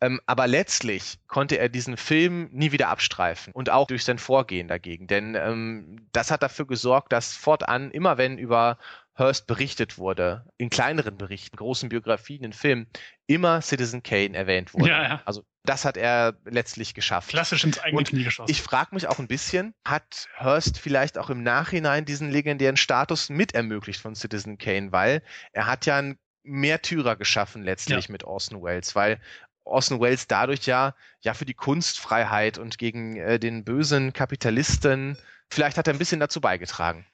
ähm, 0.00 0.20
aber 0.26 0.46
letztlich 0.46 1.18
konnte 1.26 1.58
er 1.58 1.68
diesen 1.68 1.96
Film 1.96 2.48
nie 2.52 2.72
wieder 2.72 2.88
abstreifen 2.88 3.52
und 3.52 3.68
auch 3.70 3.86
durch 3.86 4.04
sein 4.04 4.18
Vorgehen 4.18 4.68
dagegen. 4.68 5.06
Denn 5.06 5.34
ähm, 5.34 6.08
das 6.12 6.30
hat 6.30 6.42
dafür 6.42 6.66
gesorgt, 6.66 7.12
dass 7.12 7.34
fortan, 7.34 7.90
immer 7.90 8.16
wenn 8.16 8.38
über 8.38 8.78
Hearst 9.14 9.46
berichtet 9.46 9.98
wurde, 9.98 10.46
in 10.56 10.70
kleineren 10.70 11.18
Berichten, 11.18 11.56
großen 11.56 11.90
Biografien, 11.90 12.44
in 12.44 12.52
Filmen, 12.54 12.86
immer 13.26 13.60
Citizen 13.60 14.02
Kane 14.02 14.34
erwähnt 14.34 14.72
wurde. 14.72 14.88
Ja, 14.88 15.02
ja. 15.02 15.22
Also 15.26 15.44
das 15.64 15.84
hat 15.84 15.96
er 15.96 16.34
letztlich 16.44 16.94
geschafft. 16.94 17.28
Klassisch 17.28 17.64
ins 17.64 17.78
eigene 17.78 17.98
Und 17.98 18.08
Knie 18.08 18.24
geschossen. 18.24 18.50
Ich 18.50 18.62
frage 18.62 18.94
mich 18.94 19.06
auch 19.08 19.18
ein 19.18 19.28
bisschen, 19.28 19.74
hat 19.84 20.28
Hearst 20.36 20.78
vielleicht 20.78 21.18
auch 21.18 21.30
im 21.30 21.42
Nachhinein 21.42 22.04
diesen 22.04 22.30
legendären 22.30 22.76
Status 22.76 23.28
mit 23.28 23.54
ermöglicht 23.54 24.00
von 24.00 24.14
Citizen 24.14 24.58
Kane, 24.58 24.92
weil 24.92 25.22
er 25.52 25.66
hat 25.66 25.86
ja 25.86 25.98
einen 25.98 26.18
Märtyrer 26.42 27.16
geschaffen 27.16 27.62
letztlich 27.62 28.08
mit 28.08 28.24
Orson 28.24 28.62
Welles, 28.62 28.94
weil 28.94 29.20
Orson 29.64 30.00
Welles 30.00 30.26
dadurch 30.26 30.66
ja, 30.66 30.94
ja 31.20 31.34
für 31.34 31.44
die 31.44 31.54
Kunstfreiheit 31.54 32.58
und 32.58 32.78
gegen 32.78 33.16
äh, 33.16 33.38
den 33.38 33.64
bösen 33.64 34.12
Kapitalisten, 34.12 35.18
vielleicht 35.50 35.76
hat 35.76 35.86
er 35.86 35.94
ein 35.94 35.98
bisschen 35.98 36.20
dazu 36.20 36.40
beigetragen. 36.40 37.06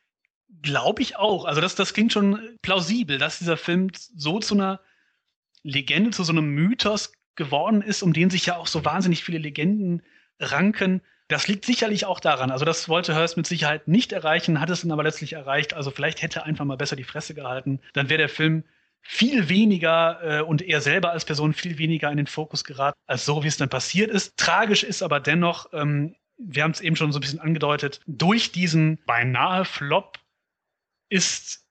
Glaube 0.62 1.02
ich 1.02 1.16
auch. 1.16 1.44
Also 1.44 1.60
das, 1.60 1.74
das 1.74 1.93
klingt 1.93 2.12
schon 2.12 2.56
plausibel, 2.62 3.18
dass 3.18 3.40
dieser 3.40 3.56
Film 3.56 3.90
so 3.94 4.39
zu 4.39 4.55
einer 4.55 4.81
Legende, 5.64 6.10
zu 6.10 6.23
so 6.23 6.32
einem 6.32 6.51
Mythos 6.51 7.12
geworden 7.37 7.83
ist, 7.83 8.03
um 8.03 8.13
den 8.13 8.31
sich 8.31 8.47
ja 8.47 8.57
auch 8.57 8.67
so 8.67 8.85
wahnsinnig 8.85 9.25
viele 9.25 9.39
Legenden 9.39 10.03
ranken. 10.41 11.03
Das 11.29 11.49
liegt 11.49 11.65
sicherlich 11.65 12.07
auch 12.07 12.21
daran. 12.21 12.51
Also 12.51 12.65
das 12.65 12.89
wollte 12.89 13.15
Hearst 13.15 13.37
mit 13.37 13.47
Sicherheit 13.47 13.89
nicht 13.89 14.13
erreichen, 14.13 14.61
hat 14.61 14.71
es 14.71 14.83
dann 14.83 14.93
aber 14.93 15.03
letztlich 15.03 15.33
erreicht. 15.33 15.75
Also 15.75 15.91
vielleicht 15.91 16.23
hätte 16.23 16.41
er 16.41 16.45
einfach 16.47 16.65
mal 16.65 16.77
besser 16.77 16.97
die 16.97 17.05
Fresse 17.05 17.35
gehalten. 17.35 17.81
Dann 17.95 18.09
wäre 18.09 18.19
der 18.19 18.29
Film 18.29 18.65
viel 19.03 19.49
weniger 19.49 20.19
äh, 20.23 20.43
und 20.43 20.63
er 20.63 20.81
selber 20.81 21.11
als 21.11 21.25
Person 21.25 21.53
viel 21.53 21.79
weniger 21.79 22.11
in 22.11 22.17
den 22.17 22.27
Fokus 22.27 22.65
geraten, 22.65 22.99
als 23.07 23.25
so, 23.25 23.43
wie 23.45 23.49
es 23.49 23.57
dann 23.57 23.69
passiert 23.69 24.11
ist. 24.11 24.37
Tragisch 24.37 24.83
ist 24.83 25.03
aber 25.03 25.21
dennoch, 25.21 25.73
ähm, 25.73 26.17
wir 26.39 26.65
haben 26.65 26.73
es 26.73 26.81
eben 26.81 26.97
schon 26.97 27.13
so 27.13 27.19
ein 27.19 27.23
bisschen 27.23 27.41
angedeutet, 27.41 28.01
durch 28.07 28.53
diesen 28.53 28.99
beinahe 29.07 29.65
Flop 29.65 30.19
ist 31.09 31.65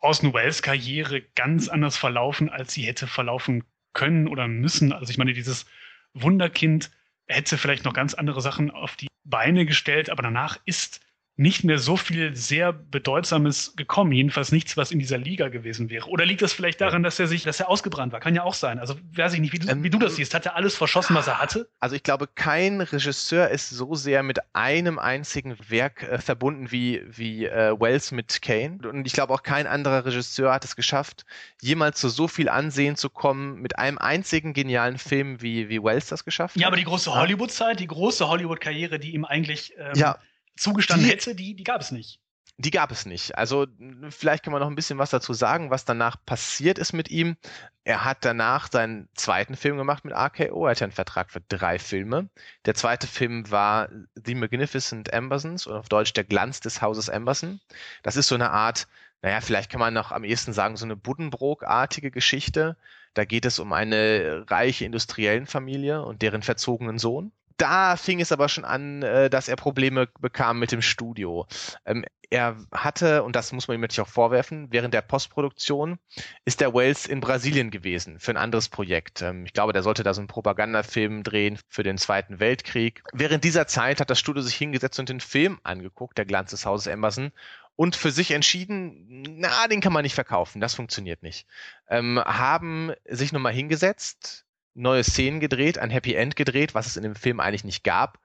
Orson 0.00 0.34
Welles 0.34 0.62
Karriere 0.62 1.22
ganz 1.34 1.68
anders 1.68 1.96
verlaufen, 1.96 2.50
als 2.50 2.74
sie 2.74 2.82
hätte 2.82 3.06
verlaufen 3.06 3.64
können 3.92 4.28
oder 4.28 4.48
müssen. 4.48 4.92
Also 4.92 5.10
ich 5.10 5.18
meine, 5.18 5.32
dieses 5.32 5.66
Wunderkind 6.14 6.90
hätte 7.26 7.58
vielleicht 7.58 7.84
noch 7.84 7.94
ganz 7.94 8.14
andere 8.14 8.40
Sachen 8.40 8.70
auf 8.70 8.96
die 8.96 9.08
Beine 9.24 9.66
gestellt, 9.66 10.10
aber 10.10 10.22
danach 10.22 10.58
ist 10.64 11.00
nicht 11.36 11.64
mehr 11.64 11.78
so 11.78 11.96
viel 11.96 12.36
sehr 12.36 12.74
Bedeutsames 12.74 13.74
gekommen. 13.74 14.12
Jedenfalls 14.12 14.52
nichts, 14.52 14.76
was 14.76 14.90
in 14.90 14.98
dieser 14.98 15.16
Liga 15.16 15.48
gewesen 15.48 15.88
wäre. 15.88 16.08
Oder 16.08 16.26
liegt 16.26 16.42
das 16.42 16.52
vielleicht 16.52 16.80
daran, 16.82 17.02
dass 17.02 17.18
er 17.18 17.26
sich, 17.26 17.42
dass 17.42 17.58
er 17.58 17.70
ausgebrannt 17.70 18.12
war? 18.12 18.20
Kann 18.20 18.34
ja 18.34 18.42
auch 18.42 18.52
sein. 18.54 18.78
Also 18.78 18.96
weiß 19.14 19.32
ich 19.34 19.40
nicht, 19.40 19.52
wie 19.54 19.58
du, 19.58 19.68
Ähm, 19.68 19.82
wie 19.82 19.88
du 19.88 19.98
das 19.98 20.16
siehst. 20.16 20.34
Hat 20.34 20.44
er 20.44 20.56
alles 20.56 20.76
verschossen, 20.76 21.16
was 21.16 21.26
er 21.28 21.38
hatte? 21.40 21.68
Also 21.80 21.96
ich 21.96 22.02
glaube, 22.02 22.28
kein 22.34 22.82
Regisseur 22.82 23.48
ist 23.48 23.70
so 23.70 23.94
sehr 23.94 24.22
mit 24.22 24.40
einem 24.54 24.98
einzigen 24.98 25.56
Werk 25.68 26.02
äh, 26.02 26.18
verbunden 26.18 26.70
wie, 26.70 27.02
wie 27.08 27.46
äh, 27.46 27.72
Wells 27.80 28.12
mit 28.12 28.42
Kane. 28.42 28.78
Und 28.86 29.06
ich 29.06 29.14
glaube 29.14 29.32
auch 29.32 29.42
kein 29.42 29.66
anderer 29.66 30.04
Regisseur 30.04 30.52
hat 30.52 30.66
es 30.66 30.76
geschafft, 30.76 31.24
jemals 31.62 31.98
zu 31.98 32.10
so 32.10 32.28
viel 32.28 32.50
Ansehen 32.50 32.94
zu 32.96 33.08
kommen 33.08 33.60
mit 33.62 33.78
einem 33.78 33.96
einzigen 33.96 34.52
genialen 34.52 34.98
Film, 34.98 35.40
wie, 35.40 35.70
wie 35.70 35.82
Wells 35.82 36.08
das 36.08 36.26
geschafft 36.26 36.56
Ja, 36.56 36.66
hat. 36.66 36.68
aber 36.68 36.76
die 36.76 36.84
große 36.84 37.08
Ja. 37.08 37.16
Hollywood-Zeit, 37.20 37.80
die 37.80 37.86
große 37.86 38.28
Hollywood-Karriere, 38.28 38.98
die 38.98 39.14
ihm 39.14 39.24
eigentlich 39.24 39.72
ähm, 39.78 39.92
Ja. 39.94 40.18
Zugestanden 40.56 41.06
Die- 41.06 41.12
hätte, 41.12 41.34
die, 41.34 41.54
die 41.54 41.64
gab 41.64 41.80
es 41.80 41.90
nicht. 41.90 42.20
Die 42.58 42.70
gab 42.70 42.92
es 42.92 43.06
nicht. 43.06 43.36
Also 43.38 43.66
vielleicht 44.10 44.44
kann 44.44 44.52
man 44.52 44.60
noch 44.60 44.68
ein 44.68 44.74
bisschen 44.74 44.98
was 44.98 45.10
dazu 45.10 45.32
sagen, 45.32 45.70
was 45.70 45.84
danach 45.86 46.16
passiert 46.26 46.78
ist 46.78 46.92
mit 46.92 47.10
ihm. 47.10 47.36
Er 47.82 48.04
hat 48.04 48.24
danach 48.24 48.70
seinen 48.70 49.08
zweiten 49.14 49.56
Film 49.56 49.78
gemacht 49.78 50.04
mit 50.04 50.14
RKO. 50.14 50.66
Er 50.66 50.72
hatte 50.72 50.84
einen 50.84 50.92
Vertrag 50.92 51.30
für 51.30 51.40
drei 51.40 51.78
Filme. 51.78 52.28
Der 52.66 52.74
zweite 52.74 53.06
Film 53.06 53.50
war 53.50 53.88
The 54.14 54.34
Magnificent 54.34 55.12
Ambersons 55.14 55.66
und 55.66 55.74
auf 55.74 55.88
Deutsch 55.88 56.12
Der 56.12 56.24
Glanz 56.24 56.60
des 56.60 56.82
Hauses 56.82 57.08
Amberson. 57.08 57.58
Das 58.02 58.16
ist 58.16 58.28
so 58.28 58.34
eine 58.34 58.50
Art, 58.50 58.86
naja, 59.22 59.40
vielleicht 59.40 59.70
kann 59.70 59.80
man 59.80 59.94
noch 59.94 60.12
am 60.12 60.22
ehesten 60.22 60.52
sagen, 60.52 60.76
so 60.76 60.84
eine 60.84 60.94
Buddenbrook-artige 60.94 62.10
Geschichte. 62.10 62.76
Da 63.14 63.24
geht 63.24 63.46
es 63.46 63.58
um 63.58 63.72
eine 63.72 64.44
reiche 64.48 64.84
Industriellenfamilie 64.84 66.02
und 66.04 66.22
deren 66.22 66.42
verzogenen 66.42 66.98
Sohn. 66.98 67.32
Da 67.62 67.94
fing 67.94 68.20
es 68.20 68.32
aber 68.32 68.48
schon 68.48 68.64
an, 68.64 69.04
äh, 69.04 69.30
dass 69.30 69.46
er 69.46 69.54
Probleme 69.54 70.08
bekam 70.18 70.58
mit 70.58 70.72
dem 70.72 70.82
Studio. 70.82 71.46
Ähm, 71.86 72.04
er 72.28 72.56
hatte, 72.72 73.22
und 73.22 73.36
das 73.36 73.52
muss 73.52 73.68
man 73.68 73.76
ihm 73.76 73.82
natürlich 73.82 74.00
auch 74.00 74.12
vorwerfen, 74.12 74.66
während 74.72 74.94
der 74.94 75.02
Postproduktion 75.02 76.00
ist 76.44 76.60
der 76.60 76.74
Wells 76.74 77.06
in 77.06 77.20
Brasilien 77.20 77.70
gewesen 77.70 78.18
für 78.18 78.32
ein 78.32 78.36
anderes 78.36 78.68
Projekt. 78.68 79.22
Ähm, 79.22 79.46
ich 79.46 79.52
glaube, 79.52 79.72
der 79.72 79.84
sollte 79.84 80.02
da 80.02 80.12
so 80.12 80.20
einen 80.20 80.26
Propagandafilm 80.26 81.22
drehen 81.22 81.56
für 81.68 81.84
den 81.84 81.98
Zweiten 81.98 82.40
Weltkrieg. 82.40 83.04
Während 83.12 83.44
dieser 83.44 83.68
Zeit 83.68 84.00
hat 84.00 84.10
das 84.10 84.18
Studio 84.18 84.42
sich 84.42 84.56
hingesetzt 84.56 84.98
und 84.98 85.08
den 85.08 85.20
Film 85.20 85.60
angeguckt, 85.62 86.18
Der 86.18 86.24
Glanz 86.24 86.50
des 86.50 86.66
Hauses 86.66 86.88
Emerson, 86.88 87.30
und 87.76 87.94
für 87.94 88.10
sich 88.10 88.32
entschieden, 88.32 89.24
na, 89.38 89.68
den 89.68 89.80
kann 89.80 89.92
man 89.92 90.02
nicht 90.02 90.14
verkaufen, 90.16 90.60
das 90.60 90.74
funktioniert 90.74 91.22
nicht. 91.22 91.46
Ähm, 91.88 92.20
haben 92.24 92.92
sich 93.08 93.32
nochmal 93.32 93.52
hingesetzt, 93.52 94.46
neue 94.74 95.04
Szenen 95.04 95.40
gedreht, 95.40 95.78
ein 95.78 95.90
Happy 95.90 96.14
End 96.14 96.36
gedreht, 96.36 96.74
was 96.74 96.86
es 96.86 96.96
in 96.96 97.02
dem 97.02 97.14
Film 97.14 97.40
eigentlich 97.40 97.64
nicht 97.64 97.84
gab 97.84 98.18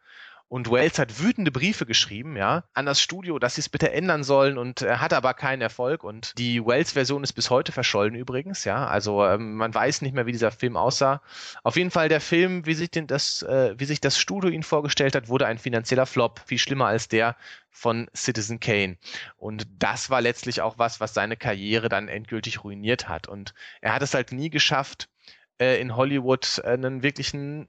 und 0.49 0.71
Wells 0.71 0.97
hat 0.97 1.19
wütende 1.19 1.51
Briefe 1.51 1.85
geschrieben, 1.85 2.37
ja, 2.37 2.63
an 2.73 2.85
das 2.85 3.01
Studio, 3.01 3.37
dass 3.37 3.55
sie 3.55 3.61
es 3.61 3.67
bitte 3.67 3.91
ändern 3.91 4.23
sollen 4.23 4.57
und 4.57 4.81
äh, 4.81 4.95
hat 4.95 5.11
aber 5.11 5.33
keinen 5.33 5.61
Erfolg. 5.61 6.05
Und 6.05 6.37
die 6.37 6.65
Wells-Version 6.65 7.23
ist 7.23 7.33
bis 7.33 7.49
heute 7.49 7.73
verschollen 7.73 8.15
übrigens, 8.15 8.63
ja. 8.63 8.87
Also 8.87 9.25
ähm, 9.25 9.55
man 9.55 9.73
weiß 9.73 10.01
nicht 10.01 10.15
mehr, 10.15 10.25
wie 10.25 10.31
dieser 10.31 10.51
Film 10.51 10.77
aussah. 10.77 11.21
Auf 11.63 11.75
jeden 11.75 11.91
Fall 11.91 12.07
der 12.07 12.21
Film, 12.21 12.65
wie 12.65 12.75
sich, 12.75 12.89
den, 12.89 13.07
das, 13.07 13.41
äh, 13.41 13.75
wie 13.77 13.85
sich 13.85 13.99
das 13.99 14.17
Studio 14.17 14.49
ihn 14.49 14.63
vorgestellt 14.63 15.15
hat, 15.15 15.27
wurde 15.27 15.47
ein 15.47 15.57
finanzieller 15.57 16.05
Flop. 16.05 16.41
Viel 16.45 16.59
schlimmer 16.59 16.87
als 16.87 17.09
der 17.09 17.35
von 17.69 18.09
Citizen 18.15 18.61
Kane. 18.61 18.97
Und 19.35 19.67
das 19.77 20.09
war 20.09 20.21
letztlich 20.21 20.61
auch 20.61 20.77
was, 20.77 21.01
was 21.01 21.13
seine 21.13 21.35
Karriere 21.35 21.89
dann 21.89 22.07
endgültig 22.07 22.63
ruiniert 22.63 23.09
hat. 23.09 23.27
Und 23.27 23.53
er 23.81 23.93
hat 23.93 24.01
es 24.01 24.13
halt 24.13 24.31
nie 24.31 24.49
geschafft, 24.49 25.09
in 25.59 25.95
Hollywood 25.95 26.61
einen 26.63 27.03
wirklichen 27.03 27.67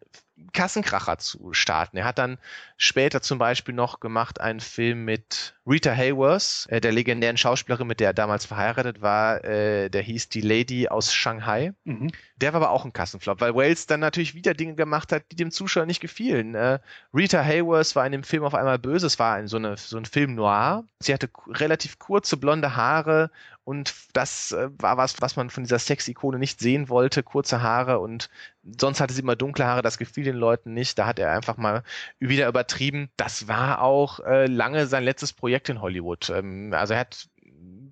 Kassenkracher 0.53 1.19
zu 1.19 1.53
starten. 1.53 1.97
Er 1.97 2.05
hat 2.05 2.19
dann 2.19 2.39
später 2.77 3.23
zum 3.23 3.39
Beispiel 3.39 3.75
noch 3.75 4.01
gemacht 4.01 4.41
einen 4.41 4.61
Film 4.61 5.05
mit 5.05 5.55
Rita 5.67 5.91
Hayworth, 5.91 6.67
äh, 6.69 6.81
der 6.81 6.93
legendären 6.93 7.37
Schauspielerin, 7.37 7.87
mit 7.87 8.01
der 8.01 8.09
er 8.09 8.15
damals 8.15 8.47
verheiratet 8.47 9.03
war. 9.03 9.45
Äh, 9.45 9.89
der 9.91 10.03
hieß 10.03 10.29
Die 10.29 10.41
Lady 10.41 10.89
aus 10.89 11.13
Shanghai. 11.13 11.73
Mhm. 11.85 12.11
Der 12.37 12.53
war 12.53 12.63
aber 12.63 12.71
auch 12.71 12.85
ein 12.85 12.93
Kassenflop, 12.93 13.41
weil 13.41 13.55
Wales 13.55 13.87
dann 13.87 14.01
natürlich 14.01 14.35
wieder 14.35 14.55
Dinge 14.55 14.75
gemacht 14.75 15.13
hat, 15.13 15.25
die 15.31 15.37
dem 15.37 15.51
Zuschauer 15.51 15.87
nicht 15.87 16.01
gefielen. 16.01 16.55
Äh, 16.55 16.79
Rita 17.15 17.43
Hayworth 17.43 17.95
war 17.97 18.07
in 18.07 18.13
dem 18.13 18.25
Film 18.25 18.45
auf 18.45 18.55
einmal 18.55 18.79
böse. 18.79 19.07
Es 19.07 19.19
war 19.19 19.35
ein, 19.35 19.49
so, 19.49 19.57
eine, 19.57 19.77
so 19.77 19.97
ein 19.97 20.05
Film 20.05 20.35
noir. 20.35 20.85
Sie 21.01 21.13
hatte 21.13 21.29
relativ 21.49 21.99
kurze 21.99 22.37
blonde 22.37 22.77
Haare 22.77 23.31
und 23.65 23.95
das 24.15 24.57
war 24.79 24.97
was, 24.97 25.21
was 25.21 25.37
man 25.37 25.51
von 25.51 25.63
dieser 25.63 25.79
Sex-Ikone 25.79 26.39
nicht 26.39 26.59
sehen 26.59 26.89
wollte. 26.89 27.23
Kurze 27.23 27.61
Haare 27.61 27.99
und 27.99 28.31
sonst 28.79 29.01
hatte 29.01 29.15
sie 29.15 29.23
immer 29.23 29.37
dunkle 29.37 29.67
Haare. 29.67 29.83
Das 29.83 29.99
gefiel 29.99 30.25
den 30.25 30.37
Leuten 30.37 30.75
nicht. 30.75 30.99
Da 30.99 31.07
hat 31.07 31.19
er 31.19 31.33
einfach 31.33 31.57
mal 31.57 31.83
wieder 32.19 32.49
übertrieben. 32.49 33.11
Das 33.17 33.49
war 33.49 33.83
auch 33.83 34.21
äh, 34.21 34.47
lange 34.47 34.87
sein 34.87 35.05
letztes 35.05 35.33
Projekt 35.33 35.69
in 35.69 35.81
Hollywood. 35.81 36.31
Ähm, 36.31 36.73
also 36.75 36.95
er 36.95 37.01
hat 37.01 37.29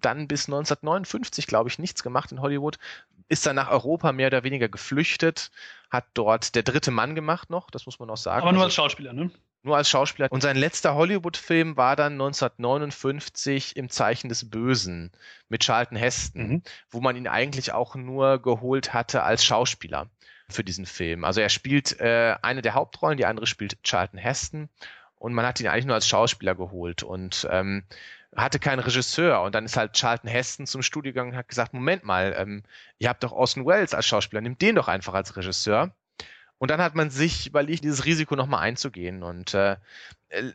dann 0.00 0.28
bis 0.28 0.46
1959, 0.46 1.46
glaube 1.46 1.68
ich, 1.68 1.78
nichts 1.78 2.02
gemacht 2.02 2.32
in 2.32 2.40
Hollywood, 2.40 2.78
ist 3.28 3.46
dann 3.46 3.56
nach 3.56 3.70
Europa 3.70 4.12
mehr 4.12 4.28
oder 4.28 4.44
weniger 4.44 4.68
geflüchtet, 4.68 5.50
hat 5.90 6.04
dort 6.14 6.54
der 6.54 6.62
dritte 6.62 6.90
Mann 6.90 7.14
gemacht 7.14 7.50
noch, 7.50 7.70
das 7.70 7.86
muss 7.86 7.98
man 7.98 8.10
auch 8.10 8.16
sagen. 8.16 8.42
Aber 8.42 8.52
nur 8.52 8.62
also, 8.62 8.66
als 8.66 8.74
Schauspieler, 8.74 9.12
ne? 9.12 9.30
Nur 9.62 9.76
als 9.76 9.88
Schauspieler. 9.88 10.28
Und 10.30 10.42
sein 10.42 10.56
letzter 10.56 10.94
Hollywood-Film 10.94 11.76
war 11.76 11.96
dann 11.96 12.12
1959 12.12 13.74
im 13.74 13.88
Zeichen 13.88 14.28
des 14.28 14.48
Bösen 14.48 15.10
mit 15.48 15.64
Charlton 15.64 15.96
Heston, 15.96 16.48
mhm. 16.48 16.62
wo 16.88 17.00
man 17.00 17.16
ihn 17.16 17.26
eigentlich 17.26 17.72
auch 17.72 17.96
nur 17.96 18.40
geholt 18.40 18.94
hatte 18.94 19.24
als 19.24 19.44
Schauspieler 19.44 20.08
für 20.48 20.64
diesen 20.64 20.86
Film. 20.86 21.24
Also 21.24 21.40
er 21.40 21.48
spielt 21.48 21.98
äh, 22.00 22.36
eine 22.42 22.62
der 22.62 22.74
Hauptrollen, 22.74 23.16
die 23.16 23.26
andere 23.26 23.46
spielt 23.46 23.82
Charlton 23.82 24.18
Heston 24.18 24.68
und 25.16 25.34
man 25.34 25.46
hat 25.46 25.60
ihn 25.60 25.66
eigentlich 25.66 25.86
nur 25.86 25.94
als 25.94 26.08
Schauspieler 26.08 26.54
geholt 26.54 27.02
und 27.02 27.46
ähm, 27.50 27.84
hatte 28.36 28.58
keinen 28.58 28.80
Regisseur 28.80 29.42
und 29.42 29.54
dann 29.54 29.64
ist 29.64 29.76
halt 29.76 29.94
Charlton 29.94 30.30
Heston 30.30 30.66
zum 30.66 30.82
Studio 30.82 31.12
gegangen 31.12 31.32
und 31.32 31.36
hat 31.36 31.48
gesagt, 31.48 31.74
Moment 31.74 32.04
mal, 32.04 32.34
ähm, 32.36 32.62
ihr 32.98 33.08
habt 33.08 33.24
doch 33.24 33.32
Orson 33.32 33.66
Welles 33.66 33.94
als 33.94 34.06
Schauspieler, 34.06 34.42
nimmt 34.42 34.60
den 34.60 34.76
doch 34.76 34.88
einfach 34.88 35.14
als 35.14 35.36
Regisseur. 35.36 35.92
Und 36.58 36.70
dann 36.70 36.80
hat 36.80 36.94
man 36.94 37.10
sich 37.10 37.46
überlegt, 37.46 37.84
dieses 37.84 38.06
Risiko 38.06 38.34
nochmal 38.34 38.62
einzugehen. 38.62 39.22
Und 39.22 39.52
äh, 39.52 39.76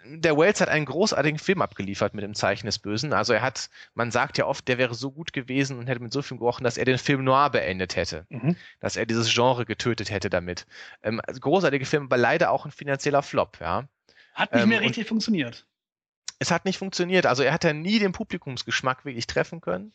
der 0.05 0.37
Wells 0.37 0.59
hat 0.59 0.67
einen 0.67 0.85
großartigen 0.85 1.39
Film 1.39 1.61
abgeliefert 1.61 2.13
mit 2.13 2.23
dem 2.23 2.35
Zeichen 2.35 2.65
des 2.65 2.79
Bösen. 2.79 3.13
Also 3.13 3.33
er 3.33 3.41
hat, 3.41 3.69
man 3.93 4.11
sagt 4.11 4.37
ja 4.37 4.45
oft, 4.45 4.67
der 4.67 4.77
wäre 4.77 4.93
so 4.93 5.11
gut 5.11 5.31
gewesen 5.31 5.79
und 5.79 5.87
hätte 5.87 6.01
mit 6.01 6.11
so 6.11 6.21
viel 6.21 6.37
gerochen, 6.37 6.63
dass 6.65 6.77
er 6.77 6.85
den 6.85 6.97
Film 6.97 7.23
noir 7.23 7.49
beendet 7.49 7.95
hätte. 7.95 8.25
Mhm. 8.29 8.57
Dass 8.81 8.97
er 8.97 9.05
dieses 9.05 9.33
Genre 9.33 9.65
getötet 9.65 10.11
hätte 10.11 10.29
damit. 10.29 10.65
Ähm, 11.03 11.21
also 11.25 11.39
großartige 11.39 11.85
Film, 11.85 12.05
aber 12.05 12.17
leider 12.17 12.51
auch 12.51 12.65
ein 12.65 12.71
finanzieller 12.71 13.21
Flop, 13.21 13.59
ja. 13.61 13.87
Hat 14.33 14.53
nicht 14.53 14.63
ähm, 14.63 14.69
mehr 14.69 14.81
richtig 14.81 15.07
funktioniert. 15.07 15.65
Es 16.39 16.51
hat 16.51 16.65
nicht 16.65 16.77
funktioniert. 16.77 17.25
Also 17.25 17.43
er 17.43 17.53
hat 17.53 17.63
ja 17.63 17.71
nie 17.71 17.99
den 17.99 18.11
Publikumsgeschmack 18.11 19.05
wirklich 19.05 19.27
treffen 19.27 19.61
können. 19.61 19.93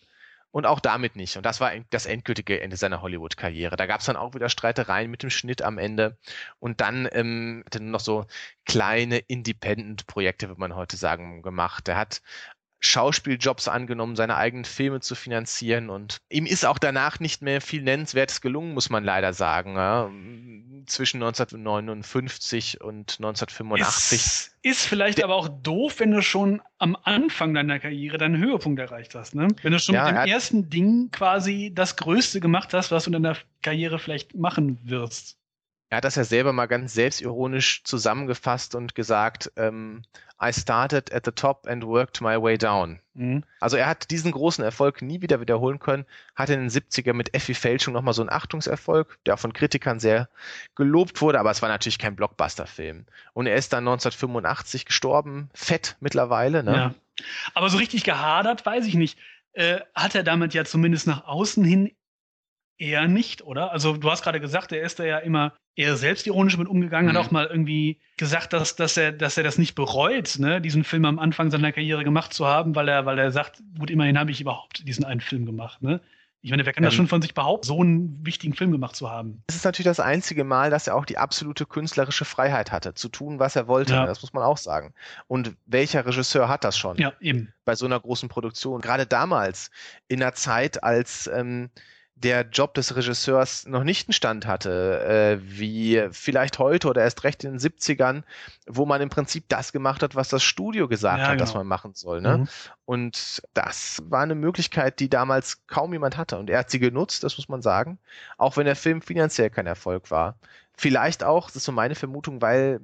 Und 0.57 0.65
auch 0.65 0.81
damit 0.81 1.16
nicht. 1.16 1.37
Und 1.37 1.45
das 1.45 1.61
war 1.61 1.70
das 1.91 2.07
endgültige 2.07 2.62
Ende 2.62 2.78
seiner 2.78 3.03
Hollywood-Karriere. 3.03 3.77
Da 3.77 3.85
gab 3.85 4.01
es 4.01 4.07
dann 4.07 4.16
auch 4.16 4.33
wieder 4.33 4.49
Streitereien 4.49 5.11
mit 5.11 5.23
dem 5.23 5.28
Schnitt 5.28 5.61
am 5.61 5.77
Ende. 5.77 6.16
Und 6.61 6.81
dann 6.81 7.07
ähm, 7.12 7.62
hat 7.66 7.74
er 7.74 7.83
noch 7.83 8.01
so 8.01 8.24
kleine 8.65 9.19
Independent-Projekte, 9.19 10.49
würde 10.49 10.61
man 10.61 10.74
heute 10.74 10.97
sagen, 10.97 11.43
gemacht. 11.43 11.89
Er 11.89 11.99
hat 11.99 12.23
Schauspieljobs 12.87 13.69
angenommen, 13.69 14.17
seine 14.17 14.37
eigenen 14.37 14.65
Filme 14.65 15.01
zu 15.01 15.15
finanzieren 15.15 15.91
und 15.91 16.19
ihm 16.29 16.47
ist 16.47 16.65
auch 16.65 16.79
danach 16.79 17.21
nicht 17.21 17.43
mehr 17.43 17.61
viel 17.61 17.83
Nennenswertes 17.83 18.41
gelungen, 18.41 18.75
muss 18.75 18.91
man 18.91 19.05
leider 19.05 19.33
sagen. 19.33 19.77
Ja. 19.77 20.11
Zwischen 20.87 21.23
1959 21.23 22.81
und 22.81 23.17
1985. 23.19 24.19
Ist, 24.19 24.57
ist 24.63 24.87
vielleicht 24.87 25.23
aber 25.23 25.35
auch 25.35 25.49
doof, 25.49 25.97
wenn 25.99 26.13
du 26.13 26.23
schon 26.23 26.63
am 26.79 26.97
Anfang 27.03 27.55
deiner 27.55 27.79
Karriere 27.79 28.19
deinen 28.19 28.39
Höhepunkt 28.39 28.81
erreicht 28.81 29.15
hast. 29.15 29.35
Ne? 29.35 29.49
Wenn 29.63 29.73
du 29.73 29.79
schon 29.79 29.95
ja, 29.95 30.05
mit 30.05 30.15
dem 30.15 30.29
ersten 30.29 30.71
Ding 30.71 31.11
quasi 31.11 31.73
das 31.75 31.97
Größte 31.97 32.41
gemacht 32.41 32.73
hast, 32.73 32.91
was 32.91 33.05
du 33.05 33.11
in 33.11 33.23
deiner 33.23 33.37
Karriere 33.63 33.99
vielleicht 33.99 34.37
machen 34.37 34.79
wirst. 34.85 35.37
Er 35.89 35.99
hat 35.99 36.05
das 36.05 36.17
ja 36.17 36.25
selber 36.25 36.53
mal 36.53 36.67
ganz 36.67 36.95
selbstironisch 36.95 37.85
zusammengefasst 37.85 38.75
und 38.75 38.97
gesagt, 38.97 39.53
ähm, 39.57 40.03
I 40.43 40.53
started 40.53 41.13
at 41.15 41.25
the 41.25 41.31
top 41.31 41.67
and 41.67 41.85
worked 41.85 42.21
my 42.21 42.41
way 42.41 42.59
down. 42.59 43.01
Mhm. 43.15 43.45
Also 43.61 43.77
er 43.77 43.87
hat 43.87 44.11
diesen 44.11 44.33
großen 44.33 44.65
Erfolg 44.65 45.01
nie 45.01 45.23
wieder 45.23 45.41
wiederholen 45.41 45.79
können, 45.79 46.05
hatte 46.35 46.55
in 46.55 46.61
den 46.61 46.71
70er 46.71 47.13
mit 47.13 47.35
Effie 47.35 47.55
Fälschung 47.55 47.95
nochmal 47.95 48.15
so 48.15 48.23
einen 48.23 48.31
Achtungserfolg, 48.31 49.19
der 49.27 49.37
von 49.37 49.53
Kritikern 49.53 50.01
sehr 50.01 50.29
gelobt 50.75 51.21
wurde, 51.23 51.39
aber 51.39 51.53
es 51.53 51.63
war 51.63 51.69
natürlich 51.69 51.99
kein 51.99 52.17
Blockbuster-Film. 52.17 53.07
Und 53.33 53.47
er 53.47 53.55
ist 53.55 53.73
dann 53.73 53.87
1985 53.87 54.87
gestorben, 54.87 55.51
fett 55.55 55.97
mittlerweile. 56.01 56.65
Ne? 56.65 56.75
Ja. 56.75 56.95
Aber 57.55 57.71
so 57.71 57.79
richtig 57.79 58.03
gehadert, 58.05 58.67
weiß 58.67 58.87
ich 58.87 58.95
nicht. 58.95 59.19
Äh, 59.53 59.81
hat 59.95 60.15
er 60.15 60.25
damit 60.25 60.53
ja 60.53 60.65
zumindest 60.65 61.07
nach 61.07 61.25
außen 61.25 61.65
hin 61.65 61.93
eher 62.78 63.09
nicht, 63.09 63.43
oder? 63.43 63.73
Also 63.73 63.97
du 63.97 64.11
hast 64.11 64.23
gerade 64.23 64.40
gesagt, 64.40 64.73
er 64.73 64.82
ist 64.82 64.98
da 64.98 65.05
ja 65.05 65.19
immer 65.19 65.53
eher 65.74 65.97
selbstironisch 65.97 66.57
mit 66.57 66.69
umgegangen, 66.69 67.12
mhm. 67.12 67.16
hat 67.16 67.27
auch 67.27 67.31
mal 67.31 67.47
irgendwie 67.47 68.01
gesagt, 68.16 68.53
dass, 68.53 68.77
dass, 68.77 68.97
er, 68.97 69.12
dass 69.12 69.36
er 69.36 69.44
das 69.44 69.59
nicht 69.59 69.74
bereut, 69.74 70.39
ne, 70.39 70.61
diesen 70.61 70.85
Film 70.85 71.05
am 71.05 71.19
Anfang 71.19 71.51
seiner 71.51 71.73
Karriere 71.73 72.05
gemacht 72.05 72.32
zu 72.32 72.47
haben, 72.47 72.74
weil 72.74 72.89
er, 72.89 73.07
weil 73.07 73.19
er 73.19 73.31
sagt, 73.31 73.62
gut, 73.78 73.90
immerhin 73.90 74.19
habe 74.19 74.31
ich 74.31 74.40
überhaupt 74.40 74.86
diesen 74.86 75.05
einen 75.05 75.20
Film 75.20 75.47
gemacht, 75.47 75.82
ne? 75.82 76.01
Ich 76.43 76.51
meine, 76.51 76.65
wer 76.65 76.73
kann 76.73 76.85
das 76.85 76.94
schon 76.94 77.09
von 77.09 77.20
sich 77.20 77.35
behaupten, 77.35 77.66
so 77.66 77.81
einen 77.81 78.24
wichtigen 78.24 78.55
Film 78.55 78.70
gemacht 78.70 78.94
zu 78.94 79.11
haben? 79.11 79.43
Es 79.48 79.57
ist 79.57 79.65
natürlich 79.65 79.86
das 79.86 79.98
einzige 79.98 80.44
Mal, 80.44 80.70
dass 80.70 80.86
er 80.86 80.94
auch 80.94 81.05
die 81.05 81.19
absolute 81.19 81.66
künstlerische 81.66 82.24
Freiheit 82.24 82.70
hatte, 82.70 82.94
zu 82.94 83.09
tun, 83.09 83.40
was 83.40 83.57
er 83.57 83.66
wollte. 83.66 83.94
Ja. 83.94 84.07
Das 84.07 84.23
muss 84.23 84.32
man 84.32 84.44
auch 84.44 84.59
sagen. 84.59 84.94
Und 85.27 85.57
welcher 85.66 86.07
Regisseur 86.07 86.48
hat 86.48 86.62
das 86.62 86.78
schon? 86.78 86.98
Ja, 86.98 87.15
eben. 87.20 87.53
Bei 87.65 87.74
so 87.74 87.85
einer 87.85 87.98
großen 87.98 88.28
Produktion. 88.28 88.81
Gerade 88.81 89.07
damals, 89.07 89.73
in 90.07 90.23
einer 90.23 90.35
Zeit, 90.35 90.85
als 90.85 91.28
ähm, 91.35 91.69
der 92.16 92.47
Job 92.48 92.72
des 92.72 92.97
Regisseurs 92.97 93.66
noch 93.66 93.84
nicht 93.84 94.09
einen 94.09 94.14
Stand 94.14 94.47
hatte, 94.47 95.05
äh, 95.06 95.38
wie 95.43 96.09
vielleicht 96.12 96.59
heute 96.59 96.88
oder 96.88 97.02
erst 97.02 97.24
recht 97.24 97.44
in 97.44 97.52
den 97.52 97.60
70ern, 97.60 98.22
wo 98.66 98.86
man 98.86 99.02
im 99.02 99.10
Prinzip 99.10 99.44
das 99.48 99.70
gemacht 99.70 100.02
hat, 100.02 100.14
was 100.14 100.30
das 100.30 100.43
Studio 100.43 100.88
gesagt 100.88 101.18
ja, 101.18 101.24
hat, 101.24 101.32
genau. 101.32 101.44
dass 101.44 101.55
man 101.55 101.66
machen 101.66 101.93
soll. 101.94 102.22
Ne? 102.22 102.38
Mhm. 102.38 102.48
Und 102.86 103.43
das 103.52 104.02
war 104.09 104.22
eine 104.22 104.34
Möglichkeit, 104.34 104.98
die 104.98 105.10
damals 105.10 105.66
kaum 105.66 105.93
jemand 105.93 106.16
hatte. 106.16 106.38
Und 106.38 106.48
er 106.48 106.60
hat 106.60 106.70
sie 106.70 106.78
genutzt, 106.78 107.22
das 107.22 107.36
muss 107.36 107.51
man 107.51 107.60
sagen, 107.60 107.98
auch 108.38 108.56
wenn 108.56 108.64
der 108.64 108.76
Film 108.76 109.02
finanziell 109.02 109.51
kein 109.51 109.66
Erfolg 109.66 110.10
war. 110.10 110.36
Vielleicht 110.74 111.22
auch, 111.22 111.48
das 111.48 111.56
ist 111.56 111.64
so 111.64 111.72
meine 111.72 111.94
Vermutung, 111.94 112.40
weil 112.40 112.80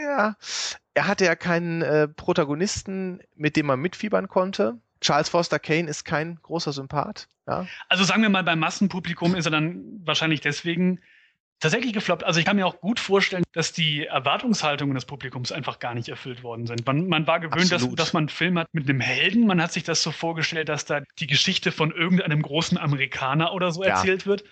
ja, 0.00 0.36
er 0.94 1.06
hatte 1.08 1.24
ja 1.24 1.34
keinen 1.34 1.82
äh, 1.82 2.06
Protagonisten, 2.06 3.20
mit 3.34 3.56
dem 3.56 3.66
man 3.66 3.80
mitfiebern 3.80 4.28
konnte 4.28 4.78
Charles 5.04 5.28
Foster 5.28 5.58
Kane 5.58 5.88
ist 5.88 6.04
kein 6.04 6.38
großer 6.42 6.72
Sympath. 6.72 7.28
Ja? 7.46 7.66
Also 7.88 8.04
sagen 8.04 8.22
wir 8.22 8.30
mal, 8.30 8.42
beim 8.42 8.58
Massenpublikum 8.58 9.34
ist 9.34 9.44
er 9.44 9.50
dann 9.50 10.00
wahrscheinlich 10.02 10.40
deswegen 10.40 10.98
tatsächlich 11.60 11.92
gefloppt. 11.92 12.24
Also 12.24 12.40
ich 12.40 12.46
kann 12.46 12.56
mir 12.56 12.66
auch 12.66 12.80
gut 12.80 12.98
vorstellen, 12.98 13.44
dass 13.52 13.72
die 13.72 14.06
Erwartungshaltungen 14.06 14.94
des 14.94 15.04
Publikums 15.04 15.52
einfach 15.52 15.78
gar 15.78 15.94
nicht 15.94 16.08
erfüllt 16.08 16.42
worden 16.42 16.66
sind. 16.66 16.86
Man, 16.86 17.06
man 17.08 17.26
war 17.26 17.38
gewöhnt, 17.38 17.70
dass, 17.70 17.86
dass, 17.94 18.14
man 18.14 18.22
einen 18.22 18.28
Film 18.30 18.58
hat 18.58 18.68
mit 18.72 18.88
einem 18.88 19.00
Helden. 19.00 19.46
Man 19.46 19.60
hat 19.62 19.72
sich 19.72 19.82
das 19.82 20.02
so 20.02 20.10
vorgestellt, 20.10 20.70
dass 20.70 20.86
da 20.86 21.02
die 21.18 21.26
Geschichte 21.26 21.70
von 21.70 21.90
irgendeinem 21.90 22.40
großen 22.40 22.78
Amerikaner 22.78 23.52
oder 23.52 23.72
so 23.72 23.84
ja. 23.84 23.90
erzählt 23.90 24.24
wird. 24.24 24.44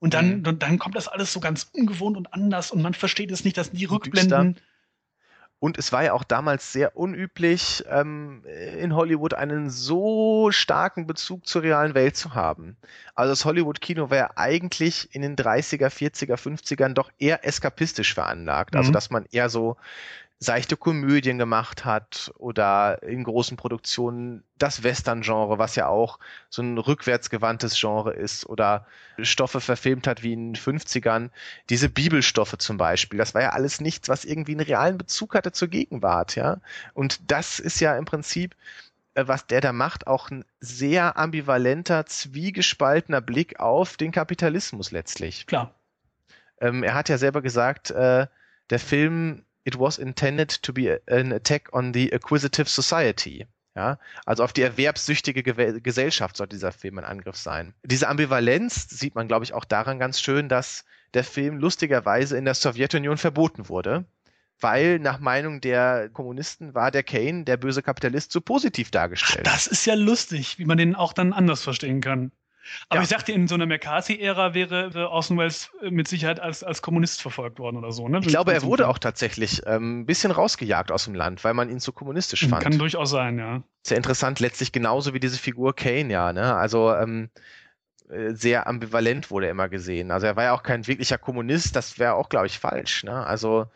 Und 0.00 0.14
dann, 0.14 0.40
mhm. 0.40 0.58
dann 0.58 0.78
kommt 0.80 0.96
das 0.96 1.06
alles 1.06 1.32
so 1.32 1.38
ganz 1.38 1.70
ungewohnt 1.72 2.16
und 2.16 2.34
anders 2.34 2.72
und 2.72 2.82
man 2.82 2.94
versteht 2.94 3.30
es 3.30 3.44
nicht, 3.44 3.56
dass 3.56 3.70
die 3.70 3.84
Rückblenden 3.84 4.54
Düster. 4.54 4.66
Und 5.60 5.76
es 5.76 5.92
war 5.92 6.02
ja 6.02 6.14
auch 6.14 6.24
damals 6.24 6.72
sehr 6.72 6.96
unüblich, 6.96 7.84
ähm, 7.88 8.42
in 8.78 8.96
Hollywood 8.96 9.34
einen 9.34 9.68
so 9.68 10.50
starken 10.50 11.06
Bezug 11.06 11.46
zur 11.46 11.62
realen 11.62 11.94
Welt 11.94 12.16
zu 12.16 12.34
haben. 12.34 12.78
Also 13.14 13.32
das 13.32 13.44
Hollywood-Kino 13.44 14.08
war 14.08 14.16
ja 14.16 14.30
eigentlich 14.36 15.14
in 15.14 15.20
den 15.20 15.36
30er, 15.36 15.88
40er, 15.88 16.36
50ern 16.36 16.94
doch 16.94 17.10
eher 17.18 17.46
eskapistisch 17.46 18.14
veranlagt. 18.14 18.74
Also 18.74 18.88
mhm. 18.88 18.90
Also 18.90 18.92
dass 18.92 19.10
man 19.10 19.26
eher 19.30 19.50
so 19.50 19.76
seichte 20.42 20.78
Komödien 20.78 21.36
gemacht 21.36 21.84
hat 21.84 22.32
oder 22.38 23.02
in 23.02 23.24
großen 23.24 23.58
Produktionen 23.58 24.42
das 24.56 24.82
Western-Genre, 24.82 25.58
was 25.58 25.76
ja 25.76 25.86
auch 25.86 26.18
so 26.48 26.62
ein 26.62 26.78
rückwärtsgewandtes 26.78 27.78
Genre 27.78 28.14
ist 28.14 28.46
oder 28.46 28.86
Stoffe 29.20 29.60
verfilmt 29.60 30.06
hat 30.06 30.22
wie 30.22 30.32
in 30.32 30.54
den 30.54 30.62
50ern. 30.62 31.28
Diese 31.68 31.90
Bibelstoffe 31.90 32.56
zum 32.56 32.78
Beispiel, 32.78 33.18
das 33.18 33.34
war 33.34 33.42
ja 33.42 33.50
alles 33.50 33.82
nichts, 33.82 34.08
was 34.08 34.24
irgendwie 34.24 34.52
einen 34.52 34.66
realen 34.66 34.96
Bezug 34.96 35.34
hatte 35.34 35.52
zur 35.52 35.68
Gegenwart, 35.68 36.36
ja. 36.36 36.56
Und 36.94 37.30
das 37.30 37.58
ist 37.58 37.78
ja 37.80 37.96
im 37.98 38.06
Prinzip 38.06 38.56
äh, 39.14 39.28
was 39.28 39.46
der 39.46 39.60
da 39.60 39.72
macht, 39.72 40.06
auch 40.06 40.30
ein 40.30 40.44
sehr 40.60 41.18
ambivalenter, 41.18 42.06
zwiegespaltener 42.06 43.20
Blick 43.20 43.60
auf 43.60 43.98
den 43.98 44.12
Kapitalismus 44.12 44.90
letztlich. 44.90 45.46
Klar. 45.46 45.74
Ähm, 46.60 46.82
er 46.82 46.94
hat 46.94 47.10
ja 47.10 47.18
selber 47.18 47.42
gesagt, 47.42 47.90
äh, 47.90 48.26
der 48.70 48.78
Film 48.78 49.44
it 49.64 49.78
was 49.78 49.98
intended 49.98 50.62
to 50.62 50.72
be 50.72 51.00
an 51.08 51.32
attack 51.32 51.68
on 51.72 51.92
the 51.92 52.12
acquisitive 52.12 52.68
society. 52.68 53.46
Ja, 53.76 53.98
also 54.26 54.42
auf 54.42 54.52
die 54.52 54.62
erwerbssüchtige 54.62 55.44
Ge 55.44 55.80
Gesellschaft 55.80 56.36
soll 56.36 56.48
dieser 56.48 56.72
Film 56.72 56.98
ein 56.98 57.04
Angriff 57.04 57.36
sein. 57.36 57.72
Diese 57.84 58.08
Ambivalenz 58.08 58.88
sieht 58.88 59.14
man, 59.14 59.28
glaube 59.28 59.44
ich, 59.44 59.54
auch 59.54 59.64
daran 59.64 60.00
ganz 60.00 60.20
schön, 60.20 60.48
dass 60.48 60.84
der 61.14 61.22
Film 61.22 61.56
lustigerweise 61.56 62.36
in 62.36 62.44
der 62.44 62.54
Sowjetunion 62.54 63.16
verboten 63.16 63.68
wurde, 63.68 64.04
weil 64.60 64.98
nach 64.98 65.20
Meinung 65.20 65.60
der 65.60 66.08
Kommunisten 66.12 66.74
war 66.74 66.90
der 66.90 67.04
Kane, 67.04 67.44
der 67.44 67.56
böse 67.56 67.82
Kapitalist, 67.82 68.32
so 68.32 68.40
positiv 68.40 68.90
dargestellt. 68.90 69.46
Ach, 69.48 69.52
das 69.52 69.68
ist 69.68 69.86
ja 69.86 69.94
lustig, 69.94 70.58
wie 70.58 70.64
man 70.64 70.76
den 70.76 70.96
auch 70.96 71.12
dann 71.12 71.32
anders 71.32 71.62
verstehen 71.62 72.00
kann. 72.00 72.32
Aber 72.88 73.00
ja. 73.00 73.02
ich 73.04 73.08
dachte, 73.08 73.32
in 73.32 73.48
so 73.48 73.54
einer 73.54 73.66
McCarthy-Ära 73.66 74.54
wäre 74.54 75.10
Orson 75.10 75.38
Welles 75.38 75.70
äh, 75.82 75.90
mit 75.90 76.08
Sicherheit 76.08 76.40
als, 76.40 76.62
als 76.62 76.82
Kommunist 76.82 77.22
verfolgt 77.22 77.58
worden 77.58 77.76
oder 77.76 77.92
so. 77.92 78.08
Ne? 78.08 78.20
Ich 78.20 78.28
glaube, 78.28 78.52
er 78.52 78.62
wurde 78.62 78.88
auch 78.88 78.98
tatsächlich 78.98 79.62
ähm, 79.66 80.00
ein 80.00 80.06
bisschen 80.06 80.30
rausgejagt 80.30 80.92
aus 80.92 81.04
dem 81.04 81.14
Land, 81.14 81.44
weil 81.44 81.54
man 81.54 81.68
ihn 81.68 81.80
so 81.80 81.92
kommunistisch 81.92 82.46
fand. 82.48 82.62
Kann 82.62 82.78
durchaus 82.78 83.10
sein, 83.10 83.38
ja. 83.38 83.62
Sehr 83.82 83.96
interessant, 83.96 84.40
letztlich 84.40 84.72
genauso 84.72 85.14
wie 85.14 85.20
diese 85.20 85.38
Figur 85.38 85.74
Kane, 85.74 86.12
ja. 86.12 86.32
Ne? 86.32 86.54
Also 86.54 86.94
ähm, 86.94 87.30
äh, 88.10 88.32
sehr 88.32 88.66
ambivalent 88.66 89.30
wurde 89.30 89.46
er 89.46 89.52
immer 89.52 89.68
gesehen. 89.68 90.10
Also 90.10 90.26
er 90.26 90.36
war 90.36 90.44
ja 90.44 90.52
auch 90.52 90.62
kein 90.62 90.86
wirklicher 90.86 91.18
Kommunist, 91.18 91.76
das 91.76 91.98
wäre 91.98 92.14
auch, 92.14 92.28
glaube 92.28 92.46
ich, 92.46 92.58
falsch. 92.58 93.04
Ne? 93.04 93.26
Also 93.26 93.66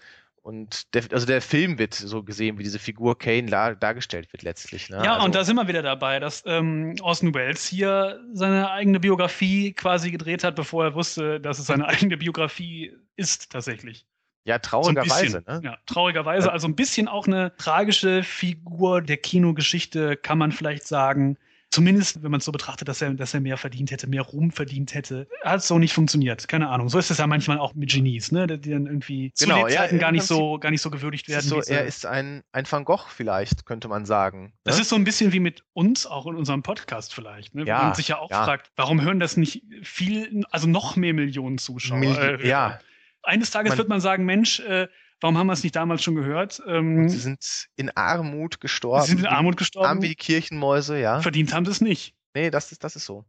und 0.44 0.92
der, 0.92 1.04
also 1.10 1.24
der 1.24 1.40
Film 1.40 1.78
wird 1.78 1.94
so 1.94 2.22
gesehen, 2.22 2.58
wie 2.58 2.62
diese 2.62 2.78
Figur 2.78 3.16
Kane 3.18 3.46
dargestellt 3.80 4.30
wird 4.34 4.42
letztlich. 4.42 4.90
Ne? 4.90 5.00
Ja, 5.02 5.14
also, 5.14 5.24
und 5.24 5.34
da 5.34 5.42
sind 5.42 5.56
wir 5.56 5.68
wieder 5.68 5.80
dabei, 5.80 6.20
dass 6.20 6.42
ähm, 6.44 6.96
Orson 7.00 7.34
Welles 7.34 7.66
hier 7.66 8.20
seine 8.34 8.70
eigene 8.70 9.00
Biografie 9.00 9.72
quasi 9.72 10.10
gedreht 10.10 10.44
hat, 10.44 10.54
bevor 10.54 10.84
er 10.84 10.94
wusste, 10.94 11.40
dass 11.40 11.58
es 11.58 11.64
seine 11.64 11.88
eigene 11.88 12.18
Biografie 12.18 12.94
ist 13.16 13.52
tatsächlich. 13.52 14.04
Ja, 14.44 14.58
traurigerweise. 14.58 15.42
So 15.46 15.50
ne? 15.50 15.60
Ja, 15.64 15.78
traurigerweise. 15.86 16.52
Also 16.52 16.68
ein 16.68 16.76
bisschen 16.76 17.08
auch 17.08 17.26
eine 17.26 17.56
tragische 17.56 18.22
Figur 18.22 19.00
der 19.00 19.16
Kinogeschichte, 19.16 20.18
kann 20.18 20.36
man 20.36 20.52
vielleicht 20.52 20.86
sagen. 20.86 21.38
Zumindest, 21.74 22.22
wenn 22.22 22.30
man 22.30 22.38
es 22.38 22.44
so 22.44 22.52
betrachtet, 22.52 22.86
dass 22.86 23.02
er, 23.02 23.12
dass 23.14 23.34
er 23.34 23.40
mehr 23.40 23.56
verdient 23.56 23.90
hätte, 23.90 24.06
mehr 24.06 24.22
Ruhm 24.22 24.52
verdient 24.52 24.94
hätte. 24.94 25.26
Hat 25.42 25.60
so 25.64 25.76
nicht 25.76 25.92
funktioniert. 25.92 26.46
Keine 26.46 26.68
Ahnung. 26.68 26.88
So 26.88 27.00
ist 27.00 27.10
es 27.10 27.18
ja 27.18 27.26
manchmal 27.26 27.58
auch 27.58 27.74
mit 27.74 27.90
Genies, 27.90 28.30
ne? 28.30 28.46
Die 28.46 28.70
dann 28.70 28.86
irgendwie 28.86 29.32
genau, 29.36 29.62
zu 29.62 29.66
Lebzeiten 29.66 29.96
ja, 29.96 30.00
gar 30.00 30.12
nicht 30.12 30.22
so, 30.22 30.60
gar 30.60 30.70
nicht 30.70 30.82
so 30.82 30.90
gewürdigt 30.90 31.28
werden. 31.28 31.40
Ist 31.40 31.48
so, 31.48 31.60
er 31.60 31.84
ist 31.84 32.06
ein, 32.06 32.44
ein 32.52 32.64
Van 32.70 32.84
Gogh 32.84 33.08
vielleicht, 33.08 33.66
könnte 33.66 33.88
man 33.88 34.06
sagen. 34.06 34.44
Ne? 34.44 34.52
Das 34.62 34.78
ist 34.78 34.88
so 34.88 34.94
ein 34.94 35.02
bisschen 35.02 35.32
wie 35.32 35.40
mit 35.40 35.64
uns, 35.72 36.06
auch 36.06 36.28
in 36.28 36.36
unserem 36.36 36.62
Podcast 36.62 37.12
vielleicht, 37.12 37.56
ne? 37.56 37.64
Ja, 37.64 37.80
Wo 37.80 37.84
man 37.86 37.94
sich 37.94 38.06
ja 38.06 38.18
auch 38.18 38.30
ja. 38.30 38.44
fragt, 38.44 38.70
warum 38.76 39.02
hören 39.02 39.18
das 39.18 39.36
nicht 39.36 39.64
viel, 39.82 40.44
also 40.52 40.68
noch 40.68 40.94
mehr 40.94 41.12
Millionen 41.12 41.58
Zuschauer? 41.58 41.98
Mil 41.98 42.16
äh, 42.16 42.46
ja. 42.46 42.78
Eines 43.24 43.50
Tages 43.50 43.70
man, 43.70 43.78
wird 43.78 43.88
man 43.88 44.00
sagen, 44.00 44.24
Mensch, 44.24 44.60
äh, 44.60 44.86
Warum 45.24 45.38
haben 45.38 45.46
wir 45.46 45.54
es 45.54 45.62
nicht 45.62 45.74
damals 45.74 46.02
schon 46.02 46.16
gehört? 46.16 46.62
Ähm, 46.66 47.08
sie 47.08 47.16
sind 47.16 47.70
in 47.76 47.88
Armut 47.96 48.60
gestorben. 48.60 49.04
Sie 49.04 49.12
sind 49.12 49.20
in 49.20 49.26
Armut 49.26 49.56
gestorben. 49.56 49.88
Arm 49.88 50.02
wie 50.02 50.08
die 50.08 50.16
Kirchenmäuse, 50.16 51.00
ja. 51.00 51.22
Verdient 51.22 51.54
haben 51.54 51.64
sie 51.64 51.70
es 51.70 51.80
nicht. 51.80 52.14
Nee, 52.34 52.50
das 52.50 52.72
ist, 52.72 52.84
das 52.84 52.94
ist 52.94 53.06
so. 53.06 53.24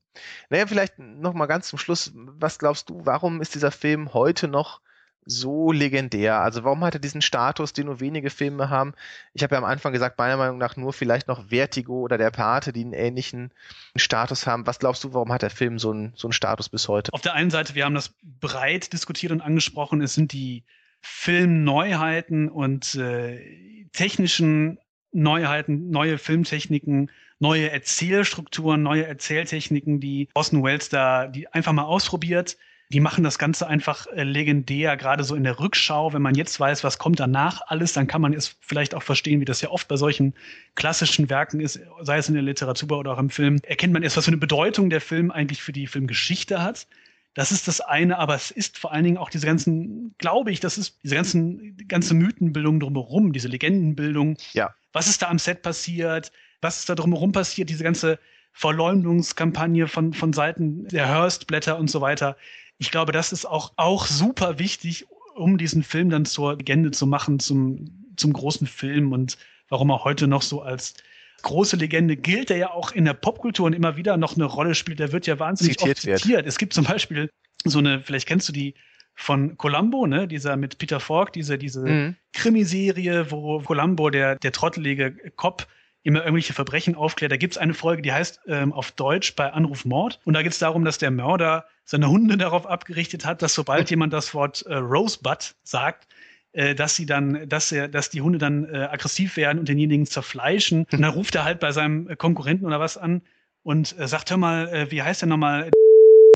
Naja, 0.49 0.67
vielleicht 0.67 0.99
noch 0.99 1.33
mal 1.33 1.45
ganz 1.45 1.69
zum 1.69 1.79
Schluss. 1.79 2.11
Was 2.13 2.59
glaubst 2.59 2.89
du, 2.89 3.05
warum 3.05 3.39
ist 3.39 3.55
dieser 3.55 3.71
Film 3.71 4.13
heute 4.13 4.49
noch 4.49 4.81
so 5.25 5.71
legendär? 5.71 6.41
Also 6.41 6.65
warum 6.65 6.83
hat 6.83 6.95
er 6.95 6.99
diesen 6.99 7.21
Status, 7.21 7.71
den 7.71 7.85
nur 7.85 8.01
wenige 8.01 8.29
Filme 8.29 8.69
haben? 8.69 8.93
Ich 9.31 9.41
habe 9.41 9.55
ja 9.55 9.59
am 9.59 9.63
Anfang 9.63 9.93
gesagt, 9.93 10.17
meiner 10.17 10.35
Meinung 10.35 10.57
nach 10.57 10.75
nur 10.75 10.91
vielleicht 10.91 11.29
noch 11.29 11.47
Vertigo 11.47 12.01
oder 12.01 12.17
der 12.17 12.31
Pate, 12.31 12.73
die 12.73 12.81
einen 12.81 12.91
ähnlichen 12.91 13.53
Status 13.95 14.45
haben. 14.47 14.67
Was 14.67 14.79
glaubst 14.79 15.05
du, 15.05 15.13
warum 15.13 15.31
hat 15.31 15.43
der 15.43 15.49
Film 15.49 15.79
so 15.79 15.91
einen, 15.91 16.11
so 16.17 16.27
einen 16.27 16.33
Status 16.33 16.67
bis 16.67 16.89
heute? 16.89 17.13
Auf 17.13 17.21
der 17.21 17.35
einen 17.35 17.51
Seite, 17.51 17.73
wir 17.73 17.85
haben 17.85 17.95
das 17.95 18.13
breit 18.21 18.91
diskutiert 18.91 19.31
und 19.31 19.39
angesprochen, 19.39 20.01
es 20.01 20.13
sind 20.13 20.33
die 20.33 20.65
Filmneuheiten 21.07 22.49
und 22.49 22.95
äh, 22.95 23.85
technischen 23.93 24.79
Neuheiten, 25.11 25.91
neue 25.91 26.17
Filmtechniken, 26.17 27.11
neue 27.37 27.69
Erzählstrukturen, 27.69 28.81
neue 28.81 29.05
Erzähltechniken, 29.05 29.99
die 29.99 30.29
Orson 30.33 30.63
Welles 30.63 30.89
da, 30.89 31.27
die 31.27 31.47
einfach 31.47 31.73
mal 31.73 31.83
ausprobiert. 31.83 32.57
Die 32.91 32.99
machen 32.99 33.23
das 33.23 33.37
Ganze 33.37 33.67
einfach 33.67 34.07
äh, 34.07 34.23
legendär, 34.23 34.97
gerade 34.97 35.23
so 35.23 35.35
in 35.35 35.43
der 35.43 35.59
Rückschau. 35.59 36.11
Wenn 36.11 36.23
man 36.23 36.33
jetzt 36.33 36.59
weiß, 36.59 36.83
was 36.83 36.97
kommt 36.97 37.19
danach 37.19 37.61
alles, 37.67 37.93
dann 37.93 38.07
kann 38.07 38.21
man 38.21 38.33
es 38.33 38.57
vielleicht 38.59 38.95
auch 38.95 39.03
verstehen, 39.03 39.39
wie 39.39 39.45
das 39.45 39.61
ja 39.61 39.69
oft 39.69 39.87
bei 39.87 39.97
solchen 39.97 40.33
klassischen 40.73 41.29
Werken 41.29 41.59
ist, 41.59 41.79
sei 42.01 42.17
es 42.17 42.29
in 42.29 42.33
der 42.33 42.43
Literatur 42.43 42.97
oder 42.97 43.13
auch 43.13 43.19
im 43.19 43.29
Film. 43.29 43.59
Erkennt 43.61 43.93
man 43.93 44.01
erst, 44.01 44.17
was 44.17 44.25
für 44.25 44.31
eine 44.31 44.37
Bedeutung 44.37 44.89
der 44.89 45.01
Film 45.01 45.29
eigentlich 45.29 45.61
für 45.61 45.71
die 45.71 45.85
Filmgeschichte 45.85 46.63
hat. 46.63 46.87
Das 47.35 47.51
ist 47.51 47.67
das 47.67 47.81
eine, 47.81 48.17
aber 48.17 48.33
es 48.33 48.49
ist 48.49 48.79
vor 48.79 48.93
allen 48.93 49.03
Dingen 49.03 49.17
auch 49.17 49.29
diese 49.29 49.45
ganzen, 49.45 50.15
glaube 50.17 50.51
ich, 50.51 50.61
das 50.61 50.77
ist 50.77 50.97
diese 51.03 51.15
ganzen, 51.15 51.77
ganze 51.87 52.13
Mythenbildung 52.13 52.79
drumherum, 52.79 53.33
diese 53.33 53.49
Legendenbildung. 53.49 54.37
Ja. 54.53 54.73
Was 54.93 55.07
ist 55.07 55.21
da 55.21 55.27
am 55.27 55.37
Set 55.37 55.61
passiert? 55.61 56.31
Was 56.61 56.79
ist 56.79 56.89
da 56.89 56.95
drumherum 56.95 57.33
passiert? 57.33 57.69
Diese 57.69 57.83
ganze 57.83 58.19
Verleumdungskampagne 58.53 59.87
von, 59.89 60.13
von 60.13 60.31
Seiten 60.31 60.87
der 60.87 61.09
Hearst-Blätter 61.09 61.77
und 61.77 61.91
so 61.91 61.99
weiter. 61.99 62.37
Ich 62.77 62.89
glaube, 62.89 63.11
das 63.11 63.33
ist 63.33 63.45
auch, 63.45 63.73
auch 63.75 64.07
super 64.07 64.57
wichtig, 64.57 65.05
um 65.35 65.57
diesen 65.57 65.83
Film 65.83 66.09
dann 66.09 66.23
zur 66.23 66.55
Legende 66.55 66.91
zu 66.91 67.05
machen, 67.05 67.39
zum, 67.39 68.13
zum 68.15 68.31
großen 68.31 68.65
Film 68.65 69.11
und 69.11 69.37
warum 69.67 69.89
er 69.89 70.05
heute 70.05 70.27
noch 70.27 70.41
so 70.41 70.61
als 70.61 70.93
große 71.41 71.75
Legende 71.75 72.17
gilt, 72.17 72.49
der 72.49 72.57
ja 72.57 72.71
auch 72.71 72.91
in 72.91 73.05
der 73.05 73.13
Popkultur 73.13 73.65
und 73.65 73.73
immer 73.73 73.97
wieder 73.97 74.17
noch 74.17 74.35
eine 74.35 74.45
Rolle 74.45 74.75
spielt. 74.75 74.99
Der 74.99 75.11
wird 75.11 75.27
ja 75.27 75.39
wahnsinnig 75.39 75.77
zitiert 75.77 75.97
oft 75.97 76.01
zitiert. 76.01 76.37
Wird. 76.37 76.47
Es 76.47 76.57
gibt 76.57 76.73
zum 76.73 76.85
Beispiel 76.85 77.29
so 77.63 77.79
eine, 77.79 78.01
vielleicht 78.01 78.27
kennst 78.27 78.47
du 78.49 78.53
die 78.53 78.75
von 79.15 79.57
Columbo, 79.57 80.07
ne, 80.07 80.27
dieser 80.27 80.57
mit 80.57 80.77
Peter 80.77 80.99
Falk, 80.99 81.31
diese, 81.33 81.57
diese 81.57 81.81
mhm. 81.81 82.15
Krimiserie, 82.33 83.31
wo 83.31 83.59
Columbo, 83.59 84.09
der, 84.09 84.35
der 84.35 84.51
trottelige 84.51 85.15
Cop, 85.35 85.67
immer 86.03 86.19
irgendwelche 86.19 86.53
Verbrechen 86.53 86.93
aufklärt. 86.93 87.31
Da 87.31 87.37
gibt's 87.37 87.57
eine 87.57 87.73
Folge, 87.73 88.03
die 88.03 88.13
heißt 88.13 88.41
ähm, 88.47 88.71
auf 88.73 88.91
Deutsch 88.91 89.35
bei 89.35 89.51
Anruf 89.51 89.85
Mord. 89.85 90.19
Und 90.23 90.35
da 90.35 90.43
geht's 90.43 90.59
darum, 90.59 90.85
dass 90.85 90.99
der 90.99 91.09
Mörder 91.09 91.65
seine 91.83 92.09
Hunde 92.09 92.37
darauf 92.37 92.67
abgerichtet 92.67 93.25
hat, 93.25 93.41
dass 93.41 93.55
sobald 93.55 93.89
jemand 93.89 94.13
das 94.13 94.35
Wort 94.35 94.61
äh, 94.67 94.75
Rosebud 94.75 95.55
sagt, 95.63 96.07
äh, 96.55 96.73
dass 96.73 96.95
sie 96.95 97.05
dann, 97.05 97.47
dass 97.49 97.71
er, 97.71 97.87
dass 97.87 98.09
die 98.09 98.21
Hunde 98.21 98.39
dann 98.39 98.65
äh, 98.65 98.77
aggressiv 98.77 99.37
werden 99.37 99.59
und 99.59 99.67
denjenigen 99.67 100.05
zerfleischen. 100.05 100.85
Und 100.91 101.01
dann 101.01 101.11
ruft 101.11 101.35
er 101.35 101.43
halt 101.43 101.59
bei 101.59 101.71
seinem 101.71 102.09
äh, 102.09 102.15
Konkurrenten 102.15 102.65
oder 102.65 102.79
was 102.79 102.97
an 102.97 103.21
und 103.63 103.97
äh, 103.99 104.07
sagt, 104.07 104.29
hör 104.29 104.37
mal, 104.37 104.67
äh, 104.69 104.91
wie 104.91 105.01
heißt 105.01 105.21
der 105.21 105.29
nochmal 105.29 105.69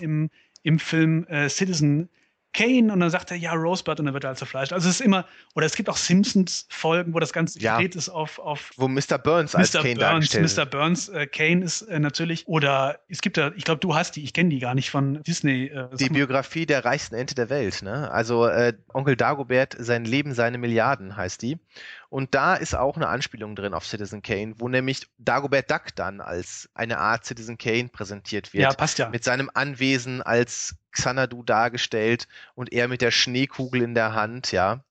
im, 0.01 0.29
im 0.63 0.79
Film 0.79 1.25
äh, 1.27 1.47
Citizen 1.47 2.09
Kane 2.59 2.91
und 2.91 2.99
dann 2.99 3.09
sagt 3.09 3.31
er, 3.31 3.37
ja, 3.37 3.53
Rosebud 3.53 4.01
und 4.01 4.05
dann 4.07 4.13
wird 4.13 4.25
er 4.25 4.29
halt 4.29 4.37
zerfleischt. 4.37 4.73
Also 4.73 4.89
es 4.89 4.99
ist 4.99 5.05
immer, 5.05 5.25
oder 5.55 5.65
es 5.65 5.75
gibt 5.75 5.87
auch 5.87 5.95
Simpsons-Folgen, 5.95 7.13
wo 7.13 7.19
das 7.19 7.31
Ganze 7.31 7.57
ja, 7.59 7.77
gedreht 7.77 7.95
ist 7.95 8.09
auf, 8.09 8.37
auf 8.37 8.71
Wo 8.75 8.89
Mr. 8.89 9.17
Burns 9.17 9.55
als 9.55 9.73
Mr. 9.73 9.81
Kane 9.81 9.95
Burns, 9.95 10.29
dargestellt 10.29 10.57
Mr. 10.57 10.65
Burns, 10.65 11.09
äh, 11.09 11.25
Kane 11.27 11.63
ist 11.63 11.83
äh, 11.83 11.99
natürlich, 11.99 12.47
oder 12.49 12.99
es 13.07 13.21
gibt 13.21 13.37
da, 13.37 13.53
ich 13.55 13.63
glaube, 13.63 13.79
du 13.79 13.95
hast 13.95 14.17
die, 14.17 14.23
ich 14.23 14.33
kenne 14.33 14.49
die 14.49 14.59
gar 14.59 14.75
nicht 14.75 14.89
von 14.91 15.23
Disney. 15.23 15.67
Äh, 15.67 15.87
die 15.97 16.09
Biografie 16.09 16.65
der 16.65 16.83
reichsten 16.83 17.15
Ente 17.15 17.33
der 17.33 17.49
Welt, 17.49 17.81
ne? 17.81 18.11
Also 18.11 18.45
äh, 18.45 18.73
Onkel 18.93 19.15
Dagobert, 19.15 19.77
sein 19.79 20.03
Leben, 20.03 20.33
seine 20.33 20.57
Milliarden 20.57 21.15
heißt 21.15 21.41
die. 21.41 21.59
Und 22.09 22.33
da 22.33 22.55
ist 22.55 22.75
auch 22.75 22.95
eine 22.95 23.07
Anspielung 23.07 23.55
drin 23.55 23.75
auf 23.75 23.85
Citizen 23.85 24.23
Kane, 24.23 24.55
wo 24.57 24.67
nämlich 24.67 25.07
Dagobert 25.19 25.69
Duck 25.69 25.95
dann 25.95 26.21
als 26.21 26.67
eine 26.73 26.97
Art 26.97 27.23
Citizen 27.23 27.59
Kane 27.59 27.89
präsentiert 27.89 28.51
wird. 28.51 28.63
Ja, 28.63 28.73
passt 28.73 28.97
ja. 28.97 29.09
Mit 29.09 29.23
seinem 29.23 29.51
Anwesen 29.53 30.23
als 30.23 30.75
Xanadu 30.91 31.43
dargestellt 31.43 32.27
und 32.55 32.73
er 32.73 32.87
mit 32.87 33.01
der 33.01 33.11
Schneekugel 33.11 33.83
in 33.83 33.93
der 33.93 34.13
Hand, 34.13 34.51
ja. 34.51 34.83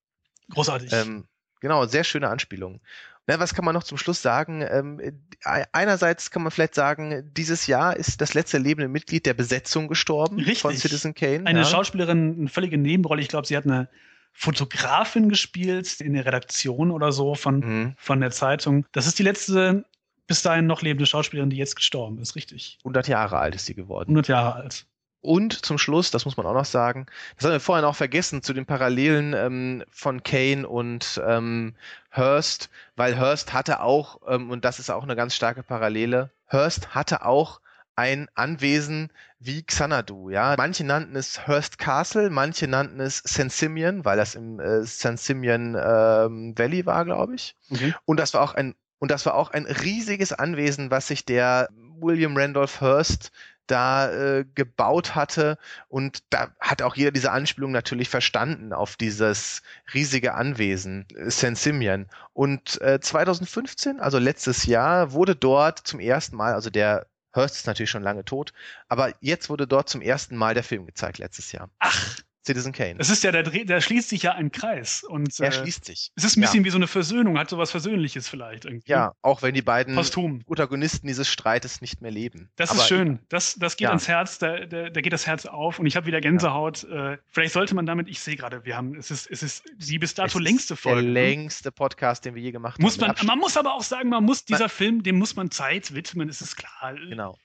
Großartig. 0.51 0.93
Ähm, 0.93 1.27
genau, 1.61 1.87
sehr 1.87 2.05
schöne 2.05 2.29
Anspielung. 2.29 2.81
Na, 3.27 3.39
was 3.41 3.53
kann 3.53 3.65
man 3.65 3.75
noch 3.75 3.83
zum 3.83 3.99
Schluss 3.99 4.23
sagen? 4.23 4.63
Ähm, 4.63 5.01
einerseits 5.43 6.31
kann 6.31 6.43
man 6.43 6.53
vielleicht 6.53 6.75
sagen, 6.75 7.31
dieses 7.35 7.67
Jahr 7.67 7.97
ist 7.97 8.21
das 8.21 8.33
letzte 8.33 8.57
lebende 8.57 8.89
Mitglied 8.89 9.27
der 9.27 9.35
Besetzung 9.35 9.89
gestorben 9.89 10.37
Richtig. 10.37 10.61
von 10.61 10.75
Citizen 10.75 11.15
Kane. 11.15 11.45
Eine 11.47 11.61
ja. 11.61 11.65
Schauspielerin, 11.67 12.37
eine 12.39 12.49
völlige 12.49 12.79
Nebenrolle. 12.79 13.21
Ich 13.21 13.29
glaube, 13.29 13.47
sie 13.47 13.57
hat 13.57 13.67
eine 13.67 13.89
Fotografin 14.33 15.29
gespielt 15.29 16.01
in 16.01 16.15
der 16.15 16.25
Redaktion 16.25 16.91
oder 16.91 17.13
so 17.13 17.35
von, 17.35 17.59
mhm. 17.61 17.95
von 17.97 18.21
der 18.21 18.31
Zeitung. 18.31 18.87
Das 18.93 19.07
ist 19.07 19.19
die 19.19 19.25
letzte 19.25 19.85
bis 20.29 20.43
dahin 20.43 20.67
noch 20.67 20.83
lebende 20.83 21.07
Schauspielerin, 21.07 21.51
die 21.51 21.57
jetzt 21.57 21.75
gestorben 21.75 22.19
ist, 22.19 22.37
richtig. 22.37 22.79
100 22.81 23.09
Jahre 23.09 23.39
alt 23.39 23.55
ist 23.55 23.67
sie 23.67 23.75
geworden. 23.75 24.11
100 24.11 24.29
Jahre 24.29 24.55
alt. 24.55 24.87
Und 25.21 25.65
zum 25.67 25.79
Schluss, 25.79 26.13
das 26.13 26.25
muss 26.27 26.37
man 26.37 26.47
auch 26.47 26.55
noch 26.55 26.65
sagen, 26.65 27.07
das 27.37 27.45
haben 27.45 27.53
wir 27.53 27.61
vorher 27.61 27.83
noch 27.83 27.97
vergessen, 27.97 28.43
zu 28.43 28.53
den 28.53 28.67
Parallelen 28.67 29.35
ähm, 29.35 29.85
von 29.91 30.23
Kane 30.23 30.69
und 30.69 31.21
ähm, 31.27 31.75
Hearst, 32.11 32.71
weil 32.95 33.19
Hearst 33.19 33.53
hatte 33.53 33.81
auch, 33.81 34.21
ähm, 34.29 34.51
und 34.51 34.65
das 34.65 34.79
ist 34.79 34.91
auch 34.91 35.03
eine 35.03 35.17
ganz 35.17 35.35
starke 35.35 35.65
Parallele, 35.65 36.31
Hearst 36.47 36.95
hatte 36.95 37.25
auch 37.25 37.61
ein 37.97 38.29
Anwesen 38.37 39.11
wie 39.41 39.63
Xanadu, 39.63 40.31
ja. 40.31 40.55
Manche 40.57 40.85
nannten 40.85 41.17
es 41.17 41.47
Hearst 41.47 41.79
Castle, 41.79 42.31
manche 42.31 42.67
nannten 42.67 43.01
es 43.01 43.19
St. 43.19 43.51
Simeon, 43.51 44.05
weil 44.05 44.17
das 44.17 44.35
im 44.35 44.59
äh, 44.59 44.85
St. 44.85 45.19
Simeon 45.19 45.77
ähm, 45.77 46.55
Valley 46.57 46.87
war, 46.87 47.05
glaube 47.05 47.35
ich. 47.35 47.55
Okay. 47.71 47.95
Und 48.05 48.19
das 48.19 48.35
war 48.35 48.43
auch 48.43 48.55
ein 48.55 48.75
und 48.99 49.11
das 49.11 49.27
war 49.27 49.35
auch 49.35 49.51
ein 49.51 49.67
riesiges 49.67 50.33
Anwesen, 50.33 50.91
was 50.91 51.07
sich 51.07 51.25
der 51.25 51.69
William 52.01 52.37
Randolph 52.37 52.81
Hearst 52.81 53.31
da 53.69 54.11
äh, 54.11 54.45
gebaut 54.55 55.15
hatte. 55.15 55.59
Und 55.89 56.25
da 56.31 56.49
hat 56.59 56.83
auch 56.83 56.97
jeder 56.97 57.13
diese 57.13 57.31
Anspielung 57.31 57.71
natürlich 57.71 58.09
verstanden 58.09 58.73
auf 58.73 58.97
dieses 58.97 59.63
riesige 59.95 60.35
Anwesen 60.35 61.07
äh, 61.15 61.31
St. 61.31 61.57
Simeon. 61.57 62.07
Und 62.33 62.81
äh, 62.81 62.99
2015, 63.01 64.01
also 64.01 64.19
letztes 64.19 64.67
Jahr, 64.67 65.13
wurde 65.13 65.37
dort 65.37 65.79
zum 65.79 66.01
ersten 66.01 66.37
Mal, 66.37 66.55
also 66.55 66.71
der 66.71 67.07
Hearst 67.35 67.57
ist 67.57 67.67
natürlich 67.67 67.91
schon 67.91 68.03
lange 68.03 68.25
tot, 68.25 68.53
aber 68.89 69.13
jetzt 69.21 69.51
wurde 69.51 69.67
dort 69.67 69.89
zum 69.89 70.01
ersten 70.01 70.37
Mal 70.37 70.55
der 70.55 70.65
Film 70.65 70.87
gezeigt 70.87 71.19
letztes 71.19 71.53
Jahr. 71.53 71.71
Ach, 71.79 72.19
Citizen 72.49 72.73
Kane. 72.73 72.95
Das 72.97 73.11
ist 73.11 73.23
ja, 73.23 73.31
der, 73.31 73.43
der 73.43 73.81
schließt 73.81 74.09
sich 74.09 74.23
ja 74.23 74.33
ein 74.33 74.51
Kreis. 74.51 75.05
Und, 75.05 75.39
er 75.39 75.49
äh, 75.49 75.53
schließt 75.53 75.85
sich. 75.85 76.11
Es 76.17 76.25
ist 76.25 76.37
ein 76.37 76.41
bisschen 76.41 76.61
ja. 76.61 76.65
wie 76.65 76.71
so 76.71 76.79
eine 76.79 76.87
Versöhnung, 76.87 77.39
hat 77.39 77.51
so 77.51 77.59
was 77.59 77.71
Versöhnliches 77.71 78.27
vielleicht 78.27 78.65
irgendwie. 78.65 78.91
Ja, 78.91 79.13
auch 79.21 79.43
wenn 79.43 79.55
die 79.55 79.63
beiden 79.63 79.95
Posthum. 79.95 80.41
Protagonisten 80.45 81.07
dieses 81.07 81.29
Streites 81.29 81.83
nicht 81.83 82.01
mehr 82.01 82.11
leben. 82.11 82.49
Das 82.57 82.71
Aber 82.71 82.81
ist 82.81 82.89
schön. 82.89 83.19
Das, 83.29 83.57
das 83.57 83.77
geht 83.77 83.85
ja. 83.85 83.91
ans 83.91 84.09
Herz, 84.09 84.39
da, 84.39 84.65
da, 84.65 84.89
da, 84.89 85.01
geht 85.01 85.13
das 85.13 85.27
Herz 85.27 85.45
auf 85.45 85.79
und 85.79 85.87
ich 85.87 85.97
habe 85.97 86.07
wieder 86.07 86.21
Gänsehaut. 86.21 86.87
Ja. 86.89 87.13
Äh, 87.13 87.19
vielleicht 87.29 87.53
sollte 87.53 87.75
man 87.75 87.85
damit, 87.85 88.09
ich 88.09 88.21
sehe 88.21 88.37
gerade, 88.37 88.65
wir 88.65 88.77
haben, 88.77 88.95
es 88.97 89.11
ist, 89.11 89.31
es 89.31 89.43
ist 89.43 89.65
die 89.77 89.99
bis 89.99 90.15
dato 90.15 90.39
längste 90.39 90.75
Folge. 90.75 91.03
Der 91.03 91.13
ne? 91.13 91.21
längste 91.21 91.71
Podcast, 91.71 92.25
den 92.25 92.35
wir 92.35 92.43
je 92.43 92.51
gemacht 92.51 92.81
muss 92.81 92.99
haben. 92.99 93.15
Man, 93.19 93.27
man 93.27 93.39
muss 93.39 93.57
aber 93.57 93.75
auch 93.75 93.83
sagen, 93.83 94.09
man 94.09 94.25
muss 94.25 94.45
dieser 94.45 94.61
man, 94.61 94.69
Film, 94.71 95.03
dem 95.03 95.19
muss 95.19 95.37
man 95.37 95.51
Zeit 95.51 95.95
widmen, 95.95 96.29
ist 96.29 96.41
es 96.41 96.57
klar. 96.57 96.95
Genau. 96.95 97.39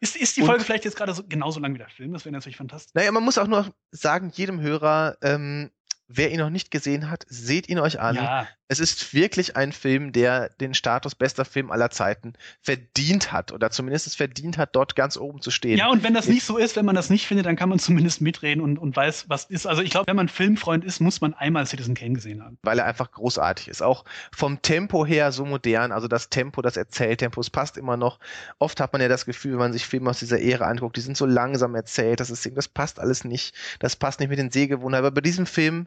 Ist, 0.00 0.16
ist 0.16 0.36
die 0.36 0.42
Folge 0.42 0.60
und, 0.60 0.64
vielleicht 0.64 0.84
jetzt 0.84 0.96
gerade 0.96 1.12
so, 1.12 1.24
genauso 1.26 1.58
lang 1.60 1.74
wie 1.74 1.78
der 1.78 1.88
Film? 1.88 2.12
Das 2.12 2.24
wäre 2.24 2.32
natürlich 2.32 2.56
fantastisch. 2.56 2.94
Naja, 2.94 3.10
man 3.10 3.24
muss 3.24 3.38
auch 3.38 3.48
nur 3.48 3.72
sagen, 3.90 4.30
jedem 4.32 4.60
Hörer, 4.60 5.16
ähm, 5.22 5.70
wer 6.06 6.30
ihn 6.30 6.38
noch 6.38 6.50
nicht 6.50 6.70
gesehen 6.70 7.10
hat, 7.10 7.24
seht 7.28 7.68
ihn 7.68 7.78
euch 7.78 7.98
an. 8.00 8.14
Ja. 8.14 8.48
Es 8.68 8.80
ist 8.80 9.14
wirklich 9.14 9.56
ein 9.56 9.72
Film, 9.72 10.12
der 10.12 10.50
den 10.60 10.74
Status 10.74 11.14
bester 11.14 11.44
Film 11.44 11.70
aller 11.70 11.90
Zeiten 11.90 12.34
verdient 12.60 13.32
hat 13.32 13.50
oder 13.52 13.70
zumindest 13.70 14.06
es 14.06 14.14
verdient 14.14 14.58
hat, 14.58 14.76
dort 14.76 14.94
ganz 14.94 15.16
oben 15.16 15.40
zu 15.40 15.50
stehen. 15.50 15.78
Ja, 15.78 15.88
und 15.88 16.02
wenn 16.02 16.14
das 16.14 16.28
nicht 16.28 16.44
so 16.44 16.58
ist, 16.58 16.76
wenn 16.76 16.84
man 16.84 16.94
das 16.94 17.08
nicht 17.08 17.26
findet, 17.26 17.46
dann 17.46 17.56
kann 17.56 17.70
man 17.70 17.78
zumindest 17.78 18.20
mitreden 18.20 18.62
und, 18.62 18.78
und 18.78 18.94
weiß, 18.94 19.28
was 19.28 19.44
ist. 19.46 19.66
Also 19.66 19.82
ich 19.82 19.90
glaube, 19.90 20.06
wenn 20.06 20.16
man 20.16 20.28
Filmfreund 20.28 20.84
ist, 20.84 21.00
muss 21.00 21.20
man 21.20 21.32
einmal 21.34 21.66
Citizen 21.66 21.94
Kane 21.94 22.12
gesehen 22.12 22.44
haben. 22.44 22.58
Weil 22.62 22.78
er 22.78 22.84
einfach 22.84 23.10
großartig 23.10 23.68
ist. 23.68 23.82
Auch 23.82 24.04
vom 24.32 24.60
Tempo 24.60 25.06
her 25.06 25.32
so 25.32 25.46
modern, 25.46 25.90
also 25.90 26.06
das 26.06 26.28
Tempo, 26.28 26.60
das 26.60 26.76
Erzähltempo, 26.76 27.40
es 27.40 27.50
passt 27.50 27.78
immer 27.78 27.96
noch. 27.96 28.20
Oft 28.58 28.80
hat 28.80 28.92
man 28.92 29.00
ja 29.00 29.08
das 29.08 29.24
Gefühl, 29.24 29.52
wenn 29.52 29.58
man 29.58 29.72
sich 29.72 29.86
Filme 29.86 30.10
aus 30.10 30.18
dieser 30.18 30.40
Ära 30.40 30.66
anguckt, 30.66 30.96
die 30.96 31.00
sind 31.00 31.16
so 31.16 31.26
langsam 31.26 31.74
erzählt, 31.74 32.20
das, 32.20 32.30
ist, 32.30 32.48
das 32.54 32.68
passt 32.68 33.00
alles 33.00 33.24
nicht. 33.24 33.54
Das 33.78 33.96
passt 33.96 34.20
nicht 34.20 34.28
mit 34.28 34.38
den 34.38 34.50
Sehgewohnheiten. 34.50 35.06
Aber 35.06 35.14
bei 35.14 35.20
diesem 35.22 35.46
Film 35.46 35.86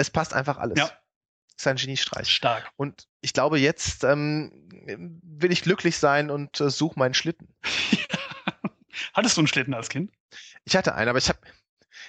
es 0.00 0.08
passt 0.08 0.32
einfach 0.32 0.56
alles. 0.56 0.78
Ja. 0.78 0.90
Ist 1.60 1.66
ein 1.66 1.76
Geniestreich. 1.76 2.28
Stark. 2.28 2.70
Und 2.76 3.06
ich 3.20 3.32
glaube, 3.32 3.58
jetzt 3.58 4.04
ähm, 4.04 4.50
will 5.22 5.52
ich 5.52 5.62
glücklich 5.62 5.98
sein 5.98 6.30
und 6.30 6.60
äh, 6.60 6.70
suche 6.70 6.98
meinen 6.98 7.14
Schlitten. 7.14 7.48
Hattest 9.14 9.36
du 9.36 9.42
einen 9.42 9.48
Schlitten 9.48 9.74
als 9.74 9.88
Kind? 9.88 10.12
Ich 10.64 10.76
hatte 10.76 10.94
einen, 10.94 11.08
aber 11.08 11.18
ich 11.18 11.28
habe 11.28 11.38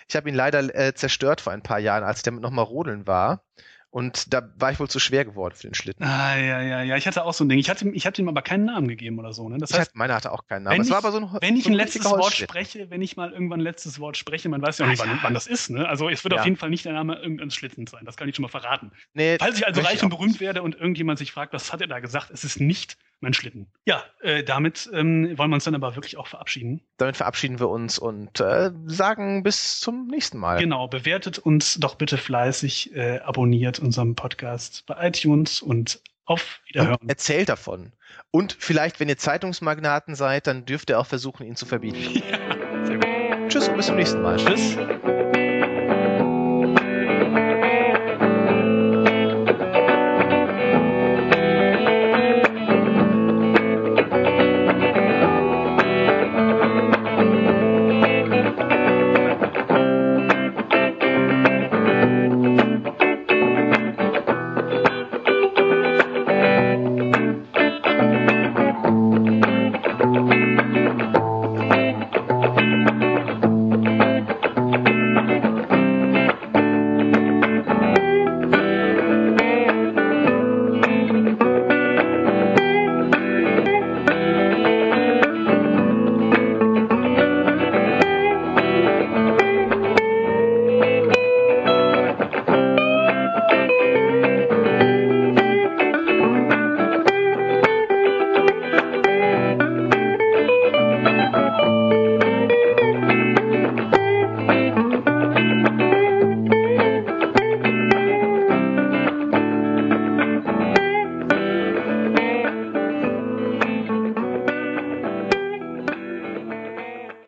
ich 0.07 0.15
hab 0.15 0.27
ihn 0.27 0.35
leider 0.35 0.75
äh, 0.75 0.93
zerstört 0.93 1.41
vor 1.41 1.53
ein 1.53 1.63
paar 1.63 1.79
Jahren, 1.79 2.03
als 2.03 2.19
ich 2.19 2.23
damit 2.23 2.41
nochmal 2.41 2.65
rodeln 2.65 3.07
war. 3.07 3.43
Und 3.91 4.33
da 4.33 4.49
war 4.55 4.71
ich 4.71 4.79
wohl 4.79 4.89
zu 4.89 4.99
schwer 4.99 5.25
geworden 5.25 5.53
für 5.53 5.67
den 5.67 5.73
Schlitten. 5.73 6.05
Ah, 6.05 6.37
ja, 6.37 6.61
ja, 6.61 6.81
ja. 6.81 6.95
Ich 6.95 7.07
hatte 7.07 7.25
auch 7.25 7.33
so 7.33 7.43
ein 7.43 7.49
Ding. 7.49 7.59
Ich 7.59 7.69
hatte, 7.69 7.89
ich 7.89 8.05
hatte 8.05 8.21
ihm 8.21 8.29
aber 8.29 8.41
keinen 8.41 8.63
Namen 8.63 8.87
gegeben 8.87 9.19
oder 9.19 9.33
so. 9.33 9.49
Ne? 9.49 9.57
Das 9.57 9.71
heißt, 9.73 9.89
hatte, 9.89 9.97
meiner 9.97 10.15
hatte 10.15 10.31
auch 10.31 10.47
keinen 10.47 10.63
Namen. 10.63 10.77
Wenn, 10.77 10.87
ich, 10.87 10.93
aber 10.93 11.11
so 11.11 11.17
ein, 11.17 11.29
wenn 11.41 11.57
ich 11.57 11.65
so 11.65 11.69
ein, 11.69 11.73
ein 11.73 11.77
letztes 11.77 12.05
Wort 12.05 12.33
spreche, 12.33 12.89
wenn 12.89 13.01
ich 13.01 13.17
mal 13.17 13.33
irgendwann 13.33 13.59
ein 13.59 13.63
letztes 13.63 13.99
Wort 13.99 14.15
spreche, 14.15 14.47
man 14.47 14.61
weiß 14.61 14.77
ja 14.77 14.85
auch 14.85 14.89
nicht, 14.89 14.99
wann, 14.99 15.19
wann, 15.21 15.33
das 15.33 15.45
ist. 15.45 15.71
Ne? 15.71 15.89
Also 15.89 16.07
es 16.07 16.23
wird 16.23 16.33
ja. 16.33 16.39
auf 16.39 16.45
jeden 16.45 16.55
Fall 16.55 16.69
nicht 16.69 16.85
der 16.85 16.93
Name 16.93 17.17
irgendeines 17.17 17.53
Schlittens 17.53 17.91
sein. 17.91 18.05
Das 18.05 18.15
kann 18.15 18.29
ich 18.29 18.35
schon 18.37 18.43
mal 18.43 18.47
verraten. 18.47 18.93
Nee, 19.13 19.35
Falls 19.37 19.57
ich 19.57 19.67
also 19.67 19.81
reich 19.81 20.01
und 20.01 20.09
berühmt 20.09 20.39
werde 20.39 20.63
und 20.63 20.75
irgendjemand 20.75 21.19
sich 21.19 21.33
fragt, 21.33 21.51
was 21.51 21.73
hat 21.73 21.81
er 21.81 21.87
da 21.87 21.99
gesagt, 21.99 22.31
es 22.31 22.45
ist 22.45 22.61
nicht 22.61 22.97
mein 23.21 23.33
Schlitten. 23.33 23.67
Ja, 23.85 24.03
äh, 24.21 24.43
damit 24.43 24.89
ähm, 24.93 25.37
wollen 25.37 25.49
wir 25.51 25.55
uns 25.55 25.63
dann 25.63 25.75
aber 25.75 25.95
wirklich 25.95 26.17
auch 26.17 26.27
verabschieden. 26.27 26.81
Damit 26.97 27.17
verabschieden 27.17 27.59
wir 27.59 27.69
uns 27.69 27.99
und 27.99 28.39
äh, 28.39 28.71
sagen 28.85 29.43
bis 29.43 29.79
zum 29.79 30.07
nächsten 30.07 30.37
Mal. 30.37 30.59
Genau, 30.59 30.87
bewertet 30.87 31.39
uns 31.39 31.75
doch 31.75 31.95
bitte 31.95 32.17
fleißig, 32.17 32.95
äh, 32.95 33.19
abonniert 33.19 33.79
unseren 33.79 34.15
Podcast 34.15 34.85
bei 34.85 35.07
iTunes 35.07 35.61
und 35.61 36.01
auf 36.25 36.59
Wiederhören. 36.67 36.97
Und 37.01 37.09
erzählt 37.09 37.49
davon. 37.49 37.93
Und 38.31 38.55
vielleicht, 38.59 38.99
wenn 38.99 39.09
ihr 39.09 39.17
Zeitungsmagnaten 39.17 40.15
seid, 40.15 40.47
dann 40.47 40.65
dürft 40.65 40.89
ihr 40.89 40.99
auch 40.99 41.07
versuchen, 41.07 41.45
ihn 41.45 41.55
zu 41.55 41.65
verbieten. 41.65 42.21
Ja. 42.31 43.47
Tschüss 43.47 43.67
und 43.67 43.75
bis 43.75 43.87
zum 43.87 43.97
nächsten 43.97 44.21
Mal. 44.21 44.37
Tschüss. 44.37 44.77